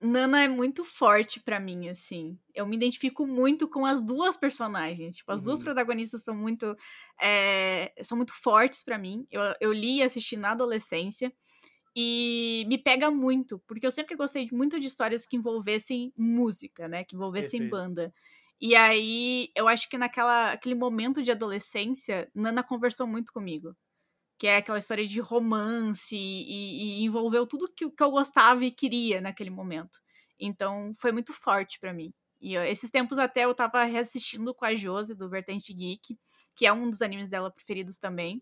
Nana 0.02 0.43
é 0.43 0.47
muito 0.47 0.84
forte 0.84 1.39
pra 1.39 1.60
mim, 1.60 1.88
assim. 1.89 2.39
Eu 2.56 2.66
me 2.66 2.76
identifico 2.76 3.28
muito 3.28 3.68
com 3.70 3.86
as 3.86 4.02
duas 4.02 4.36
personagens. 4.36 5.18
Tipo, 5.18 5.32
as 5.32 5.41
duas 5.41 5.62
Uhum. 5.62 5.64
protagonistas 5.64 6.24
são 6.24 6.36
muito. 6.36 6.76
é, 7.22 7.93
são 8.04 8.18
muito 8.18 8.34
fortes 8.34 8.84
pra 8.84 8.97
mim. 8.97 9.28
Eu, 9.32 9.41
eu 9.62 9.72
li 9.74 9.97
e 9.97 10.04
assisti 10.04 10.36
na 10.38 10.52
adolescência. 10.52 11.32
E 11.95 12.66
me 12.70 12.78
pega 12.78 13.12
muito, 13.12 13.60
porque 13.68 13.86
eu 13.86 13.91
sempre 13.91 14.16
gostei 14.16 14.47
muito 14.52 14.80
de 14.80 14.88
histórias 14.88 15.26
que 15.26 15.36
envolvessem 15.38 16.14
música, 16.18 16.88
né? 16.88 17.04
Que 17.04 17.16
envolvessem 17.16 17.68
Perfeito. 17.68 17.68
banda. 17.68 18.14
E 18.62 18.76
aí, 18.76 19.49
eu 19.56 19.68
acho 19.68 19.89
que 19.89 19.97
naquela 19.97 20.52
aquele 20.54 20.76
momento 20.76 21.22
de 21.24 21.32
adolescência, 21.32 22.30
Nana 22.36 22.64
conversou 22.64 23.08
muito 23.08 23.32
comigo. 23.34 23.76
Que 24.42 24.48
é 24.48 24.58
aquela 24.58 24.80
história 24.80 25.06
de 25.06 25.20
romance 25.20 26.16
e, 26.16 27.02
e 27.02 27.04
envolveu 27.04 27.46
tudo 27.46 27.72
que, 27.72 27.88
que 27.88 28.02
eu 28.02 28.10
gostava 28.10 28.66
e 28.66 28.72
queria 28.72 29.22
naquele 29.22 29.52
momento. 29.52 30.00
Então, 30.39 30.96
foi 30.98 31.12
muito 31.12 31.32
forte 31.32 31.80
pra 31.80 31.94
mim. 31.94 32.12
E 32.42 32.56
esses 32.56 32.89
tempos 32.89 33.20
até 33.20 33.46
eu 33.46 33.54
tava 33.54 33.84
reassistindo 33.84 34.52
com 34.56 34.66
a 34.66 34.74
Josi, 34.74 35.14
do 35.14 35.30
Vertente 35.30 35.72
Geek, 35.72 36.18
que 36.56 36.66
é 36.66 36.74
um 36.74 36.89
dos 36.89 37.04
animes 37.04 37.30
dela 37.30 37.52
preferidos 37.52 38.00
também. 38.00 38.42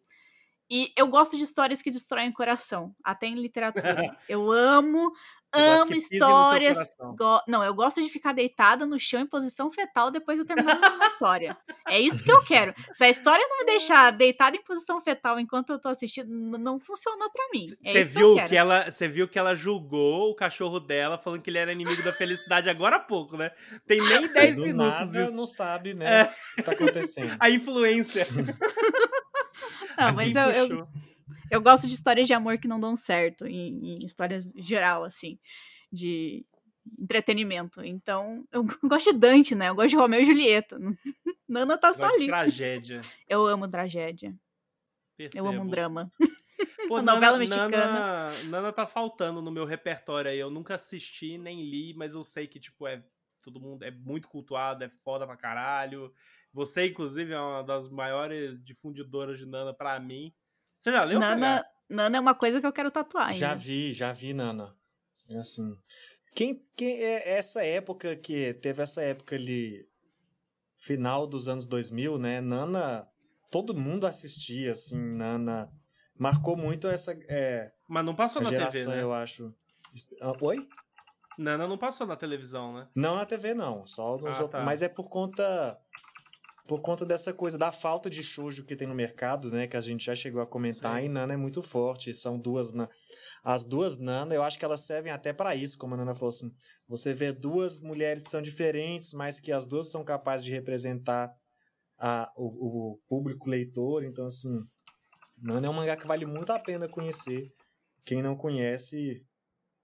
E 0.72 0.93
eu 0.95 1.10
gosto 1.10 1.36
de 1.36 1.43
histórias 1.43 1.82
que 1.82 1.91
destroem 1.91 2.30
o 2.30 2.34
coração, 2.34 2.95
até 3.04 3.28
em 3.28 3.36
literatura. 3.36 3.84
Eu 4.30 4.50
amo, 4.50 5.12
amo 5.54 5.91
que 5.91 5.97
histórias. 5.97 6.78
go- 7.18 7.41
Não, 7.47 7.64
eu 7.64 7.74
gosto 7.74 8.02
de 8.02 8.10
ficar 8.10 8.34
deitada 8.34 8.86
no 8.86 9.00
chão 9.00 9.20
em 9.22 9.26
posição 9.26 9.72
fetal 9.72 10.12
depois 10.12 10.38
de 10.38 10.43
eu 10.43 10.47
terminar 10.47 10.78
uma 10.95 11.08
história. 11.08 11.58
É 11.88 12.00
isso 12.00 12.24
que 12.24 12.32
eu 12.32 12.43
quero. 12.43 12.74
Se 12.93 13.04
a 13.04 13.10
história 13.10 13.45
não 13.50 13.60
me 13.60 13.66
deixar 13.66 14.12
deitada 14.12 14.56
em 14.56 14.64
posição 14.64 15.02
fetal 15.02 15.39
enquanto 15.39 15.72
eu 15.72 15.80
tô 15.80 15.88
assistindo, 15.88 16.30
não 16.58 16.80
funcionou 16.80 17.30
pra 17.32 17.47
mim. 17.54 17.66
É 17.84 17.91
Você 17.91 18.00
que 18.06 18.18
viu 18.20 18.36
que, 18.36 18.41
quero. 18.41 18.56
ela, 18.56 18.91
você 18.91 19.08
viu 19.08 19.28
que 19.28 19.39
ela 19.39 19.56
julgou 19.56 20.30
o 20.32 20.36
cachorro 20.36 20.80
dela, 20.80 21.18
falando 21.18 21.41
que 21.41 21.50
ele 21.50 21.58
era 21.58 21.72
inimigo 21.72 22.04
da 22.04 22.14
felicidade 22.14 22.70
agora 22.70 22.97
há 22.97 23.00
pouco, 23.00 23.38
né? 23.38 23.52
Tem 23.88 24.00
nem 24.02 24.28
10 24.34 24.58
Do 24.58 24.64
minutos 24.66 25.14
nada 25.14 25.32
não 25.32 25.47
sabe, 25.47 25.93
né? 25.93 26.22
É. 26.22 26.24
O 26.24 26.56
que 26.58 26.64
tá 26.64 26.72
acontecendo. 26.74 27.36
A 27.39 27.50
influência. 27.50 28.26
Não, 29.97 30.14
mas 30.14 30.36
eu, 30.36 30.41
eu. 30.52 30.88
Eu 31.49 31.61
gosto 31.61 31.88
de 31.88 31.93
histórias 31.93 32.27
de 32.27 32.34
amor 32.34 32.57
que 32.57 32.67
não 32.67 32.80
dão 32.80 32.95
certo, 32.95 33.45
em, 33.45 33.95
em 33.95 34.05
histórias 34.05 34.51
geral, 34.55 35.03
assim, 35.03 35.39
de 35.91 36.45
entretenimento. 36.97 37.84
Então, 37.84 38.45
eu 38.51 38.63
gosto 38.84 39.13
de 39.13 39.19
Dante, 39.19 39.55
né? 39.55 39.69
Eu 39.69 39.75
gosto 39.75 39.89
de 39.89 39.95
Romeu 39.95 40.21
e 40.21 40.25
Julieta. 40.25 40.80
Nana 41.47 41.77
tá 41.77 41.93
só 41.93 42.07
ali. 42.07 42.27
tragédia. 42.27 43.01
Eu 43.27 43.45
amo 43.45 43.67
tragédia. 43.67 44.36
Eu 45.34 45.47
amo 45.47 45.49
um 45.49 45.69
percebo. 45.69 45.71
drama. 45.71 46.11
Pô, 46.88 46.97
Nana, 47.01 47.13
novela 47.15 47.38
mexicana. 47.38 47.69
Nana, 47.69 48.43
Nana 48.45 48.71
tá 48.71 48.86
faltando 48.88 49.41
no 49.41 49.51
meu 49.51 49.65
repertório 49.65 50.32
aí. 50.32 50.39
Eu 50.39 50.49
nunca 50.49 50.75
assisti, 50.75 51.38
nem 51.38 51.63
li, 51.63 51.93
mas 51.93 52.15
eu 52.15 52.23
sei 52.23 52.47
que, 52.47 52.59
tipo, 52.59 52.88
é 52.88 53.03
todo 53.41 53.59
mundo 53.59 53.84
é 53.84 53.91
muito 53.91 54.27
cultuado, 54.27 54.84
é 54.84 54.89
foda 54.89 55.25
pra 55.25 55.36
caralho. 55.36 56.13
Você, 56.53 56.88
inclusive, 56.88 57.34
é 57.34 57.39
uma 57.39 57.63
das 57.63 57.88
maiores 57.88 58.61
difundidoras 58.63 59.38
de 59.38 59.45
Nana 59.45 59.73
pra 59.73 59.99
mim. 59.99 60.34
Você 60.80 60.91
já 60.91 61.03
leu? 61.03 61.19
Nana, 61.19 61.65
Nana 61.89 62.17
é 62.17 62.19
uma 62.19 62.36
coisa 62.36 62.59
que 62.61 62.65
eu 62.67 62.73
quero 62.73 62.89
tatuar 62.91 63.32
Já 63.34 63.49
ainda. 63.51 63.59
vi, 63.61 63.93
já 63.93 64.11
vi, 64.11 64.34
Nana. 64.34 64.75
É 65.30 65.38
assim. 65.38 65.75
Quem, 66.36 66.61
quem 66.75 67.01
é 67.03 67.38
essa 67.38 67.63
época 67.63 68.15
que 68.15 68.53
teve 68.55 68.82
essa 68.82 69.01
época 69.01 69.36
ali, 69.36 69.84
final 70.77 71.27
dos 71.27 71.47
anos 71.47 71.65
2000, 71.65 72.17
né? 72.17 72.39
Nana, 72.41 73.07
todo 73.51 73.75
mundo 73.75 74.07
assistia, 74.07 74.71
assim, 74.71 74.97
Nana. 74.97 75.69
Marcou 76.17 76.55
muito 76.57 76.88
essa 76.88 77.17
é, 77.30 77.71
Mas 77.88 78.05
não 78.05 78.13
passou 78.15 78.41
a 78.41 78.43
na 78.43 78.49
geração, 78.49 78.82
TV, 78.82 78.95
né? 78.95 79.01
eu 79.01 79.13
acho. 79.13 79.53
Oi? 80.41 80.67
Nana 81.38 81.65
não 81.67 81.77
passou 81.77 82.05
na 82.05 82.15
televisão, 82.17 82.73
né? 82.73 82.88
Não 82.95 83.15
na 83.15 83.25
TV, 83.25 83.53
não. 83.53 83.86
Só 83.86 84.17
no 84.17 84.27
Ah, 84.27 84.32
jogo. 84.32 84.49
tá. 84.51 84.61
Mas 84.63 84.82
é 84.82 84.89
por 84.89 85.07
conta. 85.09 85.80
Por 86.70 86.82
conta 86.82 87.03
dessa 87.03 87.34
coisa, 87.34 87.57
da 87.57 87.72
falta 87.72 88.11
de 88.11 88.22
shoujo 88.22 88.63
que 88.63 88.76
tem 88.76 88.88
no 88.88 88.93
mercado, 88.93 89.49
né? 89.49 89.65
Que 89.65 89.76
a 89.76 89.82
gente 89.82 90.05
já 90.05 90.13
chegou 90.13 90.39
a 90.39 90.45
comentar. 90.45 90.99
Sim. 90.99 91.07
E 91.07 91.09
Nana 91.09 91.34
é 91.34 91.38
muito 91.38 91.63
forte. 91.63 92.13
São 92.13 92.38
duas. 92.38 92.72
Na... 92.72 92.88
As 93.43 93.65
duas 93.65 93.97
Nana, 93.97 94.36
eu 94.36 94.43
acho 94.43 94.59
que 94.59 94.63
elas 94.63 94.82
servem 94.82 95.11
até 95.11 95.34
para 95.34 95.55
isso, 95.55 95.80
como 95.80 95.95
a 95.95 95.97
Nana 95.97 96.13
falou 96.13 96.30
assim. 96.30 96.51
Você 96.88 97.11
vê 97.11 97.34
duas 97.34 97.82
mulheres 97.82 98.22
que 98.22 98.30
são 98.30 98.39
diferentes, 98.39 99.13
mas 99.13 99.39
que 99.39 99.51
as 99.51 99.65
duas 99.65 99.89
são 99.89 100.03
capazes 100.03 100.45
de 100.45 100.51
representar 100.51 101.36
a, 101.97 102.32
o, 102.38 102.91
o 102.91 102.99
público 103.07 103.49
leitor. 103.49 104.03
Então, 104.03 104.28
assim. 104.28 104.63
Nana 105.41 105.65
é 105.65 105.70
um 105.72 105.74
mangá 105.74 105.97
que 105.97 106.05
vale 106.05 106.28
muito 106.28 106.51
a 106.51 106.59
pena 106.59 106.88
conhecer. 106.88 107.51
Quem 108.05 108.22
não 108.22 108.36
conhece 108.36 109.26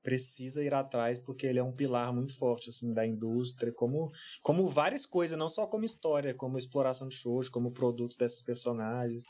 precisa 0.05 0.63
ir 0.63 0.71
atrás 0.71 1.17
porque 1.17 1.47
ele 1.47 1.57
é 1.57 1.63
um 1.63 1.71
pilar 1.75 2.13
muito 2.13 2.37
forte 2.37 2.69
assim 2.69 2.91
da 2.91 3.05
indústria, 3.05 3.73
como 3.73 4.11
como 4.43 4.67
várias 4.67 5.03
coisas, 5.05 5.35
não 5.37 5.49
só 5.49 5.65
como 5.65 5.83
história, 5.83 6.31
como 6.35 6.59
exploração 6.59 7.07
de 7.07 7.15
shows, 7.15 7.49
como 7.49 7.71
produto 7.71 8.15
desses 8.17 8.43
personagens. 8.43 9.23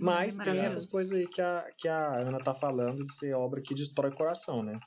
Mas 0.00 0.36
tem 0.38 0.58
essas 0.60 0.86
coisas 0.86 1.12
aí 1.18 1.26
que 1.26 1.40
a, 1.42 1.64
que 1.76 1.86
a 1.86 2.16
Ana 2.20 2.38
tá 2.38 2.54
falando 2.54 3.04
de 3.04 3.14
ser 3.14 3.34
obra 3.34 3.60
que 3.60 3.74
destrói 3.74 4.10
o 4.10 4.14
coração, 4.14 4.62
né? 4.62 4.80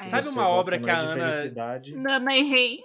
É. 0.00 0.06
Sabe 0.08 0.28
uma 0.28 0.48
obra 0.48 0.80
que 0.80 0.90
a 0.90 0.98
Ana- 0.98 1.30
felicidade. 1.30 1.94
Nana 1.94 2.36
e 2.36 2.42
Rei. 2.42 2.80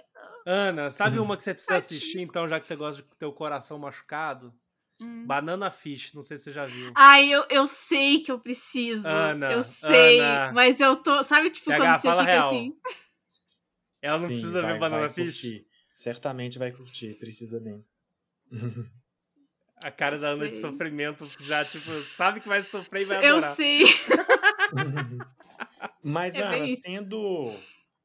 Ana, 0.45 0.91
sabe 0.91 1.17
uma 1.19 1.35
que 1.35 1.43
você 1.43 1.53
precisa 1.53 1.77
assistir, 1.77 2.21
então, 2.21 2.47
já 2.47 2.59
que 2.59 2.65
você 2.65 2.75
gosta 2.75 3.01
de 3.01 3.07
ter 3.17 3.25
o 3.25 3.33
coração 3.33 3.79
machucado? 3.79 4.53
Hum. 5.01 5.25
Banana 5.27 5.69
Fish, 5.69 6.13
não 6.13 6.21
sei 6.21 6.37
se 6.37 6.45
você 6.45 6.51
já 6.51 6.65
viu. 6.65 6.91
Ai, 6.95 7.29
eu, 7.29 7.45
eu 7.49 7.67
sei 7.67 8.21
que 8.21 8.31
eu 8.31 8.39
preciso. 8.39 9.07
Ana, 9.07 9.51
eu 9.51 9.63
sei, 9.63 10.19
Ana. 10.19 10.51
mas 10.53 10.79
eu 10.79 10.95
tô. 10.95 11.23
Sabe, 11.23 11.49
tipo, 11.51 11.65
PH, 11.69 11.77
quando 11.83 11.95
você 12.01 12.07
fala 12.07 12.21
fica 12.23 12.31
real. 12.33 12.47
assim. 12.49 12.73
Ela 14.01 14.13
não 14.13 14.27
Sim, 14.27 14.33
precisa 14.33 14.61
vai, 14.61 14.73
ver 14.73 14.79
Banana 14.79 15.01
vai 15.01 15.13
Fish? 15.13 15.25
curtir. 15.25 15.67
Certamente 15.91 16.59
vai 16.59 16.71
curtir, 16.71 17.13
precisa 17.15 17.59
bem. 17.59 17.83
A 19.83 19.91
cara 19.91 20.17
da 20.17 20.29
Ana 20.29 20.47
de 20.47 20.55
Sei. 20.55 20.61
sofrimento 20.61 21.27
já, 21.41 21.63
tipo, 21.63 21.91
sabe 22.15 22.39
que 22.39 22.47
vai 22.47 22.61
sofrer 22.63 23.01
e 23.01 23.05
vai 23.05 23.17
Eu 23.17 23.37
adorar. 23.37 23.55
sei. 23.55 23.83
Mas, 26.03 26.35
É 26.35 26.41
Ana, 26.43 26.67
sendo, 26.67 27.53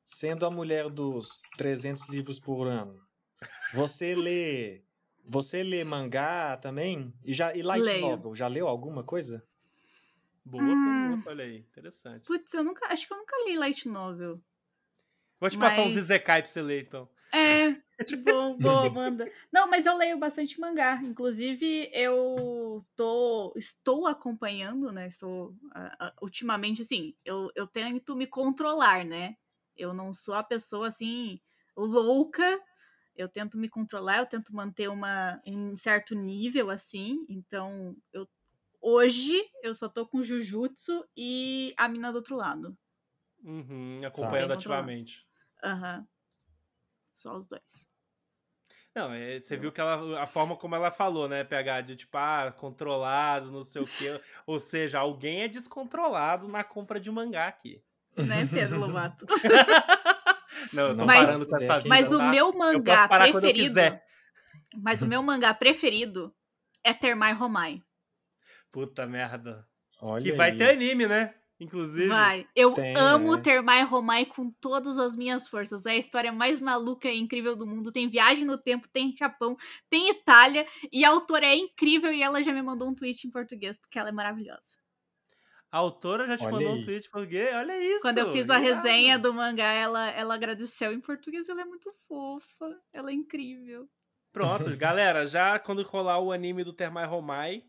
sendo 0.05 0.45
a 0.47 0.51
mulher 0.51 0.89
dos 0.91 1.43
300 1.57 2.09
livros 2.09 2.39
por 2.39 2.67
ano, 2.67 2.99
você 3.73 4.15
lê. 4.15 4.83
Você 5.25 5.63
lê 5.63 5.85
mangá 5.85 6.57
também? 6.57 7.13
E, 7.25 7.33
já, 7.33 7.55
e 7.55 7.63
light 7.63 7.85
Leio. 7.85 8.01
novel? 8.01 8.35
Já 8.35 8.49
leu 8.49 8.67
alguma 8.69 9.03
coisa? 9.05 9.45
Boa 10.45 10.65
Hum. 10.65 10.85
pergunta, 10.85 11.31
olha 11.31 11.45
aí. 11.45 11.59
Interessante. 11.59 12.27
Putz, 12.27 12.53
eu 12.53 12.65
nunca. 12.65 12.87
Acho 12.93 13.07
que 13.07 13.13
eu 13.13 13.17
nunca 13.19 13.37
li 13.47 13.57
Light 13.57 13.89
Novel. 13.89 14.41
Vou 15.39 15.49
te 15.51 15.57
passar 15.59 15.83
uns 15.83 15.95
Mas- 15.95 16.05
Izekai 16.05 16.43
pra 16.43 16.51
você 16.51 16.61
ler, 16.63 16.83
então. 16.83 17.09
É, 17.33 17.73
tipo, 18.05 18.25
boa, 18.59 18.91
manda. 18.91 19.31
Não, 19.53 19.69
mas 19.71 19.87
eu 19.87 19.97
leio 19.97 20.19
bastante 20.19 20.61
mangá. 20.61 21.01
Inclusive, 21.03 21.89
eu 21.95 22.85
tô, 22.97 23.53
estou 23.57 24.07
acompanhando, 24.07 24.93
né? 24.93 25.07
Estou, 25.07 25.55
ah, 25.75 26.13
ultimamente, 26.21 26.83
assim, 26.83 27.15
eu, 27.25 27.51
eu 27.55 27.67
tento 27.67 28.15
me 28.17 28.27
controlar, 28.27 29.05
né? 29.05 29.37
Eu 29.77 29.95
não 29.95 30.13
sou 30.13 30.35
a 30.35 30.43
pessoa, 30.43 30.89
assim, 30.89 31.41
louca. 31.77 32.61
Eu 33.15 33.29
tento 33.29 33.59
me 33.59 33.69
controlar, 33.69 34.19
eu 34.19 34.27
tento 34.27 34.55
manter 34.55 34.89
uma, 34.89 35.41
um 35.49 35.77
certo 35.77 36.15
nível, 36.15 36.71
assim. 36.71 37.25
Então, 37.29 37.97
eu, 38.13 38.29
hoje, 38.81 39.43
eu 39.63 39.75
só 39.75 39.89
tô 39.89 40.07
com 40.07 40.23
Jujutsu 40.23 41.05
e 41.17 41.75
a 41.77 41.89
Mina 41.89 42.11
do 42.11 42.17
Outro 42.17 42.37
Lado. 42.37 42.77
Uhum, 43.45 44.01
acompanhando 44.05 44.49
Bem 44.49 44.57
ativamente. 44.57 45.27
Aham. 45.63 46.07
Só 47.13 47.37
os 47.37 47.47
dois. 47.47 47.87
Não, 48.95 49.11
é, 49.13 49.41
você 49.41 49.57
viu 49.57 49.73
que 49.73 49.81
ela, 49.81 50.23
a 50.23 50.27
forma 50.27 50.55
como 50.55 50.75
ela 50.75 50.91
falou, 50.91 51.27
né, 51.27 51.43
PH, 51.45 51.81
de 51.81 51.97
tipo, 51.97 52.17
ah, 52.19 52.53
controlado, 52.53 53.51
não 53.51 53.63
sei 53.63 53.81
o 53.81 53.87
quê. 53.87 54.21
Ou 54.47 54.59
seja, 54.59 54.99
alguém 54.99 55.43
é 55.43 55.49
descontrolado 55.49 56.47
na 56.47 56.63
compra 56.63 57.01
de 57.01 57.11
mangá 57.11 57.47
aqui. 57.47 57.83
Né, 58.15 58.47
Pedro 58.47 58.79
Lobato? 58.79 59.25
não, 60.73 60.89
eu 60.89 60.97
tô 60.97 61.05
Mas- 61.05 61.29
parando 61.29 61.49
com 61.49 61.57
essa 61.57 61.77
vida, 61.79 61.89
Mas 61.89 62.13
o 62.13 62.19
tá? 62.19 62.31
meu 62.31 62.47
Eu 62.49 62.59
mangá 62.59 62.97
posso 62.97 63.09
parar 63.09 63.25
quando 63.31 63.45
eu 63.45 63.53
preferido. 63.53 64.01
Mas 64.77 65.03
o 65.03 65.07
meu 65.07 65.23
mangá 65.23 65.55
preferido 65.55 66.35
é 66.85 66.93
Termai 66.93 67.33
Romai. 67.33 67.83
Puta 68.71 69.07
merda. 69.07 69.67
Olha 70.01 70.23
Que 70.23 70.33
vai 70.33 70.51
aí. 70.51 70.57
ter 70.57 70.71
anime, 70.71 71.07
né? 71.07 71.35
Inclusive. 71.61 72.09
Vai. 72.09 72.45
Eu 72.57 72.73
Tem, 72.73 72.97
amo 72.97 73.37
é. 73.37 73.41
Termai 73.41 73.85
Romai 73.85 74.27
com 74.27 74.51
todas 74.51 74.99
as 74.99 75.15
minhas 75.15 75.47
forças. 75.47 75.87
É 75.87 75.93
a 75.93 75.97
história 75.97 76.33
mais 76.33 76.59
maluca 76.59 77.09
e 77.09 77.17
incrível 77.21 77.55
do 77.55 77.65
mundo. 77.67 77.93
Tem 77.93 78.09
viagem 78.09 78.45
no 78.45 78.59
tempo, 78.59 78.89
tem 78.89 79.15
Japão, 79.17 79.57
tem 79.89 80.11
Itália. 80.11 80.67
E 80.91 81.05
a 81.05 81.11
autora 81.11 81.47
é 81.47 81.55
incrível 81.55 82.13
e 82.13 82.21
ela 82.21 82.43
já 82.43 82.53
me 82.53 82.63
mandou 82.63 82.89
um 82.89 82.95
tweet 82.95 83.29
em 83.29 83.31
português, 83.31 83.79
porque 83.79 83.97
ela 83.97 84.09
é 84.09 84.13
maravilhosa. 84.13 84.82
A 85.73 85.79
autora 85.79 86.27
já 86.27 86.37
te 86.37 86.45
Olha 86.45 86.53
mandou 86.53 86.73
um 86.73 86.75
aí. 86.77 86.85
tweet 86.85 87.09
português. 87.11 87.55
Olha 87.55 87.79
isso. 87.83 88.03
Quando 88.03 88.19
eu 88.19 88.31
fiz 88.31 88.49
a 88.51 88.59
resenha 88.59 89.19
do 89.19 89.33
mangá, 89.33 89.73
ela, 89.73 90.11
ela 90.11 90.35
agradeceu 90.35 90.93
em 90.93 91.01
português. 91.01 91.49
Ela 91.49 91.63
é 91.63 91.65
muito 91.65 91.91
fofa. 92.07 92.79
Ela 92.93 93.11
é 93.11 93.15
incrível. 93.15 93.89
Pronto, 94.33 94.65
galera, 94.77 95.25
já 95.27 95.59
quando 95.59 95.83
rolar 95.83 96.19
o 96.21 96.31
anime 96.31 96.63
do 96.63 96.73
Termai 96.75 97.07
Romai, 97.07 97.65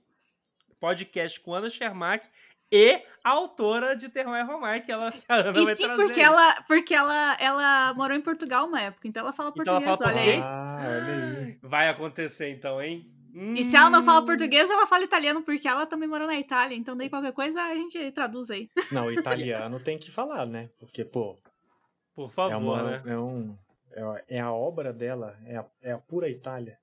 podcast 0.79 1.39
com 1.39 1.53
Ana 1.53 1.69
Shermack 1.69 2.27
e 2.71 3.01
a 3.23 3.29
autora 3.29 3.95
de 3.95 4.09
Termai 4.09 4.43
Romai, 4.43 4.81
que 4.81 4.91
ela 4.91 5.11
que 5.11 5.23
a 5.29 5.35
Ana 5.35 5.53
vai 5.53 5.61
E 5.63 5.75
sim, 5.75 5.83
trazer. 5.85 6.03
porque 6.03 6.19
ela, 6.19 6.61
porque 6.63 6.93
ela, 6.93 7.37
ela 7.39 7.93
morou 7.93 8.17
em 8.17 8.21
Portugal 8.21 8.65
uma 8.67 8.81
época, 8.81 9.07
então 9.07 9.21
ela 9.21 9.31
fala 9.33 9.53
Então 9.55 9.75
ela 9.77 9.81
português, 9.81 9.99
fala 9.99 10.11
olha 10.11 10.21
português? 10.21 10.45
aí. 10.45 10.51
Ah, 10.51 10.81
olha 10.87 11.39
aí. 11.47 11.59
Vai 11.61 11.89
acontecer 11.89 12.49
então, 12.49 12.81
hein? 12.81 13.12
E 13.33 13.63
se 13.63 13.75
ela 13.75 13.89
não 13.89 14.03
fala 14.03 14.21
Hum, 14.21 14.25
português, 14.25 14.69
ela 14.69 14.85
fala 14.85 15.03
italiano, 15.03 15.41
porque 15.41 15.67
ela 15.67 15.87
também 15.87 16.07
morou 16.07 16.27
na 16.27 16.39
Itália. 16.39 16.77
Então, 16.77 16.95
daí 16.95 17.09
qualquer 17.09 17.33
coisa 17.33 17.59
a 17.61 17.73
gente 17.73 18.11
traduz 18.11 18.51
aí. 18.51 18.69
Não, 18.91 19.11
italiano 19.11 19.79
tem 19.79 19.97
que 19.97 20.11
falar, 20.11 20.45
né? 20.45 20.69
Porque, 20.79 21.03
pô, 21.03 21.39
Por 22.13 22.29
é, 22.29 22.31
favor, 22.31 22.57
uma, 22.57 22.83
né? 22.83 23.03
é, 23.07 23.17
um, 23.17 23.57
é, 23.91 24.37
é 24.37 24.39
a 24.39 24.51
obra 24.51 24.93
dela, 24.93 25.35
é 25.45 25.57
a, 25.57 25.65
é 25.81 25.91
a 25.93 25.97
pura 25.97 26.29
Itália. 26.29 26.77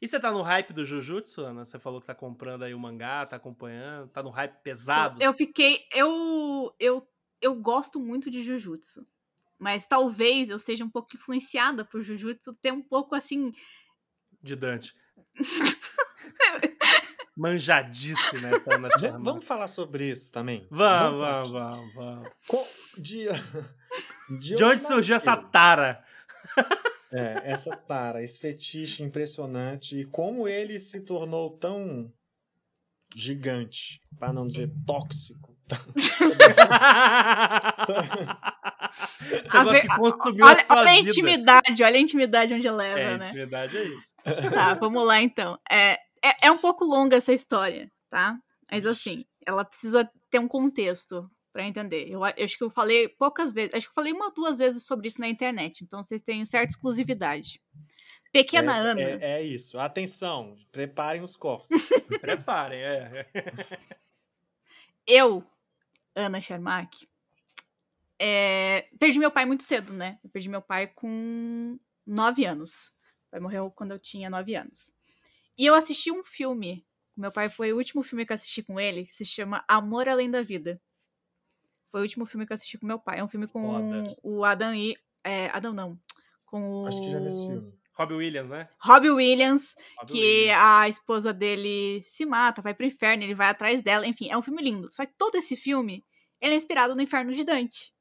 E 0.00 0.08
você 0.08 0.18
tá 0.18 0.30
no 0.30 0.40
hype 0.40 0.72
do 0.72 0.84
Jujutsu, 0.84 1.42
Ana? 1.42 1.64
Você 1.64 1.78
falou 1.78 2.00
que 2.00 2.06
tá 2.06 2.14
comprando 2.14 2.62
aí 2.62 2.72
o 2.72 2.78
mangá, 2.78 3.26
tá 3.26 3.36
acompanhando, 3.36 4.08
tá 4.08 4.22
no 4.22 4.30
hype 4.30 4.62
pesado? 4.62 5.22
Eu 5.22 5.34
fiquei. 5.34 5.80
Eu, 5.92 6.74
eu, 6.78 7.06
eu 7.40 7.54
gosto 7.56 8.00
muito 8.00 8.30
de 8.30 8.40
Jujutsu. 8.40 9.06
Mas 9.58 9.86
talvez 9.86 10.48
eu 10.48 10.58
seja 10.58 10.84
um 10.84 10.88
pouco 10.88 11.14
influenciada 11.14 11.84
por 11.84 12.02
Jujutsu, 12.02 12.54
ter 12.62 12.72
um 12.72 12.80
pouco 12.80 13.14
assim. 13.14 13.52
De 14.42 14.56
Dante. 14.56 14.94
Manjadíssima 17.36 18.48
essa 18.48 18.74
Ana 18.74 18.88
Vamos, 19.18 19.46
falar 19.46 19.68
sobre 19.68 20.10
isso 20.10 20.32
também? 20.32 20.66
Vamos, 20.70 21.18
vamos, 21.18 21.52
vamos, 21.52 21.94
vamos. 21.94 22.28
De, 22.98 23.28
de, 24.38 24.56
De 24.56 24.64
onde 24.64 24.86
surgiu 24.86 25.16
essa 25.16 25.36
tara? 25.36 26.04
É, 27.10 27.42
essa 27.44 27.76
tara, 27.76 28.22
esse 28.22 28.38
fetiche 28.38 29.02
impressionante 29.02 29.98
e 29.98 30.04
como 30.04 30.46
ele 30.46 30.78
se 30.78 31.00
tornou 31.00 31.56
tão 31.56 32.12
gigante, 33.16 34.00
para 34.18 34.32
não 34.32 34.46
dizer 34.46 34.70
tóxico. 34.86 35.56
A 39.50 39.64
ver- 39.64 39.86
Olha, 40.42 40.64
olha 40.70 40.90
a 40.90 40.94
intimidade, 40.96 41.82
olha 41.82 41.96
a 41.96 42.00
intimidade 42.00 42.54
onde 42.54 42.70
leva, 42.70 42.98
É, 43.00 43.18
né? 43.18 43.28
intimidade 43.28 43.76
é 43.76 43.84
isso. 43.84 44.14
Tá, 44.50 44.74
vamos 44.74 45.06
lá 45.06 45.20
então. 45.22 45.58
É, 45.70 45.92
é, 46.22 46.46
é 46.46 46.50
um 46.50 46.58
pouco 46.58 46.84
longa 46.84 47.16
essa 47.16 47.32
história, 47.32 47.90
tá? 48.08 48.36
Mas 48.70 48.86
assim, 48.86 49.24
ela 49.46 49.64
precisa 49.64 50.08
ter 50.30 50.38
um 50.38 50.48
contexto 50.48 51.28
pra 51.52 51.64
entender. 51.66 52.08
Eu, 52.08 52.20
eu 52.36 52.44
acho 52.44 52.56
que 52.56 52.62
eu 52.64 52.70
falei 52.70 53.08
poucas 53.08 53.52
vezes, 53.52 53.74
acho 53.74 53.86
que 53.86 53.90
eu 53.90 53.94
falei 53.94 54.12
uma 54.12 54.26
ou 54.26 54.32
duas 54.34 54.58
vezes 54.58 54.84
sobre 54.86 55.08
isso 55.08 55.20
na 55.20 55.28
internet, 55.28 55.82
então 55.82 56.02
vocês 56.02 56.22
têm 56.22 56.44
certa 56.44 56.72
exclusividade. 56.72 57.60
Pequena 58.32 58.76
é, 58.76 58.80
Ana. 58.80 59.00
É, 59.00 59.18
é 59.22 59.42
isso. 59.42 59.76
Atenção, 59.80 60.54
preparem 60.70 61.22
os 61.22 61.34
cortes. 61.34 61.68
Preparem, 62.20 62.80
é. 62.80 63.26
Eu, 65.06 65.44
Ana 66.14 66.40
Sharmak, 66.40 67.08
é, 68.22 68.86
perdi 68.98 69.18
meu 69.18 69.30
pai 69.30 69.46
muito 69.46 69.62
cedo, 69.62 69.94
né? 69.94 70.18
Eu 70.22 70.28
perdi 70.28 70.46
meu 70.46 70.60
pai 70.60 70.86
com 70.88 71.78
nove 72.06 72.44
anos. 72.44 72.92
Meu 73.22 73.30
pai 73.30 73.40
morreu 73.40 73.70
quando 73.70 73.92
eu 73.92 73.98
tinha 73.98 74.28
nove 74.28 74.54
anos. 74.54 74.92
E 75.56 75.64
eu 75.64 75.74
assisti 75.74 76.12
um 76.12 76.22
filme. 76.22 76.86
Meu 77.16 77.32
pai 77.32 77.48
foi 77.48 77.72
o 77.72 77.76
último 77.76 78.02
filme 78.02 78.26
que 78.26 78.32
eu 78.32 78.34
assisti 78.34 78.62
com 78.62 78.78
ele, 78.78 79.06
que 79.06 79.14
se 79.14 79.24
chama 79.24 79.64
Amor 79.66 80.06
Além 80.06 80.30
da 80.30 80.42
Vida. 80.42 80.78
Foi 81.90 82.00
o 82.00 82.02
último 82.02 82.26
filme 82.26 82.46
que 82.46 82.52
eu 82.52 82.54
assisti 82.54 82.76
com 82.76 82.86
meu 82.86 82.98
pai. 82.98 83.20
É 83.20 83.24
um 83.24 83.28
filme 83.28 83.48
com 83.48 83.62
Foda. 83.62 84.16
o 84.22 84.44
Adam 84.44 84.74
e. 84.74 84.94
É, 85.24 85.48
Adam 85.48 85.72
não. 85.72 85.98
Com 86.44 86.82
o. 86.82 86.86
Acho 86.86 87.00
que 87.00 87.10
já 87.10 87.18
vi 87.18 87.26
esse 87.26 87.46
filme. 87.46 87.72
Robbie 87.94 88.14
Williams, 88.14 88.50
né? 88.50 88.68
Robbie 88.80 89.10
Williams, 89.10 89.74
Robbie 89.98 90.12
que 90.12 90.18
Williams. 90.18 90.58
a 90.58 90.88
esposa 90.88 91.32
dele 91.34 92.02
se 92.06 92.24
mata, 92.24 92.62
vai 92.62 92.72
pro 92.72 92.86
inferno, 92.86 93.22
ele 93.22 93.34
vai 93.34 93.48
atrás 93.48 93.82
dela, 93.82 94.06
enfim, 94.06 94.30
é 94.30 94.38
um 94.38 94.42
filme 94.42 94.62
lindo. 94.62 94.90
Só 94.90 95.04
que 95.04 95.12
todo 95.18 95.34
esse 95.34 95.54
filme, 95.54 96.02
ele 96.40 96.54
é 96.54 96.56
inspirado 96.56 96.94
no 96.94 97.02
Inferno 97.02 97.34
de 97.34 97.44
Dante, 97.44 97.92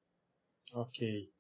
Ok. 0.73 1.31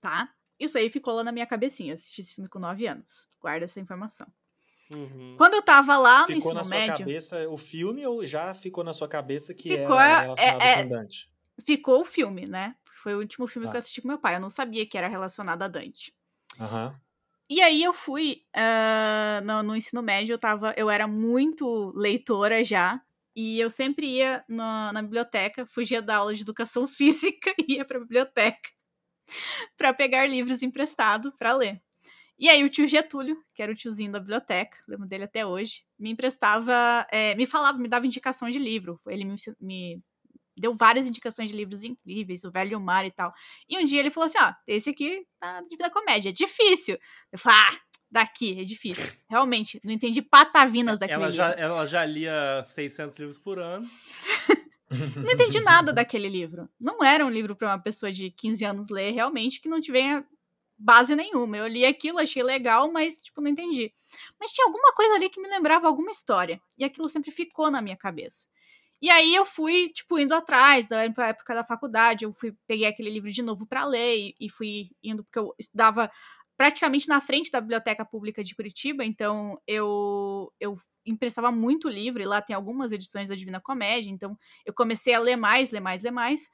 tá? 0.00 0.32
Isso 0.58 0.78
aí 0.78 0.88
ficou 0.88 1.14
lá 1.14 1.22
na 1.24 1.32
minha 1.32 1.46
cabecinha, 1.46 1.90
eu 1.90 1.94
assisti 1.94 2.20
esse 2.22 2.34
filme 2.34 2.48
com 2.48 2.58
9 2.58 2.86
anos. 2.86 3.28
Guarda 3.40 3.64
essa 3.66 3.78
informação. 3.80 4.26
Uhum. 4.90 5.34
Quando 5.36 5.54
eu 5.54 5.62
tava 5.62 5.96
lá 5.98 6.20
no 6.20 6.26
Ficou 6.28 6.38
ensino 6.38 6.54
na 6.54 6.64
sua 6.64 6.76
médio, 6.76 6.98
cabeça 6.98 7.48
o 7.48 7.58
filme 7.58 8.06
ou 8.06 8.24
já 8.24 8.54
ficou 8.54 8.84
na 8.84 8.92
sua 8.92 9.08
cabeça 9.08 9.52
que 9.52 9.76
Ficou, 9.76 9.98
era 9.98 10.18
é- 10.18 10.20
relacionado 10.22 10.62
é- 10.62 10.82
com 10.82 10.88
Dante? 10.88 11.30
ficou 11.64 12.00
o 12.02 12.04
filme, 12.04 12.46
né? 12.46 12.76
Foi 13.02 13.14
o 13.14 13.18
último 13.18 13.46
filme 13.46 13.66
Tá. 13.66 13.72
que 13.72 13.76
eu 13.76 13.78
assisti 13.80 14.00
com 14.00 14.08
meu 14.08 14.18
pai. 14.18 14.36
Eu 14.36 14.40
não 14.40 14.50
sabia 14.50 14.86
que 14.86 14.96
era 14.96 15.08
relacionado 15.08 15.62
a 15.62 15.68
Dante. 15.68 16.14
Aham. 16.58 16.98
E 17.48 17.60
aí 17.60 17.82
eu 17.82 17.92
fui 17.92 18.44
ah, 18.54 19.40
no, 19.44 19.62
no 19.62 19.76
ensino 19.76 20.02
médio, 20.02 20.32
eu 20.34 20.38
tava, 20.38 20.72
eu 20.76 20.88
era 20.90 21.06
muito 21.06 21.92
leitora 21.94 22.64
já. 22.64 23.00
E 23.36 23.60
eu 23.60 23.68
sempre 23.68 24.06
ia 24.06 24.42
na, 24.48 24.92
na 24.94 25.02
biblioteca, 25.02 25.66
fugia 25.66 26.00
da 26.00 26.16
aula 26.16 26.34
de 26.34 26.40
educação 26.40 26.88
física 26.88 27.54
e 27.58 27.74
ia 27.74 27.84
pra 27.84 28.00
biblioteca 28.00 28.70
pra 29.76 29.92
pegar 29.92 30.26
livros 30.26 30.62
emprestados 30.62 31.30
pra 31.38 31.54
ler. 31.54 31.80
E 32.38 32.48
aí 32.48 32.64
o 32.64 32.68
tio 32.68 32.86
Getúlio, 32.86 33.42
que 33.54 33.62
era 33.62 33.72
o 33.72 33.74
tiozinho 33.74 34.12
da 34.12 34.20
biblioteca, 34.20 34.76
lembro 34.88 35.06
dele 35.06 35.24
até 35.24 35.46
hoje, 35.46 35.84
me 35.98 36.10
emprestava, 36.10 37.06
é, 37.10 37.34
me 37.34 37.46
falava, 37.46 37.78
me 37.78 37.88
dava 37.88 38.06
indicação 38.06 38.50
de 38.50 38.58
livro. 38.58 39.00
Ele 39.06 39.24
me, 39.24 39.36
me 39.60 40.02
deu 40.56 40.74
várias 40.74 41.06
indicações 41.06 41.50
de 41.50 41.56
livros 41.56 41.84
incríveis, 41.84 42.44
o 42.44 42.50
Velho 42.50 42.80
Mar 42.80 43.04
e 43.06 43.10
tal. 43.10 43.32
E 43.68 43.78
um 43.78 43.84
dia 43.84 44.00
ele 44.00 44.10
falou 44.10 44.26
assim: 44.26 44.38
ó, 44.38 44.52
esse 44.66 44.90
aqui 44.90 45.26
tá 45.38 45.60
de 45.62 45.76
vida 45.76 45.90
comédia, 45.90 46.30
é 46.30 46.32
difícil. 46.32 46.98
Eu 47.32 47.38
falei, 47.38 47.58
ah, 47.58 47.78
daqui, 48.16 48.60
é 48.60 48.64
difícil. 48.64 49.12
Realmente, 49.28 49.80
não 49.84 49.92
entendi 49.92 50.20
patavinas 50.20 50.98
daquele 50.98 51.22
Ela 51.22 51.30
já, 51.30 51.48
livro. 51.48 51.62
ela 51.62 51.86
já 51.86 52.04
lia 52.04 52.62
600 52.64 53.18
livros 53.18 53.38
por 53.38 53.58
ano. 53.58 53.86
Não 55.16 55.32
entendi 55.32 55.60
nada 55.60 55.92
daquele 55.92 56.28
livro. 56.28 56.68
Não 56.78 57.02
era 57.02 57.24
um 57.24 57.30
livro 57.30 57.56
pra 57.56 57.68
uma 57.68 57.78
pessoa 57.78 58.12
de 58.12 58.30
15 58.30 58.64
anos 58.64 58.88
ler, 58.88 59.12
realmente, 59.12 59.60
que 59.60 59.68
não 59.68 59.80
tiver 59.80 60.24
base 60.78 61.16
nenhuma. 61.16 61.56
Eu 61.56 61.66
li 61.66 61.84
aquilo, 61.84 62.18
achei 62.18 62.42
legal, 62.42 62.90
mas, 62.92 63.20
tipo, 63.20 63.40
não 63.40 63.50
entendi. 63.50 63.92
Mas 64.38 64.52
tinha 64.52 64.66
alguma 64.66 64.92
coisa 64.92 65.14
ali 65.14 65.28
que 65.28 65.40
me 65.40 65.48
lembrava 65.48 65.88
alguma 65.88 66.10
história. 66.10 66.60
E 66.78 66.84
aquilo 66.84 67.08
sempre 67.08 67.30
ficou 67.30 67.70
na 67.70 67.82
minha 67.82 67.96
cabeça. 67.96 68.46
E 69.02 69.10
aí 69.10 69.34
eu 69.34 69.44
fui, 69.44 69.90
tipo, 69.90 70.18
indo 70.18 70.34
atrás, 70.34 70.86
da 70.86 71.02
época 71.02 71.54
da 71.54 71.64
faculdade, 71.64 72.24
eu 72.24 72.32
fui, 72.32 72.54
peguei 72.66 72.86
aquele 72.86 73.10
livro 73.10 73.30
de 73.30 73.42
novo 73.42 73.66
pra 73.66 73.84
ler 73.84 74.16
e, 74.16 74.36
e 74.40 74.48
fui 74.48 74.90
indo, 75.02 75.22
porque 75.24 75.38
eu 75.38 75.54
estudava 75.58 76.10
praticamente 76.56 77.08
na 77.08 77.20
frente 77.20 77.50
da 77.50 77.60
Biblioteca 77.60 78.04
Pública 78.04 78.42
de 78.44 78.54
Curitiba, 78.54 79.04
então 79.04 79.60
eu, 79.66 80.52
eu 80.60 80.76
emprestava 81.04 81.52
muito 81.52 81.88
livro, 81.88 82.22
e 82.22 82.26
lá 82.26 82.40
tem 82.42 82.56
algumas 82.56 82.92
edições 82.92 83.28
da 83.28 83.34
Divina 83.34 83.60
Comédia, 83.60 84.10
então 84.10 84.36
eu 84.64 84.74
comecei 84.74 85.14
a 85.14 85.18
ler 85.20 85.36
mais, 85.36 85.70
ler 85.70 85.80
mais, 85.80 86.02
ler 86.02 86.10
mais. 86.12 86.48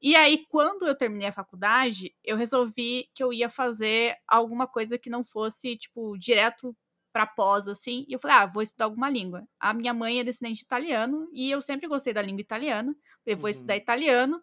E 0.00 0.14
aí, 0.14 0.44
quando 0.48 0.86
eu 0.86 0.94
terminei 0.96 1.28
a 1.28 1.32
faculdade, 1.32 2.14
eu 2.24 2.36
resolvi 2.36 3.08
que 3.14 3.22
eu 3.22 3.32
ia 3.32 3.50
fazer 3.50 4.16
alguma 4.28 4.66
coisa 4.66 4.96
que 4.98 5.10
não 5.10 5.24
fosse, 5.24 5.76
tipo, 5.76 6.16
direto 6.16 6.76
pra 7.12 7.26
pós, 7.26 7.66
assim. 7.66 8.04
E 8.08 8.12
eu 8.12 8.20
falei, 8.20 8.36
ah, 8.36 8.46
vou 8.46 8.62
estudar 8.62 8.84
alguma 8.84 9.10
língua. 9.10 9.44
A 9.58 9.74
minha 9.74 9.92
mãe 9.92 10.20
é 10.20 10.24
descendente 10.24 10.58
de 10.60 10.64
italiano, 10.64 11.28
e 11.32 11.50
eu 11.50 11.60
sempre 11.60 11.88
gostei 11.88 12.12
da 12.14 12.22
língua 12.22 12.40
italiana. 12.42 12.94
Eu 13.26 13.36
vou 13.36 13.46
Uhum. 13.46 13.50
estudar 13.50 13.76
italiano. 13.76 14.40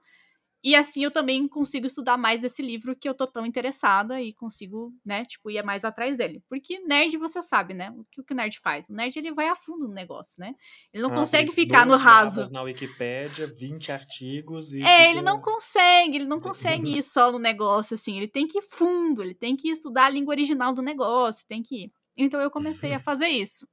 E 0.65 0.73
assim 0.73 1.03
eu 1.03 1.11
também 1.11 1.47
consigo 1.47 1.85
estudar 1.85 2.17
mais 2.17 2.41
desse 2.41 2.63
livro 2.63 2.95
que 2.95 3.07
eu 3.07 3.13
tô 3.13 3.27
tão 3.27 3.45
interessada 3.45 4.19
e 4.19 4.33
consigo, 4.33 4.91
né, 5.05 5.23
tipo, 5.23 5.51
ir 5.51 5.63
mais 5.63 5.85
atrás 5.85 6.17
dele. 6.17 6.43
Porque 6.49 6.79
nerd, 6.79 7.15
você 7.17 7.39
sabe, 7.43 7.75
né? 7.75 7.91
O 7.91 8.23
que 8.23 8.33
o 8.33 8.35
nerd 8.35 8.59
faz? 8.59 8.89
O 8.89 8.93
nerd, 8.93 9.15
ele 9.15 9.31
vai 9.31 9.47
a 9.47 9.55
fundo 9.55 9.87
no 9.87 9.93
negócio, 9.93 10.33
né? 10.39 10.55
Ele 10.91 11.03
não 11.03 11.11
consegue 11.11 11.51
ficar 11.51 11.85
no 11.85 11.95
raso. 11.95 12.51
na 12.51 12.63
Wikipédia, 12.63 13.45
20 13.45 13.91
artigos 13.91 14.73
e... 14.73 14.81
É, 14.81 14.85
fica... 14.85 15.11
ele 15.11 15.21
não 15.21 15.39
consegue, 15.39 16.15
ele 16.15 16.25
não 16.25 16.39
consegue 16.39 16.97
ir 16.97 17.03
só 17.03 17.31
no 17.31 17.37
negócio, 17.37 17.93
assim. 17.93 18.17
Ele 18.17 18.27
tem 18.27 18.47
que 18.47 18.57
ir 18.57 18.63
fundo, 18.63 19.21
ele 19.21 19.35
tem 19.35 19.55
que 19.55 19.69
estudar 19.69 20.05
a 20.05 20.09
língua 20.09 20.33
original 20.33 20.73
do 20.73 20.81
negócio, 20.81 21.45
tem 21.47 21.61
que 21.61 21.83
ir. 21.83 21.91
Então 22.17 22.41
eu 22.41 22.49
comecei 22.49 22.91
a 22.91 22.97
fazer 22.99 23.27
isso. 23.27 23.67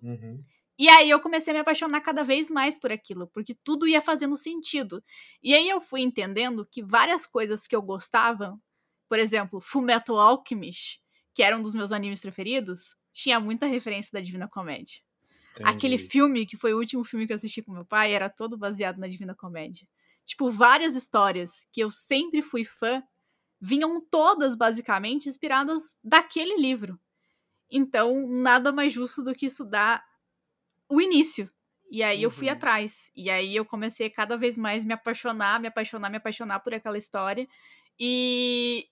Uhum. 0.00 0.36
E 0.78 0.88
aí 0.88 1.08
eu 1.08 1.20
comecei 1.20 1.52
a 1.52 1.54
me 1.54 1.60
apaixonar 1.60 2.00
cada 2.02 2.22
vez 2.22 2.50
mais 2.50 2.78
por 2.78 2.92
aquilo, 2.92 3.26
porque 3.28 3.54
tudo 3.54 3.88
ia 3.88 4.00
fazendo 4.00 4.36
sentido. 4.36 5.02
E 5.42 5.54
aí 5.54 5.68
eu 5.68 5.80
fui 5.80 6.02
entendendo 6.02 6.66
que 6.66 6.82
várias 6.82 7.26
coisas 7.26 7.66
que 7.66 7.74
eu 7.74 7.80
gostava, 7.80 8.58
por 9.08 9.18
exemplo, 9.18 9.60
Fullmetal 9.60 10.18
Alchemist, 10.18 11.00
que 11.34 11.42
era 11.42 11.56
um 11.56 11.62
dos 11.62 11.74
meus 11.74 11.92
animes 11.92 12.20
preferidos, 12.20 12.94
tinha 13.10 13.40
muita 13.40 13.66
referência 13.66 14.10
da 14.12 14.20
Divina 14.20 14.48
Comédia. 14.48 15.00
Entendi. 15.52 15.70
Aquele 15.70 15.96
filme, 15.96 16.44
que 16.44 16.56
foi 16.56 16.74
o 16.74 16.78
último 16.78 17.02
filme 17.02 17.26
que 17.26 17.32
eu 17.32 17.36
assisti 17.36 17.62
com 17.62 17.72
meu 17.72 17.84
pai, 17.84 18.12
era 18.12 18.28
todo 18.28 18.58
baseado 18.58 18.98
na 18.98 19.08
Divina 19.08 19.34
Comédia. 19.34 19.88
Tipo, 20.26 20.50
várias 20.50 20.94
histórias 20.94 21.66
que 21.72 21.80
eu 21.80 21.90
sempre 21.90 22.42
fui 22.42 22.64
fã 22.64 23.02
vinham 23.58 24.00
todas 24.00 24.54
basicamente 24.54 25.28
inspiradas 25.28 25.96
daquele 26.04 26.56
livro. 26.56 27.00
Então, 27.70 28.28
nada 28.28 28.70
mais 28.70 28.92
justo 28.92 29.22
do 29.22 29.34
que 29.34 29.46
estudar 29.46 30.04
o 30.88 31.00
início. 31.00 31.50
E 31.90 32.02
aí 32.02 32.18
uhum. 32.18 32.24
eu 32.24 32.30
fui 32.30 32.46
uhum. 32.48 32.52
atrás. 32.52 33.10
E 33.14 33.30
aí 33.30 33.54
eu 33.54 33.64
comecei 33.64 34.10
cada 34.10 34.36
vez 34.36 34.56
mais 34.56 34.84
me 34.84 34.92
apaixonar, 34.92 35.60
me 35.60 35.68
apaixonar, 35.68 36.10
me 36.10 36.16
apaixonar 36.16 36.60
por 36.60 36.74
aquela 36.74 36.98
história. 36.98 37.48
E 37.98 38.86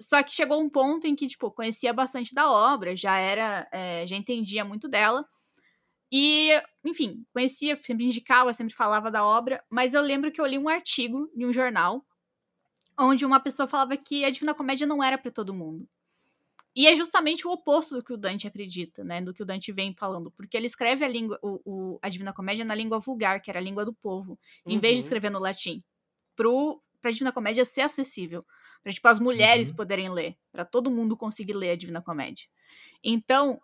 só 0.00 0.22
que 0.22 0.32
chegou 0.32 0.60
um 0.60 0.68
ponto 0.68 1.06
em 1.06 1.14
que, 1.14 1.26
tipo, 1.26 1.50
conhecia 1.50 1.92
bastante 1.92 2.34
da 2.34 2.50
obra, 2.50 2.96
já 2.96 3.18
era, 3.18 3.68
é, 3.70 4.06
já 4.06 4.16
entendia 4.16 4.64
muito 4.64 4.88
dela. 4.88 5.26
E, 6.12 6.50
enfim, 6.84 7.24
conhecia, 7.32 7.76
sempre 7.76 8.04
indicava, 8.04 8.52
sempre 8.52 8.74
falava 8.74 9.10
da 9.10 9.24
obra, 9.24 9.62
mas 9.70 9.94
eu 9.94 10.02
lembro 10.02 10.32
que 10.32 10.40
eu 10.40 10.46
li 10.46 10.58
um 10.58 10.68
artigo 10.68 11.30
em 11.36 11.46
um 11.46 11.52
jornal 11.52 12.04
onde 12.98 13.24
uma 13.24 13.40
pessoa 13.40 13.66
falava 13.68 13.96
que 13.96 14.24
a 14.24 14.30
Divina 14.30 14.54
Comédia 14.54 14.86
não 14.86 15.02
era 15.02 15.16
para 15.16 15.30
todo 15.30 15.54
mundo. 15.54 15.88
E 16.74 16.86
é 16.86 16.94
justamente 16.94 17.46
o 17.46 17.50
oposto 17.50 17.96
do 17.96 18.04
que 18.04 18.12
o 18.12 18.16
Dante 18.16 18.46
acredita, 18.46 19.02
né? 19.02 19.20
Do 19.20 19.34
que 19.34 19.42
o 19.42 19.46
Dante 19.46 19.72
vem 19.72 19.92
falando. 19.94 20.30
Porque 20.30 20.56
ele 20.56 20.66
escreve 20.66 21.04
a 21.04 21.08
língua, 21.08 21.38
o, 21.42 21.60
o 21.64 21.98
a 22.00 22.08
Divina 22.08 22.32
Comédia 22.32 22.64
na 22.64 22.74
língua 22.74 23.00
vulgar, 23.00 23.42
que 23.42 23.50
era 23.50 23.58
a 23.58 23.62
língua 23.62 23.84
do 23.84 23.92
povo, 23.92 24.38
em 24.64 24.78
vez 24.78 24.94
de 24.94 25.00
uhum. 25.00 25.06
escrever 25.06 25.30
no 25.30 25.40
latim. 25.40 25.82
Pro, 26.36 26.80
pra 27.00 27.10
Divina 27.10 27.32
Comédia 27.32 27.64
ser 27.64 27.82
acessível. 27.82 28.44
Pra, 28.82 28.92
tipo, 28.92 29.06
as 29.08 29.18
mulheres 29.18 29.70
uhum. 29.70 29.76
poderem 29.76 30.10
ler. 30.10 30.36
para 30.52 30.64
todo 30.64 30.90
mundo 30.90 31.16
conseguir 31.16 31.54
ler 31.54 31.70
a 31.70 31.76
Divina 31.76 32.00
Comédia. 32.00 32.46
Então, 33.02 33.60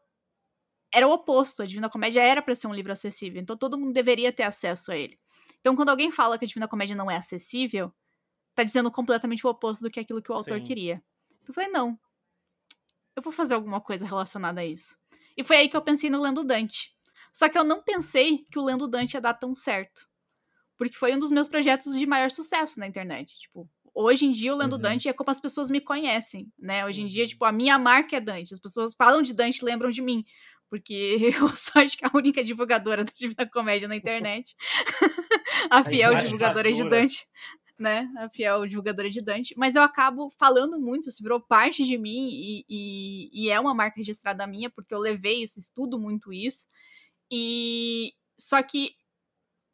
era 0.93 1.07
o 1.07 1.13
oposto. 1.13 1.63
A 1.63 1.67
Divina 1.67 1.89
Comédia 1.89 2.23
era 2.23 2.43
para 2.43 2.55
ser 2.57 2.67
um 2.67 2.75
livro 2.75 2.93
acessível. 2.93 3.41
Então, 3.41 3.57
todo 3.57 3.79
mundo 3.79 3.93
deveria 3.93 4.33
ter 4.33 4.43
acesso 4.43 4.91
a 4.91 4.97
ele. 4.97 5.17
Então, 5.61 5.77
quando 5.77 5.91
alguém 5.91 6.11
fala 6.11 6.39
que 6.39 6.45
a 6.45 6.49
Divina 6.49 6.67
Comédia 6.67 6.97
não 6.97 7.11
é 7.11 7.17
acessível, 7.17 7.93
tá 8.53 8.65
dizendo 8.65 8.91
completamente 8.91 9.47
o 9.47 9.51
oposto 9.51 9.83
do 9.83 9.91
que 9.91 10.01
aquilo 10.01 10.21
que 10.21 10.33
o 10.33 10.35
autor 10.35 10.59
Sim. 10.59 10.65
queria. 10.65 11.03
Então, 11.43 11.49
eu 11.51 11.55
falei, 11.55 11.71
não, 11.71 11.99
eu 13.17 13.23
vou 13.23 13.33
fazer 13.33 13.55
alguma 13.55 13.81
coisa 13.81 14.05
relacionada 14.05 14.61
a 14.61 14.67
isso. 14.67 14.97
E 15.37 15.43
foi 15.43 15.57
aí 15.57 15.69
que 15.69 15.77
eu 15.77 15.83
pensei 15.83 16.11
no 16.11 16.21
Lendo 16.21 16.45
Dante. 16.45 16.95
Só 17.33 17.49
que 17.49 17.59
eu 17.59 17.65
não 17.65 17.83
pensei 17.83 18.45
que 18.51 18.59
o 18.59 18.63
Lendo 18.63 18.87
Dante 18.87 19.15
ia 19.15 19.21
dar 19.21 19.35
tão 19.35 19.55
certo. 19.55 20.07
Porque 20.77 20.97
foi 20.97 21.15
um 21.15 21.19
dos 21.19 21.31
meus 21.31 21.49
projetos 21.49 21.97
de 21.97 22.07
maior 22.07 22.31
sucesso 22.31 22.79
na 22.79 22.87
internet. 22.87 23.35
Tipo, 23.39 23.69
hoje 23.95 24.27
em 24.27 24.31
dia 24.31 24.53
o 24.53 24.57
Lendo 24.57 24.75
uhum. 24.75 24.83
Dante 24.83 25.09
é 25.09 25.13
como 25.15 25.31
as 25.31 25.41
pessoas 25.41 25.71
me 25.71 25.81
conhecem, 25.81 26.53
né? 26.59 26.85
Hoje 26.85 27.03
em 27.03 27.07
dia, 27.07 27.23
uhum. 27.25 27.29
tipo, 27.29 27.45
a 27.47 27.53
minha 27.53 27.79
marca 27.79 28.17
é 28.17 28.21
Dante. 28.21 28.53
As 28.53 28.61
pessoas 28.61 28.95
falam 28.95 29.23
de 29.23 29.33
Dante 29.33 29.65
lembram 29.65 29.89
de 29.89 30.03
mim. 30.03 30.25
Porque 30.69 31.17
eu 31.41 31.49
sou 31.49 31.81
acho 31.81 31.97
que 31.97 32.05
a 32.05 32.11
única 32.13 32.45
divulgadora 32.45 33.03
da 33.05 33.13
Divina 33.15 33.49
Comédia 33.51 33.89
na 33.89 33.97
internet. 33.97 34.55
a 35.71 35.83
fiel 35.83 36.15
divulgadora 36.17 36.71
de 36.71 36.85
Dante 36.89 37.27
né? 37.79 38.11
A 38.19 38.29
fiel 38.29 38.67
divulgadora 38.67 39.11
de 39.11 39.21
Dante. 39.21 39.55
Mas 39.57 39.75
eu 39.75 39.83
acabo 39.83 40.31
falando 40.39 40.81
muito, 40.81 41.09
isso 41.09 41.23
virou 41.23 41.41
parte 41.41 41.85
de 41.85 41.99
mim 41.99 42.29
e, 42.31 42.65
e, 42.69 43.45
e 43.47 43.51
é 43.51 43.61
uma 43.61 43.75
marca 43.75 43.97
registrada 43.97 44.47
minha, 44.47 44.71
porque 44.71 44.95
eu 44.95 44.99
levei 44.99 45.43
isso, 45.43 45.59
estudo 45.59 45.99
muito 45.99 46.33
isso. 46.33 46.69
E 47.31 48.13
só 48.39 48.63
que 48.63 48.95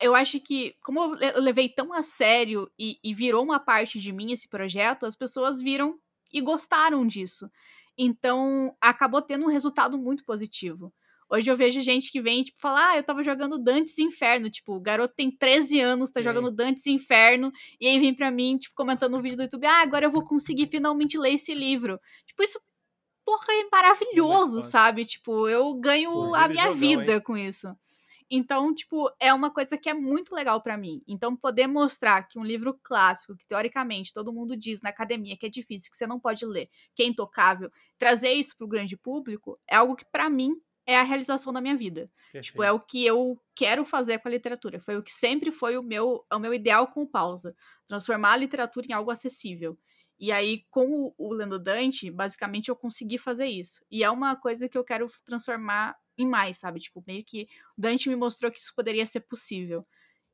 eu 0.01 0.15
acho 0.15 0.41
que, 0.41 0.74
como 0.83 1.15
eu 1.16 1.41
levei 1.41 1.69
tão 1.69 1.93
a 1.93 2.03
sério 2.03 2.70
e, 2.79 2.99
e, 3.05 3.15
virou 3.15 3.45
uma 3.45 3.61
parte 3.61 4.01
de 4.01 4.12
mim 4.12 4.33
esse 4.33 4.49
projeto, 4.49 5.07
as 5.07 5.15
pessoas 5.15 5.61
viram 5.61 5.97
e 6.33 6.41
gostaram 6.41 7.07
disso. 7.07 7.49
Então, 7.97 8.77
acabou 8.81 9.23
tendo 9.23 9.45
um 9.45 9.49
resultado 9.49 9.97
muito 9.97 10.24
positivo. 10.24 10.93
Hoje 11.33 11.51
eu 11.51 11.57
vejo 11.57 11.81
gente 11.81 12.13
que 12.13 12.21
vem, 12.21 12.43
tipo, 12.43 12.61
falar, 12.61 12.91
ah, 12.91 12.97
eu 12.99 13.03
tava 13.03 13.23
jogando 13.23 13.59
Dantes 13.59 13.99
Inferno. 13.99 14.51
Tipo, 14.51 14.75
o 14.75 14.81
garoto 14.81 15.15
tem 15.15 15.31
13 15.35 15.81
anos, 15.81 16.11
tá 16.11 16.21
é. 16.21 16.23
jogando 16.23 16.51
Dantes 16.51 16.87
Inferno, 16.87 17.51
e 17.81 17.89
aí 17.89 17.99
vem 17.99 18.15
pra 18.15 18.31
mim, 18.31 18.59
tipo, 18.59 18.75
comentando 18.77 19.13
no 19.13 19.23
vídeo 19.23 19.39
do 19.39 19.45
YouTube, 19.45 19.67
ah, 19.67 19.81
agora 19.81 20.05
eu 20.05 20.11
vou 20.11 20.23
conseguir 20.23 20.69
finalmente 20.71 21.17
ler 21.17 21.33
esse 21.33 21.55
livro. 21.55 21.99
Tipo, 22.27 22.43
isso, 22.43 22.61
porra, 23.25 23.47
é 23.49 23.67
maravilhoso, 23.73 24.59
é 24.59 24.63
sabe? 24.63 25.07
Tipo, 25.07 25.49
eu 25.49 25.73
ganho 25.77 26.35
a 26.35 26.49
minha 26.49 26.65
jogão, 26.65 26.79
vida 26.79 27.15
hein? 27.15 27.23
com 27.23 27.35
isso. 27.35 27.75
Então, 28.31 28.75
tipo, 28.75 29.11
é 29.19 29.33
uma 29.33 29.51
coisa 29.51 29.79
que 29.79 29.89
é 29.89 29.95
muito 29.95 30.35
legal 30.35 30.63
para 30.63 30.77
mim. 30.77 31.03
Então, 31.09 31.35
poder 31.35 31.67
mostrar 31.67 32.29
que 32.29 32.39
um 32.39 32.45
livro 32.45 32.79
clássico, 32.83 33.35
que 33.39 33.47
teoricamente 33.47 34.13
todo 34.13 34.35
mundo 34.35 34.55
diz 34.55 34.83
na 34.83 34.91
academia 34.91 35.37
que 35.39 35.47
é 35.47 35.51
difícil, 35.51 35.91
que 35.91 35.97
você 35.97 36.07
não 36.07 36.21
pode 36.21 36.45
ler, 36.45 36.69
que 36.95 37.03
é 37.03 37.07
intocável, 37.07 37.71
trazer 37.99 38.33
isso 38.33 38.55
pro 38.57 38.69
grande 38.69 38.99
público 38.99 39.59
é 39.67 39.77
algo 39.77 39.97
que 39.97 40.05
para 40.11 40.29
mim 40.29 40.61
é 40.87 40.97
a 40.97 41.03
realização 41.03 41.53
da 41.53 41.61
minha 41.61 41.77
vida. 41.77 42.11
Perfeito. 42.33 42.47
Tipo, 42.47 42.63
é 42.63 42.73
o 42.73 42.81
que 42.81 43.05
eu 43.05 43.41
quero 43.55 43.85
fazer 43.85 44.19
com 44.19 44.29
a 44.29 44.31
literatura. 44.31 44.81
Foi 44.81 44.97
o 44.97 45.03
que 45.03 45.13
sempre 45.13 45.53
foi 45.53 45.77
o 45.77 45.83
meu, 45.83 46.25
o 46.33 46.39
meu 46.39 46.53
ideal 46.53 46.89
com 46.89 47.03
o 47.03 47.07
pausa. 47.07 47.55
Transformar 47.87 48.33
a 48.33 48.37
literatura 48.37 48.87
em 48.89 48.93
algo 48.93 49.11
acessível. 49.11 49.79
E 50.19 50.31
aí, 50.31 50.65
com 50.71 50.87
o, 50.87 51.15
o 51.19 51.33
Lendo 51.33 51.59
Dante, 51.59 52.11
basicamente 52.11 52.69
eu 52.69 52.77
consegui 52.77 53.19
fazer 53.19 53.47
isso. 53.47 53.85
E 53.91 54.05
é 54.05 54.11
uma 54.11 54.37
coisa 54.37 54.69
que 54.69 54.79
eu 54.79 54.85
quero 54.85 55.09
transformar 55.25 55.97
em 56.17 56.27
mais, 56.27 56.59
sabe? 56.59 56.81
Tipo, 56.81 57.03
meio 57.07 57.25
que 57.25 57.49
Dante 57.77 58.09
me 58.09 58.17
mostrou 58.17 58.51
que 58.51 58.59
isso 58.59 58.73
poderia 58.75 59.05
ser 59.07 59.21
possível. 59.21 59.87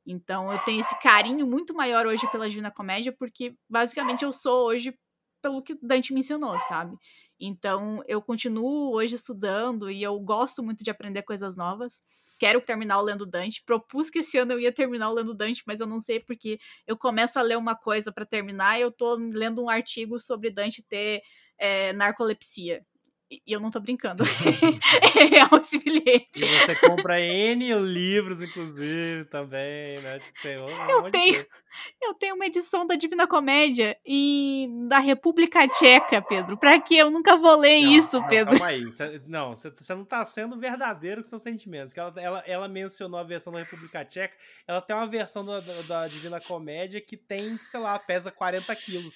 Então, 0.05 0.51
eu 0.51 0.59
tenho 0.59 0.79
esse 0.79 0.99
carinho 0.99 1.45
muito 1.45 1.73
maior 1.73 2.05
hoje 2.05 2.29
pela 2.31 2.49
Divina 2.49 2.71
Comédia, 2.71 3.11
porque 3.11 3.55
basicamente 3.69 4.23
eu 4.23 4.33
sou 4.33 4.67
hoje 4.67 4.97
pelo 5.41 5.61
que 5.61 5.77
Dante 5.81 6.13
me 6.13 6.19
ensinou, 6.19 6.59
sabe? 6.61 6.97
Então, 7.39 8.03
eu 8.07 8.21
continuo 8.21 8.93
hoje 8.93 9.15
estudando 9.15 9.89
e 9.89 10.03
eu 10.03 10.19
gosto 10.19 10.61
muito 10.61 10.83
de 10.83 10.89
aprender 10.89 11.23
coisas 11.23 11.55
novas. 11.55 12.01
Quero 12.39 12.61
terminar 12.61 12.99
o 12.99 13.01
Lendo 13.01 13.25
Dante. 13.25 13.63
Propus 13.65 14.09
que 14.09 14.19
esse 14.19 14.37
ano 14.37 14.53
eu 14.53 14.59
ia 14.59 14.71
terminar 14.71 15.09
o 15.09 15.13
Lendo 15.13 15.33
Dante, 15.33 15.63
mas 15.67 15.79
eu 15.79 15.87
não 15.87 15.99
sei 15.99 16.19
porque 16.19 16.59
eu 16.87 16.97
começo 16.97 17.37
a 17.39 17.41
ler 17.41 17.57
uma 17.57 17.75
coisa 17.75 18.11
para 18.11 18.25
terminar 18.25 18.77
e 18.77 18.81
eu 18.81 18.91
tô 18.91 19.15
lendo 19.15 19.63
um 19.63 19.69
artigo 19.69 20.19
sobre 20.19 20.49
Dante 20.49 20.81
ter 20.83 21.21
é, 21.57 21.93
narcolepsia. 21.93 22.85
E 23.31 23.43
eu 23.45 23.59
não 23.59 23.69
tô 23.69 23.79
brincando. 23.79 24.23
é 25.19 25.25
real 25.25 25.61
esse 25.61 25.77
bilhete. 25.77 26.43
E 26.43 26.59
você 26.59 26.75
compra 26.75 27.21
N 27.21 27.75
livros, 27.75 28.41
inclusive, 28.41 29.25
também, 29.25 29.99
né? 29.99 30.17
Tipo, 30.17 30.41
tem 30.41 30.59
um 30.59 30.89
eu, 30.89 31.11
tenho, 31.11 31.45
eu 32.01 32.13
tenho 32.15 32.35
uma 32.35 32.47
edição 32.47 32.87
da 32.87 32.95
Divina 32.95 33.27
Comédia 33.27 33.95
e 34.03 34.67
da 34.87 34.97
República 34.97 35.67
Tcheca, 35.67 36.23
Pedro. 36.23 36.57
Pra 36.57 36.79
quê? 36.81 36.95
Eu 36.95 37.11
nunca 37.11 37.37
vou 37.37 37.55
ler 37.55 37.83
não, 37.83 37.91
isso, 37.91 38.27
Pedro. 38.27 38.57
Calma 38.57 38.65
aí. 38.65 38.83
não, 39.27 39.55
você, 39.55 39.71
não 39.93 40.03
tá 40.03 40.25
sendo 40.25 40.59
verdadeiro 40.59 41.21
com 41.21 41.27
seus 41.27 41.43
sentimentos. 41.43 41.93
Que 41.93 41.99
ela, 41.99 42.13
ela, 42.17 42.43
ela 42.47 42.67
mencionou 42.67 43.19
a 43.19 43.23
versão 43.23 43.53
da 43.53 43.59
República 43.59 44.03
Tcheca. 44.03 44.35
Ela 44.67 44.81
tem 44.81 44.95
uma 44.95 45.07
versão 45.07 45.45
da, 45.45 45.59
da, 45.59 45.81
da 45.83 46.07
Divina 46.07 46.41
Comédia 46.41 46.99
que 46.99 47.15
tem, 47.15 47.59
sei 47.65 47.79
lá, 47.79 47.99
pesa 47.99 48.31
40 48.31 48.75
quilos. 48.75 49.15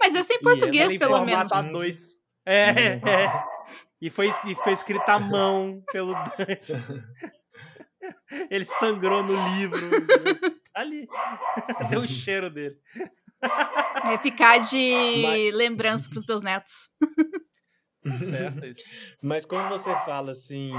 Mas 0.00 0.14
é 0.14 0.22
sem 0.22 0.40
português, 0.40 0.98
pelo 0.98 1.22
menos. 1.22 1.52
A2. 1.52 2.21
É, 2.44 2.68
é. 2.68 3.44
E 4.02 4.10
foi, 4.10 4.26
e 4.48 4.54
foi 4.56 4.72
escrito 4.72 5.08
à 5.08 5.20
mão 5.20 5.80
pelo 5.92 6.12
Dante. 6.12 6.72
Ele 8.50 8.66
sangrou 8.66 9.22
no 9.22 9.32
livro. 9.56 9.78
Ali. 10.74 11.06
Deu 11.88 12.00
o 12.00 12.08
cheiro 12.08 12.50
dele. 12.50 12.76
É 14.04 14.18
ficar 14.18 14.58
de 14.58 15.22
Mas... 15.22 15.54
lembrança 15.54 16.08
para 16.08 16.18
os 16.18 16.26
meus 16.26 16.42
netos. 16.42 16.90
Certo, 18.28 18.66
isso. 18.66 18.84
Mas 19.22 19.44
quando 19.44 19.68
você 19.68 19.94
fala 20.04 20.32
assim, 20.32 20.72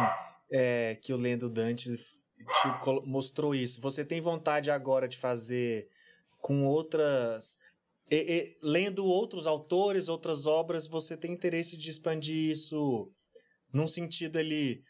é, 0.52 1.00
que 1.02 1.14
o 1.14 1.18
Lendo 1.18 1.50
Dante 1.50 1.96
te 1.96 2.68
mostrou 3.06 3.56
isso, 3.56 3.80
você 3.80 4.04
tem 4.04 4.20
vontade 4.20 4.70
agora 4.70 5.08
de 5.08 5.18
fazer 5.18 5.88
com 6.40 6.66
outras 6.66 7.58
e, 8.14 8.44
e, 8.44 8.58
lendo 8.62 9.06
outros 9.06 9.48
autores, 9.48 10.08
outras 10.08 10.46
obras, 10.46 10.86
você 10.86 11.18
tem 11.18 11.32
interesse 11.32 11.76
de 11.76 11.90
expandir 11.90 12.52
isso 12.52 13.12
num 13.74 13.88
sentido 13.88 14.38
ali 14.38 14.84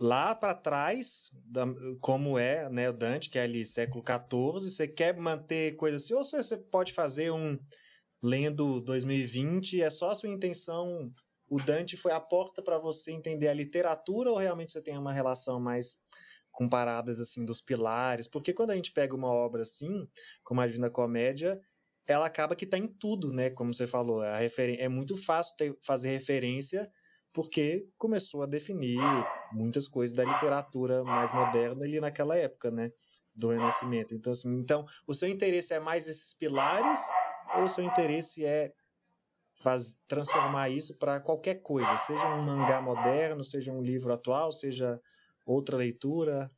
lá 0.00 0.34
para 0.34 0.54
trás, 0.54 1.30
da, 1.46 1.64
como 2.00 2.38
é 2.38 2.68
né, 2.70 2.88
o 2.88 2.92
Dante, 2.92 3.28
que 3.28 3.38
é 3.38 3.42
ali 3.42 3.66
século 3.66 4.02
XIV, 4.02 4.70
você 4.70 4.88
quer 4.88 5.16
manter 5.16 5.76
coisa 5.76 5.98
assim, 5.98 6.14
ou 6.14 6.24
você 6.24 6.56
pode 6.56 6.94
fazer 6.94 7.30
um 7.30 7.58
lendo 8.22 8.80
2020, 8.80 9.82
é 9.82 9.90
só 9.90 10.10
a 10.10 10.14
sua 10.14 10.30
intenção. 10.30 11.12
O 11.48 11.60
Dante 11.60 11.96
foi 11.96 12.12
a 12.12 12.20
porta 12.20 12.62
para 12.62 12.78
você 12.78 13.12
entender 13.12 13.48
a 13.48 13.54
literatura 13.54 14.30
ou 14.30 14.38
realmente 14.38 14.72
você 14.72 14.80
tem 14.80 14.96
uma 14.96 15.12
relação 15.12 15.60
mais 15.60 15.98
com 16.50 16.68
paradas 16.68 17.20
assim 17.20 17.44
dos 17.44 17.60
pilares? 17.60 18.26
Porque 18.26 18.52
quando 18.52 18.70
a 18.70 18.74
gente 18.74 18.92
pega 18.92 19.14
uma 19.14 19.30
obra 19.30 19.62
assim, 19.62 20.08
como 20.42 20.60
a 20.60 20.66
Divina 20.66 20.90
Comédia, 20.90 21.60
ela 22.06 22.26
acaba 22.26 22.56
que 22.56 22.64
está 22.64 22.78
em 22.78 22.86
tudo, 22.86 23.32
né? 23.32 23.50
Como 23.50 23.72
você 23.72 23.86
falou, 23.86 24.22
é 24.24 24.88
muito 24.88 25.16
fácil 25.16 25.56
ter, 25.56 25.76
fazer 25.80 26.10
referência 26.10 26.90
porque 27.32 27.88
começou 27.96 28.42
a 28.42 28.46
definir 28.46 29.00
muitas 29.52 29.88
coisas 29.88 30.14
da 30.14 30.24
literatura 30.24 31.02
mais 31.02 31.32
moderna 31.32 31.84
ali 31.84 31.98
naquela 31.98 32.36
época, 32.36 32.70
né? 32.70 32.92
Do 33.34 33.48
Renascimento. 33.48 34.14
Então, 34.14 34.32
assim, 34.32 34.54
então, 34.58 34.84
o 35.06 35.14
seu 35.14 35.28
interesse 35.28 35.72
é 35.72 35.80
mais 35.80 36.06
esses 36.06 36.34
pilares 36.34 37.08
ou 37.56 37.64
o 37.64 37.68
seu 37.68 37.82
interesse 37.82 38.44
é 38.44 38.72
faz, 39.54 39.98
transformar 40.06 40.68
isso 40.68 40.98
para 40.98 41.20
qualquer 41.20 41.56
coisa, 41.56 41.96
seja 41.96 42.26
um 42.34 42.42
mangá 42.42 42.80
moderno, 42.80 43.42
seja 43.42 43.72
um 43.72 43.82
livro 43.82 44.12
atual, 44.12 44.52
seja 44.52 45.00
outra 45.46 45.76
leitura? 45.76 46.48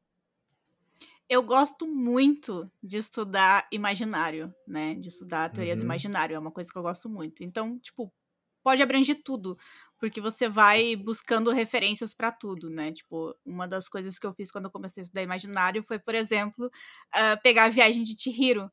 Eu 1.35 1.43
gosto 1.43 1.85
muito 1.85 2.71
de 2.81 2.97
estudar 2.97 3.67
imaginário, 3.73 4.55
né? 4.69 4.95
De 4.95 5.09
estudar 5.09 5.47
a 5.47 5.49
teoria 5.49 5.73
uhum. 5.73 5.81
do 5.81 5.85
imaginário, 5.85 6.37
é 6.37 6.39
uma 6.39 6.53
coisa 6.53 6.71
que 6.71 6.79
eu 6.79 6.83
gosto 6.83 7.09
muito. 7.09 7.43
Então, 7.43 7.77
tipo, 7.81 8.15
pode 8.63 8.81
abranger 8.81 9.21
tudo 9.25 9.59
porque 9.99 10.21
você 10.21 10.49
vai 10.49 10.95
buscando 10.95 11.51
referências 11.51 12.15
para 12.15 12.31
tudo, 12.31 12.71
né? 12.71 12.93
Tipo, 12.93 13.35
uma 13.45 13.67
das 13.67 13.89
coisas 13.89 14.17
que 14.17 14.25
eu 14.25 14.33
fiz 14.33 14.49
quando 14.53 14.67
eu 14.67 14.71
comecei 14.71 15.01
a 15.01 15.03
estudar 15.03 15.23
imaginário 15.23 15.83
foi, 15.83 15.99
por 15.99 16.15
exemplo, 16.15 16.67
uh, 16.67 17.43
pegar 17.43 17.65
a 17.65 17.69
viagem 17.69 18.05
de 18.05 18.15
Chihiro, 18.17 18.71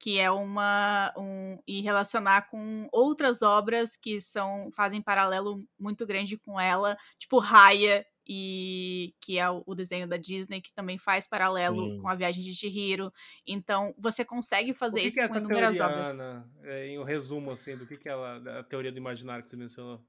que 0.00 0.18
é 0.18 0.28
uma 0.28 1.14
um, 1.16 1.56
e 1.68 1.82
relacionar 1.82 2.50
com 2.50 2.88
outras 2.90 3.42
obras 3.42 3.96
que 3.96 4.20
são 4.20 4.72
fazem 4.74 5.00
paralelo 5.00 5.64
muito 5.78 6.04
grande 6.04 6.36
com 6.36 6.58
ela, 6.58 6.98
tipo 7.16 7.38
Raya 7.38 8.04
e 8.26 9.14
que 9.20 9.38
é 9.38 9.48
o, 9.48 9.74
desenho 9.74 10.06
da 10.06 10.16
Disney 10.16 10.60
que 10.60 10.72
também 10.72 10.98
faz 10.98 11.26
paralelo 11.26 11.76
Sim. 11.76 12.00
com 12.00 12.08
a 12.08 12.14
viagem 12.14 12.42
de 12.42 12.54
Chihiro. 12.54 13.12
Então 13.46 13.94
você 13.98 14.24
consegue 14.24 14.72
fazer 14.74 15.00
que 15.00 15.06
isso 15.08 15.16
que 15.16 15.22
é 15.22 15.28
com 15.28 15.38
inúmeras 15.38 15.76
teoria, 15.76 15.96
obras. 15.96 16.20
Ana, 16.20 16.44
é, 16.62 16.86
em 16.88 16.98
um 16.98 17.04
resumo 17.04 17.50
assim 17.50 17.76
do 17.76 17.86
que 17.86 17.96
que 17.96 18.08
é 18.08 18.12
a, 18.12 18.60
a 18.60 18.62
teoria 18.62 18.92
do 18.92 18.98
imaginário 18.98 19.42
que 19.42 19.50
você 19.50 19.56
mencionou 19.56 20.00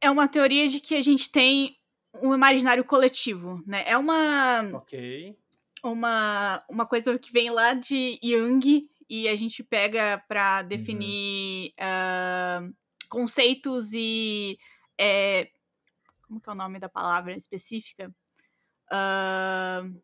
é 0.00 0.10
uma 0.10 0.28
teoria 0.28 0.66
de 0.68 0.80
que 0.80 0.94
a 0.94 1.00
gente 1.00 1.30
tem 1.30 1.76
um 2.22 2.34
imaginário 2.34 2.84
coletivo, 2.84 3.62
né? 3.66 3.84
É 3.86 3.96
uma. 3.96 4.70
Ok. 4.74 5.36
Uma, 5.82 6.64
uma 6.68 6.86
coisa 6.86 7.16
que 7.18 7.32
vem 7.32 7.50
lá 7.50 7.74
de 7.74 8.18
Jung 8.22 8.88
e 9.08 9.28
a 9.28 9.36
gente 9.36 9.62
pega 9.62 10.22
para 10.26 10.62
definir 10.62 11.72
uhum. 11.78 12.68
uh, 12.68 12.74
conceitos 13.08 13.92
e. 13.92 14.58
É, 15.00 15.48
como 16.28 16.40
que 16.40 16.48
é 16.48 16.52
o 16.52 16.56
nome 16.56 16.78
da 16.78 16.88
palavra 16.88 17.34
específica? 17.34 18.14
Uh, 18.92 20.00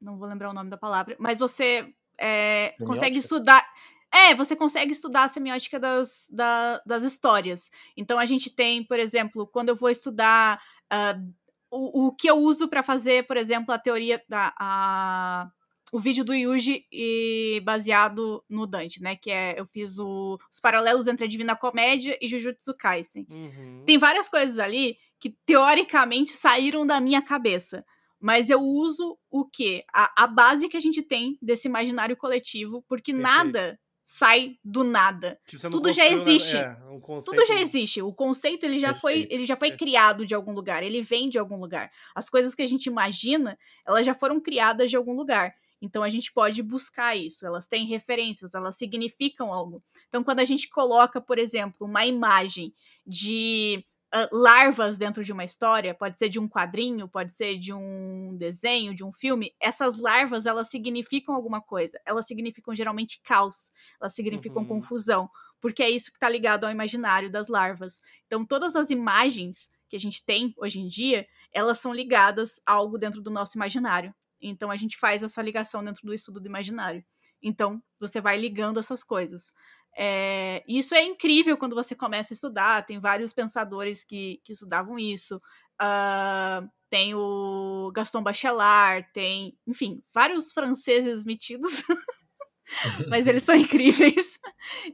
não 0.00 0.18
vou 0.18 0.26
lembrar 0.26 0.50
o 0.50 0.54
nome 0.54 0.70
da 0.70 0.76
palavra, 0.76 1.14
mas 1.18 1.38
você 1.38 1.94
é, 2.18 2.70
consegue 2.84 3.18
estudar. 3.18 3.64
É, 4.12 4.34
você 4.34 4.56
consegue 4.56 4.92
estudar 4.92 5.24
a 5.24 5.28
semiótica 5.28 5.78
das, 5.78 6.28
da, 6.30 6.82
das 6.84 7.02
histórias. 7.02 7.70
Então 7.96 8.18
a 8.18 8.26
gente 8.26 8.50
tem, 8.50 8.84
por 8.84 8.98
exemplo, 8.98 9.46
quando 9.46 9.68
eu 9.68 9.76
vou 9.76 9.88
estudar 9.88 10.60
uh, 10.92 11.34
o, 11.70 12.06
o 12.08 12.12
que 12.12 12.28
eu 12.28 12.36
uso 12.36 12.68
para 12.68 12.82
fazer, 12.82 13.26
por 13.26 13.36
exemplo, 13.36 13.72
a 13.72 13.78
teoria 13.78 14.22
da. 14.28 14.52
A, 14.58 15.50
o 15.92 16.00
vídeo 16.00 16.24
do 16.24 16.34
Yuji 16.34 16.86
e 16.90 17.60
baseado 17.64 18.42
no 18.48 18.66
Dante, 18.66 19.02
né? 19.02 19.14
Que 19.14 19.30
é 19.30 19.60
eu 19.60 19.66
fiz 19.66 19.98
o, 19.98 20.38
os 20.50 20.58
paralelos 20.58 21.06
entre 21.06 21.26
a 21.26 21.28
Divina 21.28 21.54
Comédia 21.54 22.18
e 22.18 22.26
Jujutsu 22.26 22.74
Kaisen. 22.74 23.26
Uhum. 23.28 23.82
Tem 23.84 23.98
várias 23.98 24.26
coisas 24.26 24.58
ali 24.58 24.96
que 25.20 25.36
teoricamente 25.44 26.32
saíram 26.32 26.86
da 26.86 26.98
minha 26.98 27.20
cabeça. 27.20 27.84
Mas 28.18 28.48
eu 28.48 28.60
uso 28.60 29.18
o 29.30 29.44
quê? 29.44 29.84
A, 29.92 30.24
a 30.24 30.26
base 30.26 30.68
que 30.68 30.76
a 30.76 30.80
gente 30.80 31.02
tem 31.02 31.36
desse 31.42 31.68
imaginário 31.68 32.16
coletivo, 32.16 32.82
porque 32.88 33.12
Perfeito. 33.12 33.36
nada 33.36 33.78
sai 34.04 34.56
do 34.64 34.84
nada. 34.84 35.38
Tipo, 35.46 35.70
Tudo 35.70 35.92
já 35.92 36.06
existe. 36.06 36.56
É, 36.56 36.76
um 36.90 37.00
Tudo 37.00 37.46
já 37.46 37.60
existe. 37.60 38.00
O 38.02 38.12
conceito 38.12 38.64
ele 38.64 38.78
já 38.78 38.94
foi, 38.94 39.26
ele 39.30 39.46
já 39.46 39.56
foi 39.56 39.76
criado 39.76 40.26
de 40.26 40.34
algum 40.34 40.52
lugar, 40.52 40.82
ele 40.82 41.02
vem 41.02 41.28
de 41.28 41.38
algum 41.38 41.58
lugar. 41.58 41.90
As 42.14 42.28
coisas 42.28 42.54
que 42.54 42.62
a 42.62 42.66
gente 42.66 42.86
imagina, 42.86 43.58
elas 43.86 44.04
já 44.04 44.14
foram 44.14 44.40
criadas 44.40 44.90
de 44.90 44.96
algum 44.96 45.14
lugar. 45.14 45.54
Então 45.82 46.02
a 46.04 46.08
gente 46.08 46.32
pode 46.32 46.62
buscar 46.62 47.16
isso. 47.16 47.44
Elas 47.44 47.66
têm 47.66 47.84
referências, 47.84 48.54
elas 48.54 48.76
significam 48.76 49.52
algo. 49.52 49.82
Então 50.08 50.22
quando 50.22 50.38
a 50.38 50.44
gente 50.44 50.68
coloca, 50.68 51.20
por 51.20 51.38
exemplo, 51.38 51.86
uma 51.86 52.06
imagem 52.06 52.72
de 53.04 53.84
uh, 54.14 54.28
larvas 54.30 54.96
dentro 54.96 55.24
de 55.24 55.32
uma 55.32 55.44
história, 55.44 55.92
pode 55.92 56.18
ser 56.18 56.28
de 56.28 56.38
um 56.38 56.48
quadrinho, 56.48 57.08
pode 57.08 57.32
ser 57.32 57.58
de 57.58 57.72
um 57.72 58.36
desenho, 58.36 58.94
de 58.94 59.02
um 59.02 59.12
filme, 59.12 59.54
essas 59.58 59.96
larvas, 59.96 60.46
elas 60.46 60.68
significam 60.68 61.34
alguma 61.34 61.60
coisa. 61.60 62.00
Elas 62.06 62.26
significam 62.26 62.74
geralmente 62.74 63.20
caos, 63.24 63.72
elas 64.00 64.14
significam 64.14 64.62
uhum. 64.62 64.68
confusão, 64.68 65.28
porque 65.60 65.82
é 65.82 65.90
isso 65.90 66.10
que 66.10 66.16
está 66.16 66.28
ligado 66.28 66.64
ao 66.64 66.70
imaginário 66.70 67.30
das 67.30 67.48
larvas. 67.48 68.00
Então, 68.26 68.44
todas 68.44 68.76
as 68.76 68.90
imagens 68.90 69.70
que 69.88 69.96
a 69.96 70.00
gente 70.00 70.24
tem 70.24 70.54
hoje 70.56 70.80
em 70.80 70.86
dia, 70.86 71.26
elas 71.52 71.78
são 71.78 71.92
ligadas 71.92 72.60
a 72.64 72.72
algo 72.72 72.96
dentro 72.96 73.20
do 73.20 73.30
nosso 73.30 73.58
imaginário. 73.58 74.14
Então, 74.42 74.70
a 74.70 74.76
gente 74.76 74.98
faz 74.98 75.22
essa 75.22 75.40
ligação 75.40 75.84
dentro 75.84 76.04
do 76.04 76.12
estudo 76.14 76.40
do 76.40 76.48
imaginário. 76.48 77.04
Então, 77.42 77.82
você 77.98 78.20
vai 78.20 78.36
ligando 78.36 78.80
essas 78.80 79.02
coisas. 79.02 79.52
É, 79.96 80.64
isso 80.66 80.94
é 80.94 81.02
incrível 81.02 81.56
quando 81.56 81.74
você 81.74 81.94
começa 81.94 82.32
a 82.32 82.36
estudar. 82.36 82.86
Tem 82.86 82.98
vários 82.98 83.32
pensadores 83.32 84.04
que, 84.04 84.40
que 84.44 84.52
estudavam 84.52 84.98
isso. 84.98 85.36
Uh, 85.80 86.68
tem 86.88 87.14
o 87.14 87.90
Gaston 87.94 88.22
Bachelard, 88.22 89.08
tem, 89.12 89.56
enfim, 89.66 90.02
vários 90.14 90.52
franceses 90.52 91.24
metidos. 91.24 91.82
Mas 93.08 93.26
eles 93.26 93.42
são 93.42 93.54
incríveis. 93.54 94.38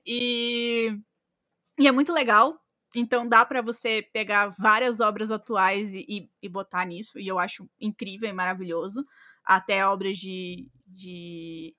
E, 0.06 0.96
e 1.78 1.86
é 1.86 1.92
muito 1.92 2.12
legal. 2.12 2.58
Então 2.96 3.28
dá 3.28 3.44
para 3.44 3.60
você 3.60 4.02
pegar 4.12 4.48
várias 4.58 5.00
obras 5.00 5.30
atuais 5.30 5.92
e, 5.92 6.04
e, 6.08 6.30
e, 6.42 6.48
botar 6.48 6.86
nisso. 6.86 7.18
E 7.18 7.28
eu 7.28 7.38
acho 7.38 7.68
incrível 7.80 8.28
e 8.28 8.32
maravilhoso. 8.32 9.04
Até 9.48 9.84
obras 9.86 10.18
de, 10.18 10.68
de 10.88 11.74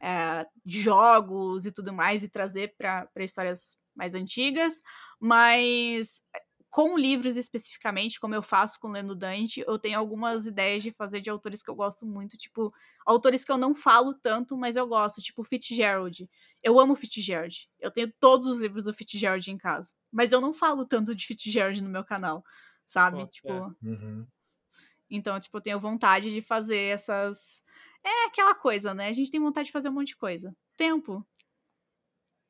é, 0.00 0.46
de 0.64 0.80
jogos 0.82 1.64
e 1.64 1.70
tudo 1.70 1.92
mais 1.92 2.22
e 2.22 2.28
trazer 2.28 2.74
para 2.76 3.08
histórias 3.18 3.78
mais 3.94 4.14
antigas, 4.14 4.82
mas 5.20 6.22
com 6.72 6.96
livros 6.96 7.36
especificamente, 7.36 8.18
como 8.18 8.34
eu 8.34 8.42
faço 8.42 8.80
com 8.80 8.88
Lendo 8.88 9.14
Dante, 9.14 9.62
eu 9.64 9.78
tenho 9.78 9.98
algumas 9.98 10.46
ideias 10.46 10.82
de 10.82 10.90
fazer 10.90 11.20
de 11.20 11.28
autores 11.28 11.62
que 11.62 11.70
eu 11.70 11.74
gosto 11.74 12.06
muito, 12.06 12.38
tipo, 12.38 12.72
autores 13.04 13.44
que 13.44 13.52
eu 13.52 13.58
não 13.58 13.74
falo 13.74 14.14
tanto, 14.14 14.56
mas 14.56 14.74
eu 14.74 14.86
gosto, 14.86 15.20
tipo 15.20 15.44
Fitzgerald. 15.44 16.28
Eu 16.62 16.80
amo 16.80 16.96
Fitzgerald. 16.96 17.68
Eu 17.78 17.90
tenho 17.90 18.10
todos 18.18 18.46
os 18.46 18.58
livros 18.58 18.84
do 18.84 18.94
Fitzgerald 18.94 19.48
em 19.50 19.58
casa, 19.58 19.92
mas 20.10 20.32
eu 20.32 20.40
não 20.40 20.54
falo 20.54 20.86
tanto 20.86 21.14
de 21.14 21.26
Fitzgerald 21.26 21.78
no 21.82 21.90
meu 21.90 22.02
canal, 22.02 22.42
sabe? 22.86 23.18
Pô, 23.18 23.26
tipo, 23.26 23.52
é. 23.52 23.60
uhum. 23.82 24.26
Então, 25.12 25.38
tipo, 25.38 25.56
eu 25.56 25.60
tenho 25.60 25.78
vontade 25.78 26.30
de 26.30 26.40
fazer 26.40 26.78
essas 26.78 27.62
é 28.04 28.26
aquela 28.26 28.54
coisa, 28.54 28.92
né? 28.92 29.08
A 29.08 29.12
gente 29.12 29.30
tem 29.30 29.40
vontade 29.40 29.66
de 29.66 29.72
fazer 29.72 29.88
um 29.88 29.92
monte 29.92 30.08
de 30.08 30.16
coisa. 30.16 30.54
Tempo. 30.76 31.24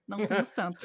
Não 0.08 0.16
temos 0.26 0.50
tanto. 0.50 0.78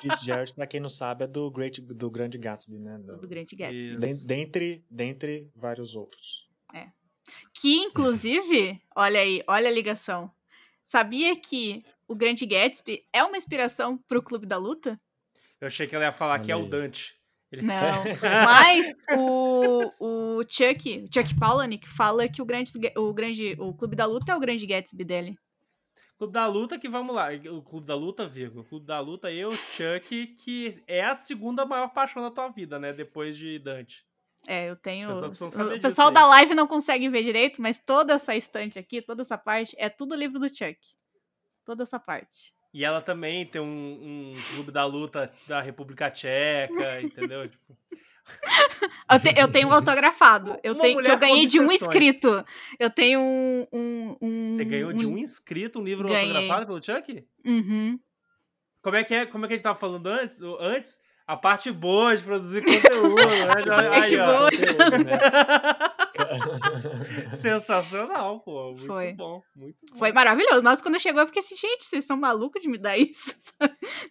Fitzgerald, 0.00 0.52
pra 0.54 0.66
quem 0.66 0.80
não 0.80 0.88
sabe, 0.88 1.24
é 1.24 1.26
do, 1.26 1.50
Great, 1.50 1.80
do 1.80 2.10
Grande 2.10 2.36
Gatsby, 2.36 2.78
né? 2.78 2.98
Do, 2.98 3.20
do 3.20 3.28
Grande 3.28 3.54
Gatsby. 3.54 4.26
dentre, 4.26 4.84
dentre 4.90 5.50
vários 5.54 5.94
outros. 5.94 6.50
É. 6.72 6.88
Que, 7.52 7.76
inclusive, 7.76 8.80
olha 8.96 9.20
aí, 9.20 9.42
olha 9.46 9.68
a 9.68 9.72
ligação. 9.72 10.30
Sabia 10.84 11.34
que 11.36 11.82
o 12.06 12.14
Grande 12.14 12.44
Gatsby 12.44 13.06
é 13.12 13.22
uma 13.22 13.36
inspiração 13.36 13.96
pro 13.96 14.22
Clube 14.22 14.46
da 14.46 14.56
Luta? 14.56 15.00
Eu 15.60 15.68
achei 15.68 15.86
que 15.86 15.94
ela 15.94 16.04
ia 16.04 16.12
falar 16.12 16.34
olha 16.34 16.44
que 16.44 16.52
é 16.52 16.56
o 16.56 16.66
Dante. 16.66 17.16
Não. 17.62 17.74
Mas 18.44 18.92
o, 19.18 19.92
o 20.00 20.42
Chuck, 20.48 21.08
Chuck 21.12 21.38
Palahniuk, 21.38 21.88
fala 21.88 22.28
que 22.28 22.40
o 22.40 22.44
grande, 22.44 22.70
o 22.96 23.12
grande, 23.12 23.56
o 23.58 23.74
Clube 23.74 23.96
da 23.96 24.06
Luta 24.06 24.32
é 24.32 24.36
o 24.36 24.40
grande 24.40 24.66
Gatsby 24.66 25.04
dele. 25.04 25.38
Clube 26.16 26.32
da 26.32 26.46
Luta 26.46 26.78
que 26.78 26.88
vamos 26.88 27.14
lá, 27.14 27.28
o 27.50 27.62
Clube 27.62 27.86
da 27.86 27.94
Luta, 27.94 28.26
vírgula, 28.26 28.62
o 28.62 28.64
Clube 28.64 28.86
da 28.86 29.00
Luta 29.00 29.32
eu, 29.32 29.50
Chuck, 29.50 30.26
que 30.38 30.82
é 30.86 31.04
a 31.04 31.14
segunda 31.16 31.66
maior 31.66 31.88
paixão 31.88 32.22
da 32.22 32.30
tua 32.30 32.48
vida, 32.48 32.78
né, 32.78 32.92
depois 32.92 33.36
de 33.36 33.58
Dante. 33.58 34.06
É, 34.46 34.70
eu 34.70 34.76
tenho. 34.76 35.10
O 35.10 35.80
pessoal 35.80 36.10
da 36.10 36.26
live 36.26 36.54
não 36.54 36.66
consegue 36.66 37.08
ver 37.08 37.22
direito, 37.22 37.62
mas 37.62 37.78
toda 37.78 38.14
essa 38.14 38.36
estante 38.36 38.78
aqui, 38.78 39.00
toda 39.00 39.22
essa 39.22 39.38
parte, 39.38 39.74
é 39.78 39.88
tudo 39.88 40.14
livro 40.14 40.38
do 40.38 40.48
Chuck. 40.48 40.78
Toda 41.64 41.82
essa 41.82 41.98
parte. 41.98 42.52
E 42.74 42.84
ela 42.84 43.00
também 43.00 43.46
tem 43.46 43.62
um, 43.62 44.32
um 44.32 44.32
clube 44.54 44.72
da 44.72 44.84
luta 44.84 45.32
da 45.46 45.60
República 45.60 46.10
Tcheca, 46.10 47.00
entendeu? 47.00 47.48
tipo, 47.48 47.78
Eu, 49.10 49.20
te- 49.20 49.38
eu 49.40 49.48
tenho 49.48 49.68
um 49.68 49.72
autografado. 49.72 50.58
Eu, 50.62 50.74
tenho, 50.74 51.00
eu 51.00 51.18
ganhei 51.18 51.46
de 51.46 51.60
um 51.60 51.70
inscrito. 51.70 52.44
Eu 52.78 52.90
tenho 52.90 53.20
um. 53.20 53.66
um, 53.72 54.16
um 54.20 54.52
Você 54.52 54.64
ganhou 54.64 54.92
de 54.92 55.06
um 55.06 55.16
inscrito 55.16 55.78
um 55.78 55.84
livro 55.84 56.08
Ganhei. 56.08 56.22
autografado 56.30 56.66
pelo 56.66 56.82
Chuck? 56.82 57.24
Uhum. 57.44 57.98
Como 58.82 58.96
é 58.96 59.04
que 59.04 59.14
é? 59.14 59.24
Como 59.26 59.44
é 59.44 59.48
que 59.48 59.54
a 59.54 59.56
gente 59.56 59.64
tava 59.64 59.78
falando 59.78 60.06
antes? 60.08 60.40
Antes, 60.58 60.98
a 61.26 61.36
parte 61.36 61.70
boa 61.72 62.16
de 62.16 62.22
produzir 62.22 62.62
conteúdo. 62.64 63.14
né? 63.16 63.24
Aí, 63.92 64.18
ó. 64.18 64.44
Conteúdo, 64.50 65.04
né? 65.04 65.18
Sensacional, 67.36 68.40
pô. 68.40 68.68
Muito 68.72 68.86
Foi. 68.86 69.12
bom. 69.12 69.42
Muito 69.54 69.78
bom. 69.90 69.98
Foi 69.98 70.12
maravilhoso. 70.12 70.62
Nossa, 70.62 70.82
quando 70.82 70.98
chegou, 71.00 71.20
eu 71.20 71.26
fiquei 71.26 71.42
assim, 71.42 71.56
gente, 71.56 71.84
vocês 71.84 72.04
são 72.04 72.16
malucos 72.16 72.62
de 72.62 72.68
me 72.68 72.78
dar 72.78 72.96
isso? 72.98 73.36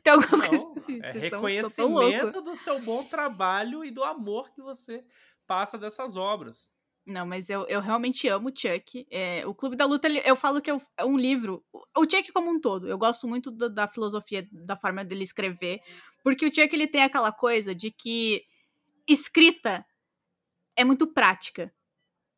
Tem 0.04 0.14
algumas 0.14 0.42
Não, 0.42 0.48
coisas 0.48 0.78
assim. 0.78 1.00
é 1.04 1.12
reconhecimento 1.12 2.42
do 2.42 2.56
seu 2.56 2.80
bom 2.82 3.04
trabalho 3.04 3.84
e 3.84 3.92
do 3.92 4.04
amor 4.04 4.52
que 4.54 4.62
você 4.62 5.04
passa 5.48 5.78
dessas 5.78 6.16
obras. 6.18 6.72
Não, 7.06 7.26
mas 7.26 7.50
eu, 7.50 7.66
eu 7.68 7.82
realmente 7.82 8.30
amo 8.30 8.48
o 8.50 8.54
Chuck. 8.58 9.06
É, 9.12 9.46
o 9.46 9.54
Clube 9.54 9.76
da 9.76 9.86
Luta, 9.86 10.08
eu 10.08 10.38
falo 10.38 10.62
que 10.62 10.70
é 10.70 10.74
um- 10.74 10.82
é 10.98 11.06
livro. 11.06 11.62
O 11.74 11.84
o 11.96 12.10
Chuck 12.10 12.32
como 12.32 12.50
um 12.50 12.60
todo. 12.60 12.88
Eu 12.88 12.98
gosto 12.98 13.28
muito 13.28 13.52
da, 13.52 13.68
da 13.68 13.88
filosofia, 13.88 14.48
da 14.52 14.76
forma 14.78 15.04
dele 15.06 15.24
escrever. 15.24 15.80
Porque 16.24 16.46
o 16.46 16.54
Chuck, 16.54 16.74
ele 16.74 16.88
tem 16.88 17.04
aquela 17.04 17.32
coisa 17.32 17.76
de 17.76 17.92
que 17.92 18.44
escrita 19.08 19.86
é 20.76 20.84
muito 20.84 21.08
prática. 21.08 21.74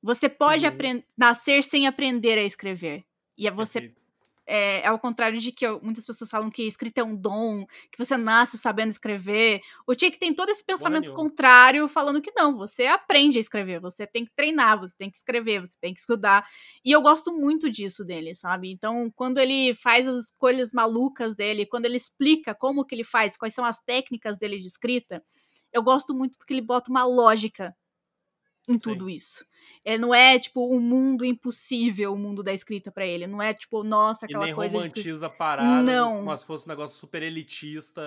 Você 0.01 0.29
pode 0.29 0.65
Uhum. 0.65 1.03
nascer 1.17 1.63
sem 1.63 1.87
aprender 1.87 2.37
a 2.37 2.43
escrever. 2.43 3.05
E 3.37 3.47
é 3.47 3.51
você 3.51 3.81
Perfeito. 3.81 4.04
É, 4.45 4.81
é 4.81 4.87
ao 4.87 4.99
contrário 4.99 5.39
de 5.39 5.51
que 5.51 5.65
eu- 5.65 5.79
muitas 5.81 6.05
pessoas 6.05 6.29
falam 6.29 6.49
que 6.49 6.63
escrita 6.63 7.01
é 7.01 7.03
um 7.03 7.15
dom, 7.15 7.65
que 7.91 7.97
você 7.97 8.15
nasce 8.17 8.57
sabendo 8.57 8.91
escrever. 8.91 9.61
O 9.87 9.93
Chuck 9.93 10.17
tem 10.19 10.33
todo 10.33 10.49
esse 10.49 10.63
pensamento 10.63 11.05
nenhuma. 11.09 11.17
contrário, 11.29 11.87
falando 11.87 12.21
que 12.21 12.31
não, 12.35 12.55
você 12.57 12.85
aprende 12.87 13.37
a 13.37 13.41
escrever, 13.41 13.79
você 13.79 14.05
tem 14.05 14.25
que 14.25 14.31
treinar, 14.35 14.79
você 14.79 14.95
tem 14.97 15.09
que 15.09 15.17
escrever, 15.17 15.59
você 15.61 15.75
tem 15.81 15.93
que 15.93 15.99
estudar. 15.99 16.47
E 16.83 16.91
eu 16.91 17.01
gosto 17.01 17.31
muito 17.33 17.69
disso 17.71 18.03
dele, 18.05 18.35
sabe? 18.35 18.71
Então, 18.71 19.11
quando 19.15 19.37
ele 19.39 19.73
faz 19.73 20.07
as 20.07 20.25
escolhas 20.25 20.71
malucas 20.71 21.35
dele, 21.35 21.65
quando 21.65 21.85
ele 21.85 21.97
explica 21.97 22.53
como 22.55 22.85
que 22.85 22.93
ele 22.95 23.03
faz, 23.03 23.35
quais 23.37 23.53
são 23.53 23.65
as 23.65 23.79
técnicas 23.79 24.37
dele 24.37 24.59
de 24.59 24.67
escrita, 24.67 25.23
eu 25.73 25.83
gosto 25.83 26.13
muito 26.13 26.37
porque 26.37 26.53
ele 26.53 26.61
bota 26.61 26.89
uma 26.89 27.03
lógica 27.05 27.75
em 28.67 28.77
tudo 28.79 29.09
isso. 29.09 29.45
É, 29.83 29.97
não 29.97 30.13
é 30.13 30.37
tipo 30.39 30.73
um 30.75 30.79
mundo 30.79 31.23
impossível, 31.23 32.13
o 32.13 32.17
mundo 32.17 32.41
da 32.43 32.53
escrita 32.53 32.91
pra 32.91 33.05
ele. 33.05 33.27
Não 33.27 33.41
é 33.41 33.53
tipo, 33.53 33.83
nossa, 33.83 34.25
E 34.25 34.27
aquela 34.27 34.45
nem 34.45 34.55
coisa 34.55 34.77
romantiza 34.77 35.27
a 35.27 35.29
parada 35.29 35.83
Não. 35.83 36.19
como 36.23 36.37
se 36.37 36.45
fosse 36.45 36.65
um 36.67 36.69
negócio 36.69 36.97
super 36.99 37.21
elitista. 37.23 38.01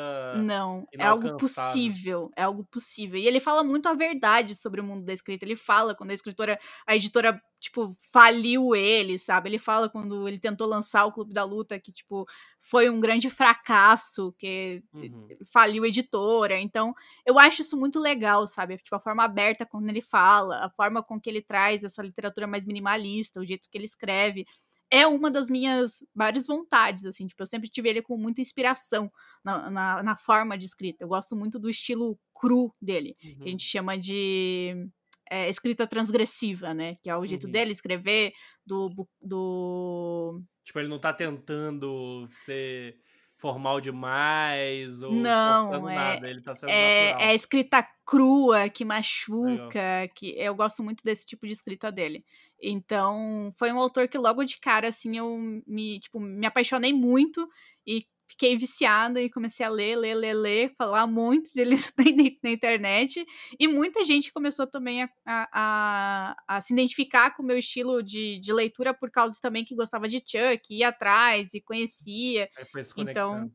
Não, 0.44 0.86
é 0.93 1.05
algo 1.05 1.36
possível, 1.39 2.30
é 2.36 2.43
algo 2.43 2.64
possível. 2.64 3.18
E 3.18 3.26
ele 3.26 3.40
fala 3.40 3.62
muito 3.64 3.89
a 3.89 3.94
verdade 3.94 4.55
sobre 4.55 4.80
o 4.80 4.85
mundo 4.85 5.05
da 5.05 5.12
escrita. 5.12 5.44
Ele 5.44 5.56
fala 5.56 5.94
quando 5.94 6.10
a 6.10 6.14
escritora, 6.14 6.59
a 6.86 6.94
editora, 6.97 7.40
tipo, 7.60 7.97
faliu 8.12 8.74
ele, 8.74 9.18
sabe? 9.18 9.48
Ele 9.48 9.59
fala 9.59 9.89
quando 9.89 10.28
ele 10.28 10.39
tentou 10.39 10.66
lançar 10.66 11.05
o 11.06 11.12
Clube 11.12 11.32
da 11.35 11.44
Luta, 11.44 11.78
que, 11.78 11.90
tipo, 11.93 12.26
foi 12.60 12.89
um 12.90 13.01
grande 13.01 13.30
fracasso, 13.30 14.32
que 14.39 14.82
Uhum. 14.93 15.28
faliu 15.47 15.85
a 15.85 15.89
editora. 15.89 16.59
Então, 16.60 16.94
eu 17.26 17.39
acho 17.39 17.62
isso 17.62 17.76
muito 17.76 17.98
legal, 17.98 18.47
sabe? 18.47 18.76
Tipo, 18.78 18.97
a 18.97 19.01
forma 19.01 19.24
aberta 19.24 19.64
como 19.66 19.89
ele 19.90 20.01
fala, 20.01 20.64
a 20.64 20.70
forma 20.70 21.02
com 21.02 21.20
que 21.20 21.28
ele 21.30 21.43
traz 21.48 21.82
essa 21.82 22.02
literatura 22.02 22.46
mais 22.46 22.64
minimalista, 22.66 23.40
o 23.40 23.44
jeito 23.46 23.68
que 23.70 23.76
ele 23.78 23.86
escreve. 23.86 24.44
É 24.90 25.06
uma 25.06 25.30
das 25.30 25.50
minhas 25.50 26.04
maiores 26.14 26.46
vontades, 26.46 27.04
assim. 27.04 27.26
Tipo, 27.26 27.42
eu 27.42 27.46
sempre 27.46 27.68
tive 27.68 27.88
ele 27.90 28.00
com 28.02 28.16
muita 28.16 28.40
inspiração 28.40 29.10
na, 29.44 29.70
na, 29.70 30.02
na 30.02 30.16
forma 30.16 30.56
de 30.56 30.64
escrita. 30.64 31.04
Eu 31.04 31.08
gosto 31.08 31.34
muito 31.36 31.58
do 31.58 31.68
estilo 31.68 32.18
cru 32.32 32.72
dele, 32.80 33.14
que 33.20 33.28
Uhum. 33.36 33.44
a 33.44 33.48
gente 33.48 33.64
chama 33.64 33.98
de 33.98 34.88
é, 35.30 35.48
escrita 35.50 35.86
transgressiva, 35.86 36.72
né? 36.72 36.96
Que 37.02 37.10
é 37.10 37.16
o 37.16 37.26
jeito 37.26 37.44
Uhum. 37.46 37.52
dele 37.52 37.72
escrever, 37.72 38.32
do, 38.64 38.88
do 39.20 40.40
Tipo, 40.64 40.78
ele 40.78 40.88
não 40.88 40.98
tá 40.98 41.12
tentando 41.12 42.26
ser 42.30 42.96
formal 43.39 43.81
demais 43.81 45.01
ou 45.01 45.12
Não, 45.15 45.89
é- 45.89 45.94
nada. 45.94 46.28
Ele 46.28 46.43
tá 46.43 46.55
sendo 46.55 46.70
é, 46.70 47.06
natural. 47.12 47.28
é 47.31 47.35
escrita 47.35 47.89
crua, 48.05 48.69
que 48.69 48.85
machuca, 48.85 50.10
que 50.15 50.35
eu 50.36 50.55
gosto 50.55 50.82
muito 50.82 51.02
desse 51.05 51.24
tipo 51.24 51.47
de 51.47 51.52
escrita 51.52 51.90
dele. 51.90 52.24
Então, 52.60 53.52
foi 53.56 53.73
um 53.73 53.78
autor 53.78 54.09
que 54.09 54.19
logo 54.19 54.44
de 54.44 54.59
cara, 54.59 54.89
assim, 54.89 55.16
eu 55.16 55.39
me, 55.66 56.01
tipo, 56.01 56.19
me 56.19 56.47
apaixonei 56.47 56.93
muito 56.93 57.48
e 57.86 58.05
fiquei 58.28 58.56
viciada 58.56 59.20
e 59.22 59.30
comecei 59.30 59.64
a 59.64 59.68
ler, 59.70 59.96
ler, 59.96 60.14
ler, 60.14 60.34
ler, 60.34 60.74
falar 60.76 61.06
muito 61.06 61.52
dele 61.55 61.76
na, 61.98 62.05
na 62.44 62.50
internet. 62.50 63.24
E 63.59 63.66
muita 63.68 64.05
gente 64.05 64.32
começou 64.32 64.66
também 64.66 65.02
a, 65.02 65.09
a, 65.26 66.36
a- 66.46 66.60
se 66.60 66.72
identificar 66.72 67.34
com 67.34 67.42
o 67.42 67.46
meu 67.46 67.59
estilo 67.59 68.02
de, 68.02 68.38
de 68.40 68.52
leitura 68.52 68.94
por 68.94 69.10
causa 69.10 69.38
também 69.40 69.64
que 69.64 69.74
gostava 69.74 70.09
de 70.09 70.18
Chuck, 70.18 70.74
ia 70.74 70.88
atrás 70.88 71.55
e 71.55 71.60
conhecia 71.60 72.48
foi 72.94 73.05
então, 73.05 73.50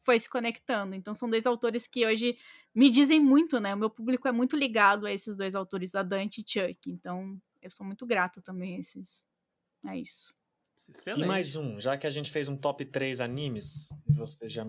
foi 0.00 0.18
se 0.18 0.28
conectando. 0.28 0.94
Então, 0.94 1.14
são 1.14 1.30
dois 1.30 1.46
autores 1.46 1.86
que 1.86 2.06
hoje 2.06 2.36
me 2.74 2.90
dizem 2.90 3.20
muito, 3.20 3.60
né? 3.60 3.74
O 3.74 3.78
meu 3.78 3.90
público 3.90 4.26
é 4.28 4.32
muito 4.32 4.56
ligado 4.56 5.06
a 5.06 5.12
esses 5.12 5.36
dois 5.36 5.54
autores, 5.54 5.94
a 5.94 6.02
Dante 6.02 6.40
e 6.40 6.44
Chuck. 6.46 6.90
Então, 6.90 7.38
eu 7.60 7.70
sou 7.70 7.86
muito 7.86 8.06
grata 8.06 8.42
também 8.42 8.76
a 8.76 8.80
esses. 8.80 9.24
É 9.86 9.98
isso. 9.98 10.34
Excelente. 10.76 11.22
E 11.24 11.26
mais 11.26 11.54
um, 11.56 11.78
já 11.78 11.96
que 11.96 12.06
a 12.06 12.10
gente 12.10 12.30
fez 12.30 12.48
um 12.48 12.56
top 12.56 12.84
3 12.84 13.20
animes, 13.20 13.88
você 14.16 14.48
já. 14.48 14.64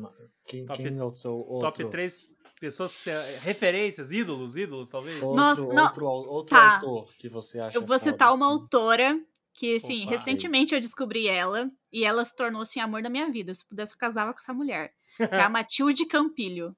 Quem, 0.46 0.66
Top- 0.66 0.78
quem 0.82 0.98
é 0.98 1.04
outro? 1.04 1.60
Top 1.60 1.84
3 1.90 2.28
pessoas 2.60 2.94
que 2.96 3.02
você. 3.02 3.38
Referências, 3.42 4.12
ídolos, 4.12 4.56
ídolos, 4.56 4.90
talvez? 4.90 5.22
Outro, 5.22 5.36
Nossa, 5.36 5.62
não. 5.62 5.84
outro, 5.86 6.06
outro 6.06 6.56
Tá. 6.56 6.76
autor 6.76 7.10
que 7.18 7.28
você 7.30 7.60
acha 7.60 7.78
Eu 7.78 7.82
vou 7.86 7.98
foda, 8.00 8.12
citar 8.12 8.34
uma 8.34 8.46
assim. 8.46 8.56
autora 8.56 9.20
que, 9.54 9.76
assim, 9.78 10.02
Opa. 10.04 10.12
recentemente 10.12 10.74
eu 10.76 10.80
descobri 10.80 11.28
ela 11.28 11.70
e 11.92 12.04
ela 12.06 12.24
se 12.26 12.36
tornou, 12.36 12.62
assim, 12.62 12.80
amor 12.80 13.02
da 13.02 13.10
minha 13.10 13.30
vida. 13.32 13.54
Se 13.56 13.66
pudesse, 13.66 13.94
eu 13.94 13.98
casava 13.98 14.34
com 14.34 14.40
essa 14.40 14.54
mulher. 14.54 14.94
Que 15.18 15.24
é 15.24 15.42
a 15.42 15.50
Matilde 15.50 16.06
Campilho. 16.08 16.76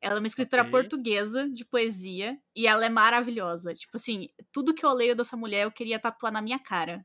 Ela 0.00 0.16
é 0.16 0.18
uma 0.18 0.26
escritora 0.26 0.62
Ok. 0.62 0.70
portuguesa 0.72 1.48
de 1.48 1.64
poesia 1.64 2.36
e 2.54 2.66
ela 2.66 2.84
é 2.84 2.88
maravilhosa. 2.88 3.72
Tipo 3.72 3.96
assim, 3.96 4.28
tudo 4.52 4.74
que 4.74 4.84
eu 4.84 4.92
leio 4.92 5.16
dessa 5.16 5.36
mulher 5.36 5.64
eu 5.64 5.70
queria 5.72 5.98
tatuar 5.98 6.32
na 6.32 6.42
minha 6.42 6.58
cara. 6.58 7.04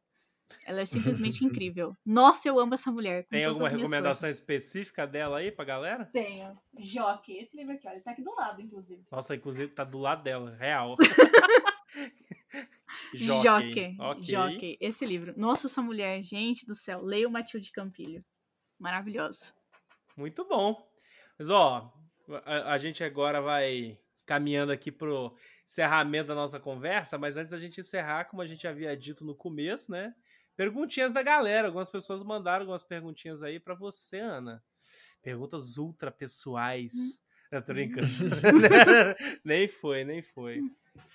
Ela 0.65 0.81
é 0.81 0.85
simplesmente 0.85 1.43
incrível. 1.45 1.95
Nossa, 2.05 2.47
eu 2.47 2.59
amo 2.59 2.73
essa 2.73 2.91
mulher. 2.91 3.25
Tem 3.27 3.45
alguma 3.45 3.69
recomendação 3.69 4.27
forças. 4.27 4.39
específica 4.39 5.05
dela 5.07 5.39
aí 5.39 5.51
pra 5.51 5.65
galera? 5.65 6.05
Tenho. 6.05 6.57
Joque. 6.79 7.33
Esse 7.33 7.55
livro 7.55 7.73
aqui, 7.73 7.87
ó. 7.87 7.91
Ele 7.91 8.01
tá 8.01 8.11
aqui 8.11 8.23
do 8.23 8.33
lado, 8.35 8.61
inclusive. 8.61 9.03
Nossa, 9.11 9.35
inclusive 9.35 9.71
tá 9.71 9.83
do 9.83 9.97
lado 9.97 10.23
dela, 10.23 10.55
real. 10.59 10.97
Joque. 13.13 13.95
Ok. 13.99 14.23
Joque. 14.23 14.77
Esse 14.79 15.05
livro. 15.05 15.33
Nossa, 15.37 15.67
essa 15.67 15.81
mulher, 15.81 16.23
gente 16.23 16.65
do 16.65 16.75
céu. 16.75 17.01
Leia 17.01 17.27
o 17.27 17.31
Matilde 17.31 17.71
Campilho. 17.71 18.23
Maravilhosa. 18.79 19.53
Muito 20.15 20.45
bom. 20.47 20.89
Mas, 21.37 21.49
ó, 21.49 21.93
a, 22.45 22.73
a 22.73 22.77
gente 22.77 23.03
agora 23.03 23.41
vai 23.41 23.97
caminhando 24.25 24.71
aqui 24.71 24.91
pro 24.91 25.35
encerramento 25.65 26.27
da 26.29 26.35
nossa 26.35 26.59
conversa, 26.59 27.17
mas 27.17 27.37
antes 27.37 27.51
da 27.51 27.59
gente 27.59 27.79
encerrar, 27.79 28.25
como 28.25 28.41
a 28.41 28.47
gente 28.47 28.67
havia 28.67 28.95
dito 28.95 29.25
no 29.25 29.35
começo, 29.35 29.91
né? 29.91 30.13
Perguntinhas 30.65 31.11
da 31.11 31.23
galera. 31.23 31.69
Algumas 31.69 31.89
pessoas 31.89 32.21
mandaram 32.21 32.61
algumas 32.61 32.83
perguntinhas 32.83 33.41
aí 33.41 33.59
pra 33.59 33.73
você, 33.73 34.19
Ana. 34.19 34.63
Perguntas 35.23 35.79
ultra 35.79 36.11
pessoais. 36.11 37.23
Eu 37.51 37.63
tô 37.63 37.73
brincando. 37.73 38.05
nem 39.43 39.67
foi, 39.67 40.03
nem 40.03 40.21
foi. 40.21 40.59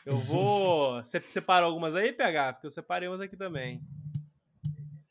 Eu 0.05 0.17
vou. 0.17 1.01
Você 1.07 1.21
separou 1.21 1.69
algumas 1.69 1.95
aí, 1.95 2.13
PH? 2.13 2.55
Porque 2.55 2.67
eu 2.67 2.71
separei 2.73 3.09
umas 3.09 3.21
aqui 3.21 3.37
também. 3.37 3.81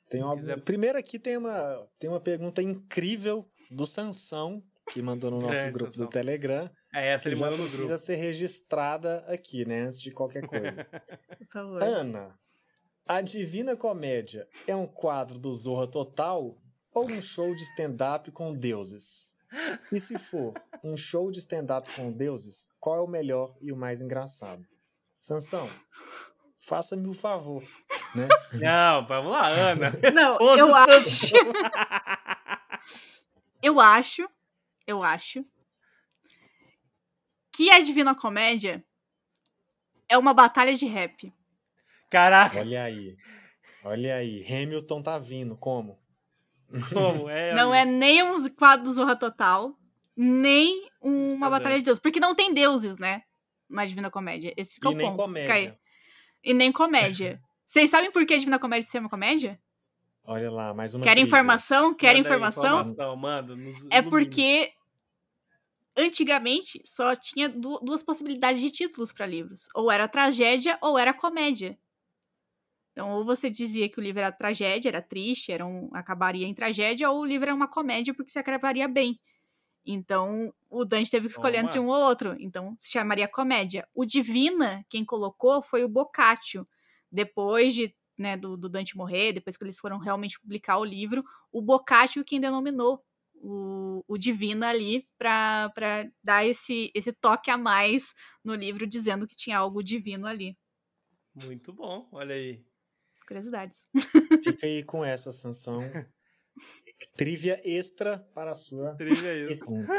Tem 0.10 0.22
uma... 0.22 0.36
quiser- 0.36 0.60
Primeiro 0.60 0.98
aqui 0.98 1.18
tem 1.18 1.38
uma, 1.38 1.88
tem 1.98 2.10
uma 2.10 2.20
pergunta 2.20 2.62
incrível 2.62 3.50
do 3.72 3.86
Sansão, 3.88 4.62
que 4.92 5.02
mandou 5.02 5.32
no 5.32 5.40
nosso 5.40 5.62
Grande 5.62 5.72
grupo 5.72 5.92
Sansão. 5.92 6.08
do 6.08 6.12
Telegram. 6.12 6.70
É 6.94 7.08
essa 7.14 7.30
ele 7.30 7.38
mandou 7.38 7.58
no 7.58 7.64
precisa 7.64 7.86
grupo. 7.88 8.02
ser 8.04 8.16
registrada 8.16 9.20
aqui, 9.30 9.66
né? 9.66 9.84
Antes 9.84 10.02
de 10.02 10.12
qualquer 10.12 10.46
coisa. 10.46 10.84
Por 10.84 11.48
favor. 11.54 11.82
Ana, 11.84 12.38
a 13.06 13.22
Divina 13.22 13.78
Comédia 13.78 14.48
é 14.68 14.76
um 14.76 14.88
quadro 14.88 15.38
do 15.38 15.54
Zorra 15.54 15.88
Total 15.88 16.58
ou 16.92 17.06
um 17.06 17.22
show 17.22 17.54
de 17.54 17.62
stand-up 17.62 18.32
com 18.32 18.56
deuses? 18.56 19.36
E 19.92 20.00
se 20.00 20.18
for 20.18 20.54
um 20.84 20.98
show 20.98 21.32
de 21.32 21.40
stand-up 21.40 21.90
com 21.96 22.12
deuses, 22.12 22.72
qual 22.80 22.98
é 22.98 23.02
o 23.02 23.08
melhor 23.08 23.56
e 23.62 23.72
o 23.72 23.78
mais 23.78 24.02
engraçado? 24.02 24.66
Sansão, 25.20 25.70
faça-me 26.60 27.08
o 27.08 27.14
favor, 27.14 27.64
né? 28.16 28.28
Não, 28.54 29.06
vamos 29.06 29.32
lá, 29.32 29.48
Ana. 29.48 29.92
Não, 30.14 30.38
Foda 30.38 30.60
eu 30.60 30.76
acho. 30.76 31.36
Eu 33.62 33.80
acho. 33.80 34.30
Eu 34.86 35.04
acho. 35.04 35.46
Que 37.52 37.70
a 37.72 37.80
Divina 37.80 38.14
Comédia 38.14 38.84
é 40.10 40.18
uma 40.18 40.34
batalha 40.34 40.76
de 40.76 40.86
rap. 40.86 41.34
Caraca, 42.16 42.60
Olha 42.60 42.84
aí. 42.84 43.18
Olha 43.84 44.16
aí, 44.16 44.46
Hamilton 44.48 45.02
tá 45.02 45.18
vindo, 45.20 45.58
como? 45.58 46.00
como 46.94 47.30
é? 47.30 47.54
Não 47.54 47.74
é 47.74 47.84
nem 47.84 48.24
um 48.24 48.50
quadro 48.50 48.86
do 48.86 48.94
Zorra 48.94 49.18
Total, 49.18 49.78
nem 50.16 50.90
uma 51.02 51.34
Está 51.34 51.50
batalha 51.50 51.78
de 51.78 51.84
deuses. 51.84 52.02
Porque 52.02 52.20
não 52.20 52.34
tem 52.34 52.54
deuses, 52.54 52.98
né? 52.98 53.22
na 53.70 53.86
Divina 53.86 54.10
Comédia. 54.10 54.54
Esse 54.56 54.76
fica 54.76 54.90
E 54.90 54.94
o 54.94 54.96
nem 54.96 55.08
ponto. 55.08 55.18
comédia. 55.18 55.78
E 56.44 56.54
nem 56.54 56.72
comédia. 56.72 57.38
Vocês 57.68 57.90
sabem 57.90 58.10
por 58.12 58.26
que 58.26 58.34
a 58.34 58.38
Divina 58.38 58.60
Comédia 58.60 58.86
se 58.88 58.94
chama 58.94 59.10
comédia? 59.10 59.60
Olha 60.24 60.50
lá, 60.50 60.74
mais 60.74 60.96
uma 60.96 61.04
trivia. 61.04 61.24
informação? 61.24 61.96
Aí, 62.02 62.20
informação? 62.20 62.82
informação, 62.82 63.16
manda. 63.18 63.56
nos 63.58 63.86
É 63.92 64.02
porque 64.02 64.72
antigamente 65.98 66.82
só 66.86 67.16
tinha 67.16 67.50
du- 67.50 67.80
duas 67.80 68.02
possibilidades 68.04 68.62
de 68.62 68.72
títulos 68.72 69.12
para 69.12 69.26
livros. 69.26 69.68
Ou 69.74 69.92
era 69.92 70.08
tragédia 70.08 70.78
ou 70.82 70.98
era 70.98 71.14
comédia. 71.14 71.78
Então, 72.96 73.12
ou 73.12 73.26
você 73.26 73.50
dizia 73.50 73.90
que 73.90 74.00
o 74.00 74.02
livro 74.02 74.22
era 74.22 74.32
tragédia, 74.32 74.88
era 74.88 75.02
triste, 75.02 75.52
era 75.52 75.66
um, 75.66 75.90
acabaria 75.94 76.48
em 76.48 76.54
tragédia, 76.54 77.12
ou 77.12 77.20
o 77.20 77.26
livro 77.26 77.48
era 77.48 77.54
uma 77.54 77.68
comédia 77.68 78.14
porque 78.14 78.32
se 78.32 78.40
acabaria 78.40 78.88
bem. 78.88 79.20
Então, 79.86 80.54
o 80.70 80.86
Dante 80.86 81.12
teve 81.12 81.28
que 81.28 81.34
escolher 81.34 81.58
Toma. 81.58 81.68
entre 81.68 81.80
um 81.80 81.90
ou 81.90 82.02
outro. 82.02 82.38
Então, 82.40 82.78
se 82.80 82.90
chamaria 82.90 83.28
comédia. 83.28 83.86
O 83.94 84.06
Divina, 84.06 84.86
quem 84.90 85.04
colocou 85.04 85.62
foi 85.62 85.84
o 85.84 85.90
Boccaccio. 85.90 86.66
Depois 87.12 87.74
de, 87.74 87.94
né, 88.18 88.38
do, 88.38 88.56
do 88.56 88.70
Dante 88.70 88.96
morrer, 88.96 89.34
depois 89.34 89.58
que 89.58 89.66
eles 89.66 89.78
foram 89.78 89.98
realmente 89.98 90.40
publicar 90.40 90.78
o 90.78 90.86
livro, 90.86 91.22
o 91.52 91.62
Boccaccio 91.62 92.24
quem 92.24 92.40
denominou 92.40 93.04
o, 93.36 94.06
o 94.08 94.18
Divina 94.18 94.70
ali 94.70 95.06
para 95.18 96.10
dar 96.24 96.46
esse, 96.46 96.92
esse 96.96 97.12
toque 97.12 97.52
a 97.52 97.58
mais 97.58 98.14
no 98.42 98.56
livro, 98.56 98.88
dizendo 98.88 99.28
que 99.28 99.36
tinha 99.36 99.58
algo 99.58 99.84
divino 99.84 100.28
ali. 100.28 100.58
Muito 101.36 101.74
bom, 101.74 102.08
olha 102.14 102.36
aí. 102.36 102.64
Curiosidades. 103.28 103.78
Fica 104.44 104.66
aí 104.66 104.84
com 104.84 105.04
essa 105.04 105.32
sanção. 105.32 105.82
Trivia 107.18 107.60
extra 107.66 108.20
para 108.34 108.52
a 108.52 108.56
sua 108.56 108.96
Trivia 108.96 109.48
pergunta. 109.48 109.92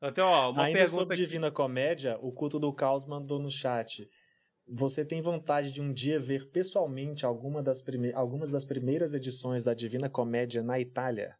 Até, 0.00 0.22
ó, 0.22 0.50
uma 0.50 0.64
Ainda 0.64 0.78
pergunta 0.78 1.00
sobre 1.00 1.14
aqui. 1.14 1.24
Divina 1.24 1.50
Comédia, 1.50 2.18
o 2.20 2.32
culto 2.32 2.58
do 2.60 2.72
caos 2.72 3.06
mandou 3.06 3.38
no 3.38 3.50
chat. 3.50 4.08
Você 4.68 5.04
tem 5.04 5.20
vontade 5.20 5.72
de 5.72 5.80
um 5.80 5.92
dia 5.92 6.20
ver 6.20 6.48
pessoalmente 6.50 7.26
alguma 7.26 7.60
das 7.62 7.82
prime- 7.82 8.12
algumas 8.14 8.50
das 8.50 8.64
primeiras 8.64 9.12
edições 9.12 9.64
da 9.64 9.74
Divina 9.74 10.08
Comédia 10.08 10.62
na 10.62 10.78
Itália? 10.78 11.36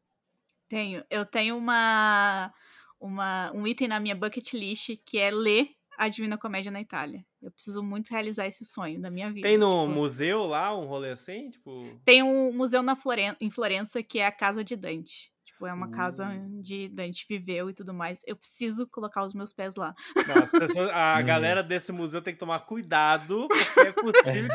Tenho. 0.68 1.04
Eu 1.08 1.24
tenho 1.24 1.56
uma, 1.56 2.52
uma, 3.00 3.52
um 3.54 3.64
item 3.66 3.86
na 3.86 4.00
minha 4.00 4.16
bucket 4.16 4.52
list 4.54 4.90
que 5.06 5.18
é 5.18 5.30
ler 5.30 5.68
a 5.98 6.08
Divina 6.08 6.36
Comédia 6.38 6.70
na 6.72 6.80
Itália. 6.80 7.24
Eu 7.40 7.50
preciso 7.50 7.82
muito 7.82 8.08
realizar 8.10 8.46
esse 8.46 8.64
sonho 8.64 9.00
da 9.00 9.10
minha 9.10 9.30
vida. 9.32 9.46
Tem 9.48 9.58
no 9.58 9.82
tipo, 9.86 9.94
museu 10.00 10.44
lá, 10.44 10.76
um 10.76 10.86
rolê 10.86 11.10
assim? 11.10 11.50
Tipo. 11.50 12.00
Tem 12.04 12.22
um 12.22 12.52
museu 12.52 12.82
na 12.82 12.96
Floren 12.96 13.34
em 13.40 13.50
Florença 13.50 14.02
que 14.02 14.18
é 14.18 14.26
a 14.26 14.32
Casa 14.32 14.64
de 14.64 14.74
Dante. 14.76 15.30
Tipo, 15.44 15.66
é 15.66 15.72
uma 15.72 15.90
casa 15.90 16.26
Hum. 16.26 16.56
onde 16.58 16.88
Dante 16.88 17.24
viveu 17.28 17.68
e 17.70 17.74
tudo 17.74 17.92
mais. 17.94 18.20
Eu 18.26 18.34
preciso 18.36 18.86
colocar 18.88 19.22
os 19.22 19.32
meus 19.34 19.52
pés 19.52 19.76
lá. 19.76 19.94
Não, 20.26 20.42
as 20.42 20.50
pessoas, 20.50 20.88
a 20.90 21.18
Hum. 21.20 21.24
galera 21.26 21.62
desse 21.62 21.92
museu 21.92 22.20
tem 22.22 22.32
que 22.34 22.40
tomar 22.40 22.60
cuidado, 22.60 23.46
porque 23.48 23.80
é 23.80 23.92
possível 23.92 24.54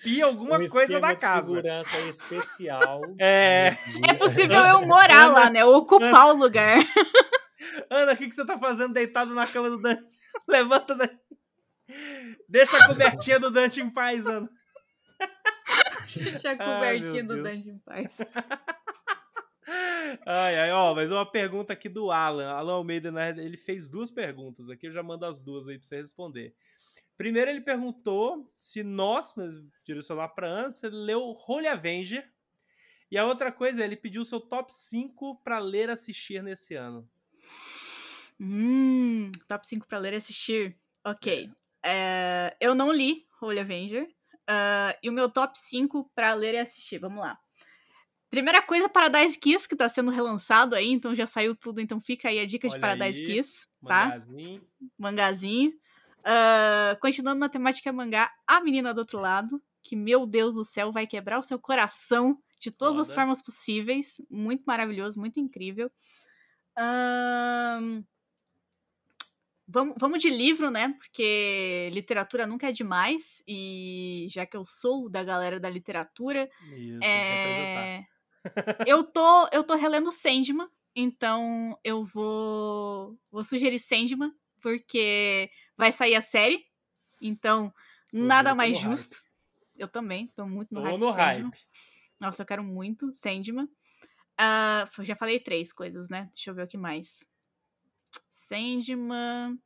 que 0.00 0.22
alguma 0.22 0.56
um 0.58 0.66
coisa 0.66 0.98
da 1.00 1.12
de 1.14 1.20
casa. 1.20 1.44
segurança 1.46 1.98
especial. 2.08 3.02
É. 3.18 3.68
É 4.08 4.14
possível 4.14 4.64
eu 4.64 4.86
morar 4.86 5.26
lá, 5.26 5.50
né? 5.50 5.64
Ocupar 5.64 6.28
o 6.28 6.32
lugar. 6.38 6.78
Ana, 7.90 8.12
o 8.12 8.16
que, 8.16 8.28
que 8.28 8.34
você 8.34 8.44
tá 8.46 8.58
fazendo 8.58 8.92
deitado 8.94 9.34
na 9.34 9.46
cama 9.46 9.70
do 9.70 9.80
Dante? 9.80 10.04
Levanta 10.48 10.94
daí. 10.94 11.18
Deixa 12.48 12.76
a 12.78 12.86
cobertinha 12.88 13.38
do 13.38 13.50
Dante 13.50 13.80
em 13.80 13.90
paz, 13.90 14.26
Ana. 14.26 14.48
Deixa 16.14 16.50
a 16.50 16.52
Ai, 16.52 16.56
cobertinha 16.56 17.24
meu 17.24 17.36
do 17.36 17.42
Deus. 17.42 17.56
Dante 17.56 17.70
em 17.70 17.78
paz. 17.78 18.18
Ai, 20.26 20.56
ai, 20.60 20.72
ó, 20.72 20.94
mas 20.94 21.10
uma 21.10 21.24
pergunta 21.24 21.72
aqui 21.72 21.88
do 21.88 22.10
Alan. 22.10 22.48
Alan 22.50 22.74
Almeida, 22.74 23.10
né, 23.10 23.30
ele 23.30 23.56
fez 23.56 23.88
duas 23.88 24.10
perguntas 24.10 24.68
aqui, 24.68 24.86
eu 24.86 24.92
já 24.92 25.02
mando 25.02 25.24
as 25.24 25.40
duas 25.40 25.66
aí 25.66 25.78
pra 25.78 25.86
você 25.86 26.00
responder. 26.02 26.54
Primeiro, 27.16 27.50
ele 27.50 27.60
perguntou 27.60 28.52
se 28.58 28.82
nós, 28.82 29.34
mas 29.36 29.54
direcionar 29.82 30.28
pra 30.28 30.46
Ana, 30.46 30.70
você 30.70 30.88
leu 30.88 31.34
Holy 31.48 31.66
Avenger. 31.66 32.30
E 33.10 33.16
a 33.16 33.24
outra 33.24 33.52
coisa, 33.52 33.84
ele 33.84 33.96
pediu 33.96 34.22
o 34.22 34.24
seu 34.24 34.40
top 34.40 34.72
5 34.72 35.40
pra 35.42 35.58
ler 35.58 35.88
e 35.88 35.92
assistir 35.92 36.42
nesse 36.42 36.74
ano. 36.74 37.08
Hum, 38.40 39.30
top 39.48 39.66
5 39.66 39.86
pra 39.86 39.98
ler 39.98 40.12
e 40.12 40.16
assistir. 40.16 40.76
Ok. 41.04 41.50
É, 41.84 42.56
eu 42.60 42.74
não 42.74 42.92
li 42.92 43.26
Holy 43.40 43.58
Avenger. 43.60 44.08
ah, 44.46 44.96
e 45.02 45.08
o 45.08 45.12
meu 45.12 45.30
top 45.30 45.58
5 45.58 46.10
pra 46.14 46.34
ler 46.34 46.54
e 46.54 46.58
assistir. 46.58 46.98
Vamos 46.98 47.18
lá. 47.20 47.38
Primeira 48.30 48.60
coisa, 48.62 48.88
Paradise 48.88 49.38
Kiss, 49.38 49.68
que 49.68 49.76
tá 49.76 49.88
sendo 49.88 50.10
relançado 50.10 50.74
aí, 50.74 50.90
então 50.90 51.14
já 51.14 51.24
saiu 51.24 51.54
tudo, 51.54 51.80
então 51.80 52.00
fica 52.00 52.28
aí 52.28 52.40
a 52.40 52.46
dica 52.46 52.66
de 52.66 52.74
Olha 52.74 52.80
Paradise 52.80 53.20
aí, 53.20 53.26
Kiss, 53.26 53.68
tá? 53.86 54.06
Mangazinho. 54.06 54.66
Mangazinho. 54.98 55.72
Ah, 56.24 56.96
continuando 57.00 57.38
na 57.38 57.48
temática 57.48 57.92
mangá, 57.92 58.32
A 58.46 58.60
Menina 58.60 58.92
do 58.92 58.98
Outro 58.98 59.20
Lado, 59.20 59.62
que, 59.82 59.94
meu 59.94 60.26
Deus 60.26 60.54
do 60.54 60.64
céu, 60.64 60.90
vai 60.90 61.06
quebrar 61.06 61.38
o 61.38 61.42
seu 61.44 61.58
coração 61.60 62.36
de 62.58 62.70
todas 62.72 62.98
as 62.98 63.08
Foda. 63.08 63.20
formas 63.20 63.42
possíveis. 63.42 64.16
Muito 64.30 64.64
maravilhoso, 64.64 65.20
muito 65.20 65.38
incrível. 65.38 65.90
Ahn, 66.76 68.02
Vamos, 69.66 69.94
vamos 69.98 70.20
de 70.20 70.28
livro, 70.28 70.70
né? 70.70 70.94
Porque 70.98 71.88
literatura 71.92 72.46
nunca 72.46 72.68
é 72.68 72.72
demais. 72.72 73.42
E 73.48 74.26
já 74.28 74.44
que 74.44 74.56
eu 74.56 74.66
sou 74.66 75.08
da 75.08 75.24
galera 75.24 75.58
da 75.58 75.70
literatura, 75.70 76.50
Isso, 76.60 77.02
é... 77.02 78.04
eu, 78.86 79.02
tô, 79.04 79.48
eu 79.52 79.64
tô 79.64 79.74
relendo 79.74 80.12
Sandman, 80.12 80.68
então 80.94 81.78
eu 81.82 82.04
vou, 82.04 83.18
vou 83.30 83.42
sugerir 83.42 83.78
Sandman, 83.78 84.32
porque 84.60 85.50
vai 85.76 85.90
sair 85.90 86.14
a 86.14 86.20
série. 86.20 86.64
Então, 87.20 87.72
nada 88.12 88.50
eu 88.50 88.52
tô 88.52 88.56
mais 88.56 88.76
no 88.76 88.82
hype. 88.82 88.90
justo. 88.90 89.24
Eu 89.76 89.88
também, 89.88 90.28
tô 90.36 90.46
muito 90.46 90.72
no 90.74 90.82
Tô 90.82 90.86
hype. 90.86 91.00
no 91.00 91.06
Sandman. 91.06 91.50
hype. 91.50 91.58
Nossa, 92.20 92.42
eu 92.42 92.46
quero 92.46 92.62
muito 92.62 93.12
Sandman. 93.14 93.68
Ah, 94.36 94.84
já 95.00 95.16
falei 95.16 95.40
três 95.40 95.72
coisas, 95.72 96.08
né? 96.08 96.28
Deixa 96.34 96.50
eu 96.50 96.54
ver 96.54 96.64
o 96.64 96.68
que 96.68 96.76
mais. 96.76 97.26
Sandman. 98.30 99.58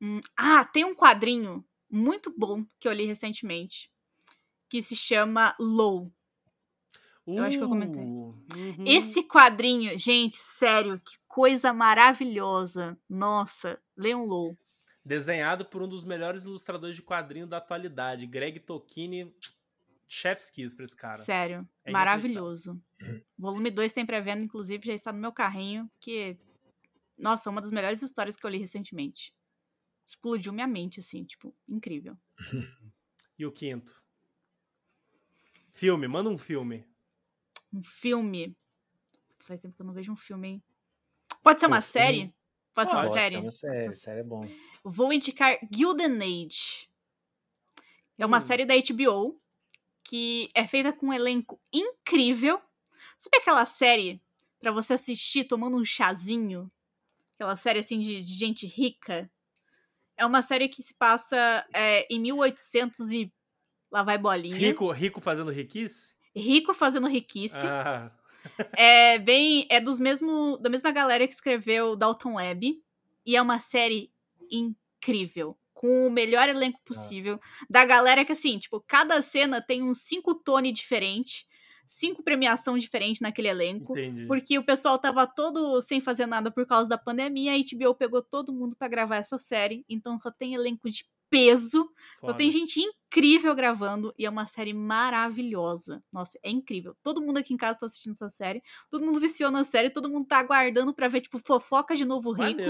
Hum, 0.00 0.20
Ah, 0.36 0.64
tem 0.64 0.84
um 0.84 0.94
quadrinho 0.94 1.64
muito 1.90 2.32
bom 2.36 2.64
que 2.78 2.88
eu 2.88 2.92
li 2.92 3.04
recentemente. 3.06 3.90
Que 4.68 4.82
se 4.82 4.94
chama 4.94 5.54
Low. 5.58 6.12
Eu 7.26 7.44
acho 7.44 7.58
que 7.58 7.64
eu 7.64 7.68
comentei. 7.68 8.02
Uh, 8.02 8.34
uhum. 8.56 8.84
Esse 8.86 9.22
quadrinho, 9.22 9.98
gente, 9.98 10.36
sério, 10.36 10.98
que 11.00 11.16
coisa 11.26 11.72
maravilhosa. 11.74 12.98
Nossa, 13.08 13.78
leiam 13.96 14.24
Low. 14.24 14.56
Desenhado 15.04 15.64
por 15.66 15.82
um 15.82 15.88
dos 15.88 16.04
melhores 16.04 16.44
ilustradores 16.44 16.96
de 16.96 17.02
quadrinho 17.02 17.46
da 17.46 17.58
atualidade, 17.58 18.26
Greg 18.26 18.60
Tokini. 18.60 19.34
Chef's 20.06 20.50
kiss 20.50 20.74
pra 20.74 20.84
esse 20.86 20.96
cara. 20.96 21.18
Sério, 21.18 21.68
É 21.84 21.90
maravilhoso. 21.90 22.80
Volume 23.38 23.70
2 23.70 23.92
tem 23.92 24.06
pré-venda, 24.06 24.42
inclusive, 24.42 24.86
já 24.86 24.94
está 24.94 25.12
no 25.12 25.18
meu 25.18 25.32
carrinho, 25.32 25.86
que 26.00 26.38
nossa, 27.18 27.50
uma 27.50 27.60
das 27.60 27.70
melhores 27.72 28.02
histórias 28.02 28.36
que 28.36 28.44
eu 28.46 28.50
li 28.50 28.58
recentemente. 28.58 29.34
Explodiu 30.06 30.52
minha 30.52 30.66
mente 30.66 31.00
assim, 31.00 31.24
tipo, 31.24 31.54
incrível. 31.68 32.16
E 33.38 33.46
o 33.46 33.52
quinto? 33.52 34.02
Filme, 35.72 36.08
manda 36.08 36.28
um 36.28 36.36
filme. 36.36 36.84
Um 37.72 37.84
filme. 37.84 38.56
Putz, 39.28 39.46
Faz 39.46 39.60
tempo 39.60 39.76
que 39.76 39.80
eu 39.82 39.86
não 39.86 39.92
vejo 39.94 40.10
um 40.12 40.16
filme, 40.16 40.48
hein? 40.48 40.62
Pode 41.42 41.60
ser 41.60 41.66
uma 41.66 41.80
filme- 41.80 41.92
série? 41.92 42.34
Pode 42.74 42.90
ser 42.90 42.96
uma 42.96 43.04
Pode, 43.04 43.14
série? 43.14 43.34
é 43.36 43.38
uma 43.38 43.50
série, 43.50 43.94
série 43.94 44.20
é 44.20 44.24
bom. 44.24 44.48
Vou 44.82 45.12
indicar 45.12 45.56
Gilden 45.70 46.16
Age. 46.20 46.88
É 48.18 48.26
uma 48.26 48.38
Hum. 48.38 48.40
série 48.40 48.64
da 48.64 48.74
HBO 48.74 49.40
que 50.02 50.50
é 50.54 50.66
feita 50.66 50.92
com 50.92 51.06
um 51.08 51.12
elenco 51.12 51.60
incrível. 51.72 52.60
Sabe 53.20 53.36
aquela 53.36 53.64
série 53.66 54.20
pra 54.58 54.72
você 54.72 54.94
assistir 54.94 55.44
tomando 55.44 55.76
um 55.76 55.84
chazinho? 55.84 56.68
Aquela 57.38 57.54
série 57.54 57.78
assim 57.78 58.00
de, 58.00 58.20
de 58.20 58.34
gente 58.34 58.66
rica? 58.66 59.30
É 60.16 60.26
uma 60.26 60.42
série 60.42 60.68
que 60.68 60.82
se 60.82 60.92
passa 60.92 61.64
é, 61.72 62.04
em 62.12 62.18
1800 62.18 63.12
e 63.12 63.32
lá 63.92 64.02
vai 64.02 64.18
bolinha. 64.18 64.56
Rico, 64.56 64.90
rico 64.90 65.20
fazendo 65.20 65.52
riquice? 65.52 66.16
Rico 66.34 66.74
fazendo 66.74 67.06
riquice. 67.06 67.64
Ah, 67.64 68.10
É 68.76 69.20
bem. 69.20 69.68
É 69.70 69.80
dos 69.80 70.00
mesmo, 70.00 70.58
da 70.58 70.68
mesma 70.68 70.90
galera 70.90 71.28
que 71.28 71.34
escreveu 71.34 71.94
Dalton 71.94 72.34
Web. 72.34 72.82
E 73.24 73.36
é 73.36 73.40
uma 73.40 73.60
série 73.60 74.10
incrível. 74.50 75.56
Com 75.72 76.08
o 76.08 76.10
melhor 76.10 76.48
elenco 76.48 76.80
possível. 76.84 77.38
Da 77.70 77.84
galera 77.84 78.24
que, 78.24 78.32
assim, 78.32 78.58
tipo, 78.58 78.80
cada 78.80 79.22
cena 79.22 79.62
tem 79.62 79.80
uns 79.80 80.00
cinco 80.00 80.34
tones 80.34 80.72
diferentes. 80.72 81.46
Cinco 81.88 82.22
premiação 82.22 82.78
diferentes 82.78 83.20
naquele 83.20 83.48
elenco. 83.48 83.98
entendi. 83.98 84.26
Porque 84.26 84.58
o 84.58 84.64
pessoal 84.64 84.98
tava 84.98 85.26
todo 85.26 85.80
sem 85.80 86.00
fazer 86.00 86.26
nada 86.26 86.50
por 86.50 86.66
causa 86.66 86.88
da 86.88 86.98
pandemia. 86.98 87.52
A 87.54 87.56
HBO 87.56 87.94
pegou 87.94 88.22
todo 88.22 88.52
mundo 88.52 88.76
pra 88.76 88.86
gravar 88.86 89.16
essa 89.16 89.38
série. 89.38 89.84
Então 89.88 90.20
só 90.20 90.30
tem 90.30 90.54
elenco 90.54 90.90
de 90.90 91.04
peso. 91.30 91.84
Só 92.20 92.26
Foda. 92.28 92.34
tem 92.34 92.50
gente 92.50 92.80
incrível 92.80 93.54
gravando 93.54 94.14
e 94.18 94.26
é 94.26 94.30
uma 94.30 94.46
série 94.46 94.72
maravilhosa. 94.72 96.02
Nossa, 96.12 96.38
é 96.42 96.50
incrível. 96.50 96.94
Todo 97.02 97.20
mundo 97.20 97.38
aqui 97.38 97.54
em 97.54 97.56
casa 97.56 97.78
tá 97.78 97.86
assistindo 97.86 98.12
essa 98.12 98.28
série. 98.28 98.62
Todo 98.90 99.04
mundo 99.04 99.20
viciou 99.20 99.50
na 99.50 99.64
série, 99.64 99.90
todo 99.90 100.08
mundo 100.08 100.26
tá 100.26 100.38
aguardando 100.38 100.92
pra 100.92 101.08
ver, 101.08 101.22
tipo, 101.22 101.38
fofoca 101.38 101.94
de 101.96 102.04
novo 102.04 102.32
rico. 102.32 102.62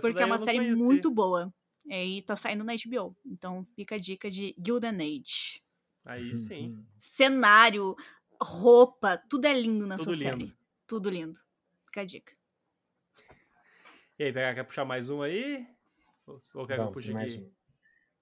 Porque 0.00 0.22
é 0.22 0.26
uma 0.26 0.38
série 0.38 0.58
conheci. 0.58 0.76
muito 0.76 1.10
boa. 1.10 1.52
É, 1.88 2.04
e 2.04 2.22
tá 2.22 2.36
saindo 2.36 2.62
na 2.62 2.74
HBO. 2.74 3.16
Então 3.26 3.66
fica 3.74 3.96
a 3.96 3.98
dica 3.98 4.30
de 4.30 4.54
Gilden 4.64 4.96
Age. 4.96 5.60
Aí 6.04 6.34
sim. 6.34 6.78
Cenário, 6.98 7.96
roupa, 8.42 9.16
tudo 9.28 9.46
é 9.46 9.52
lindo 9.52 9.86
nessa 9.86 10.04
Tudo 10.04 10.16
série. 10.16 10.36
lindo. 10.36 10.56
Tudo 10.86 11.10
lindo. 11.10 11.38
Fica 11.86 12.00
a 12.00 12.04
dica. 12.04 12.32
E 14.18 14.24
aí, 14.24 14.32
PH, 14.32 14.54
quer 14.54 14.64
puxar 14.64 14.84
mais 14.84 15.08
um 15.08 15.22
aí? 15.22 15.66
Ou 16.54 16.66
quer 16.66 16.74
que 16.74 16.80
eu 16.80 16.84
Vamos, 16.84 16.92
puxe 16.92 17.12
mais 17.12 17.34
aqui? 17.34 17.44
um. 17.44 17.50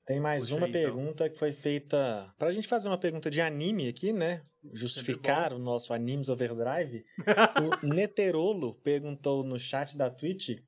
Tem 0.07 0.20
mais 0.20 0.45
Puxa 0.45 0.57
uma 0.57 0.66
aí, 0.66 0.70
então. 0.70 0.82
pergunta 0.82 1.28
que 1.28 1.36
foi 1.39 1.53
feita. 1.53 2.32
Pra 2.39 2.51
gente 2.51 2.66
fazer 2.66 2.89
uma 2.89 2.97
pergunta 2.99 3.31
de 3.31 3.40
anime 3.40 3.89
aqui, 3.89 4.12
né? 4.12 4.43
Justificar 4.73 5.53
o 5.53 5.59
nosso 5.59 5.93
Animes 5.93 6.28
Overdrive. 6.31 7.05
o 7.82 7.86
Neterolo 7.86 8.74
perguntou 8.77 9.45
no 9.45 9.59
chat 9.59 9.97
da 9.99 10.09
Twitch 10.11 10.59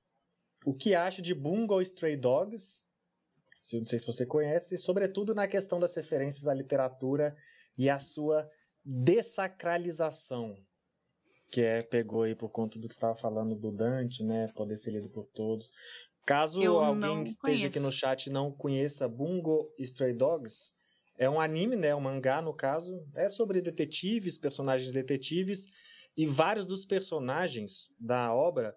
o 0.64 0.74
que 0.74 0.94
acha 0.94 1.22
de 1.22 1.34
Bungo 1.34 1.80
Stray 1.80 2.16
Dogs. 2.16 2.88
Se- 3.58 3.78
Não 3.78 3.86
sei 3.86 3.98
se 3.98 4.06
você 4.06 4.26
conhece, 4.26 4.74
e 4.74 4.78
sobretudo 4.78 5.34
na 5.34 5.46
questão 5.48 5.78
das 5.78 5.94
referências 5.96 6.46
à 6.48 6.52
literatura 6.54 7.34
e 7.78 7.88
a 7.88 7.98
sua 7.98 8.50
dessacralização. 8.84 10.56
Que 11.50 11.62
é, 11.62 11.82
pegou 11.82 12.22
aí 12.22 12.34
por 12.34 12.48
conta 12.48 12.78
do 12.78 12.86
que 12.86 12.94
estava 12.94 13.14
falando 13.14 13.56
do 13.56 13.72
Dante, 13.72 14.22
né? 14.22 14.48
Poder 14.54 14.76
ser 14.76 14.92
lido 14.92 15.10
por 15.10 15.26
todos. 15.26 15.70
Caso 16.24 16.62
Eu 16.62 16.78
alguém 16.78 17.24
esteja 17.24 17.66
aqui 17.66 17.78
no 17.80 17.86
conheço. 17.86 17.98
chat 17.98 18.26
e 18.26 18.30
não 18.30 18.52
conheça 18.52 19.08
Bungo 19.08 19.72
Stray 19.78 20.12
Dogs, 20.12 20.74
é 21.20 21.28
um 21.28 21.38
anime, 21.38 21.76
né? 21.76 21.94
Um 21.94 22.00
mangá, 22.00 22.40
no 22.40 22.54
caso. 22.54 23.06
É 23.14 23.28
sobre 23.28 23.60
detetives, 23.60 24.38
personagens 24.38 24.90
detetives. 24.90 25.66
E 26.16 26.24
vários 26.24 26.64
dos 26.64 26.86
personagens 26.86 27.94
da 28.00 28.34
obra, 28.34 28.74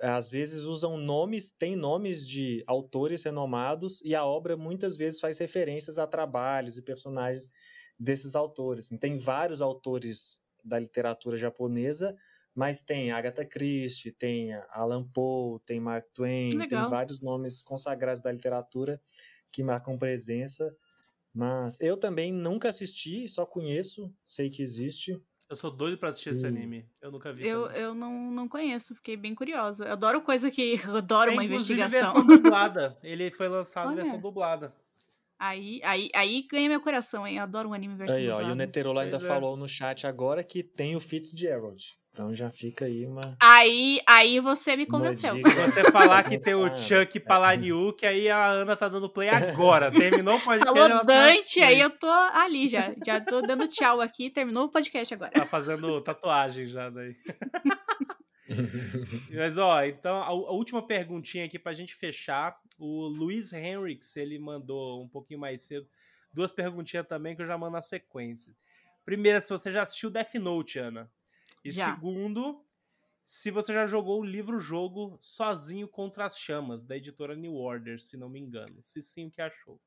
às 0.00 0.30
vezes, 0.30 0.64
usam 0.64 0.96
nomes, 0.96 1.50
tem 1.50 1.76
nomes 1.76 2.26
de 2.26 2.64
autores 2.66 3.22
renomados. 3.24 4.00
E 4.02 4.14
a 4.14 4.24
obra, 4.24 4.56
muitas 4.56 4.96
vezes, 4.96 5.20
faz 5.20 5.36
referências 5.36 5.98
a 5.98 6.06
trabalhos 6.06 6.78
e 6.78 6.82
personagens 6.82 7.50
desses 7.98 8.34
autores. 8.36 8.86
Assim, 8.86 8.96
Tem 8.98 9.18
vários 9.18 9.60
autores 9.62 10.40
da 10.64 10.78
literatura 10.78 11.36
japonesa, 11.36 12.12
mas 12.54 12.82
tem 12.82 13.12
Agatha 13.12 13.44
Christie, 13.44 14.10
tem 14.12 14.52
Alan 14.70 15.04
Poe, 15.04 15.60
tem 15.66 15.78
Mark 15.80 16.06
Twain, 16.14 16.50
tem 16.50 16.58
Legal. 16.58 16.90
vários 16.90 17.20
nomes 17.20 17.62
consagrados 17.62 18.20
da 18.22 18.32
literatura 18.32 19.00
que 19.52 19.62
marcam 19.62 19.96
presença. 19.98 20.74
Mas 21.34 21.78
eu 21.80 21.96
também 21.98 22.32
nunca 22.32 22.68
assisti, 22.70 23.28
só 23.28 23.44
conheço, 23.44 24.06
sei 24.26 24.48
que 24.48 24.62
existe. 24.62 25.20
Eu 25.48 25.54
sou 25.54 25.70
doido 25.70 25.96
pra 25.98 26.08
assistir 26.08 26.30
esse 26.30 26.44
Hum. 26.44 26.48
anime. 26.48 26.88
Eu 27.00 27.12
nunca 27.12 27.32
vi. 27.32 27.46
Eu, 27.46 27.66
também. 27.66 27.80
eu 27.82 27.94
não, 27.94 28.30
não 28.32 28.48
conheço, 28.48 28.94
fiquei 28.96 29.16
bem 29.16 29.34
curiosa. 29.34 29.84
Eu 29.84 29.92
adoro 29.92 30.22
coisa 30.22 30.50
que. 30.50 30.74
Eu 30.90 30.96
adoro 30.96 31.30
Tem, 31.30 31.38
uma 31.38 31.44
investigação. 31.44 32.00
versão 32.00 32.26
dublada. 32.26 32.98
Ele 33.02 33.30
foi 33.30 33.48
lançado 33.48 33.92
em 33.92 33.96
versão 33.96 34.18
dublada. 34.18 34.74
Aí, 35.38 35.80
aí, 35.84 36.08
aí 36.14 36.46
ganha 36.50 36.68
meu 36.68 36.80
coração, 36.80 37.26
hein? 37.26 37.36
Eu 37.36 37.42
adoro 37.42 37.68
um 37.68 37.74
anime 37.74 37.94
versão 37.94 38.16
Aí, 38.16 38.28
ó, 38.30 38.40
e 38.40 38.50
o. 38.50 38.54
Neterola 38.54 39.02
ainda 39.02 39.18
é. 39.18 39.20
falou 39.20 39.56
no 39.56 39.68
chat 39.68 40.06
agora 40.06 40.42
que 40.42 40.62
tem 40.62 40.96
o 40.96 41.00
Fitzgerald. 41.00 41.82
Então 42.10 42.32
já 42.32 42.50
fica 42.50 42.86
aí 42.86 43.04
uma. 43.04 43.36
Aí, 43.38 44.00
aí 44.08 44.40
você 44.40 44.74
me 44.74 44.86
convenceu. 44.86 45.34
Se 45.34 45.42
você 45.42 45.84
falar 45.92 46.24
que 46.24 46.40
tem 46.40 46.54
o 46.54 46.64
Chuck 46.74 47.18
é. 47.18 47.20
Palahniuk, 47.20 48.06
aí 48.06 48.30
a 48.30 48.52
Ana 48.52 48.74
tá 48.74 48.88
dando 48.88 49.10
play 49.10 49.28
agora. 49.28 49.90
Terminou 49.92 50.36
o 50.36 50.40
podcast. 50.40 50.66
Falou 50.66 50.88
ela 50.88 51.04
tá 51.04 51.04
Dante, 51.04 51.60
aí 51.60 51.74
play. 51.74 51.84
eu 51.84 51.90
tô 51.90 52.08
ali 52.08 52.68
já. 52.68 52.94
Já 53.04 53.20
tô 53.20 53.42
dando 53.42 53.68
tchau 53.68 54.00
aqui. 54.00 54.30
Terminou 54.30 54.64
o 54.64 54.70
podcast 54.70 55.12
agora. 55.12 55.32
Tá 55.32 55.44
fazendo 55.44 56.00
tatuagem 56.00 56.64
já 56.64 56.88
daí. 56.88 57.14
Mas 59.34 59.58
ó, 59.58 59.82
então 59.84 60.14
a, 60.16 60.26
a 60.26 60.32
última 60.32 60.86
perguntinha 60.86 61.44
aqui 61.44 61.58
pra 61.58 61.72
gente 61.72 61.94
fechar. 61.94 62.58
O 62.78 63.06
Luiz 63.06 63.52
Henriks, 63.52 64.16
ele 64.16 64.38
mandou 64.38 65.02
um 65.02 65.08
pouquinho 65.08 65.40
mais 65.40 65.62
cedo 65.62 65.88
duas 66.36 66.52
perguntinhas 66.52 67.06
também 67.08 67.34
que 67.34 67.40
eu 67.40 67.46
já 67.46 67.56
mando 67.56 67.72
na 67.72 67.82
sequência. 67.82 68.54
Primeira, 69.06 69.40
se 69.40 69.48
você 69.48 69.72
já 69.72 69.82
assistiu 69.82 70.10
Death 70.10 70.34
Note, 70.34 70.78
Ana. 70.78 71.10
E 71.64 71.70
Já. 71.70 71.94
segundo, 71.94 72.62
se 73.24 73.50
você 73.50 73.72
já 73.72 73.86
jogou 73.86 74.20
o 74.20 74.24
livro-jogo 74.24 75.16
Sozinho 75.20 75.88
contra 75.88 76.26
as 76.26 76.38
Chamas, 76.38 76.84
da 76.84 76.96
editora 76.96 77.34
New 77.34 77.54
Order, 77.54 77.98
se 77.98 78.18
não 78.18 78.28
me 78.28 78.38
engano. 78.38 78.78
Se 78.84 79.00
sim, 79.00 79.28
o 79.28 79.30
que 79.30 79.40
achou? 79.40 79.80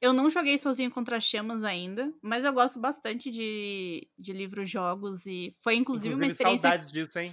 Eu 0.00 0.12
não 0.12 0.30
joguei 0.30 0.56
sozinho 0.56 0.90
contra 0.90 1.16
as 1.16 1.24
chamas 1.24 1.64
ainda, 1.64 2.12
mas 2.22 2.44
eu 2.44 2.52
gosto 2.52 2.78
bastante 2.78 3.30
de, 3.30 4.08
de 4.16 4.32
livros-jogos 4.32 5.26
e 5.26 5.52
foi 5.60 5.74
inclusive, 5.74 6.14
uma 6.14 6.26
experiência. 6.26 6.62
saudades 6.62 6.92
disso, 6.92 7.18
hein? 7.18 7.32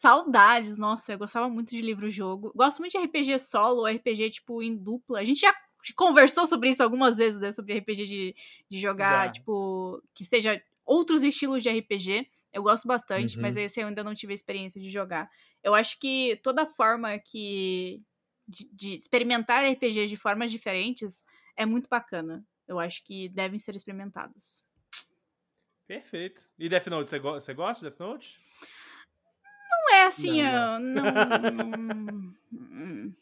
Saudades, 0.00 0.78
nossa, 0.78 1.12
eu 1.12 1.18
gostava 1.18 1.48
muito 1.48 1.70
de 1.70 1.80
livro-jogo. 1.82 2.52
Gosto 2.54 2.78
muito 2.78 2.92
de 2.92 2.98
RPG 3.04 3.36
solo, 3.40 3.84
RPG 3.84 4.30
tipo 4.30 4.62
em 4.62 4.76
dupla. 4.76 5.18
A 5.18 5.24
gente 5.24 5.40
já 5.40 5.52
conversou 5.96 6.46
sobre 6.46 6.68
isso 6.68 6.84
algumas 6.84 7.16
vezes, 7.18 7.40
né? 7.40 7.50
Sobre 7.50 7.76
RPG 7.76 8.06
de, 8.06 8.36
de 8.70 8.78
jogar, 8.78 9.26
Já. 9.26 9.32
tipo, 9.32 10.00
que 10.14 10.24
seja 10.24 10.62
outros 10.84 11.24
estilos 11.24 11.64
de 11.64 11.68
RPG. 11.70 12.30
Eu 12.52 12.62
gosto 12.62 12.86
bastante, 12.86 13.34
Uhum. 13.34 13.42
mas 13.42 13.56
esse 13.56 13.80
eu 13.80 13.88
ainda 13.88 14.04
não 14.04 14.14
tive 14.14 14.32
a 14.32 14.34
experiência 14.36 14.80
de 14.80 14.88
jogar. 14.88 15.28
Eu 15.64 15.74
acho 15.74 15.98
que 15.98 16.38
toda 16.44 16.64
forma 16.64 17.18
que. 17.18 18.00
de, 18.46 18.68
de 18.72 18.94
experimentar 18.94 19.64
RPGs 19.64 20.08
de 20.08 20.16
formas 20.16 20.52
diferentes 20.52 21.24
é 21.56 21.66
muito 21.66 21.88
bacana. 21.90 22.46
Eu 22.68 22.78
acho 22.78 23.02
que 23.02 23.28
devem 23.30 23.58
ser 23.58 23.74
experimentados. 23.74 24.62
Perfeito. 25.88 26.48
E 26.56 26.68
Death 26.68 26.86
Note, 26.86 27.08
você, 27.08 27.18
go 27.18 27.32
você 27.32 27.52
gosta 27.52 27.82
de 27.84 27.90
Death 27.90 27.98
Note? 28.00 28.38
Não 29.90 29.96
é 29.96 30.04
assim, 30.06 30.42
Não, 30.42 30.74
ah, 30.74 30.78
não. 30.78 31.50
não-. 31.50 33.14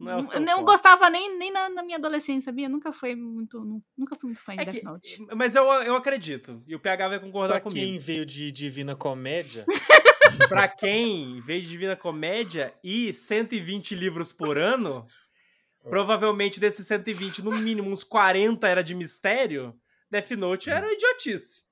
Não 0.00 0.10
é 0.10 0.14
Não, 0.16 0.22
não 0.22 0.22
forte. 0.56 0.64
gostava 0.64 1.08
nem, 1.08 1.38
nem 1.38 1.50
na, 1.52 1.68
na 1.70 1.82
minha 1.82 1.96
adolescência, 1.96 2.46
sabia? 2.46 2.68
Nunca 2.68 2.92
foi 2.92 3.14
muito, 3.14 3.60
nu- 3.60 3.82
nunca 3.96 4.14
fui 4.16 4.28
muito 4.28 4.40
fã 4.42 4.54
de 4.54 4.62
É 4.62 4.64
Death 4.64 4.74
que- 4.76 4.84
Note. 4.84 5.26
mas 5.36 5.54
eu, 5.54 5.62
eu 5.64 5.94
acredito. 5.94 6.62
E 6.66 6.74
o 6.74 6.80
PH 6.80 7.08
vai 7.08 7.20
concordar 7.20 7.54
Pra 7.54 7.60
comigo. 7.60 7.80
quem 7.86 7.98
veio 7.98 8.26
de 8.26 8.50
Divina 8.50 8.94
Comédia, 8.96 9.64
Pra 10.48 10.66
quem 10.66 11.40
veio 11.42 11.62
de 11.62 11.68
Divina 11.68 11.94
Comédia 11.96 12.74
e 12.82 13.14
120 13.14 13.94
livros 13.94 14.32
por 14.32 14.58
ano, 14.58 15.06
provavelmente 15.88 16.58
desses 16.58 16.86
120, 16.86 17.42
no 17.42 17.52
mínimo 17.52 17.88
uns 17.88 18.02
40 18.02 18.66
era 18.66 18.82
de 18.82 18.94
mistério, 18.96 19.74
Death 20.10 20.32
Note 20.32 20.70
era 20.70 20.92
idiotice. 20.92 21.62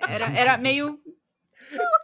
Era, 0.00 0.26
era 0.36 0.58
meio. 0.58 0.98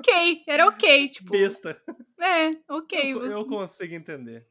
Ok, 0.01 0.43
era 0.47 0.66
ok, 0.66 1.09
tipo. 1.09 1.31
Besta. 1.32 1.81
É, 2.20 2.51
ok. 2.69 3.12
eu, 3.12 3.20
você- 3.20 3.35
eu 3.35 3.47
consigo 3.47 3.95
entender. 3.95 4.47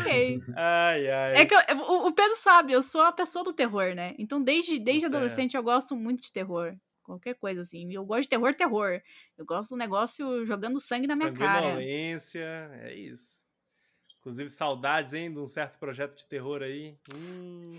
ok. 0.00 0.40
Ai, 0.56 1.10
ai. 1.10 1.36
É 1.36 1.46
que 1.46 1.54
eu- 1.54 1.78
o, 1.78 2.08
o 2.08 2.12
Pedro 2.12 2.36
sabe, 2.36 2.72
eu 2.72 2.82
sou 2.82 3.02
a 3.02 3.12
pessoa 3.12 3.44
do 3.44 3.52
terror, 3.52 3.94
né? 3.94 4.14
Então, 4.18 4.42
desde, 4.42 4.78
desde 4.78 5.02
Você 5.02 5.06
é. 5.06 5.16
adolescente, 5.16 5.56
eu 5.56 5.62
gosto 5.62 5.94
muito 5.96 6.22
de 6.22 6.32
terror. 6.32 6.74
Qualquer 7.02 7.34
coisa 7.34 7.62
assim. 7.62 7.92
Eu 7.92 8.04
gosto 8.04 8.22
de 8.22 8.28
terror, 8.28 8.54
terror. 8.54 9.00
Eu 9.36 9.44
gosto 9.44 9.70
do 9.70 9.76
negócio 9.76 10.44
jogando 10.46 10.78
sangue 10.80 11.06
na 11.08 11.16
minha 11.16 11.32
cara. 11.32 11.60
Sanguinolência, 11.62 12.70
é 12.84 12.94
isso. 12.94 13.40
Inclusive, 14.20 14.50
saudades, 14.50 15.12
hein, 15.14 15.32
de 15.32 15.38
um 15.38 15.46
certo 15.46 15.78
projeto 15.78 16.14
de 16.16 16.26
terror 16.26 16.62
aí. 16.62 16.96
Hum. 17.14 17.78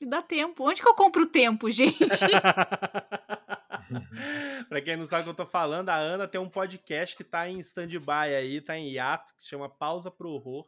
E 0.00 0.06
dá 0.06 0.20
tempo. 0.22 0.68
Onde 0.68 0.82
que 0.82 0.88
eu 0.88 0.94
compro 0.94 1.22
o 1.22 1.26
tempo, 1.26 1.70
gente? 1.70 1.96
pra 4.68 4.80
quem 4.80 4.96
não 4.96 5.06
sabe 5.06 5.22
o 5.22 5.24
que 5.24 5.30
eu 5.30 5.34
tô 5.34 5.46
falando, 5.46 5.88
a 5.88 5.96
Ana 5.96 6.28
tem 6.28 6.40
um 6.40 6.48
podcast 6.48 7.16
que 7.16 7.24
tá 7.24 7.48
em 7.48 7.58
stand-by 7.58 8.34
aí, 8.36 8.60
tá 8.60 8.76
em 8.76 8.90
hiato, 8.90 9.34
que 9.36 9.44
chama 9.44 9.68
Pausa 9.68 10.10
pro 10.10 10.30
Horror. 10.30 10.66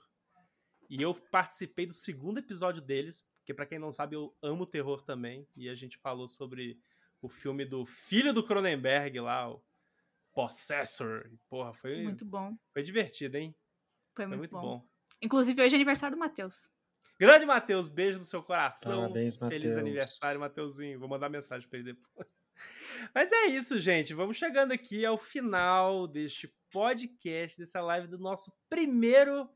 E 0.89 1.01
eu 1.01 1.15
participei 1.15 1.87
do 1.87 1.95
segundo 1.95 2.39
episódio 2.39 2.83
deles, 2.83 3.27
porque 3.39 3.55
pra 3.55 3.67
quem 3.67 3.79
não 3.79 3.91
sabe, 3.93 4.17
eu 4.17 4.37
amo 4.43 4.67
terror 4.67 5.03
também. 5.03 5.47
E 5.57 5.69
a 5.69 5.75
gente 5.75 5.99
falou 5.99 6.29
sobre 6.29 6.79
o 7.21 7.29
filme 7.29 7.65
do 7.65 7.85
filho 7.85 8.33
do 8.33 8.43
Cronenberg 8.43 9.19
lá, 9.21 9.51
o 9.51 9.63
Possessor. 10.33 11.31
Porra, 11.49 11.73
foi, 11.73 12.03
muito 12.03 12.25
bom. 12.25 12.57
foi 12.73 12.83
divertido, 12.83 13.37
hein? 13.37 13.55
Foi 14.15 14.27
Foi 14.27 14.37
muito, 14.37 14.39
muito 14.39 14.53
bom. 14.53 14.79
bom. 14.79 14.89
Inclusive, 15.23 15.63
hoje 15.63 15.75
é 15.75 15.77
aniversário 15.77 16.17
do 16.17 16.21
Matheus. 16.21 16.69
Grande 17.19 17.47
Matheus, 17.47 17.89
beijo 17.89 18.19
no 18.19 18.25
seu 18.25 18.43
coração. 18.43 19.03
Parabéns, 19.03 19.37
Feliz 19.37 19.53
Matheus. 19.55 19.77
aniversário, 19.77 20.41
Mateuzinho. 20.41 20.99
Vou 20.99 21.09
mandar 21.09 21.29
mensagem 21.29 21.69
pra 21.69 21.79
ele 21.79 21.95
depois. 21.95 22.29
Mas 23.15 23.33
é 23.33 23.47
isso, 23.47 23.79
gente. 23.79 24.15
Vamos 24.15 24.37
chegando 24.37 24.73
aqui 24.73 25.05
ao 25.05 25.19
final 25.19 26.07
deste 26.07 26.53
podcast, 26.71 27.59
dessa 27.59 27.81
live 27.81 28.07
do 28.09 28.19
nosso 28.19 28.53
primeiro 28.69 29.49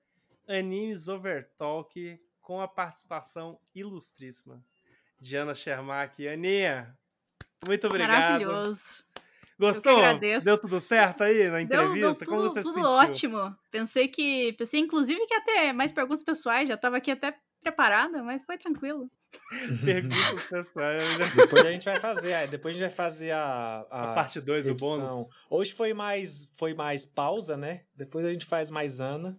Animes 0.49 1.09
Over 1.09 1.51
Talk, 1.59 2.19
com 2.41 2.61
a 2.61 2.69
participação 2.69 3.61
ilustríssima 3.75 4.63
de 5.21 5.37
Ana 5.37 5.55
Shermack. 5.55 6.27
Aninha, 6.27 6.97
muito 7.67 7.87
obrigado. 7.87 8.13
Maravilhoso. 8.13 8.81
Gostou? 9.59 10.01
Deu 10.45 10.61
tudo 10.61 10.79
certo 10.79 11.25
aí 11.25 11.45
na 11.49 11.57
Deu, 11.57 11.61
entrevista? 11.63 12.25
deu 12.25 12.29
Como 12.29 12.43
tudo, 12.43 12.51
você 12.53 12.63
se 12.63 12.69
tudo 12.69 12.75
sentiu? 12.75 12.91
ótimo. 12.91 13.57
Pensei 13.71 14.07
que. 14.07 14.53
Pensei, 14.53 14.79
inclusive, 14.81 15.27
que 15.27 15.35
ia 15.35 15.41
ter 15.45 15.73
mais 15.73 15.91
perguntas 15.91 16.23
pessoais. 16.23 16.69
Já 16.69 16.77
tava 16.77 16.97
aqui 16.99 17.11
até 17.11 17.37
preparada, 17.61 18.23
mas 18.23 18.45
foi 18.45 18.57
tranquilo. 18.57 19.11
Eu 19.87 21.25
já- 21.25 21.35
depois 21.37 21.67
a 21.67 21.71
gente 21.71 21.85
vai 21.85 21.99
fazer. 22.01 22.35
aí 22.35 22.47
Depois 22.49 22.75
a 22.75 22.79
gente 22.79 22.89
vai 22.89 22.95
fazer 22.97 23.31
a. 23.33 23.87
A 23.91 24.15
parte 24.15 24.41
2, 24.41 24.69
o 24.69 24.75
bônus. 24.75 25.15
Hoje 25.51 25.73
foi 25.73 25.93
mais, 25.95 26.51
foi 26.57 26.75
mais 26.75 27.05
pausa, 27.07 27.57
né? 27.57 27.83
Depois 27.97 28.25
a 28.25 28.33
gente 28.33 28.47
faz 28.47 28.71
mais 28.71 29.01
Ana. 29.01 29.37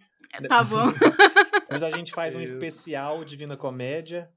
Tá 0.48 0.64
bom. 0.64 0.86
Mas 1.72 1.84
a 1.84 1.90
gente 1.90 2.12
faz 2.12 2.36
um 2.36 2.42
Isso. 2.42 2.54
especial 2.56 3.24
Divina 3.24 3.58
Comédia. 3.58 4.30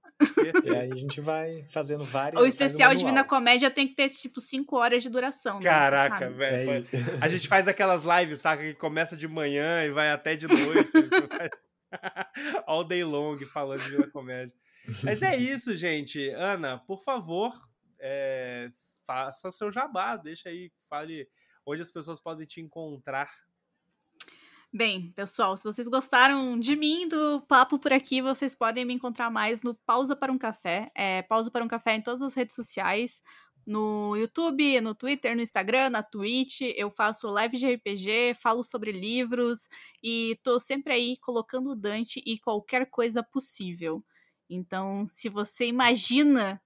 E 0.65 0.74
aí 0.74 0.91
a 0.93 0.95
gente 0.95 1.20
vai 1.20 1.65
fazendo 1.69 2.05
várias. 2.05 2.41
O 2.41 2.45
um 2.45 2.47
especial. 2.47 2.95
Divina 2.95 3.24
Comédia 3.24 3.70
tem 3.70 3.89
que 3.89 3.95
ter, 3.95 4.09
tipo, 4.11 4.41
5 4.41 4.77
horas 4.77 5.03
de 5.03 5.09
duração. 5.11 5.59
né? 5.59 5.65
Caraca, 5.65 6.31
velho. 6.31 6.87
É, 6.93 7.19
A 7.20 7.29
gente 7.29 7.49
faz 7.49 7.66
aquelas 7.69 8.05
lives, 8.05 8.41
saca? 8.41 8.62
Que 8.62 8.74
começa 8.74 9.16
de 9.16 9.27
manhã 9.27 9.85
e 9.85 9.91
vai 9.91 10.11
até 10.11 10.37
de 10.37 10.47
noite. 10.47 10.91
All 12.66 12.85
day 12.85 13.05
long 13.05 13.37
falando 13.53 13.81
de 13.81 13.91
Vila 13.91 14.07
Comédia. 14.11 14.55
Mas 15.05 15.23
é 15.23 15.37
isso, 15.37 15.75
gente. 15.75 16.29
Ana, 16.31 16.79
por 16.79 17.03
favor, 17.03 17.53
é, 17.99 18.69
faça 19.05 19.51
seu 19.51 19.71
jabá. 19.71 20.17
Deixa 20.17 20.49
aí, 20.49 20.73
fale 20.89 21.29
onde 21.65 21.83
as 21.83 21.91
pessoas 21.91 22.21
podem 22.21 22.47
te 22.47 22.61
encontrar. 22.61 23.31
Bem, 24.75 25.13
pessoal, 25.13 25.55
se 25.55 25.65
vocês 25.65 25.87
gostaram 25.87 26.59
de 26.59 26.75
mim, 26.75 27.07
do 27.07 27.43
papo 27.43 27.79
por 27.79 27.93
aqui, 27.93 28.23
vocês 28.23 28.55
podem 28.55 28.87
me 28.87 28.95
encontrar 28.95 29.31
mais 29.31 29.63
no 29.63 29.75
Pausa 29.75 30.17
para 30.17 30.33
um 30.33 30.39
Café. 30.39 30.91
É, 30.97 31.21
Pausa 31.23 31.51
para 31.51 31.63
um 31.63 31.69
Café 31.69 31.97
em 31.97 32.03
todas 32.03 32.23
as 32.23 32.35
redes 32.35 32.57
sociais. 32.57 33.23
No 33.67 34.17
YouTube, 34.17 34.81
no 34.81 34.95
Twitter, 34.95 35.37
no 35.37 35.43
Instagram, 35.43 35.91
na 35.91 36.03
Twitch. 36.03 36.63
Eu 36.75 36.91
faço 36.91 37.29
live 37.29 37.59
de 37.59 37.75
RPG, 37.75 38.35
falo 38.41 38.65
sobre 38.65 38.93
livros 38.93 39.69
e 40.03 40.41
tô 40.43 40.59
sempre 40.59 40.95
aí 40.95 41.17
colocando 41.19 41.77
Dante 41.77 42.23
e 42.25 42.39
qualquer 42.39 42.89
coisa 42.91 43.23
possível. 43.23 44.03
Então, 44.48 45.06
se 45.06 45.28
você 45.28 45.66
imagina 45.66 46.60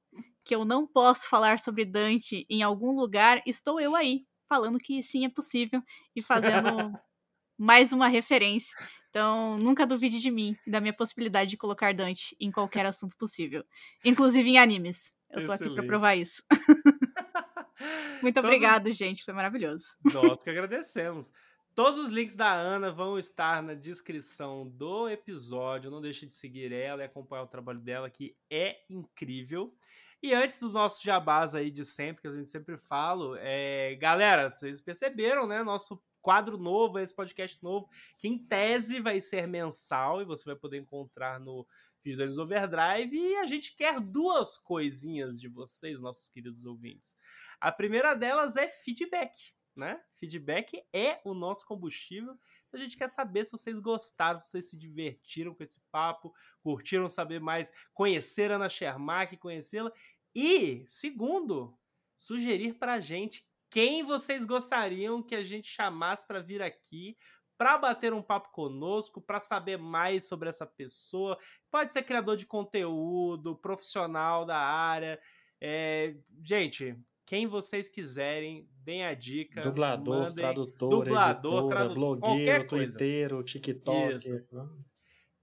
que 0.45 0.55
eu 0.55 0.65
não 0.65 0.87
posso 0.87 1.29
falar 1.29 1.59
sobre 1.59 1.85
Dante 1.85 2.47
em 2.49 2.63
algum 2.63 2.93
lugar, 2.93 3.43
estou 3.47 3.81
eu 3.81 3.95
aí, 3.97 4.23
falando 4.49 4.79
que 4.79 5.03
sim 5.03 5.25
é 5.25 5.29
possível 5.29 5.83
e 6.15 6.23
fazendo 6.23 6.93
mais 7.59 7.93
uma 7.93 8.09
referência. 8.09 8.77
Então, 9.11 9.59
nunca 9.59 9.87
duvide 9.87 10.21
de 10.21 10.31
mim, 10.31 10.57
e 10.67 10.71
da 10.71 10.81
minha 10.81 10.93
possibilidade 10.93 11.51
de 11.51 11.57
colocar 11.57 11.95
Dante 11.95 12.37
em 12.39 12.51
qualquer 12.53 12.85
assunto 12.87 13.17
possível, 13.17 13.65
inclusive 14.05 14.49
em 14.51 14.59
animes. 14.59 15.15
Eu 15.31 15.47
tô 15.47 15.53
aqui 15.53 15.65
Excelente. 15.65 15.87
provar 15.87 16.15
isso. 16.17 16.43
Muito 18.23 18.35
Todos- 18.37 18.49
obrigado, 18.49 18.93
gente, 18.93 19.25
foi 19.25 19.35
maravilhoso. 19.35 19.85
Nós 20.13 20.39
que 20.43 20.51
agradecemos. 20.51 21.31
Todos 21.77 22.01
os 22.01 22.09
links 22.09 22.35
da 22.35 22.51
Ana 22.51 22.91
vão 22.91 23.19
estar 23.19 23.63
na 23.63 23.75
descrição 23.75 24.67
do 24.67 25.11
episódio. 25.11 25.91
Não 25.91 26.01
deixe 26.01 26.25
de 26.25 26.33
seguir 26.33 26.73
ela 26.73 27.03
e 27.03 27.05
acompanhar 27.05 27.43
o 27.43 27.47
trabalho 27.47 27.81
dela, 27.81 28.09
que 28.09 28.35
é 28.49 28.81
incrível. 28.89 29.77
E 30.23 30.33
antes 30.33 30.59
dos 30.59 30.73
nossos 30.73 31.03
jabás 31.03 31.55
aí 31.55 31.71
de 31.71 31.85
sempre, 31.85 32.23
que 32.23 32.29
a 32.29 32.33
gente 32.33 32.49
sempre 32.49 32.79
fala, 32.79 33.39
é... 33.41 33.95
galera, 33.97 34.49
vocês 34.49 34.81
perceberam, 34.81 35.47
né? 35.47 35.63
Nosso 35.63 36.03
quadro 36.23 36.57
novo, 36.57 36.99
esse 36.99 37.15
podcast 37.15 37.63
novo, 37.63 37.91
que 38.17 38.27
em 38.27 38.39
tese 38.39 38.99
vai 38.99 39.21
ser 39.21 39.47
mensal 39.47 40.23
e 40.23 40.25
você 40.25 40.47
vai 40.47 40.57
poder 40.57 40.79
encontrar 40.79 41.39
no 41.39 41.67
Danos 42.03 42.39
Overdrive. 42.39 43.15
E 43.15 43.37
a 43.37 43.45
gente 43.45 43.77
quer 43.77 44.01
duas 44.01 44.57
coisinhas 44.57 45.39
de 45.39 45.47
vocês, 45.51 46.01
nossos 46.01 46.27
queridos 46.27 46.65
ouvintes. 46.65 47.15
A 47.61 47.71
primeira 47.71 48.15
delas 48.15 48.57
é 48.57 48.67
feedback 48.67 49.55
né? 49.77 50.03
Feedback 50.17 50.83
é 50.93 51.21
o 51.25 51.35
nosso 51.35 51.67
combustível. 51.67 52.37
A 52.73 52.77
gente 52.79 52.97
quer 52.97 53.11
saber 53.11 53.45
se 53.45 53.53
vocês 53.53 53.79
gostaram, 53.79 54.39
se 54.39 54.51
vocês 54.51 54.71
se 54.71 54.77
divertiram 54.77 55.55
com 55.55 55.63
esse 55.63 55.81
papo, 55.91 56.35
curtiram 56.61 57.09
saber 57.09 57.41
mais, 57.41 57.73
conhecer 57.95 58.51
a 58.51 58.57
Ana 58.57 58.69
Shermack, 58.69 59.37
conhecê-la. 59.37 59.93
E, 60.35 60.85
segundo, 60.87 61.79
sugerir 62.17 62.75
pra 62.75 63.01
gente 63.01 63.47
quem 63.71 64.03
vocês 64.03 64.45
gostariam 64.45 65.23
que 65.23 65.35
a 65.35 65.45
gente 65.45 65.69
chamasse 65.69 66.27
para 66.27 66.41
vir 66.41 66.63
aqui 66.63 67.17
para 67.59 67.79
bater 67.79 68.13
um 68.13 68.23
papo 68.23 68.51
conosco, 68.51 69.21
para 69.21 69.41
saber 69.41 69.79
mais 69.79 70.29
sobre 70.29 70.49
essa 70.49 70.67
pessoa. 70.67 71.39
Pode 71.71 71.93
ser 71.93 72.03
criador 72.03 72.37
de 72.37 72.47
conteúdo, 72.47 73.57
profissional 73.57 74.45
da 74.45 74.59
área. 74.59 75.19
É, 75.61 76.15
gente, 76.45 76.95
quem 77.27 77.47
vocês 77.47 77.89
quiserem, 77.89 78.67
deem 78.85 79.05
a 79.05 79.13
dica. 79.13 79.61
Dublador, 79.61 80.19
mandem. 80.21 80.35
tradutor, 80.37 81.05
dublador, 81.05 81.53
editora, 81.53 81.69
tradu- 81.77 81.95
qualquer 81.95 82.25
blogueiro, 82.25 82.67
twitteiro, 82.67 83.43
tiktoker. 83.43 84.17
Isso. 84.17 84.31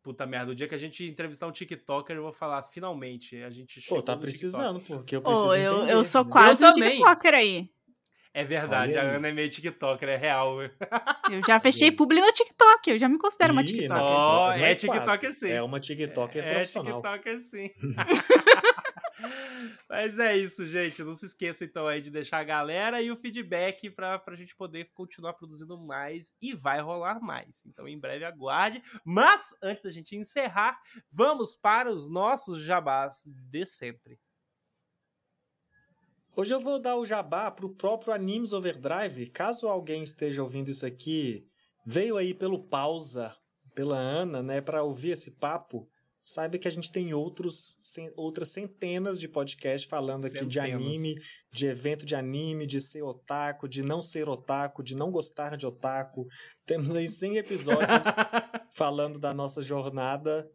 Puta 0.02 0.26
merda, 0.26 0.52
o 0.52 0.56
dia 0.56 0.68
que 0.68 0.76
a 0.76 0.78
gente 0.78 1.06
entrevistar 1.06 1.48
um 1.48 1.52
TikToker, 1.52 2.16
eu 2.16 2.24
vou 2.24 2.34
falar, 2.34 2.64
finalmente, 2.64 3.42
a 3.44 3.50
gente 3.50 3.76
Pô, 3.76 3.82
chegou 3.82 4.02
tá 4.02 4.16
no 4.16 4.22
precisando, 4.22 4.80
porque 4.82 5.16
eu 5.16 5.22
preciso 5.22 5.46
Ô, 5.48 5.56
eu, 5.56 5.78
entender. 5.78 5.94
eu 5.94 6.06
sou 6.06 6.26
quase 6.26 6.64
um 6.64 6.74
também. 6.74 6.98
TikToker 6.98 7.34
aí. 7.34 7.54
TikTok. 7.62 7.74
É 8.36 8.44
verdade, 8.44 8.94
Olha 8.98 9.02
a. 9.12 9.16
Ana 9.18 9.28
é 9.28 9.32
meio 9.32 9.48
TikToker, 9.50 10.10
é 10.10 10.18
real. 10.18 10.58
Eu 11.32 11.42
já 11.46 11.60
fechei 11.60 11.92
publi 11.92 12.20
no 12.20 12.32
TikTok, 12.34 12.90
eu 12.90 12.98
já 13.00 13.08
me 13.08 13.18
considero 13.20 13.54
uma 13.54 13.64
TikToker. 13.64 13.90
não, 13.90 14.48
não 14.48 14.52
é 14.54 14.76
quase. 14.76 14.88
TikToker 14.88 15.34
sim. 15.34 15.50
É 15.52 15.62
uma 15.62 15.80
TikToker 15.80 16.44
é 16.44 16.50
profissional. 16.54 17.02
TikToker 17.02 17.40
sim. 17.40 17.70
Mas 19.90 20.20
é 20.20 20.38
isso, 20.38 20.66
gente. 20.66 21.04
Não 21.04 21.14
se 21.14 21.26
esqueça 21.26 21.66
então 21.66 21.88
aí 21.88 22.02
de 22.02 22.12
deixar 22.12 22.40
a 22.40 22.44
galera 22.44 23.02
e 23.02 23.12
o 23.12 23.18
feedback 23.18 23.90
pra, 23.90 24.20
pra 24.20 24.36
gente 24.36 24.56
poder 24.56 24.92
continuar 24.94 25.34
produzindo 25.34 25.78
mais 25.78 26.36
e 26.42 26.54
vai 26.54 26.82
rolar 26.82 27.20
mais. 27.22 27.66
Então 27.66 27.88
em 27.88 28.00
breve 28.00 28.26
aguarde. 28.26 28.82
Mas 29.06 29.56
antes 29.62 29.84
da 29.84 29.90
gente 29.90 30.16
encerrar, 30.16 30.80
vamos 31.12 31.56
para 31.56 31.92
os 31.92 32.10
nossos 32.10 32.62
jabás 32.62 33.24
de 33.26 33.66
sempre. 33.66 34.20
Hoje 36.36 36.52
eu 36.52 36.60
vou 36.60 36.80
dar 36.80 36.96
o 36.98 37.06
jabá 37.06 37.52
pro 37.52 37.76
próprio 37.76 38.12
Animes 38.12 38.54
Overdrive. 38.54 39.30
Caso 39.30 39.68
alguém 39.68 40.02
esteja 40.02 40.42
ouvindo 40.42 40.72
isso 40.72 40.84
aqui, 40.84 41.48
veio 41.86 42.18
aí 42.18 42.34
pelo 42.34 42.68
pausa, 42.68 43.36
pela 43.76 43.98
Ana, 43.98 44.42
né, 44.42 44.60
para 44.60 44.82
ouvir 44.82 45.12
esse 45.12 45.32
papo, 45.32 45.88
saiba 46.24 46.58
que 46.58 46.68
a 46.68 46.72
gente 46.72 46.92
tem 46.92 47.14
outros, 47.14 47.78
outras 48.16 48.50
centenas 48.50 49.20
de 49.20 49.28
podcasts 49.28 49.90
falando 49.90 50.26
aqui 50.26 50.46
de 50.46 50.60
Centenas. 50.60 50.82
anime, 50.82 51.16
de 51.52 51.68
evento 51.68 52.06
de 52.06 52.16
anime, 52.16 52.66
de 52.66 52.80
ser 52.80 53.04
otaku, 53.04 53.68
de 53.68 53.84
não 53.84 54.02
ser 54.02 54.30
otaku, 54.30 54.82
de 54.82 54.96
não 54.96 55.12
gostar 55.12 55.58
de 55.58 55.68
otaku. 55.68 56.26
Temos 56.66 56.96
aí 56.96 57.10
100 57.10 57.38
episódios 57.38 58.06
falando 58.74 59.20
da 59.20 59.34
nossa 59.34 59.62
jornada, 59.62 60.50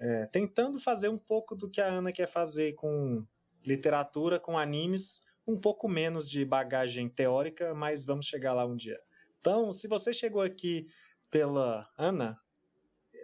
é, 0.00 0.26
tentando 0.26 0.80
fazer 0.80 1.08
um 1.08 1.18
pouco 1.18 1.54
do 1.54 1.70
que 1.70 1.80
a 1.80 1.86
Ana 1.86 2.12
quer 2.12 2.26
fazer 2.26 2.74
com 2.74 3.24
literatura, 3.64 4.40
com 4.40 4.58
animes, 4.58 5.22
um 5.46 5.58
pouco 5.58 5.88
menos 5.88 6.28
de 6.28 6.44
bagagem 6.44 7.08
teórica, 7.08 7.72
mas 7.72 8.04
vamos 8.04 8.26
chegar 8.26 8.52
lá 8.52 8.66
um 8.66 8.76
dia. 8.76 8.98
Então, 9.38 9.72
se 9.72 9.86
você 9.86 10.12
chegou 10.12 10.42
aqui 10.42 10.86
pela 11.30 11.86
Ana, 11.96 12.36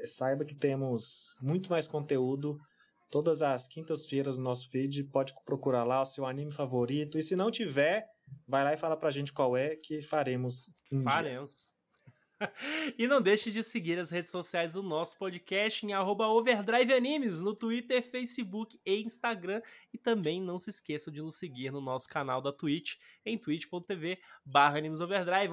saiba 0.06 0.44
que 0.44 0.54
temos 0.54 1.34
muito 1.40 1.70
mais 1.70 1.86
conteúdo 1.86 2.58
todas 3.10 3.42
as 3.42 3.66
quintas-feiras 3.66 4.38
no 4.38 4.44
nosso 4.44 4.70
feed. 4.70 5.04
Pode 5.04 5.34
procurar 5.44 5.84
lá 5.84 6.00
o 6.00 6.04
seu 6.04 6.24
anime 6.26 6.52
favorito. 6.52 7.18
E 7.18 7.22
se 7.22 7.34
não 7.36 7.50
tiver, 7.50 8.06
vai 8.46 8.62
lá 8.64 8.72
e 8.72 8.76
fala 8.76 8.96
pra 8.96 9.10
gente 9.10 9.32
qual 9.32 9.56
é 9.56 9.76
que 9.76 10.00
faremos 10.00 10.72
um 10.92 11.02
dia. 11.02 11.08
E 12.98 13.06
não 13.06 13.20
deixe 13.20 13.50
de 13.50 13.62
seguir 13.62 13.98
as 13.98 14.10
redes 14.10 14.30
sociais 14.30 14.74
do 14.74 14.82
nosso 14.82 15.16
podcast 15.18 15.84
em 15.84 15.92
arroba 15.92 16.26
Overdrive 16.28 16.92
Animes, 16.92 17.40
no 17.40 17.54
Twitter, 17.54 18.02
Facebook 18.02 18.80
e 18.84 19.02
Instagram. 19.02 19.60
E 19.92 19.98
também 19.98 20.40
não 20.40 20.58
se 20.58 20.70
esqueça 20.70 21.10
de 21.10 21.20
nos 21.20 21.36
seguir 21.36 21.70
no 21.70 21.80
nosso 21.80 22.08
canal 22.08 22.40
da 22.40 22.52
Twitch, 22.52 22.96
em 23.24 23.36
twitch.tv 23.36 24.18
barra 24.44 24.80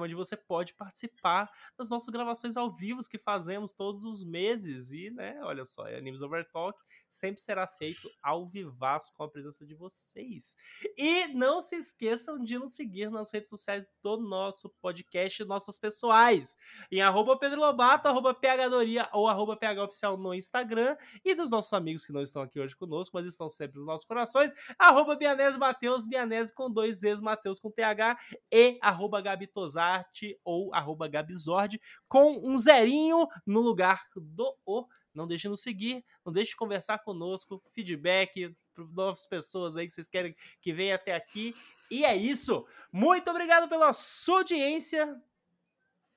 onde 0.00 0.14
você 0.14 0.36
pode 0.36 0.74
participar 0.74 1.50
das 1.76 1.88
nossas 1.88 2.08
gravações 2.08 2.56
ao 2.56 2.72
vivo 2.72 2.98
que 3.08 3.18
fazemos 3.18 3.72
todos 3.72 4.04
os 4.04 4.24
meses. 4.24 4.92
E, 4.92 5.10
né, 5.10 5.38
olha 5.42 5.64
só, 5.64 5.86
Animes 5.86 6.22
Over 6.22 6.48
Talk 6.50 6.78
sempre 7.08 7.40
será 7.40 7.66
feito 7.66 8.08
ao 8.22 8.48
vivaço 8.48 9.12
com 9.14 9.22
a 9.22 9.30
presença 9.30 9.64
de 9.66 9.74
vocês. 9.74 10.56
E 10.96 11.28
não 11.28 11.60
se 11.60 11.76
esqueçam 11.76 12.42
de 12.42 12.58
nos 12.58 12.72
seguir 12.72 13.10
nas 13.10 13.32
redes 13.32 13.50
sociais 13.50 13.90
do 14.02 14.16
nosso 14.18 14.68
podcast, 14.80 15.44
nossas 15.44 15.78
pessoais 15.78 16.56
em 16.90 17.00
arroba 17.00 17.38
Pedro 17.38 17.60
Lobato, 17.60 18.08
arroba 18.08 18.34
PHDoria 18.34 19.08
ou 19.12 19.28
arroba 19.28 19.56
PHOficial 19.56 20.16
no 20.16 20.34
Instagram. 20.34 20.96
E 21.24 21.34
dos 21.34 21.50
nossos 21.50 21.72
amigos 21.72 22.04
que 22.04 22.12
não 22.12 22.22
estão 22.22 22.42
aqui 22.42 22.60
hoje 22.60 22.76
conosco, 22.76 23.16
mas 23.16 23.26
estão 23.26 23.48
sempre 23.48 23.78
nos 23.78 23.86
nossos 23.86 24.06
corações, 24.06 24.54
arroba 24.78 25.16
Bianese 25.16 25.58
Mateus, 25.58 26.06
Bianese 26.06 26.52
com 26.52 26.70
dois 26.70 27.00
Z's, 27.00 27.20
Mateus 27.20 27.58
com 27.58 27.70
TH, 27.70 28.18
e 28.52 28.78
arroba 28.80 29.20
Gabi 29.20 29.46
Tosarte 29.46 30.38
ou 30.44 30.72
arroba 30.74 31.08
Gabizord, 31.08 31.80
com 32.08 32.40
um 32.42 32.56
zerinho 32.56 33.26
no 33.46 33.60
lugar 33.60 34.00
do 34.16 34.54
O. 34.64 34.86
Não 35.14 35.26
deixe 35.26 35.42
de 35.42 35.48
nos 35.48 35.62
seguir, 35.62 36.04
não 36.24 36.32
deixe 36.32 36.50
de 36.50 36.56
conversar 36.56 36.98
conosco, 36.98 37.62
feedback 37.74 38.54
para 38.72 38.84
novas 38.84 39.26
pessoas 39.26 39.76
aí 39.76 39.88
que 39.88 39.94
vocês 39.94 40.06
querem 40.06 40.34
que 40.60 40.72
venham 40.72 40.94
até 40.94 41.14
aqui. 41.14 41.54
E 41.90 42.04
é 42.04 42.14
isso. 42.14 42.64
Muito 42.92 43.28
obrigado 43.30 43.68
pela 43.68 43.92
sua 43.92 44.38
audiência 44.38 45.20